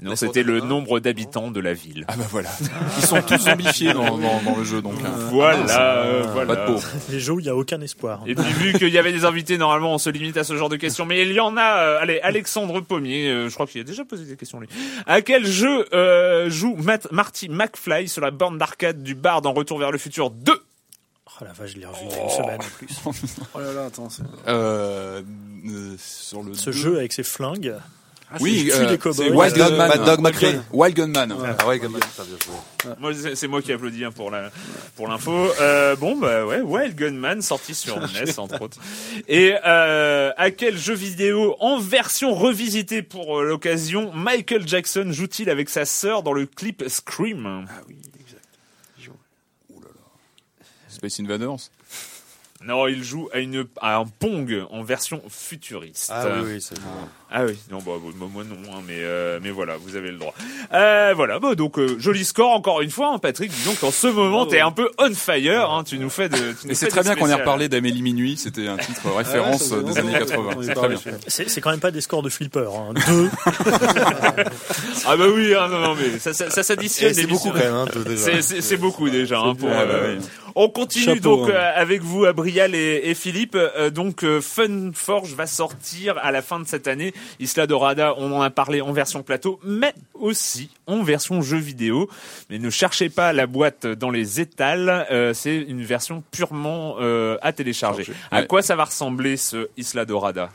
non, 0.00 0.16
c'était 0.16 0.42
le 0.42 0.60
nombre 0.60 1.00
d'habitants 1.00 1.50
de 1.50 1.60
la 1.60 1.72
ville. 1.74 2.04
Ah 2.08 2.14
bah 2.16 2.24
voilà. 2.30 2.48
Ils 2.98 3.04
sont 3.04 3.20
tous 3.22 3.38
zombifiés 3.38 3.92
dans, 3.92 4.18
dans, 4.18 4.42
dans 4.42 4.56
le 4.56 4.64
jeu, 4.64 4.82
donc. 4.82 4.94
hein. 5.04 5.10
Voilà, 5.30 5.98
euh, 6.02 6.22
voilà. 6.32 6.54
Pas 6.56 6.62
de 6.66 6.74
peau. 6.74 6.80
Les 7.10 7.20
jeux 7.20 7.32
où 7.34 7.40
il 7.40 7.44
n'y 7.44 7.48
a 7.48 7.56
aucun 7.56 7.80
espoir. 7.80 8.20
Et 8.26 8.34
puis 8.34 8.52
vu 8.52 8.72
qu'il 8.74 8.88
y 8.90 8.98
avait 8.98 9.12
des 9.12 9.24
invités, 9.24 9.58
normalement 9.58 9.94
on 9.94 9.98
se 9.98 10.10
limite 10.10 10.36
à 10.36 10.44
ce 10.44 10.56
genre 10.56 10.68
de 10.68 10.76
questions. 10.76 11.06
Mais 11.06 11.22
il 11.22 11.32
y 11.32 11.40
en 11.40 11.56
a. 11.56 11.78
euh, 11.78 11.98
allez, 12.00 12.20
Alexandre 12.22 12.80
Pommier, 12.80 13.28
euh, 13.28 13.48
je 13.48 13.54
crois 13.54 13.66
qu'il 13.66 13.80
a 13.80 13.84
déjà 13.84 14.04
posé 14.04 14.24
des 14.24 14.36
questions 14.36 14.60
lui. 14.60 14.68
À 15.06 15.20
quel 15.22 15.44
jeu 15.46 15.86
euh, 15.92 16.48
joue 16.50 16.76
Matt, 16.76 17.08
Marty 17.10 17.48
McFly 17.48 18.08
sur 18.08 18.22
la 18.22 18.30
borne 18.30 18.58
d'arcade 18.58 19.02
du 19.02 19.14
bar 19.14 19.42
dans 19.42 19.52
Retour 19.52 19.78
vers 19.78 19.90
le 19.92 19.98
futur 19.98 20.30
2 20.30 20.52
Oh 21.40 21.44
la 21.44 21.52
vache, 21.52 21.72
je 21.74 21.78
l'ai 21.78 21.86
revu 21.86 22.00
il 22.04 22.10
y 22.10 22.14
a 22.14 22.22
une 22.22 22.30
semaine 22.30 22.60
en 22.60 23.12
plus. 23.12 23.30
Oh 23.54 23.60
là 23.60 23.72
là, 23.72 23.84
attends, 23.86 24.08
c'est. 24.10 24.22
Euh, 24.48 25.22
euh, 25.66 25.94
sur 25.98 26.42
le 26.42 26.54
Ce 26.54 26.66
deux. 26.66 26.72
jeu 26.76 26.98
avec 26.98 27.12
ses 27.12 27.22
flingues. 27.22 27.74
Oui, 28.40 28.64
tue 28.64 28.72
euh, 28.72 28.96
cow-boys. 28.96 29.12
c'est 29.14 29.30
Wild 29.30 29.54
Gunman. 29.56 29.88
Mad 29.88 30.04
Dog 30.06 30.20
McCrane. 30.20 30.62
Wild 30.72 30.96
Gunman. 30.96 31.34
Ah 31.58 31.66
ouais, 31.66 31.78
comme 31.78 31.98
ça, 32.14 32.24
bien 32.24 32.36
joué. 32.42 32.94
Moi 32.98 33.12
c'est 33.14 33.34
c'est 33.36 33.46
moi 33.46 33.60
qui 33.60 33.72
applaudis 33.72 34.04
hein, 34.06 34.10
pour 34.10 34.30
la 34.30 34.50
pour 34.96 35.06
l'info. 35.06 35.30
Euh, 35.60 35.96
bon 35.96 36.16
bah 36.16 36.46
ouais, 36.46 36.62
Wild 36.62 36.96
Gunman 36.96 37.42
sorti 37.42 37.74
sur 37.74 38.00
NES 38.00 38.38
entre 38.38 38.62
autres. 38.62 38.78
Et 39.28 39.54
euh, 39.66 40.30
à 40.38 40.50
quel 40.50 40.78
jeu 40.78 40.94
vidéo 40.94 41.56
en 41.60 41.78
version 41.78 42.34
revisitée 42.34 43.02
pour 43.02 43.40
euh, 43.40 43.44
l'occasion 43.44 44.10
Michael 44.14 44.66
Jackson 44.66 45.08
joue-t-il 45.10 45.50
avec 45.50 45.68
sa 45.68 45.84
sœur 45.84 46.22
dans 46.22 46.32
le 46.32 46.46
clip 46.46 46.84
Scream? 46.88 47.66
Ah 47.68 47.80
oui. 47.86 47.96
Space 51.02 51.20
Invaders. 51.20 51.70
Non, 52.64 52.86
il 52.86 53.02
joue 53.02 53.28
à 53.32 53.40
une 53.40 53.66
à 53.80 53.96
un 53.96 54.06
Pong 54.06 54.64
en 54.70 54.84
version 54.84 55.20
futuriste. 55.28 56.10
Ah 56.12 56.26
oui, 56.42 56.52
oui, 56.54 56.60
c'est 56.60 56.78
Ah 57.34 57.44
oui, 57.46 57.58
non, 57.70 57.78
bah, 57.78 57.92
moi, 58.16 58.28
moi 58.32 58.44
non, 58.44 58.56
hein, 58.72 58.80
mais 58.86 58.98
euh, 58.98 59.38
mais 59.42 59.50
voilà, 59.50 59.76
vous 59.78 59.96
avez 59.96 60.10
le 60.10 60.18
droit. 60.18 60.34
Euh, 60.74 61.12
voilà, 61.16 61.38
bah, 61.38 61.54
donc 61.54 61.78
euh, 61.78 61.96
joli 61.98 62.24
score 62.24 62.50
encore 62.50 62.82
une 62.82 62.90
fois, 62.90 63.12
hein, 63.14 63.18
Patrick. 63.18 63.50
Disons 63.50 63.74
qu'en 63.74 63.90
ce 63.90 64.06
moment, 64.08 64.44
t'es 64.46 64.60
un 64.60 64.70
peu 64.70 64.90
on 64.98 65.14
fire. 65.14 65.70
Hein, 65.70 65.84
tu 65.84 65.98
nous 65.98 66.10
fais 66.10 66.28
de. 66.28 66.36
tu 66.36 66.66
nous 66.66 66.72
Et 66.72 66.74
c'est 66.74 66.88
très 66.88 67.02
bien 67.02 67.14
qu'on 67.14 67.28
ait 67.28 67.34
reparlé 67.34 67.68
d'Amélie 67.68 68.02
Minuit. 68.02 68.36
C'était 68.36 68.68
un 68.68 68.76
titre 68.76 69.00
Ah 69.06 69.18
référence 69.18 69.70
ouais, 69.70 69.82
des 69.82 69.98
années 69.98 70.12
bon. 70.12 70.18
80. 70.18 70.50
On 70.56 70.62
est 70.62 70.66
C'est 70.66 70.74
pas 70.74 70.80
très 70.80 70.88
bien. 70.88 70.96
reçu. 70.98 71.10
C'est 71.26 71.48
c'est 71.48 71.60
quand 71.60 71.70
même 71.70 71.80
pas 71.80 71.90
des 71.90 72.00
scores 72.02 72.22
de 72.22 72.28
flipper. 72.28 72.68
Hein. 72.70 72.94
Deux. 73.06 73.30
Ah 75.06 75.16
bah 75.16 75.24
oui, 75.34 75.54
hein, 75.54 75.68
non, 75.68 75.80
non, 75.80 75.94
mais 75.94 76.18
ça, 76.18 76.32
ça, 76.32 76.50
ça 76.50 76.62
s'additionne. 76.62 77.12
C'est 77.14 77.26
beaucoup 77.26 77.50
quand 77.50 77.58
même, 77.58 77.74
hein, 77.74 77.86
déjà. 78.06 78.42
C'est- 78.42 78.76
beaucoup 78.76 79.10
déjà. 79.10 79.38
Hein, 79.40 79.54
pour, 79.54 79.68
euh, 79.70 80.16
ouais. 80.16 80.18
On 80.54 80.68
continue 80.68 81.04
Chapeau, 81.04 81.20
donc 81.20 81.48
hein. 81.48 81.54
euh, 81.54 81.72
avec 81.74 82.02
vous, 82.02 82.24
Abrial 82.24 82.74
et, 82.74 83.00
et 83.04 83.14
Philippe. 83.14 83.56
Euh, 83.56 83.90
donc 83.90 84.22
euh, 84.22 84.40
Fun 84.40 84.90
Forge 84.94 85.32
va 85.34 85.46
sortir 85.46 86.18
à 86.22 86.30
la 86.30 86.42
fin 86.42 86.60
de 86.60 86.66
cette 86.66 86.88
année 86.88 87.14
Isla 87.40 87.66
Dorada, 87.66 88.14
on 88.18 88.32
en 88.32 88.40
a 88.40 88.50
parlé 88.50 88.80
en 88.80 88.92
version 88.92 89.22
plateau, 89.22 89.58
mais 89.64 89.94
aussi 90.14 90.70
en 90.86 91.02
version 91.02 91.42
jeu 91.42 91.58
vidéo. 91.58 92.08
Mais 92.50 92.58
ne 92.58 92.70
cherchez 92.70 93.08
pas 93.08 93.32
la 93.32 93.46
boîte 93.46 93.86
dans 93.86 94.10
les 94.10 94.40
étals, 94.40 95.06
euh, 95.10 95.34
c'est 95.34 95.56
une 95.56 95.82
version 95.82 96.22
purement 96.30 96.96
euh, 97.00 97.36
à 97.42 97.52
télécharger. 97.52 98.06
À 98.30 98.42
quoi 98.44 98.62
ça 98.62 98.76
va 98.76 98.84
ressembler 98.84 99.36
ce 99.36 99.68
Isla 99.76 100.04
Dorada? 100.04 100.50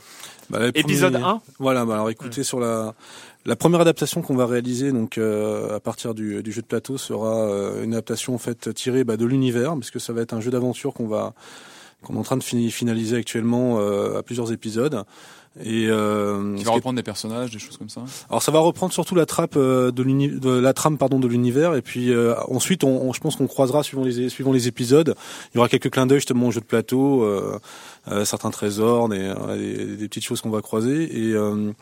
Bah, 0.50 0.60
Épisode 0.74 1.12
premier- 1.12 1.24
1 1.26 1.40
Voilà, 1.58 1.84
bah, 1.84 1.94
alors 1.94 2.08
écoutez, 2.10 2.42
sur 2.42 2.58
la, 2.58 2.94
la 3.44 3.54
première 3.54 3.82
adaptation 3.82 4.22
qu'on 4.22 4.34
va 4.34 4.46
réaliser, 4.46 4.92
donc 4.92 5.18
euh, 5.18 5.76
à 5.76 5.80
partir 5.80 6.14
du, 6.14 6.42
du 6.42 6.52
jeu 6.52 6.62
de 6.62 6.66
plateau, 6.66 6.96
sera 6.96 7.44
euh, 7.50 7.84
une 7.84 7.92
adaptation 7.92 8.34
en 8.34 8.38
fait 8.38 8.72
tirée 8.72 9.04
bah, 9.04 9.18
de 9.18 9.26
l'univers, 9.26 9.74
parce 9.74 9.90
que 9.90 9.98
ça 9.98 10.14
va 10.14 10.22
être 10.22 10.32
un 10.32 10.40
jeu 10.40 10.50
d'aventure 10.50 10.94
qu'on 10.94 11.06
va 11.06 11.34
qu'on 12.02 12.14
est 12.14 12.18
en 12.18 12.22
train 12.22 12.36
de 12.36 12.44
finaliser 12.44 13.16
actuellement 13.16 13.78
euh, 13.80 14.18
à 14.18 14.22
plusieurs 14.22 14.52
épisodes. 14.52 15.02
Et 15.64 15.86
euh, 15.88 16.54
Qui 16.56 16.64
va 16.64 16.70
reprendre 16.72 16.96
des 16.96 17.02
personnages, 17.02 17.50
des 17.50 17.58
choses 17.58 17.76
comme 17.76 17.88
ça. 17.88 18.02
alors 18.30 18.42
ça 18.42 18.52
va 18.52 18.60
reprendre 18.60 18.92
surtout 18.92 19.14
la 19.14 19.26
trappe 19.26 19.56
euh, 19.56 19.90
de, 19.90 20.02
de 20.38 20.50
la 20.50 20.72
trame 20.72 20.98
pardon 20.98 21.18
de 21.18 21.26
l'univers 21.26 21.74
et 21.74 21.82
puis 21.82 22.12
euh, 22.12 22.34
ensuite 22.48 22.84
on, 22.84 23.08
on- 23.08 23.12
je 23.12 23.20
pense 23.20 23.36
qu'on 23.36 23.46
croisera 23.48 23.82
suivant 23.82 24.04
les 24.04 24.28
suivant 24.28 24.52
les 24.52 24.68
épisodes 24.68 25.14
il 25.52 25.56
y 25.56 25.58
aura 25.58 25.68
quelques 25.68 25.90
clins 25.90 26.06
d'œil 26.06 26.18
justement 26.18 26.46
au 26.46 26.50
jeu 26.50 26.60
de 26.60 26.66
plateau 26.66 27.22
euh, 27.24 27.58
euh, 28.10 28.24
certains 28.24 28.50
trésors 28.50 29.08
des, 29.08 29.32
des, 29.56 29.96
des 29.96 30.08
petites 30.08 30.24
choses 30.24 30.40
qu'on 30.40 30.50
va 30.50 30.60
croiser 30.62 31.04
et 31.28 31.32
euh, 31.32 31.72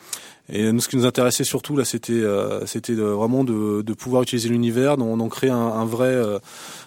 et 0.49 0.71
nous 0.73 0.81
ce 0.81 0.89
qui 0.89 0.97
nous 0.97 1.07
intéressait 1.07 1.45
surtout 1.45 1.77
là 1.77 1.85
c'était 1.85 2.13
euh, 2.13 2.65
c'était 2.67 2.95
vraiment 2.95 3.43
de, 3.45 3.83
de 3.83 3.93
pouvoir 3.95 4.23
utiliser 4.23 4.49
l'univers 4.49 4.97
d'en 4.97 5.17
d'en 5.17 5.29
créer 5.29 5.51
un, 5.51 5.57
un 5.57 5.85
vrai 5.85 6.09
euh, 6.09 6.39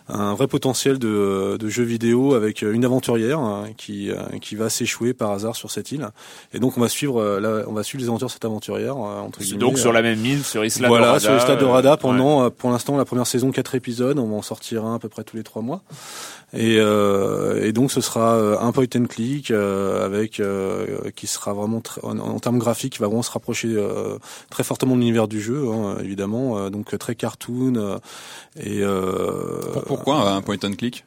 un 0.08 0.34
vrai 0.34 0.48
potentiel 0.48 0.98
de, 0.98 1.58
de 1.60 1.70
jeu 1.70 1.84
vidéo 1.84 2.34
avec 2.34 2.62
une 2.64 2.84
aventurière 2.86 3.40
hein, 3.40 3.66
qui 3.78 4.10
euh, 4.12 4.16
qui 4.42 4.56
va 4.56 4.70
s'échouer 4.70 5.14
par 5.14 5.32
hasard 5.32 5.56
sur 5.56 5.72
cette 5.72 5.92
île 5.92 6.08
et 6.54 6.60
donc 6.60 6.78
on 6.78 6.82
va 6.82 6.90
suivre 6.90 7.22
euh, 7.22 7.40
là, 7.40 7.64
on 7.68 7.74
va 7.74 7.84
suivre 7.84 8.02
les 8.02 8.08
aventures 8.08 8.28
de 8.28 8.32
cette 8.34 8.46
aventurière 8.46 8.98
entre 8.98 9.40
guillemets, 9.40 9.60
donc 9.60 9.78
sur 9.78 9.92
la 9.94 10.02
même 10.02 10.26
île, 10.26 10.44
sur 10.44 10.64
Isla 10.64 10.88
voilà, 10.88 11.06
Dorada. 11.08 11.20
sur 11.20 11.34
le 11.34 11.40
stade 11.40 11.60
de 11.60 11.66
euh, 11.66 11.70
Rada 11.70 11.92
ouais. 11.92 11.98
pendant, 11.98 12.44
euh, 12.46 12.50
pour 12.50 12.70
l'instant, 12.72 12.98
la 12.98 13.06
première 13.06 13.28
saison, 13.28 13.52
quatre 13.52 13.76
épisodes. 13.76 14.18
On 14.18 14.28
va 14.28 14.36
en 14.36 14.42
sortir 14.42 14.86
un 14.86 14.96
à 14.96 15.00
peu 15.00 15.10
près 15.10 15.24
tous 15.24 15.36
les 15.38 15.44
trois 15.44 15.62
mois. 15.62 15.82
Et, 16.54 16.78
euh, 16.80 17.64
et 17.64 17.72
donc, 17.74 17.92
ce 17.92 18.02
sera 18.02 18.34
un 18.62 18.72
point 18.72 18.86
and 18.96 19.06
click 19.06 19.52
euh, 19.52 20.06
avec 20.06 20.40
euh, 20.40 21.12
qui 21.16 21.28
sera 21.28 21.54
vraiment 21.54 21.82
très- 21.82 22.02
en, 22.04 22.18
en 22.18 22.40
termes 22.40 22.58
graphiques, 22.58 22.94
qui 22.94 23.00
va 23.00 23.08
vraiment 23.08 23.22
se 23.22 23.32
rapprocher 23.32 23.49
euh, 23.78 24.18
très 24.50 24.64
fortement 24.64 24.96
de 24.96 25.00
l'univers 25.00 25.28
du 25.28 25.42
jeu, 25.42 25.66
hein, 25.72 25.98
évidemment. 26.04 26.58
Euh, 26.58 26.70
donc 26.70 26.98
très 26.98 27.16
cartoon 27.16 27.76
euh, 27.76 27.98
et 28.60 28.80
euh, 28.82 29.60
Pour- 29.74 29.84
Pourquoi 29.86 30.30
un 30.32 30.42
point 30.42 30.58
and 30.64 30.74
click? 30.74 31.04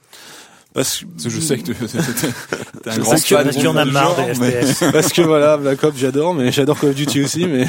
Parce, 0.75 1.01
que- 1.01 1.05
Parce 1.07 1.25
que 1.25 1.31
je 1.31 1.41
sais 1.41 1.59
que 1.59 1.65
tu- 1.65 1.75
t'es 2.83 2.91
un 2.91 2.99
grand 2.99 3.17
fan 3.17 3.45
Parce 3.45 3.49
du 3.51 3.53
qu'il 3.53 3.65
y 3.65 3.67
en 3.69 3.77
a 3.77 3.85
marre 3.85 4.17
genre, 4.17 4.27
des 4.27 4.41
mais- 4.41 4.63
FPS. 4.65 4.91
parce 4.93 5.13
que 5.13 5.21
voilà, 5.23 5.57
Black 5.59 5.83
Ops, 5.85 5.99
j'adore, 5.99 6.33
mais 6.35 6.51
j'adore 6.51 6.79
Call 6.81 6.91
of 6.91 6.97
Duty 6.97 7.23
aussi, 7.23 7.47
mais 7.47 7.67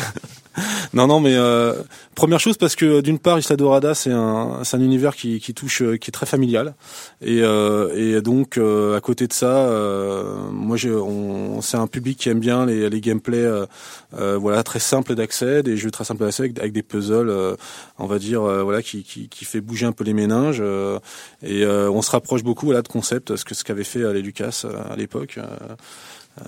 non, 0.93 1.07
non, 1.07 1.19
mais 1.19 1.35
euh, 1.35 1.73
première 2.15 2.39
chose 2.39 2.57
parce 2.57 2.75
que 2.75 3.01
d'une 3.01 3.19
part, 3.19 3.39
Isla 3.39 3.55
Dorada, 3.55 3.95
c'est 3.95 4.11
un, 4.11 4.61
un 4.71 4.79
univers 4.79 5.15
qui, 5.15 5.39
qui 5.39 5.53
touche, 5.53 5.81
euh, 5.81 5.97
qui 5.97 6.09
est 6.09 6.11
très 6.11 6.25
familial, 6.25 6.75
et, 7.21 7.41
euh, 7.41 7.93
et 7.95 8.21
donc 8.21 8.57
euh, 8.57 8.95
à 8.95 9.01
côté 9.01 9.27
de 9.27 9.33
ça, 9.33 9.57
euh, 9.67 10.49
moi, 10.51 10.77
c'est 11.61 11.77
un 11.77 11.87
public 11.87 12.19
qui 12.19 12.29
aime 12.29 12.39
bien 12.39 12.65
les, 12.65 12.89
les 12.89 13.01
gameplays, 13.01 13.65
euh, 14.17 14.37
voilà, 14.37 14.63
très 14.63 14.79
simples 14.79 15.15
d'accès, 15.15 15.63
des 15.63 15.77
jeux 15.77 15.91
très 15.91 16.03
simples 16.03 16.23
d'accès 16.23 16.51
avec, 16.55 16.73
des 16.73 16.83
puzzles, 16.83 17.33
on 17.97 18.05
va 18.05 18.19
dire, 18.19 18.41
voilà, 18.41 18.81
qui, 18.81 19.03
qui, 19.03 19.29
qui 19.29 19.45
fait 19.45 19.61
bouger 19.61 19.85
un 19.85 19.91
peu 19.91 20.03
les 20.03 20.13
méninges, 20.13 20.63
et 21.41 21.65
on 21.65 22.01
se 22.01 22.11
rapproche 22.11 22.43
beaucoup 22.43 22.67
voilà 22.67 22.81
de 22.81 22.87
concept, 22.87 23.35
ce 23.35 23.45
que 23.45 23.55
ce 23.55 23.63
qu'avait 23.63 23.83
fait 23.83 24.13
les 24.13 24.21
Lucas 24.21 24.65
à 24.89 24.95
l'époque. 24.95 25.39
Euh, 26.41 26.43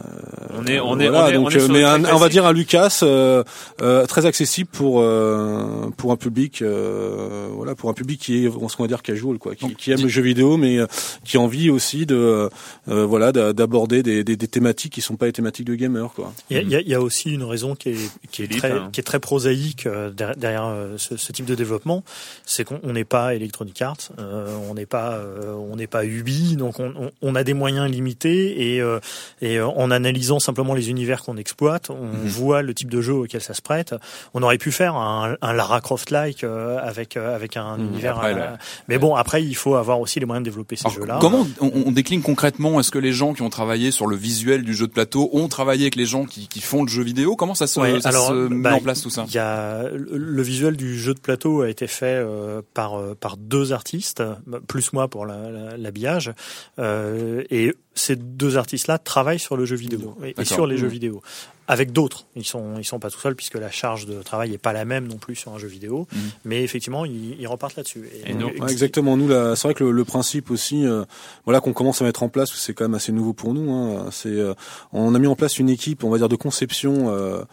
On 0.57 0.65
est, 0.65 0.79
on 0.79 0.99
est, 0.99 1.09
voilà, 1.09 1.25
on 1.25 1.29
est, 1.29 1.33
donc, 1.33 1.45
on 1.47 1.49
est 1.51 1.59
euh, 1.61 1.67
mais 1.69 1.83
un- 1.83 2.03
on 2.13 2.17
va 2.17 2.29
dire 2.29 2.45
un 2.45 2.53
Lucas 2.53 2.99
euh, 3.03 3.43
euh, 3.81 4.05
très 4.07 4.25
accessible 4.25 4.69
pour 4.71 5.01
euh, 5.01 5.89
pour 5.97 6.11
un 6.11 6.15
public 6.15 6.61
euh, 6.61 7.47
voilà 7.51 7.75
pour 7.75 7.89
un 7.89 7.93
public 7.93 8.19
qui 8.19 8.45
est 8.45 8.47
on 8.49 8.67
va 8.83 8.88
dire 8.88 9.01
casual 9.03 9.38
quoi 9.38 9.53
qui, 9.55 9.65
Donc, 9.65 9.75
qui 9.75 9.91
aime 9.91 10.01
le 10.01 10.07
jeu 10.07 10.21
vidéo 10.21 10.57
mais 10.57 10.79
euh, 10.79 10.88
qui 11.23 11.38
a 11.38 11.39
envie 11.41 11.69
aussi 11.69 12.05
de 12.05 12.49
euh, 12.88 13.05
voilà 13.05 13.31
d'a- 13.31 13.53
d'aborder 13.53 14.01
des, 14.03 14.23
des, 14.23 14.36
des 14.36 14.47
thématiques 14.47 14.93
qui 14.93 15.01
sont 15.01 15.17
pas 15.17 15.27
les 15.27 15.33
thématiques 15.33 15.67
de 15.67 15.75
gamer 15.75 16.11
quoi 16.15 16.33
Il 16.49 16.57
y, 16.57 16.59
a, 16.59 16.63
il 16.63 16.69
y 16.69 16.75
a- 16.75 16.81
il 16.81 16.88
y 16.89 16.95
a 16.95 17.01
aussi 17.01 17.31
une 17.31 17.43
raison 17.43 17.75
qui 17.75 17.89
est, 17.89 18.09
qui 18.31 18.43
est, 18.43 18.57
très, 18.57 18.71
hein. 18.71 18.89
qui 18.91 18.99
est 18.99 19.03
très 19.03 19.19
prosaïque 19.19 19.86
euh, 19.88 20.09
derrière, 20.38 20.65
euh, 20.65 20.95
ce, 20.97 21.17
ce 21.17 21.31
type 21.31 21.45
de 21.45 21.55
développement, 21.55 22.03
c'est 22.45 22.63
qu'on 22.63 22.79
on 22.83 22.93
n'est 22.93 23.03
pas 23.05 23.36
Electronic 23.36 23.81
Arts, 23.81 23.97
euh, 24.19 24.55
on 24.69 24.73
n'est 24.75 24.86
pas, 24.86 25.13
euh, 25.13 25.53
on 25.53 25.75
n'est 25.75 25.88
pas 25.88 26.05
Ubi, 26.05 26.55
donc 26.55 26.79
on, 26.79 26.93
on, 26.97 27.11
on 27.21 27.36
a 27.36 27.43
des 27.43 27.53
moyens 27.53 27.89
limités 27.89 28.75
et, 28.75 28.81
euh, 28.81 28.99
et 29.41 29.57
euh, 29.57 29.67
en 29.76 29.91
analysant 29.91 30.39
simplement 30.39 30.73
les 30.73 30.89
univers 30.89 31.21
qu'on 31.23 31.38
exploite, 31.38 31.89
on 31.89 32.05
Mhm. 32.05 32.26
voit 32.28 32.61
le 32.61 32.73
type 32.73 32.89
de 32.89 33.01
jeu 33.01 33.13
auquel 33.13 33.41
ça 33.41 33.53
se 33.53 33.61
prête. 33.61 33.93
On 34.34 34.41
aurait 34.43 34.57
pu 34.57 34.71
faire 34.71 34.95
un, 34.95 35.36
un 35.41 35.53
Lara 35.53 35.82
Croft-like 35.82 36.43
euh, 36.43 36.78
avec 36.82 37.17
euh, 37.17 37.36
avec 37.36 37.57
un 37.57 37.78
Mhm. 37.78 37.86
univers, 37.88 38.17
Après, 38.17 38.34
euh, 38.34 38.36
là- 38.36 38.57
mais 38.88 38.97
bon 38.97 39.15
après 39.15 39.43
il 39.43 39.55
faut 39.55 39.76
avoir 39.76 39.99
aussi 39.99 40.19
les 40.19 40.26
moyens 40.26 40.43
de 40.43 40.49
développer 40.49 40.76
ces 40.76 40.89
jeux-là. 40.89 41.17
comment 41.21 41.45
on, 41.61 41.71
on 41.88 41.91
décline 41.91 42.21
concrètement 42.21 42.80
Est-ce 42.80 42.91
que 42.91 42.99
les 42.99 43.13
gens 43.13 43.34
qui 43.34 43.41
ont 43.41 43.49
travaillé 43.49 43.91
sur 43.91 44.07
le 44.07 44.15
visuel 44.15 44.63
du 44.63 44.73
jeu 44.73 44.88
de 44.88 44.91
plateau 44.91 45.30
ont 45.34 45.47
travaillé 45.47 45.84
avec 45.84 45.95
les 45.95 46.05
gens 46.05 46.26
qui, 46.26 46.47
qui 46.47 46.61
font 46.61 46.84
le 46.84 46.89
jeu 46.89 47.03
vidéo? 47.03 47.36
Comment 47.36 47.55
ça 47.55 47.67
se, 47.67 47.80
Ouais, 47.80 47.99
ça 48.01 48.09
alors, 48.09 48.28
se 48.30 48.47
bah, 48.47 48.71
met 48.71 48.76
en 48.78 48.80
place 48.82 49.01
tout 49.01 49.09
ça? 49.09 49.26
Il 49.28 49.34
y 49.34 49.39
a 49.39 49.84
le, 49.93 50.41
visuel 50.41 50.76
du 50.78 50.97
jeu 50.97 51.13
de 51.13 51.19
plateau 51.19 51.61
a 51.61 51.69
été 51.69 51.88
fait 51.88 52.05
euh, 52.05 52.61
par 52.73 52.99
par 53.19 53.38
deux 53.38 53.73
artistes, 53.73 54.21
bah, 54.47 54.59
plus 54.67 54.93
moi 54.93 55.07
pour 55.07 55.26
la- 55.26 55.49
la- 55.49 55.78
l'habillage, 55.78 56.32
euh, 56.80 57.43
et 57.49 57.73
ces 57.95 58.15
deux 58.15 58.57
artistes-là 58.57 58.97
travaillent 58.99 59.39
sur 59.39 59.55
le 59.57 59.65
jeu 59.65 59.75
vidéo 59.75 60.17
et, 60.37 60.45
sur 60.45 60.67
les 60.67 60.77
jeux 60.77 60.87
Mmh. 60.87 60.89
vidéo 60.89 61.21
avec 61.67 61.91
d'autres. 61.91 62.27
Ils 62.35 62.45
sont 62.45 62.77
ils 62.77 62.83
sont 62.83 62.99
pas 62.99 63.09
tout 63.09 63.19
seuls 63.19 63.35
puisque 63.35 63.55
la 63.55 63.71
charge 63.71 64.05
de 64.05 64.21
travail 64.21 64.53
est 64.53 64.59
pas 64.59 64.73
la 64.73 64.85
même 64.85 65.07
non 65.07 65.17
plus 65.17 65.35
sur 65.35 65.51
un 65.53 65.57
jeu 65.57 65.67
vidéo, 65.67 66.07
Mmh. 66.11 66.17
mais 66.43 66.63
effectivement 66.63 67.05
ils, 67.05 67.39
ils 67.39 67.47
repartent 67.47 67.75
là-dessus. 67.77 68.07
Et 68.25 68.33
donc, 68.33 68.53
Ouais, 68.59 68.71
exactement. 68.71 69.17
Nous, 69.17 69.27
là, 69.27 69.55
c'est 69.55 69.67
vrai 69.67 69.73
que 69.73 69.83
le, 69.83 69.91
le 69.91 70.05
principe 70.05 70.51
aussi, 70.51 70.85
euh, 70.85 71.05
voilà, 71.45 71.61
qu'on 71.61 71.73
commence 71.73 72.01
à 72.01 72.05
mettre 72.05 72.21
en 72.21 72.29
place, 72.29 72.51
c'est 72.53 72.73
quand 72.73 72.83
même 72.83 72.93
assez 72.95 73.11
nouveau 73.11 73.33
pour 73.33 73.53
nous. 73.53 73.71
Hein, 73.71 74.09
c'est, 74.11 74.29
euh, 74.29 74.53
on 74.91 75.15
a 75.15 75.19
mis 75.19 75.27
en 75.27 75.35
place 75.35 75.57
une 75.57 75.69
équipe, 75.69 76.03
on 76.03 76.09
va 76.09 76.17
dire, 76.19 76.29
de 76.29 76.35
conception. 76.35 77.09
Euh, 77.09 77.43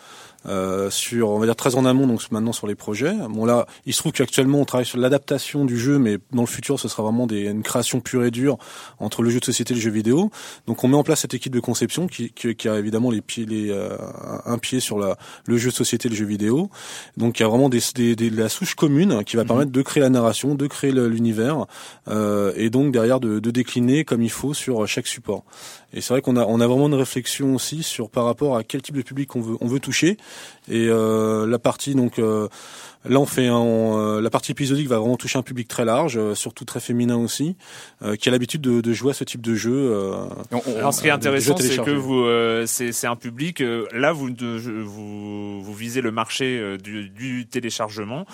euh, 0.46 0.90
sur, 0.90 1.30
on 1.30 1.38
va 1.38 1.46
dire 1.46 1.56
très 1.56 1.74
en 1.76 1.84
amont, 1.84 2.06
donc 2.06 2.22
maintenant 2.30 2.52
sur 2.52 2.66
les 2.66 2.74
projets. 2.74 3.14
Bon 3.30 3.44
là, 3.44 3.66
il 3.86 3.92
se 3.92 3.98
trouve 3.98 4.12
qu'actuellement 4.12 4.58
on 4.60 4.64
travaille 4.64 4.86
sur 4.86 4.98
l'adaptation 4.98 5.64
du 5.64 5.78
jeu, 5.78 5.98
mais 5.98 6.18
dans 6.32 6.42
le 6.42 6.46
futur, 6.46 6.80
ce 6.80 6.88
sera 6.88 7.02
vraiment 7.02 7.26
des, 7.26 7.42
une 7.42 7.62
création 7.62 8.00
pure 8.00 8.24
et 8.24 8.30
dure 8.30 8.58
entre 8.98 9.22
le 9.22 9.30
jeu 9.30 9.40
de 9.40 9.44
société 9.44 9.74
et 9.74 9.76
le 9.76 9.82
jeu 9.82 9.90
vidéo. 9.90 10.30
Donc 10.66 10.82
on 10.84 10.88
met 10.88 10.96
en 10.96 11.02
place 11.04 11.20
cette 11.20 11.34
équipe 11.34 11.52
de 11.52 11.60
conception 11.60 12.06
qui, 12.06 12.30
qui, 12.32 12.54
qui 12.54 12.68
a 12.68 12.78
évidemment 12.78 13.10
les 13.10 13.20
pieds, 13.20 13.46
les, 13.46 13.70
euh, 13.70 13.96
un 14.44 14.58
pied 14.58 14.80
sur 14.80 14.98
la, 14.98 15.16
le 15.46 15.56
jeu 15.56 15.70
de 15.70 15.74
société 15.74 16.08
et 16.08 16.10
le 16.10 16.16
jeu 16.16 16.26
vidéo. 16.26 16.70
Donc 17.16 17.38
il 17.38 17.42
y 17.42 17.46
a 17.46 17.48
vraiment 17.48 17.68
des, 17.68 17.80
des, 17.94 18.16
des- 18.16 18.30
la 18.30 18.48
souche 18.48 18.74
commune 18.74 19.24
qui 19.24 19.36
va 19.36 19.44
permettre 19.44 19.70
de 19.70 19.82
créer 19.82 20.02
la 20.02 20.10
narration, 20.10 20.54
de 20.54 20.66
créer 20.66 20.92
l'univers, 20.92 21.66
euh, 22.08 22.52
et 22.56 22.70
donc 22.70 22.92
derrière 22.92 23.20
de, 23.20 23.38
de 23.38 23.50
décliner 23.50 24.04
comme 24.04 24.22
il 24.22 24.30
faut 24.30 24.54
sur 24.54 24.86
chaque 24.86 25.06
support. 25.06 25.44
Et 25.94 26.00
c'est 26.00 26.14
vrai 26.14 26.22
qu'on 26.22 26.36
a, 26.36 26.46
on 26.46 26.60
a 26.60 26.66
vraiment 26.66 26.86
une 26.88 26.94
réflexion 26.94 27.54
aussi 27.54 27.82
sur 27.82 28.08
par 28.08 28.24
rapport 28.24 28.56
à 28.56 28.64
quel 28.64 28.80
type 28.80 28.96
de 28.96 29.02
public 29.02 29.36
on 29.36 29.40
veut, 29.42 29.56
on 29.60 29.66
veut 29.66 29.80
toucher. 29.80 30.16
Et 30.68 30.88
euh, 30.88 31.46
la 31.46 31.58
partie 31.58 31.94
donc 31.94 32.18
euh, 32.18 32.48
là 33.08 33.18
on 33.20 33.26
fait 33.26 33.46
un, 33.46 33.60
euh, 33.62 34.20
la 34.20 34.30
partie 34.30 34.52
épisodique 34.52 34.88
va 34.88 34.98
vraiment 34.98 35.16
toucher 35.16 35.38
un 35.38 35.42
public 35.42 35.68
très 35.68 35.84
large, 35.84 36.16
euh, 36.16 36.34
surtout 36.34 36.64
très 36.64 36.80
féminin 36.80 37.16
aussi, 37.16 37.56
euh, 38.02 38.16
qui 38.16 38.28
a 38.28 38.32
l'habitude 38.32 38.60
de, 38.60 38.80
de 38.80 38.92
jouer 38.92 39.10
à 39.10 39.14
ce 39.14 39.24
type 39.24 39.40
de 39.42 39.54
jeu. 39.54 39.72
euh, 39.72 40.24
on- 40.52 40.62
on- 40.66 40.76
Alors, 40.78 40.94
ce 40.94 41.00
qui 41.02 41.08
est 41.08 41.10
intéressant, 41.10 41.56
c'est 41.56 41.78
que 41.82 41.90
vous, 41.90 42.24
euh, 42.24 42.64
c'est 42.66 42.92
c'est 42.92 43.06
un 43.06 43.16
public. 43.16 43.60
euh, 43.60 43.86
là, 43.92 44.12
vous, 44.12 44.30
vous 44.86 45.62
vous 45.62 45.74
visez 45.74 46.00
le 46.00 46.10
marché 46.10 46.58
euh, 46.58 46.76
du, 46.76 47.08
du 47.10 47.46
téléchargement, 47.46 48.26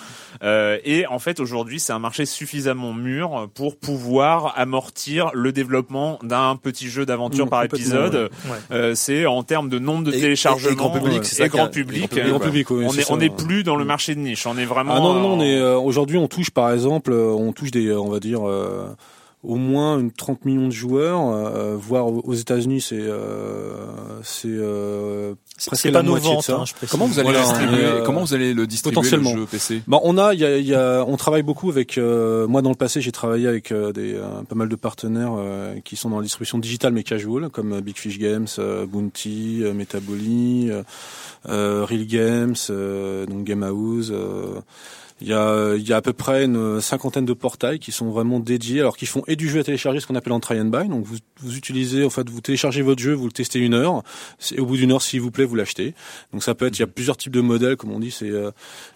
euh, 0.43 0.77
et 0.83 1.05
en 1.07 1.19
fait, 1.19 1.39
aujourd'hui, 1.39 1.79
c'est 1.79 1.93
un 1.93 1.99
marché 1.99 2.25
suffisamment 2.25 2.93
mûr 2.93 3.49
pour 3.53 3.77
pouvoir 3.77 4.53
amortir 4.57 5.31
le 5.33 5.51
développement 5.51 6.19
d'un 6.23 6.55
petit 6.55 6.89
jeu 6.89 7.05
d'aventure 7.05 7.45
Mmh, 7.45 7.49
par 7.49 7.63
épisode. 7.63 8.29
Ouais. 8.45 8.57
Euh, 8.71 8.95
c'est 8.95 9.25
en 9.25 9.43
termes 9.43 9.69
de 9.69 9.79
nombre 9.79 10.03
de 10.05 10.11
Et- 10.11 10.19
téléchargements 10.19 10.71
et 10.71 10.75
grand 10.75 10.89
public, 10.91 11.21
et 11.21 11.23
c'est 11.23 11.35
ça 11.35 11.47
grand 11.47 11.67
public. 11.69 12.03
et 12.11 12.15
grand 12.19 12.25
et 12.27 12.29
grand 12.29 12.39
public, 12.39 12.69
oui, 12.71 12.85
on 12.87 12.93
est 12.93 13.01
ça. 13.01 13.13
on 13.13 13.17
n'est 13.17 13.29
plus 13.29 13.63
dans 13.63 13.75
le 13.75 13.85
marché 13.85 14.15
de 14.15 14.19
niche. 14.19 14.45
On 14.45 14.57
est 14.59 14.65
vraiment. 14.65 14.93
Ah 14.95 14.99
non, 14.99 15.13
non, 15.13 15.21
non, 15.21 15.33
on 15.37 15.41
est 15.41 15.57
euh, 15.57 15.77
aujourd'hui 15.79 16.17
on 16.17 16.27
touche 16.27 16.51
par 16.51 16.71
exemple, 16.71 17.11
euh, 17.11 17.31
on 17.31 17.51
touche 17.53 17.71
des, 17.71 17.87
euh, 17.87 17.99
on 17.99 18.09
va 18.09 18.19
dire. 18.19 18.47
euh, 18.47 18.87
au 19.41 19.55
moins 19.55 19.97
une 19.99 20.11
30 20.11 20.43
millions 20.43 20.67
de 20.67 20.71
joueurs, 20.73 21.21
euh, 21.33 21.77
voire 21.77 22.07
aux 22.07 22.33
États-Unis, 22.33 22.81
c'est 22.81 22.97
euh, 22.99 23.73
c'est 24.21 24.49
euh, 24.49 25.33
C'est 25.57 25.67
presque 25.69 25.85
la 25.85 25.91
pas 25.93 26.03
nos 26.03 26.11
moitié 26.11 26.29
de 26.29 26.35
ventes, 26.35 26.43
ça. 26.43 26.57
hein, 26.57 26.65
je 26.65 26.73
précise. 26.73 26.91
Comment 26.91 27.05
vous 27.05 27.19
allez 27.19 27.29
Voilà, 27.31 27.39
le 27.39 27.45
distribuer 27.45 27.77
on 27.77 27.79
est, 27.79 27.85
euh, 28.01 28.03
Comment 28.05 28.19
vous 28.21 28.33
allez 28.33 28.53
le 28.53 28.67
distribuer 28.67 28.95
potentiellement. 28.95 29.33
le 29.33 29.39
jeu 29.41 29.45
PC 29.45 29.81
Bah, 29.87 29.99
on 30.03 30.17
a, 30.17 30.33
il 30.33 30.41
y 30.41 30.45
a, 30.45 30.57
il 30.57 30.65
y 30.67 30.75
a, 30.75 31.05
on 31.07 31.15
travaille 31.15 31.43
beaucoup 31.43 31.69
avec. 31.69 31.97
euh, 31.97 32.47
moi, 32.47 32.61
dans 32.61 32.69
le 32.71 32.75
passé, 32.75 32.99
j'ai 32.99 33.13
travaillé 33.13 33.47
avec 33.47 33.71
euh, 33.71 33.93
des 33.93 34.13
euh, 34.15 34.27
pas 34.47 34.55
mal 34.55 34.67
de 34.67 34.75
partenaires 34.75 35.33
euh, 35.37 35.75
qui 35.85 35.95
sont 35.95 36.09
dans 36.09 36.17
la 36.17 36.23
distribution 36.23 36.57
digitale 36.57 36.91
mais 36.91 37.03
casual, 37.03 37.47
comme 37.49 37.71
euh, 37.73 37.81
Big 37.81 37.95
Fish 37.97 38.19
Games, 38.19 38.47
euh, 38.59 38.85
Bounty, 38.85 39.59
euh, 39.63 39.73
Metaboly, 39.73 40.69
euh, 40.69 40.83
euh, 41.47 41.85
Real 41.87 42.05
Games, 42.05 42.55
euh, 42.71 43.25
donc 43.25 43.45
Game 43.45 43.63
House. 43.63 44.11
Il 45.21 45.27
y 45.27 45.33
a, 45.33 45.75
il 45.75 45.87
y 45.87 45.91
a 45.91 45.97
à 45.97 46.01
peu 46.01 46.13
près 46.13 46.45
une 46.45 46.79
cinquantaine 46.81 47.25
de 47.25 47.33
portails 47.33 47.79
qui 47.79 47.91
sont 47.91 48.09
vraiment 48.09 48.39
dédiés, 48.39 48.79
alors 48.79 48.95
qui 48.95 49.05
font 49.05 49.23
et 49.27 49.35
du 49.35 49.49
jeu 49.49 49.59
à 49.59 49.63
télécharger, 49.63 49.99
ce 49.99 50.07
qu'on 50.07 50.15
appelle 50.15 50.33
en 50.33 50.39
try 50.39 50.59
and 50.59 50.65
buy. 50.65 50.87
Donc 50.87 51.05
vous, 51.05 51.17
vous 51.41 51.57
utilisez, 51.57 52.05
en 52.05 52.09
fait, 52.09 52.29
vous 52.29 52.41
téléchargez 52.41 52.81
votre 52.81 53.01
jeu, 53.01 53.13
vous 53.13 53.25
le 53.25 53.31
testez 53.31 53.59
une 53.59 53.73
heure, 53.73 54.03
et 54.55 54.59
au 54.59 54.65
bout 54.65 54.77
d'une 54.77 54.91
heure, 54.91 55.01
s'il 55.01 55.21
vous 55.21 55.31
plaît, 55.31 55.45
vous 55.45 55.55
l'achetez. 55.55 55.93
Donc 56.31 56.43
ça 56.43 56.55
peut 56.55 56.67
être, 56.67 56.77
il 56.77 56.81
y 56.81 56.83
a 56.83 56.87
plusieurs 56.87 57.17
types 57.17 57.33
de 57.33 57.41
modèles, 57.41 57.75
comme 57.75 57.91
on 57.91 57.99
dit, 57.99 58.11
c'est 58.11 58.29
euh, 58.29 58.51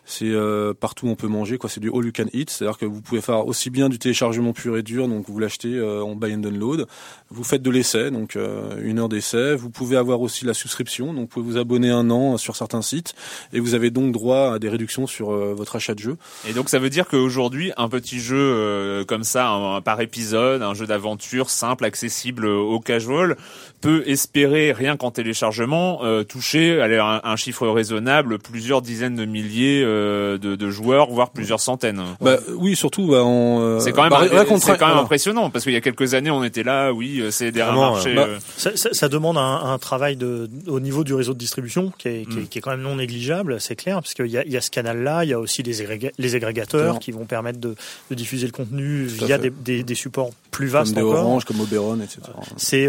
c'est 0.05 0.29
euh, 0.29 0.73
partout 0.73 1.07
où 1.07 1.09
on 1.09 1.15
peut 1.15 1.27
manger, 1.27 1.57
quoi. 1.57 1.69
C'est 1.69 1.79
du 1.79 1.89
all 1.89 2.05
you 2.05 2.11
can 2.15 2.25
eat, 2.33 2.49
c'est-à-dire 2.49 2.77
que 2.77 2.85
vous 2.85 3.01
pouvez 3.01 3.21
faire 3.21 3.45
aussi 3.45 3.69
bien 3.69 3.89
du 3.89 3.99
téléchargement 3.99 4.53
pur 4.53 4.77
et 4.77 4.83
dur, 4.83 5.07
donc 5.07 5.25
vous 5.27 5.39
l'achetez 5.39 5.75
euh, 5.75 6.03
en 6.03 6.15
buy 6.15 6.33
and 6.33 6.39
download. 6.39 6.87
Vous 7.33 7.43
faites 7.43 7.61
de 7.61 7.69
l'essai, 7.69 8.11
donc 8.11 8.37
une 8.81 8.99
heure 8.99 9.09
d'essai. 9.09 9.55
Vous 9.55 9.69
pouvez 9.69 9.97
avoir 9.97 10.21
aussi 10.21 10.45
la 10.45 10.53
souscription, 10.53 11.13
donc 11.13 11.21
vous 11.21 11.27
pouvez 11.27 11.45
vous 11.45 11.57
abonner 11.57 11.89
un 11.89 12.09
an 12.09 12.37
sur 12.37 12.55
certains 12.55 12.81
sites, 12.81 13.13
et 13.51 13.59
vous 13.59 13.73
avez 13.73 13.89
donc 13.89 14.11
droit 14.11 14.53
à 14.53 14.59
des 14.59 14.69
réductions 14.69 15.07
sur 15.07 15.31
votre 15.31 15.75
achat 15.75 15.95
de 15.95 15.99
jeu. 15.99 16.17
Et 16.47 16.53
donc 16.53 16.69
ça 16.69 16.79
veut 16.79 16.89
dire 16.89 17.07
qu'aujourd'hui, 17.07 17.71
un 17.77 17.89
petit 17.89 18.19
jeu 18.19 18.37
euh, 18.37 19.05
comme 19.05 19.23
ça, 19.23 19.81
par 19.83 20.01
épisode, 20.01 20.61
un 20.61 20.73
jeu 20.73 20.85
d'aventure 20.85 21.49
simple, 21.49 21.85
accessible 21.85 22.45
au 22.45 22.79
casual, 22.79 23.37
peut 23.83 24.03
espérer, 24.07 24.71
rien 24.71 24.95
qu'en 24.95 25.11
téléchargement, 25.11 26.05
euh, 26.05 26.23
toucher 26.23 26.79
allez, 26.79 26.99
un, 26.99 27.19
un, 27.21 27.35
chiffre 27.35 27.67
raisonnable, 27.67 28.39
plusieurs 28.39 28.81
dizaines 28.81 29.17
de 29.17 29.25
milliers 29.25 29.83
euh, 29.83 30.37
de, 30.37 30.55
de, 30.55 30.69
joueurs, 30.69 31.11
voire 31.11 31.31
plusieurs 31.31 31.59
centaines. 31.59 32.01
Bah, 32.21 32.37
oui, 32.55 32.77
surtout 32.77 33.07
bah, 33.07 33.17
euh, 33.17 33.81
c'est 33.81 33.91
quand 33.91 34.03
même, 34.03 34.11
bah, 34.11 34.25
c'est 34.57 34.77
quand 34.77 34.87
même 34.87 34.97
impressionnant 34.97 35.49
parce 35.49 35.65
qu'il 35.65 35.73
y 35.73 35.75
a 35.75 35.81
quelques 35.81 36.13
années, 36.13 36.31
on 36.31 36.45
était 36.45 36.63
là, 36.63 36.93
oui, 36.93 37.25
c'est 37.31 37.51
des 37.51 37.59
marchés. 37.59 38.15
Bah, 38.15 38.27
ça, 38.55 38.71
ça, 38.77 38.93
ça, 38.93 39.09
demande 39.09 39.37
un, 39.37 39.73
un, 39.73 39.77
travail 39.79 40.15
de, 40.15 40.49
au 40.67 40.79
niveau 40.79 41.03
du 41.03 41.13
réseau 41.13 41.33
de 41.33 41.39
distribution 41.39 41.91
qui 41.97 42.07
est, 42.07 42.29
qui 42.29 42.37
est, 42.37 42.41
mm. 42.43 42.47
qui 42.47 42.59
est 42.59 42.61
quand 42.61 42.71
même 42.71 42.83
non 42.83 42.95
négligeable, 42.95 43.59
c'est 43.59 43.75
clair, 43.75 43.97
parce 43.97 44.13
qu'il 44.13 44.27
y 44.27 44.37
a, 44.37 44.45
il 44.45 44.51
y 44.53 44.55
a 44.55 44.61
ce 44.61 44.71
canal-là, 44.71 45.25
il 45.25 45.31
y 45.31 45.33
a 45.33 45.39
aussi 45.39 45.61
les, 45.61 45.85
les 46.17 46.35
agrégateurs 46.35 46.99
qui 46.99 47.11
vont 47.11 47.25
permettre 47.25 47.59
de, 47.59 47.75
de 48.09 48.15
diffuser 48.15 48.45
le 48.45 48.53
contenu 48.53 49.03
via 49.03 49.37
des, 49.37 49.49
des, 49.49 49.83
des, 49.83 49.95
supports 49.95 50.29
plus 50.51 50.67
vastes 50.67 50.93
comme 50.93 51.03
des 51.03 51.09
Orange, 51.09 51.43
comme 51.43 51.59
Oberon, 51.59 51.99
etc. 51.99 52.21
C'est 52.57 52.87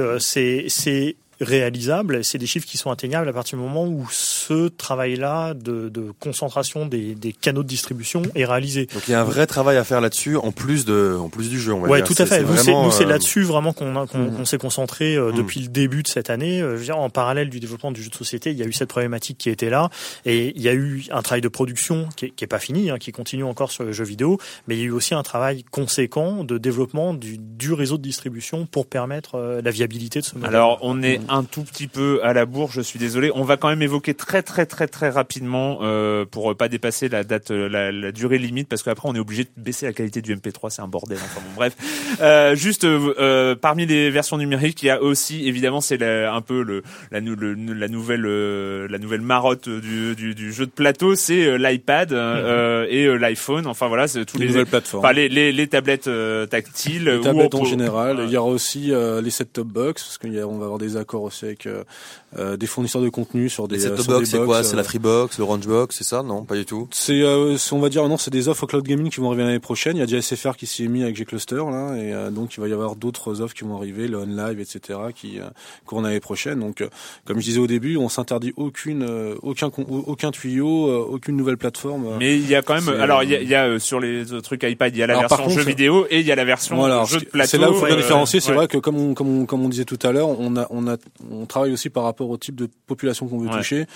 c'est 0.85 1.17
c'est 1.45 1.51
réalisable, 1.51 2.25
c'est 2.25 2.39
des 2.39 2.47
chiffres 2.47 2.67
qui 2.67 2.77
sont 2.77 2.91
atteignables 2.91 3.29
à 3.29 3.33
partir 3.33 3.59
du 3.59 3.65
moment 3.65 3.87
où 3.87 4.07
ce 4.11 4.69
travail-là 4.69 5.55
de, 5.55 5.89
de, 5.89 6.13
concentration 6.21 6.87
des, 6.87 7.15
des, 7.15 7.33
canaux 7.33 7.63
de 7.63 7.69
distribution 7.69 8.23
est 8.35 8.45
réalisé. 8.45 8.87
Donc 8.93 9.03
il 9.09 9.13
y 9.13 9.15
a 9.15 9.21
un 9.21 9.25
vrai 9.25 9.47
travail 9.47 9.77
à 9.77 9.85
faire 9.85 10.01
là-dessus, 10.01 10.37
en 10.37 10.53
plus 10.53 10.85
de, 10.85 11.17
en 11.19 11.29
plus 11.29 11.49
du 11.49 11.59
jeu. 11.59 11.73
On 11.73 11.81
va 11.81 11.89
ouais, 11.89 12.03
dire. 12.03 12.15
tout 12.15 12.23
à 12.23 12.27
fait. 12.27 12.43
Nous, 12.43 12.57
c'est 12.91 13.05
euh... 13.05 13.09
là-dessus 13.09 13.43
vraiment 13.43 13.73
qu'on 13.73 14.07
qu 14.07 14.17
mmh. 14.17 14.45
s'est 14.45 14.59
concentré 14.59 15.17
euh, 15.17 15.33
mmh. 15.33 15.37
depuis 15.37 15.61
le 15.61 15.69
début 15.69 16.03
de 16.03 16.09
cette 16.09 16.31
année. 16.31 16.61
Euh, 16.61 16.75
je 16.75 16.79
veux 16.79 16.85
dire, 16.85 16.99
en 16.99 17.11
parallèle 17.11 17.51
du 17.51 17.61
développement 17.61 17.93
du 17.93 18.03
jeu 18.03 18.11
de 18.11 18.15
société, 18.15 18.51
il 18.51 18.59
y 18.59 18.63
a 18.63 18.67
eu 18.67 18.73
cette 18.73 18.89
problématique 18.89 19.39
qui 19.39 19.51
était 19.51 19.71
là, 19.71 19.91
et 20.25 20.53
il 20.55 20.63
y 20.63 20.69
a 20.69 20.75
eu 20.75 21.05
un 21.11 21.23
travail 21.23 21.41
de 21.41 21.49
production 21.49 22.09
qui 22.17 22.27
est, 22.27 22.31
qui 22.31 22.45
est 22.45 22.49
pas 22.49 22.59
fini, 22.59 22.91
hein, 22.91 22.99
qui 22.99 23.13
continue 23.13 23.45
encore 23.45 23.71
sur 23.71 23.85
le 23.85 23.93
jeu 23.93 24.05
vidéo, 24.05 24.39
mais 24.67 24.77
il 24.77 24.81
y 24.81 24.83
a 24.83 24.87
eu 24.87 24.91
aussi 24.91 25.15
un 25.15 25.23
travail 25.23 25.65
conséquent 25.71 26.45
de 26.45 26.59
développement 26.59 27.15
du, 27.15 27.39
du 27.39 27.73
réseau 27.73 27.97
de 27.97 28.03
distribution 28.03 28.67
pour 28.67 28.87
permettre 28.87 29.37
euh, 29.37 29.61
la 29.63 29.71
viabilité 29.71 30.21
de 30.21 30.25
ce 30.25 30.35
modèle. 30.35 30.49
Alors 30.49 30.79
on 30.83 31.03
est 31.03 31.19
mmh. 31.19 31.34
Un 31.35 31.45
tout 31.45 31.63
petit 31.65 31.89
peu 31.89 32.21
à 32.23 32.33
la 32.33 32.47
bourre, 32.47 32.71
je 32.71 32.81
suis 32.81 32.99
désolé. 32.99 33.31
On 33.35 33.43
va 33.43 33.57
quand 33.57 33.69
même 33.69 33.83
évoquer 33.83 34.15
très 34.15 34.43
très 34.43 34.67
très 34.67 34.87
très 34.87 35.11
rapidement 35.11 35.79
euh, 35.83 36.25
pour 36.25 36.57
pas 36.57 36.69
dépasser 36.69 37.09
la 37.09 37.25
date, 37.25 37.51
la, 37.51 37.91
la 37.91 38.13
durée 38.13 38.39
limite, 38.39 38.69
parce 38.69 38.83
qu'après 38.83 39.09
on 39.09 39.15
est 39.15 39.19
obligé 39.19 39.45
de 39.45 39.51
baisser 39.57 39.87
la 39.87 39.93
qualité 39.93 40.23
du 40.23 40.35
MP3, 40.35 40.71
c'est 40.71 40.83
un 40.83 40.89
bordel. 40.89 41.19
Enfin 41.23 41.41
bon, 41.41 41.53
bref, 41.57 41.75
euh, 42.21 42.55
juste 42.55 42.85
euh, 42.85 43.55
parmi 43.57 43.87
les 43.87 44.11
versions 44.11 44.39
numériques, 44.39 44.83
il 44.83 44.87
y 44.87 44.91
a 44.91 45.03
aussi 45.03 45.49
évidemment 45.49 45.81
c'est 45.81 46.03
un 46.03 46.41
peu 46.41 46.63
le 46.63 46.83
la, 47.11 47.21
le, 47.21 47.55
la 47.55 47.89
nouvelle 47.89 48.27
euh, 48.27 48.87
la 48.89 48.99
nouvelle 48.99 49.21
marotte 49.21 49.69
du, 49.69 50.15
du, 50.15 50.35
du 50.35 50.53
jeu 50.53 50.67
de 50.67 50.71
plateau, 50.71 51.15
c'est 51.15 51.47
euh, 51.47 51.57
l'iPad 51.57 52.13
mm-hmm. 52.13 52.89
et 52.89 53.19
l'iPhone. 53.19 53.67
Enfin 53.67 53.89
voilà, 53.89 54.09
c'est 54.09 54.25
tous 54.25 54.39
les, 54.39 54.47
nouvelles 54.47 54.67
plateformes, 54.67 55.11
les, 55.13 55.29
les, 55.29 55.53
les, 55.53 55.67
tablettes 55.67 56.11
tactiles, 56.51 57.05
les 57.05 57.21
tablettes 57.21 57.55
en 57.55 57.65
général. 57.65 58.21
Il 58.25 58.31
y 58.31 58.37
aura 58.37 58.51
aussi 58.51 58.93
les 59.23 59.31
set-top 59.31 59.67
box 59.67 60.03
parce 60.03 60.19
qu'on 60.19 60.59
va 60.59 60.65
avoir 60.65 60.79
des 60.79 60.97
accords 60.97 61.14
aussi 61.23 61.45
avec 61.47 61.67
euh, 61.67 62.57
des 62.57 62.67
fournisseurs 62.67 63.03
de 63.03 63.09
contenu 63.09 63.49
sur 63.49 63.69
des. 63.69 63.79
set 63.79 64.07
box, 64.07 64.31
c'est 64.31 64.45
quoi 64.45 64.63
C'est 64.63 64.77
la 64.77 64.85
Freebox, 64.85 65.39
l'Orange 65.39 65.67
Box, 65.67 65.97
c'est 65.97 66.05
ça 66.05 66.23
Non, 66.23 66.45
pas 66.45 66.55
du 66.55 66.65
tout. 66.65 66.89
C'est, 66.93 67.23
euh, 67.23 67.57
on 67.73 67.79
va 67.79 67.89
dire, 67.89 68.07
non, 68.09 68.17
c'est 68.17 68.31
des 68.31 68.49
offres 68.49 68.67
cloud 68.67 68.85
gaming 68.85 69.11
qui 69.11 69.21
vont 69.21 69.29
arriver 69.29 69.45
l'année 69.45 69.59
prochaine. 69.61 69.97
Il 69.97 70.01
y 70.01 70.03
a 70.03 70.07
déjà 70.07 70.21
SFR 70.21 70.57
qui 70.57 70.67
s'y 70.67 70.85
est 70.85 70.89
mis 70.89 71.03
avec 71.03 71.17
G-Cluster 71.17 71.63
là, 71.71 71.97
et 71.97 72.13
euh, 72.13 72.31
donc 72.31 72.57
il 72.57 72.61
va 72.61 72.69
y 72.69 72.73
avoir 72.73 72.97
d'autres 72.97 73.41
offres 73.41 73.55
qui 73.55 73.65
vont 73.65 73.77
arriver, 73.77 74.09
le 74.09 74.19
OnLive, 74.19 74.61
etc., 74.61 74.99
qui 75.15 75.41
euh, 75.41 75.45
courent 75.85 76.03
l'année 76.03 76.21
prochaine. 76.21 76.61
Donc, 76.61 76.87
comme 77.25 77.39
je 77.39 77.45
disais 77.45 77.61
au 77.61 77.67
début, 77.67 77.97
on 77.97 78.09
s'interdit 78.09 78.53
aucune, 78.57 79.07
aucun, 79.43 79.71
aucun 79.89 80.31
tuyau, 80.31 80.91
aucune 81.07 81.37
nouvelle 81.37 81.57
plateforme. 81.57 82.17
Mais 82.19 82.37
il 82.37 82.49
y 82.49 82.55
a 82.55 82.63
quand 82.63 82.75
même, 82.75 83.01
alors 83.01 83.23
il 83.23 83.31
y 83.31 83.37
a, 83.37 83.43
y 83.43 83.55
a 83.55 83.79
sur 83.79 84.01
les 84.01 84.25
trucs 84.43 84.63
iPad, 84.63 84.95
il 84.95 84.99
y 84.99 85.03
a 85.03 85.07
la 85.07 85.21
version 85.21 85.45
contre, 85.45 85.51
jeu 85.51 85.63
vidéo 85.63 86.07
et 86.11 86.21
il 86.21 86.27
y 86.27 86.33
a 86.33 86.37
la 86.37 86.45
version 86.45 86.77
voilà, 86.77 87.05
jeu 87.05 87.21
de 87.21 87.25
plateau. 87.25 87.51
C'est 87.51 87.59
là 87.59 87.71
où 87.71 87.75
il 87.75 87.81
faut 87.81 87.87
bien 87.87 87.97
différencier. 87.97 88.41
C'est 88.41 88.53
vrai 88.53 88.69
que 88.69 88.79
comme 88.79 88.97
on, 88.97 89.15
comme 89.15 89.29
on, 89.29 89.47
comme 89.47 89.65
on 89.65 89.69
disait 89.69 89.85
tout 89.85 89.99
à 90.03 90.13
l'heure, 90.13 90.29
on 90.29 90.57
a, 90.57 90.67
on 90.71 90.87
a, 90.89 90.97
on 91.31 91.47
travaille 91.47 91.73
aussi 91.73 91.91
par 91.91 92.05
rapport 92.05 92.31
au 92.31 92.37
type 92.37 92.57
de 92.57 92.69
population 92.87 93.29
qu'on 93.29 93.39
veut 93.39 93.49
ouais. 93.49 93.57
toucher. 93.57 93.87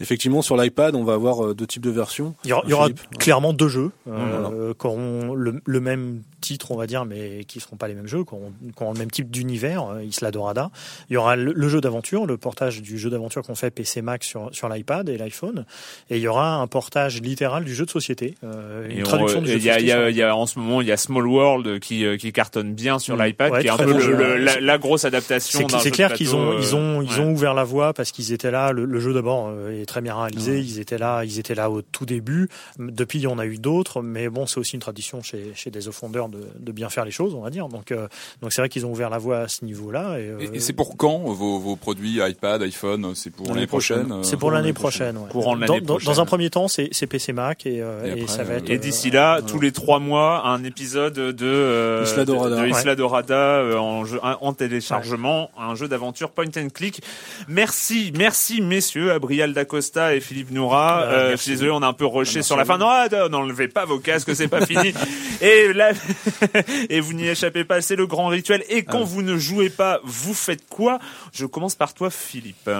Effectivement, 0.00 0.42
sur 0.42 0.56
l'iPad, 0.56 0.94
on 0.94 1.04
va 1.04 1.14
avoir 1.14 1.54
deux 1.54 1.66
types 1.66 1.82
de 1.82 1.90
versions. 1.90 2.34
Il 2.44 2.50
y 2.50 2.52
aura, 2.52 2.62
il 2.64 2.70
y 2.70 2.72
aura 2.72 2.88
clairement 3.18 3.52
deux 3.52 3.68
jeux 3.68 3.90
euh, 4.08 4.74
qui 4.78 4.86
auront 4.86 5.34
le, 5.34 5.60
le, 5.64 5.80
même 5.80 6.22
titre, 6.40 6.70
on 6.70 6.76
va 6.76 6.86
dire, 6.86 7.04
mais 7.04 7.44
qui 7.44 7.60
seront 7.60 7.76
pas 7.76 7.88
les 7.88 7.94
mêmes 7.94 8.06
jeux, 8.06 8.24
qui 8.24 8.34
auront, 8.34 8.52
qui 8.76 8.82
auront 8.82 8.92
le 8.92 8.98
même 8.98 9.10
type 9.10 9.30
d'univers, 9.30 9.84
euh, 9.84 10.04
Isla 10.04 10.30
Dorada. 10.30 10.70
Il 11.10 11.14
y 11.14 11.16
aura 11.16 11.36
le, 11.36 11.52
le 11.52 11.68
jeu 11.68 11.80
d'aventure, 11.80 12.26
le 12.26 12.36
portage 12.36 12.82
du 12.82 12.98
jeu 12.98 13.10
d'aventure 13.10 13.42
qu'on 13.42 13.54
fait 13.54 13.70
PC 13.70 14.02
Mac 14.02 14.24
sur, 14.24 14.48
sur 14.52 14.68
l'iPad 14.68 15.08
et 15.08 15.18
l'iPhone. 15.18 15.64
Et 16.10 16.16
il 16.16 16.22
y 16.22 16.28
aura 16.28 16.56
un 16.56 16.66
portage 16.66 17.20
littéral 17.20 17.64
du 17.64 17.74
jeu 17.74 17.84
de 17.84 17.90
société, 17.90 18.34
euh, 18.44 18.88
une 18.88 18.98
et 18.98 19.02
traduction 19.02 19.40
on, 19.40 19.42
du 19.42 19.48
jeu 19.48 19.58
y 19.58 19.64
de 19.64 19.70
a, 19.70 19.74
société. 19.74 19.84
Il 19.84 19.88
y, 19.88 19.92
a, 19.92 20.10
y 20.10 20.22
a 20.22 20.36
en 20.36 20.46
ce 20.46 20.58
moment, 20.58 20.80
il 20.80 20.88
y 20.88 20.92
a 20.92 20.96
Small 20.96 21.26
World 21.26 21.80
qui, 21.80 22.04
euh, 22.04 22.16
qui 22.16 22.32
cartonne 22.32 22.74
bien 22.74 22.98
sur 22.98 23.16
mmh. 23.16 23.22
l'iPad, 23.22 23.52
ouais, 23.52 23.60
qui 23.60 23.66
est 23.66 23.70
un 23.70 23.76
peu 23.76 23.92
le, 23.92 24.16
le, 24.16 24.36
la, 24.36 24.60
la, 24.60 24.78
grosse 24.78 25.04
adaptation. 25.04 25.66
C'est 25.80 25.90
clair 25.90 26.12
qu'ils 26.12 26.34
ont, 26.34 26.57
ils 26.60 26.76
ont, 26.76 27.02
ils 27.02 27.20
ont 27.20 27.30
ouvert 27.32 27.54
la 27.54 27.64
voie 27.64 27.92
parce 27.92 28.10
qu'ils 28.12 28.32
étaient 28.32 28.50
là. 28.50 28.72
Le, 28.72 28.84
le 28.84 29.00
jeu 29.00 29.12
d'abord 29.12 29.50
est 29.70 29.86
très 29.86 30.00
bien 30.00 30.16
réalisé. 30.16 30.60
Ils 30.60 30.78
étaient 30.80 30.98
là, 30.98 31.24
ils 31.24 31.38
étaient 31.38 31.54
là 31.54 31.70
au 31.70 31.82
tout 31.82 32.06
début. 32.06 32.48
Depuis, 32.78 33.18
il 33.18 33.22
y 33.22 33.26
en 33.26 33.38
a 33.38 33.46
eu 33.46 33.58
d'autres, 33.58 34.02
mais 34.02 34.28
bon, 34.28 34.46
c'est 34.46 34.58
aussi 34.58 34.74
une 34.74 34.80
tradition 34.80 35.22
chez, 35.22 35.52
chez 35.54 35.70
des 35.70 35.88
offenders 35.88 36.28
de, 36.28 36.40
de 36.58 36.72
bien 36.72 36.88
faire 36.88 37.04
les 37.04 37.10
choses, 37.10 37.34
on 37.34 37.40
va 37.42 37.50
dire. 37.50 37.68
Donc, 37.68 37.92
euh, 37.92 38.08
donc 38.42 38.52
c'est 38.52 38.60
vrai 38.60 38.68
qu'ils 38.68 38.86
ont 38.86 38.90
ouvert 38.90 39.10
la 39.10 39.18
voie 39.18 39.40
à 39.40 39.48
ce 39.48 39.64
niveau-là. 39.64 40.18
Et, 40.18 40.28
euh, 40.28 40.38
et, 40.40 40.56
et 40.56 40.60
c'est 40.60 40.72
pour 40.72 40.96
quand 40.96 41.18
vos, 41.18 41.58
vos 41.58 41.76
produits 41.76 42.20
iPad, 42.20 42.62
iPhone 42.62 43.12
C'est 43.14 43.30
pour 43.30 43.48
l'année 43.48 43.66
prochaine. 43.66 44.06
prochaine 44.06 44.24
c'est 44.24 44.36
pour 44.36 44.50
l'année 44.50 44.72
prochaine. 44.72 45.14
prochaine 45.14 45.26
ouais. 45.26 45.30
Courant 45.30 45.56
de 45.56 45.60
l'année 45.62 45.80
prochaine. 45.80 46.06
Dans 46.06 46.20
un 46.20 46.24
premier 46.24 46.50
temps, 46.50 46.68
c'est 46.68 47.06
PC 47.06 47.32
Mac 47.32 47.66
et, 47.66 47.80
euh, 47.80 48.04
et, 48.04 48.22
après, 48.22 48.26
ça 48.26 48.44
va 48.44 48.54
être. 48.54 48.70
Et 48.70 48.78
d'ici 48.78 49.10
là, 49.10 49.40
tous 49.42 49.60
les 49.60 49.72
trois 49.72 49.98
mois, 49.98 50.46
un 50.46 50.64
épisode 50.64 51.14
de 51.14 51.46
euh, 51.46 52.04
Isla 52.04 52.24
Dorada, 52.24 52.56
de, 52.56 52.62
de 52.62 52.68
Isla 52.68 52.94
Dorada 52.94 53.62
en, 53.78 54.04
jeu, 54.04 54.20
en 54.22 54.52
téléchargement, 54.52 55.50
un 55.58 55.74
jeu 55.74 55.88
d'aventure 55.88 56.30
point 56.30 56.47
and 56.56 56.68
click. 56.70 57.02
Merci, 57.48 58.12
merci 58.16 58.60
messieurs, 58.60 59.12
Abrial 59.12 59.52
Dacosta 59.52 60.14
et 60.14 60.20
Philippe 60.20 60.50
Noura. 60.50 61.02
Euh, 61.02 61.32
je 61.32 61.36
suis 61.36 61.50
désolé, 61.52 61.70
on 61.70 61.82
a 61.82 61.86
un 61.86 61.92
peu 61.92 62.06
rushé 62.06 62.42
sur 62.42 62.56
la 62.56 62.64
fin. 62.64 62.78
Non, 62.78 63.28
n'enlevez 63.28 63.68
pas 63.68 63.84
vos 63.84 63.98
casques, 63.98 64.34
c'est 64.34 64.48
pas 64.48 64.64
fini. 64.64 64.94
et 65.40 65.72
là, 65.72 65.92
et 66.88 67.00
vous 67.00 67.12
n'y 67.12 67.28
échappez 67.28 67.64
pas, 67.64 67.80
c'est 67.80 67.96
le 67.96 68.06
grand 68.06 68.28
rituel. 68.28 68.64
Et 68.68 68.82
quand 68.82 69.02
ah. 69.02 69.06
vous 69.06 69.22
ne 69.22 69.36
jouez 69.36 69.70
pas, 69.70 70.00
vous 70.04 70.34
faites 70.34 70.68
quoi? 70.68 70.98
Je 71.32 71.46
commence 71.46 71.74
par 71.74 71.94
toi, 71.94 72.10
Philippe. 72.10 72.70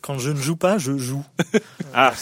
Quand 0.00 0.18
je 0.18 0.30
ne 0.30 0.36
joue 0.40 0.56
pas, 0.56 0.78
je 0.78 0.96
joue. 0.96 1.24
Ah, 1.92 2.12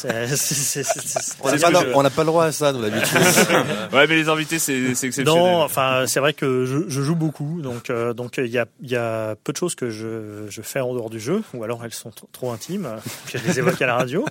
on 1.43 2.03
n'a 2.03 2.11
pas, 2.11 2.23
le 2.23 2.27
droit 2.27 2.45
à 2.45 2.53
ça, 2.53 2.73
nous 2.73 2.81
d'habitude. 2.81 3.19
ouais, 3.93 4.07
mais 4.07 4.17
les 4.17 4.29
invités, 4.29 4.59
c'est 4.59 4.83
exceptionnel. 4.91 5.35
Non, 5.35 5.63
enfin, 5.63 6.05
c'est 6.07 6.21
vrai 6.21 6.33
que 6.33 6.65
je, 6.65 6.89
je, 6.89 7.03
joue 7.03 7.15
beaucoup, 7.15 7.61
donc 7.61 7.91
euh, 7.91 8.15
donc 8.15 8.39
il 8.39 8.47
y 8.47 8.59
a 8.59 8.67
il 8.83 8.91
y 8.91 8.97
a 8.97 9.37
peu 9.45 9.53
de 9.53 9.59
choses 9.59 9.75
que 9.75 9.91
je, 9.91 10.47
je 10.49 10.63
fais 10.63 10.81
en 10.81 10.95
dehors 10.95 11.11
du 11.11 11.21
jeu, 11.21 11.43
ou 11.55 11.65
alors 11.65 11.85
elles 11.85 11.93
sont 11.93 12.13
trop 12.33 12.51
intimes, 12.51 12.89
je 13.33 13.39
les 13.39 13.59
évoque 13.59 13.81
à 13.83 13.87
la 13.87 13.97
radio. 13.97 14.25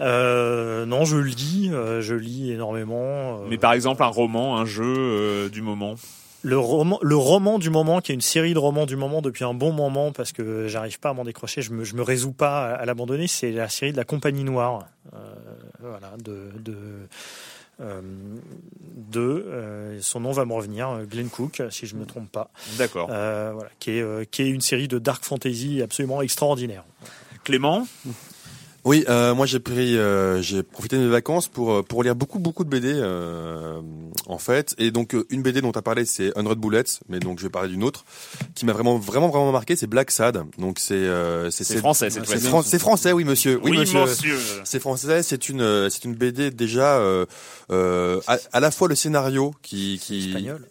Euh, 0.00 0.86
non, 0.86 1.04
je 1.04 1.16
lis, 1.16 1.70
euh, 1.72 2.00
je 2.00 2.14
lis 2.14 2.52
énormément. 2.52 3.40
Euh. 3.40 3.46
Mais 3.48 3.58
par 3.58 3.72
exemple, 3.72 4.02
un 4.02 4.06
roman, 4.06 4.58
un 4.58 4.64
jeu 4.64 4.84
euh, 4.84 5.48
du 5.48 5.62
moment 5.62 5.94
le 6.42 6.58
roman, 6.58 6.98
le 7.02 7.16
roman 7.16 7.58
du 7.58 7.70
moment, 7.70 8.00
qui 8.00 8.12
est 8.12 8.14
une 8.14 8.20
série 8.20 8.54
de 8.54 8.58
romans 8.58 8.86
du 8.86 8.96
moment 8.96 9.20
depuis 9.22 9.44
un 9.44 9.54
bon 9.54 9.72
moment, 9.72 10.12
parce 10.12 10.32
que 10.32 10.68
j'arrive 10.68 10.98
pas 11.00 11.10
à 11.10 11.12
m'en 11.12 11.24
décrocher, 11.24 11.62
je 11.62 11.72
me, 11.72 11.84
je 11.84 11.94
me 11.94 12.02
résous 12.02 12.32
pas 12.32 12.70
à, 12.70 12.74
à 12.74 12.84
l'abandonner. 12.84 13.26
C'est 13.26 13.52
la 13.52 13.68
série 13.68 13.92
de 13.92 13.96
la 13.96 14.04
Compagnie 14.04 14.44
Noire, 14.44 14.86
euh, 15.14 15.18
voilà, 15.80 16.12
de, 16.22 16.50
de 16.58 16.76
euh, 17.80 18.00
de 18.94 19.20
euh, 19.20 19.98
son 20.00 20.20
nom 20.20 20.32
va 20.32 20.44
me 20.44 20.52
revenir, 20.52 21.00
Glenn 21.10 21.28
Cook, 21.28 21.62
si 21.70 21.86
je 21.86 21.96
me 21.96 22.04
trompe 22.06 22.30
pas. 22.30 22.50
D'accord. 22.78 23.08
Voilà, 23.08 23.70
qui 23.78 23.92
est 23.92 24.30
qui 24.30 24.42
est 24.42 24.48
une 24.48 24.60
série 24.60 24.88
de 24.88 24.98
dark 24.98 25.24
fantasy 25.24 25.80
absolument 25.82 26.22
extraordinaire. 26.22 26.84
Clément? 27.44 27.86
Oui, 28.84 29.04
euh, 29.10 29.34
moi 29.34 29.44
j'ai 29.44 29.60
pris, 29.60 29.98
euh, 29.98 30.40
j'ai 30.40 30.62
profité 30.62 30.96
de 30.96 31.02
mes 31.02 31.08
vacances 31.10 31.48
pour 31.48 31.70
euh, 31.72 31.82
pour 31.82 32.02
lire 32.02 32.14
beaucoup 32.16 32.38
beaucoup 32.38 32.64
de 32.64 32.70
BD 32.70 32.92
euh, 32.94 33.80
en 34.26 34.38
fait. 34.38 34.74
Et 34.78 34.90
donc 34.90 35.14
euh, 35.14 35.26
une 35.28 35.42
BD 35.42 35.60
dont 35.60 35.70
tu 35.70 35.78
as 35.78 35.82
parlé, 35.82 36.06
c'est 36.06 36.32
100 36.34 36.54
Bullets, 36.56 36.84
mais 37.10 37.20
donc 37.20 37.38
je 37.38 37.44
vais 37.44 37.50
parler 37.50 37.68
d'une 37.68 37.84
autre 37.84 38.04
qui 38.54 38.64
m'a 38.64 38.72
vraiment 38.72 38.96
vraiment 38.96 39.28
vraiment 39.28 39.52
marqué, 39.52 39.76
c'est 39.76 39.86
Black 39.86 40.10
Sad. 40.10 40.42
Donc 40.56 40.78
c'est 40.78 40.94
euh, 40.94 41.50
C'est 41.50 41.76
français 41.78 42.08
cette 42.08 42.24
c'est 42.24 42.32
fois-ci. 42.32 42.46
fran- 42.48 42.62
c'est 42.62 42.78
français, 42.78 43.12
oui 43.12 43.24
monsieur. 43.24 43.60
Oui, 43.62 43.76
monsieur. 43.76 44.00
monsieur. 44.00 44.38
C'est 44.64 44.80
français, 44.80 45.22
c'est 45.22 45.48
une 45.50 45.60
euh, 45.60 45.90
c'est 45.90 46.04
une 46.04 46.14
BD 46.14 46.50
déjà 46.50 46.96
euh, 46.98 47.26
euh, 47.70 48.20
à, 48.26 48.38
à 48.52 48.60
la 48.60 48.70
fois 48.70 48.88
le 48.88 48.94
scénario 48.94 49.52
qui 49.62 49.98
qui 50.02 50.28
Espagnol. 50.28 50.66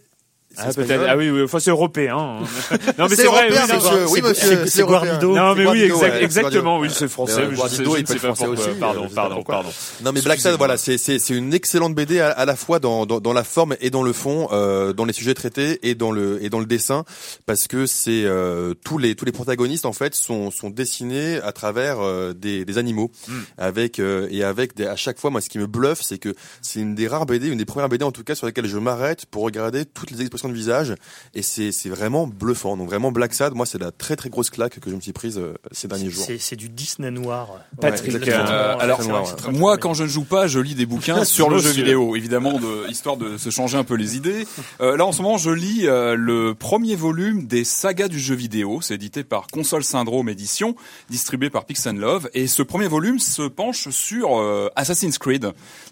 Ah, 0.57 0.73
peut-être. 0.73 1.05
Ah 1.07 1.15
oui, 1.15 1.29
oui. 1.29 1.43
Enfin, 1.43 1.59
c'est 1.59 1.69
européen. 1.69 2.17
hein. 2.17 2.39
non, 2.97 3.07
mais 3.09 3.15
C'est 3.15 3.25
vrai. 3.25 3.49
européen, 3.49 3.65
oui, 3.69 3.75
monsieur. 3.75 4.05
Oui, 4.07 4.11
C'est- 4.13 4.21
monsieur. 4.29 4.65
c'est-. 4.65 4.83
Guardido. 4.83 5.35
Non, 5.35 5.55
mais 5.55 5.65
oui, 5.67 5.83
exact- 5.83 6.01
ouais, 6.01 6.23
exactement. 6.23 6.79
Oui, 6.79 6.89
c'est 6.91 7.07
français. 7.07 7.35
Mais, 7.37 7.53
euh, 7.53 7.55
Guardido, 7.55 7.83
sais- 7.91 7.95
je 7.95 7.99
il 7.99 8.03
peut 8.05 8.13
être 8.15 8.21
pas 8.21 8.35
français 8.35 8.47
aussi, 8.47 8.69
euh, 8.69 8.73
Pardon, 8.79 9.07
pas 9.07 9.13
pardon, 9.15 9.43
pardon. 9.43 9.69
Non 10.03 10.11
mais 10.11 10.21
Black 10.21 10.39
Sad, 10.39 10.55
voilà, 10.57 10.77
c'est 10.77 10.97
c'est 10.97 11.19
c'est 11.19 11.35
une 11.35 11.53
excellente 11.53 11.93
BD 11.95 12.19
à, 12.19 12.31
à 12.31 12.45
la 12.45 12.55
fois 12.55 12.79
dans, 12.79 13.05
dans 13.05 13.19
dans 13.19 13.31
la 13.33 13.43
forme 13.43 13.75
et 13.79 13.89
dans 13.91 14.01
le 14.03 14.11
fond, 14.11 14.47
euh, 14.51 14.91
dans 14.91 15.05
les 15.05 15.13
sujets 15.13 15.33
traités 15.35 15.79
et 15.87 15.93
dans 15.95 16.11
le 16.11 16.43
et 16.43 16.49
dans 16.49 16.59
le 16.59 16.65
dessin, 16.65 17.05
parce 17.45 17.67
que 17.67 17.85
c'est 17.85 18.23
euh, 18.25 18.73
tous 18.83 18.97
les 18.97 19.15
tous 19.15 19.25
les 19.25 19.31
protagonistes 19.31 19.85
en 19.85 19.93
fait 19.93 20.15
sont 20.15 20.49
sont 20.51 20.69
dessinés 20.71 21.39
à 21.43 21.51
travers 21.51 21.97
euh, 22.01 22.33
des 22.33 22.65
des 22.65 22.77
animaux, 22.77 23.11
Mm. 23.27 23.33
avec 23.59 23.99
euh, 23.99 24.27
et 24.31 24.43
avec 24.43 24.75
des, 24.75 24.87
à 24.87 24.95
chaque 24.95 25.19
fois 25.19 25.29
moi 25.29 25.41
ce 25.41 25.49
qui 25.49 25.59
me 25.59 25.67
bluffe 25.67 26.01
c'est 26.01 26.17
que 26.17 26.33
c'est 26.61 26.79
une 26.79 26.95
des 26.95 27.07
rares 27.07 27.25
BD, 27.27 27.47
une 27.49 27.57
des 27.57 27.65
premières 27.65 27.89
BD 27.89 28.03
en 28.03 28.11
tout 28.11 28.23
cas 28.23 28.33
sur 28.35 28.47
lesquelles 28.47 28.65
je 28.67 28.77
m'arrête 28.77 29.25
pour 29.27 29.43
regarder 29.43 29.85
toutes 29.85 30.09
les 30.11 30.21
expressions 30.39 30.49
de 30.49 30.53
visage 30.53 30.95
et 31.33 31.41
c'est 31.41 31.71
c'est 31.71 31.89
vraiment 31.89 32.27
bluffant. 32.27 32.77
Donc 32.77 32.87
vraiment 32.89 33.11
Black 33.11 33.33
Sad, 33.33 33.53
moi 33.53 33.65
c'est 33.65 33.77
la 33.77 33.91
très 33.91 34.15
très 34.15 34.29
grosse 34.29 34.49
claque 34.49 34.79
que 34.79 34.89
je 34.89 34.95
me 34.95 35.01
suis 35.01 35.13
prise 35.13 35.37
euh, 35.37 35.53
ces 35.71 35.87
derniers 35.87 36.09
jours. 36.09 36.25
C'est 36.39 36.55
du 36.55 36.69
Disney 36.69 37.11
noir. 37.11 37.49
Patrick, 37.79 38.13
Ouais, 38.13 38.21
euh, 38.27 38.75
alors, 38.79 38.99
Ouais, 38.99 39.23
très, 39.37 39.51
Moi, 39.51 39.73
très 39.77 39.81
quand 39.81 39.93
je 39.93 40.03
ne 40.03 40.07
joue 40.07 40.23
pas, 40.23 40.47
je 40.47 40.59
lis 40.59 40.75
des 40.75 40.85
bouquins 40.85 41.23
sur 41.25 41.49
le 41.49 41.57
jeu 41.59 41.71
vidéo, 41.71 42.15
évidemment, 42.15 42.59
de, 42.59 42.89
histoire 42.89 43.17
de 43.17 43.37
se 43.37 43.49
changer 43.49 43.77
un 43.77 43.83
peu 43.83 43.95
les 43.95 44.15
idées. 44.17 44.45
Euh, 44.81 44.97
là, 44.97 45.05
en 45.05 45.11
ce 45.11 45.21
moment, 45.21 45.37
je 45.37 45.49
lis 45.51 45.87
euh, 45.87 46.15
le 46.15 46.53
premier 46.55 46.95
volume 46.95 47.47
des 47.47 47.63
sagas 47.63 48.07
du 48.07 48.19
jeu 48.19 48.35
vidéo. 48.35 48.79
C'est 48.81 48.95
édité 48.95 49.23
par 49.23 49.47
Console 49.47 49.83
Syndrome 49.83 50.29
Édition, 50.29 50.75
distribué 51.09 51.49
par 51.49 51.65
Pix 51.65 51.85
and 51.87 51.93
Love. 51.93 52.29
Et 52.33 52.47
ce 52.47 52.61
premier 52.63 52.87
volume 52.87 53.19
se 53.19 53.43
penche 53.43 53.89
sur 53.89 54.37
euh, 54.39 54.69
Assassin's 54.75 55.17
Creed. 55.17 55.43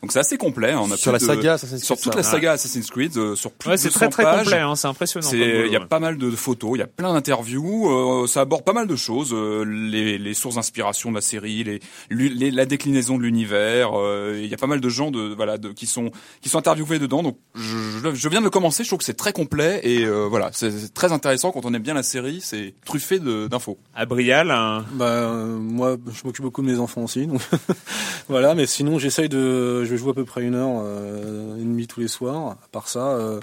Donc, 0.02 0.12
c'est 0.12 0.20
assez 0.20 0.38
complet. 0.38 0.72
hein. 0.72 0.82
On 0.84 0.92
a 0.92 0.98
Sur 0.98 1.12
la 1.12 1.20
de- 1.20 1.26
saga, 1.26 1.54
Assassin's 1.54 1.84
sur 1.84 1.96
Creed, 1.96 2.04
toute 2.04 2.14
ça. 2.14 2.18
la 2.20 2.24
saga 2.24 2.52
Assassin's 2.54 2.90
Creed, 2.90 3.18
euh, 3.18 3.36
sur 3.36 3.52
plus 3.52 3.70
Ouais, 3.70 3.76
de 3.76 3.82
c'est 3.82 3.88
200 3.90 4.00
très 4.00 4.10
très 4.10 4.24
pages. 4.24 4.37
Complet. 4.44 4.60
Hein, 4.60 4.76
c'est 4.76 4.88
impressionnant. 4.88 5.28
Il 5.34 5.40
y 5.40 5.44
a 5.44 5.80
boulot, 5.80 5.88
pas 5.88 6.00
mal 6.00 6.18
de 6.18 6.30
photos, 6.32 6.72
il 6.76 6.80
y 6.80 6.84
a 6.84 6.88
plein 6.88 7.14
d'interviews, 7.14 7.90
euh, 8.24 8.28
ça 8.28 8.42
aborde 8.42 8.64
pas 8.64 8.74
mal 8.74 8.88
de 8.88 8.96
choses, 8.96 9.32
euh, 9.34 9.64
les, 9.64 10.18
les 10.18 10.34
sources 10.34 10.56
d'inspiration 10.56 11.10
de 11.10 11.16
la 11.16 11.22
série, 11.22 11.64
les, 11.64 11.80
les- 12.10 12.52
la 12.52 12.66
déclinaison 12.66 13.18
de 13.18 13.24
l'univers. 13.24 13.92
euh, 13.98 14.40
il 14.42 14.48
y 14.48 14.54
a 14.54 14.58
pas 14.58 14.68
mal 14.68 14.82
de 14.82 14.90
gens 14.90 15.12
de 15.12 15.34
voilà 15.36 15.58
de, 15.58 15.70
qui 15.70 15.86
sont 15.86 16.12
qui 16.42 16.50
sont 16.50 16.58
interviewés 16.58 17.00
dedans. 17.00 17.24
Donc 17.24 17.38
je, 17.56 17.62
je- 18.04 18.16
je 18.16 18.30
viens 18.30 18.40
de 18.40 18.46
le 18.46 18.50
commencer, 18.52 18.84
je 18.84 18.90
trouve 18.90 19.00
que 19.00 19.06
c'est 19.06 19.14
très 19.18 19.34
complet 19.34 19.80
et 19.84 20.04
euh, 20.06 20.28
voilà, 20.30 20.50
c'est, 20.54 20.72
c'est 20.72 20.94
très 20.94 21.12
intéressant 21.12 21.52
quand 21.52 21.66
on 21.66 21.74
aime 21.74 21.82
bien 21.84 21.94
la 21.94 22.04
série, 22.04 22.40
c'est 22.42 22.74
truffé 22.86 23.20
de, 23.20 23.48
d'infos. 23.48 23.78
À 23.96 24.06
Brial, 24.06 24.52
un- 24.52 24.86
Bah 24.94 25.06
euh, 25.06 25.46
moi, 25.58 25.98
je 26.14 26.22
m'occupe 26.26 26.44
beaucoup 26.44 26.62
de 26.62 26.68
mes 26.68 26.80
enfants 26.80 27.04
aussi, 27.04 27.28
donc 27.28 27.42
voilà. 28.30 28.56
Mais 28.56 28.66
sinon, 28.66 29.00
j'essaye 29.00 29.30
de, 29.30 29.84
je 29.86 29.96
joue 29.96 30.10
à 30.10 30.14
peu 30.14 30.26
près 30.26 30.44
une 30.44 30.56
heure 30.56 30.82
euh, 30.84 31.56
et 31.58 31.62
demie 31.62 31.88
tous 31.88 32.00
les 32.00 32.08
soirs. 32.08 32.52
À 32.52 32.58
part 32.72 32.88
ça, 32.88 33.08
euh, 33.08 33.40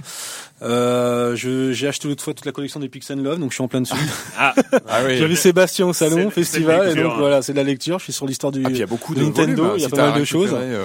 euh, 0.85 1.37
je- 1.37 1.73
j'ai 1.73 1.89
acheté 1.89 2.09
l'autre 2.09 2.23
fois 2.23 2.35
toute 2.35 2.47
la 2.47 2.53
collection 2.53 2.81
des 2.81 2.89
Pix 2.89 3.11
and 3.11 3.17
Love, 3.17 3.39
donc 3.39 3.51
je 3.51 3.55
suis 3.55 3.63
en 3.65 3.69
plein 3.69 3.81
dessus. 3.81 3.95
ah, 4.39 4.55
Ah 4.89 5.01
oui. 5.07 5.17
J'ai 5.17 5.27
vu 5.27 5.37
Sébastien 5.37 5.87
au 5.87 5.93
C'est- 5.93 6.09
salon, 6.09 6.25
c'est 6.29 6.35
festival, 6.43 6.91
et 6.91 6.95
donc 7.03 7.13
hein. 7.13 7.17
voilà, 7.19 7.43
c'est 7.43 7.53
de 7.53 7.57
la 7.59 7.65
lecture. 7.65 7.99
Je 7.99 8.05
suis 8.05 8.13
sur 8.13 8.27
l'histoire 8.27 8.53
du. 8.53 8.63
Ah, 8.65 8.69
puis 8.69 8.79
y 8.79 8.83
a 8.83 8.87
beaucoup 8.87 9.15
de 9.15 9.21
Nintendo, 9.23 9.63
volumes, 9.65 9.77
il 9.79 9.83
y 9.83 9.85
a 9.85 9.89
si 9.89 9.95
pas 9.95 10.11
mal 10.11 10.21
de 10.21 10.25
choses. 10.25 10.53
récupéré, 10.53 10.77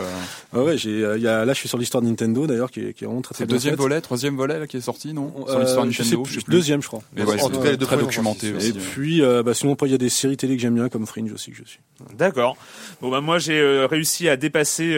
euh, 0.55 0.63
ouais, 0.63 0.77
j'ai, 0.77 1.03
euh, 1.03 1.17
il 1.17 1.23
y 1.23 1.27
a, 1.27 1.45
là, 1.45 1.53
je 1.53 1.59
suis 1.59 1.69
sur 1.69 1.77
l'histoire 1.77 2.01
de 2.01 2.07
Nintendo 2.07 2.47
d'ailleurs, 2.47 2.71
qui 2.71 2.81
est, 2.81 2.93
qui 2.93 3.03
est 3.03 3.07
vraiment 3.07 3.21
très 3.21 3.33
c'est 3.35 3.37
très 3.39 3.43
le 3.45 3.47
bien 3.47 3.55
deuxième 3.57 3.73
faite. 3.73 3.81
volet, 3.81 4.01
troisième 4.01 4.35
volet 4.35 4.59
là, 4.59 4.67
qui 4.67 4.77
est 4.77 4.81
sorti, 4.81 5.13
non 5.13 5.33
Euh, 5.47 5.51
Sur 5.51 5.59
l'histoire 5.59 5.85
Nintendo, 5.85 6.23
je 6.25 6.33
sais 6.39 6.41
plus. 6.45 6.51
deuxième, 6.51 6.81
je 6.81 6.87
crois. 6.87 7.01
Mais 7.15 7.23
ouais, 7.23 7.41
En 7.41 7.47
c'est 7.47 7.53
tout 7.53 7.59
cas, 7.59 7.71
les 7.71 7.77
deux 7.77 7.85
très 7.85 7.95
premiers 7.95 8.07
documenté 8.07 8.53
sont 8.59 8.65
Et 8.67 8.71
puis, 8.73 9.21
bah, 9.43 9.53
sinon, 9.53 9.75
il 9.83 9.91
y 9.91 9.95
a 9.95 9.97
des 9.97 10.09
séries 10.09 10.37
télé 10.37 10.55
que 10.55 10.61
j'aime 10.61 10.75
bien, 10.75 10.89
comme 10.89 11.05
Fringe 11.05 11.31
aussi, 11.33 11.51
que 11.51 11.57
je 11.57 11.63
suis. 11.65 11.79
D'accord. 12.17 12.55
Bon 13.01 13.09
bah 13.11 13.19
moi 13.19 13.39
j'ai 13.39 13.61
réussi 13.89 14.29
à 14.29 14.37
dépasser 14.37 14.97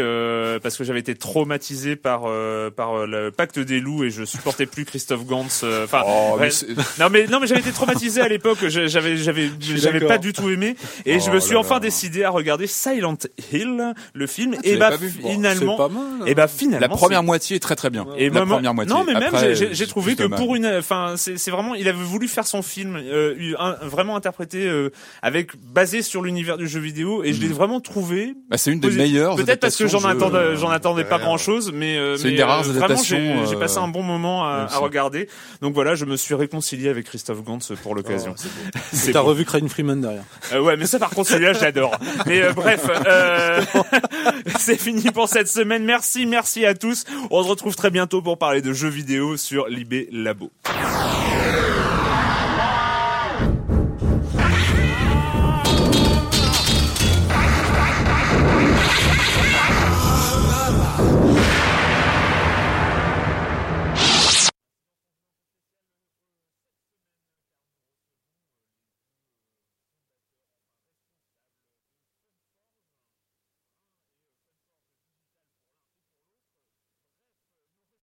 parce 0.62 0.78
que 0.78 0.84
j'avais 0.84 1.00
été 1.00 1.16
traumatisé 1.16 1.96
par 1.96 2.26
par 2.76 3.08
le 3.08 3.32
pacte 3.32 3.58
des 3.58 3.80
loups 3.80 4.04
et 4.04 4.12
je 4.12 4.24
supportais 4.24 4.68
plus 4.68 4.86
Christophe 4.92 5.26
Gantz. 5.26 5.62
euh, 5.64 5.86
Enfin 5.86 6.04
Oh, 6.06 6.36
mais 6.40 6.46
ouais. 6.48 6.76
non 7.00 7.10
mais 7.10 7.26
non 7.28 7.40
mais 7.40 7.48
j'avais 7.48 7.62
été 7.62 7.72
traumatisé 7.72 8.22
à 8.22 8.28
l'époque. 8.28 8.60
je- 8.68 8.88
J'avais 8.88 9.18
j'avais 9.18 9.50
j'avais 9.60 10.02
pas 10.02 10.18
du 10.20 10.34
tout 10.34 10.50
aimé 10.50 10.76
et 11.06 11.20
je 11.20 11.30
Oh 11.30 11.34
me 11.34 11.40
suis 11.40 11.54
là 11.54 11.60
enfin 11.60 11.76
là. 11.76 11.80
décidé 11.80 12.24
à 12.24 12.30
regarder 12.30 12.68
Silent 12.68 13.18
Hill 13.52 13.94
le 14.14 14.28
film 14.28 14.56
tu 14.64 14.70
et 14.70 14.76
bah 14.78 14.92
finalement 14.98 15.78
c'est 15.78 15.84
pas 15.84 15.90
mal. 15.90 16.04
hein. 16.22 16.26
et 16.26 16.36
bah 16.36 16.48
finalement 16.48 16.80
la 16.82 16.90
première 16.90 17.24
moitié 17.24 17.56
est 17.56 17.60
très 17.60 17.76
très 17.76 17.90
bien. 17.90 18.06
et 18.18 18.30
la 18.30 18.46
première 18.46 18.74
moitié. 18.74 18.94
Non, 18.94 19.04
mais 19.04 19.14
même 19.14 19.24
Après, 19.34 19.56
j'ai- 19.56 19.88
trouvé 19.88 20.16
que 20.16 20.24
pour 20.24 20.56
une, 20.56 20.66
enfin, 20.68 21.16
c'est 21.18 21.38
c'est 21.38 21.52
vraiment, 21.52 21.74
il 21.76 21.88
avait 21.88 22.04
voulu 22.04 22.28
faire 22.28 22.46
son 22.48 22.62
film, 22.62 22.96
euh, 22.98 23.34
eu 23.38 23.56
un- 23.58 23.76
vraiment 23.82 24.16
interprété 24.16 24.68
euh, 24.68 24.90
avec 25.22 25.52
basé 25.74 26.02
sur 26.02 26.22
l'univers 26.22 26.58
du 26.58 26.68
jeu 26.68 26.80
vidéo, 26.80 27.24
et 27.24 27.34
je 27.34 27.42
l'ai 27.42 27.48
vraiment 27.48 27.80
trouvé. 27.82 28.34
Bah, 28.50 28.58
c'est 28.58 28.72
une 28.72 28.80
des 28.80 28.90
meilleures. 28.90 29.36
Peut-être 29.36 29.60
parce 29.60 29.76
que 29.76 29.88
j'en 29.88 30.04
attendais, 30.06 30.38
euh, 30.38 30.56
j'en 30.56 30.70
attendais 30.70 31.04
pas 31.04 31.20
grand 31.20 31.38
chose, 31.38 31.72
mais, 31.74 31.98
euh, 31.98 32.16
C'est 32.18 32.26
mais, 32.26 32.30
une 32.32 32.36
des 32.38 32.44
rares 32.44 32.64
vraiment 32.64 32.86
adaptations, 32.86 33.18
j'ai 33.46 33.50
j'ai 33.52 33.56
passé 33.58 33.78
un 33.80 33.88
bon 33.88 34.04
moment 34.04 34.44
à 34.46 34.68
regarder. 34.82 35.28
Donc 35.62 35.74
voilà, 35.74 35.96
je 35.96 36.06
me 36.06 36.18
suis 36.18 36.36
réconcilié 36.36 36.90
avec 36.90 37.06
Christophe 37.06 37.44
Gantz 37.44 37.72
pour 37.84 37.96
l'occasion. 37.96 38.36
C'est 38.94 39.12
T'as 39.14 39.22
revu 39.22 39.46
Crane 39.46 39.70
Freeman 39.70 40.02
derrière. 40.02 40.24
Euh, 40.54 40.62
ouais, 40.62 40.78
mais 40.78 40.86
ça 40.86 41.00
par 41.00 41.10
contre 41.12 41.30
celui-là 41.30 41.54
j'adore. 41.54 41.96
Mais 42.26 42.42
euh, 42.42 42.54
bref, 42.54 42.88
euh, 43.08 43.62
c'est 44.60 44.80
fini 44.80 45.12
pour 45.12 45.28
cette 45.28 45.48
semaine. 45.48 45.84
Merci, 45.84 46.26
merci 46.26 46.66
à 46.66 46.74
tous. 46.74 47.06
On 47.30 47.44
se 47.44 47.48
retrouve 47.48 47.76
très 47.76 47.90
bientôt 47.90 48.22
pour 48.22 48.38
parler 48.38 48.62
de 48.62 48.74
jeux 48.74 48.90
vidéo 48.90 49.38
sur 49.38 49.68
Libé 49.68 50.08
Labo. 50.12 50.52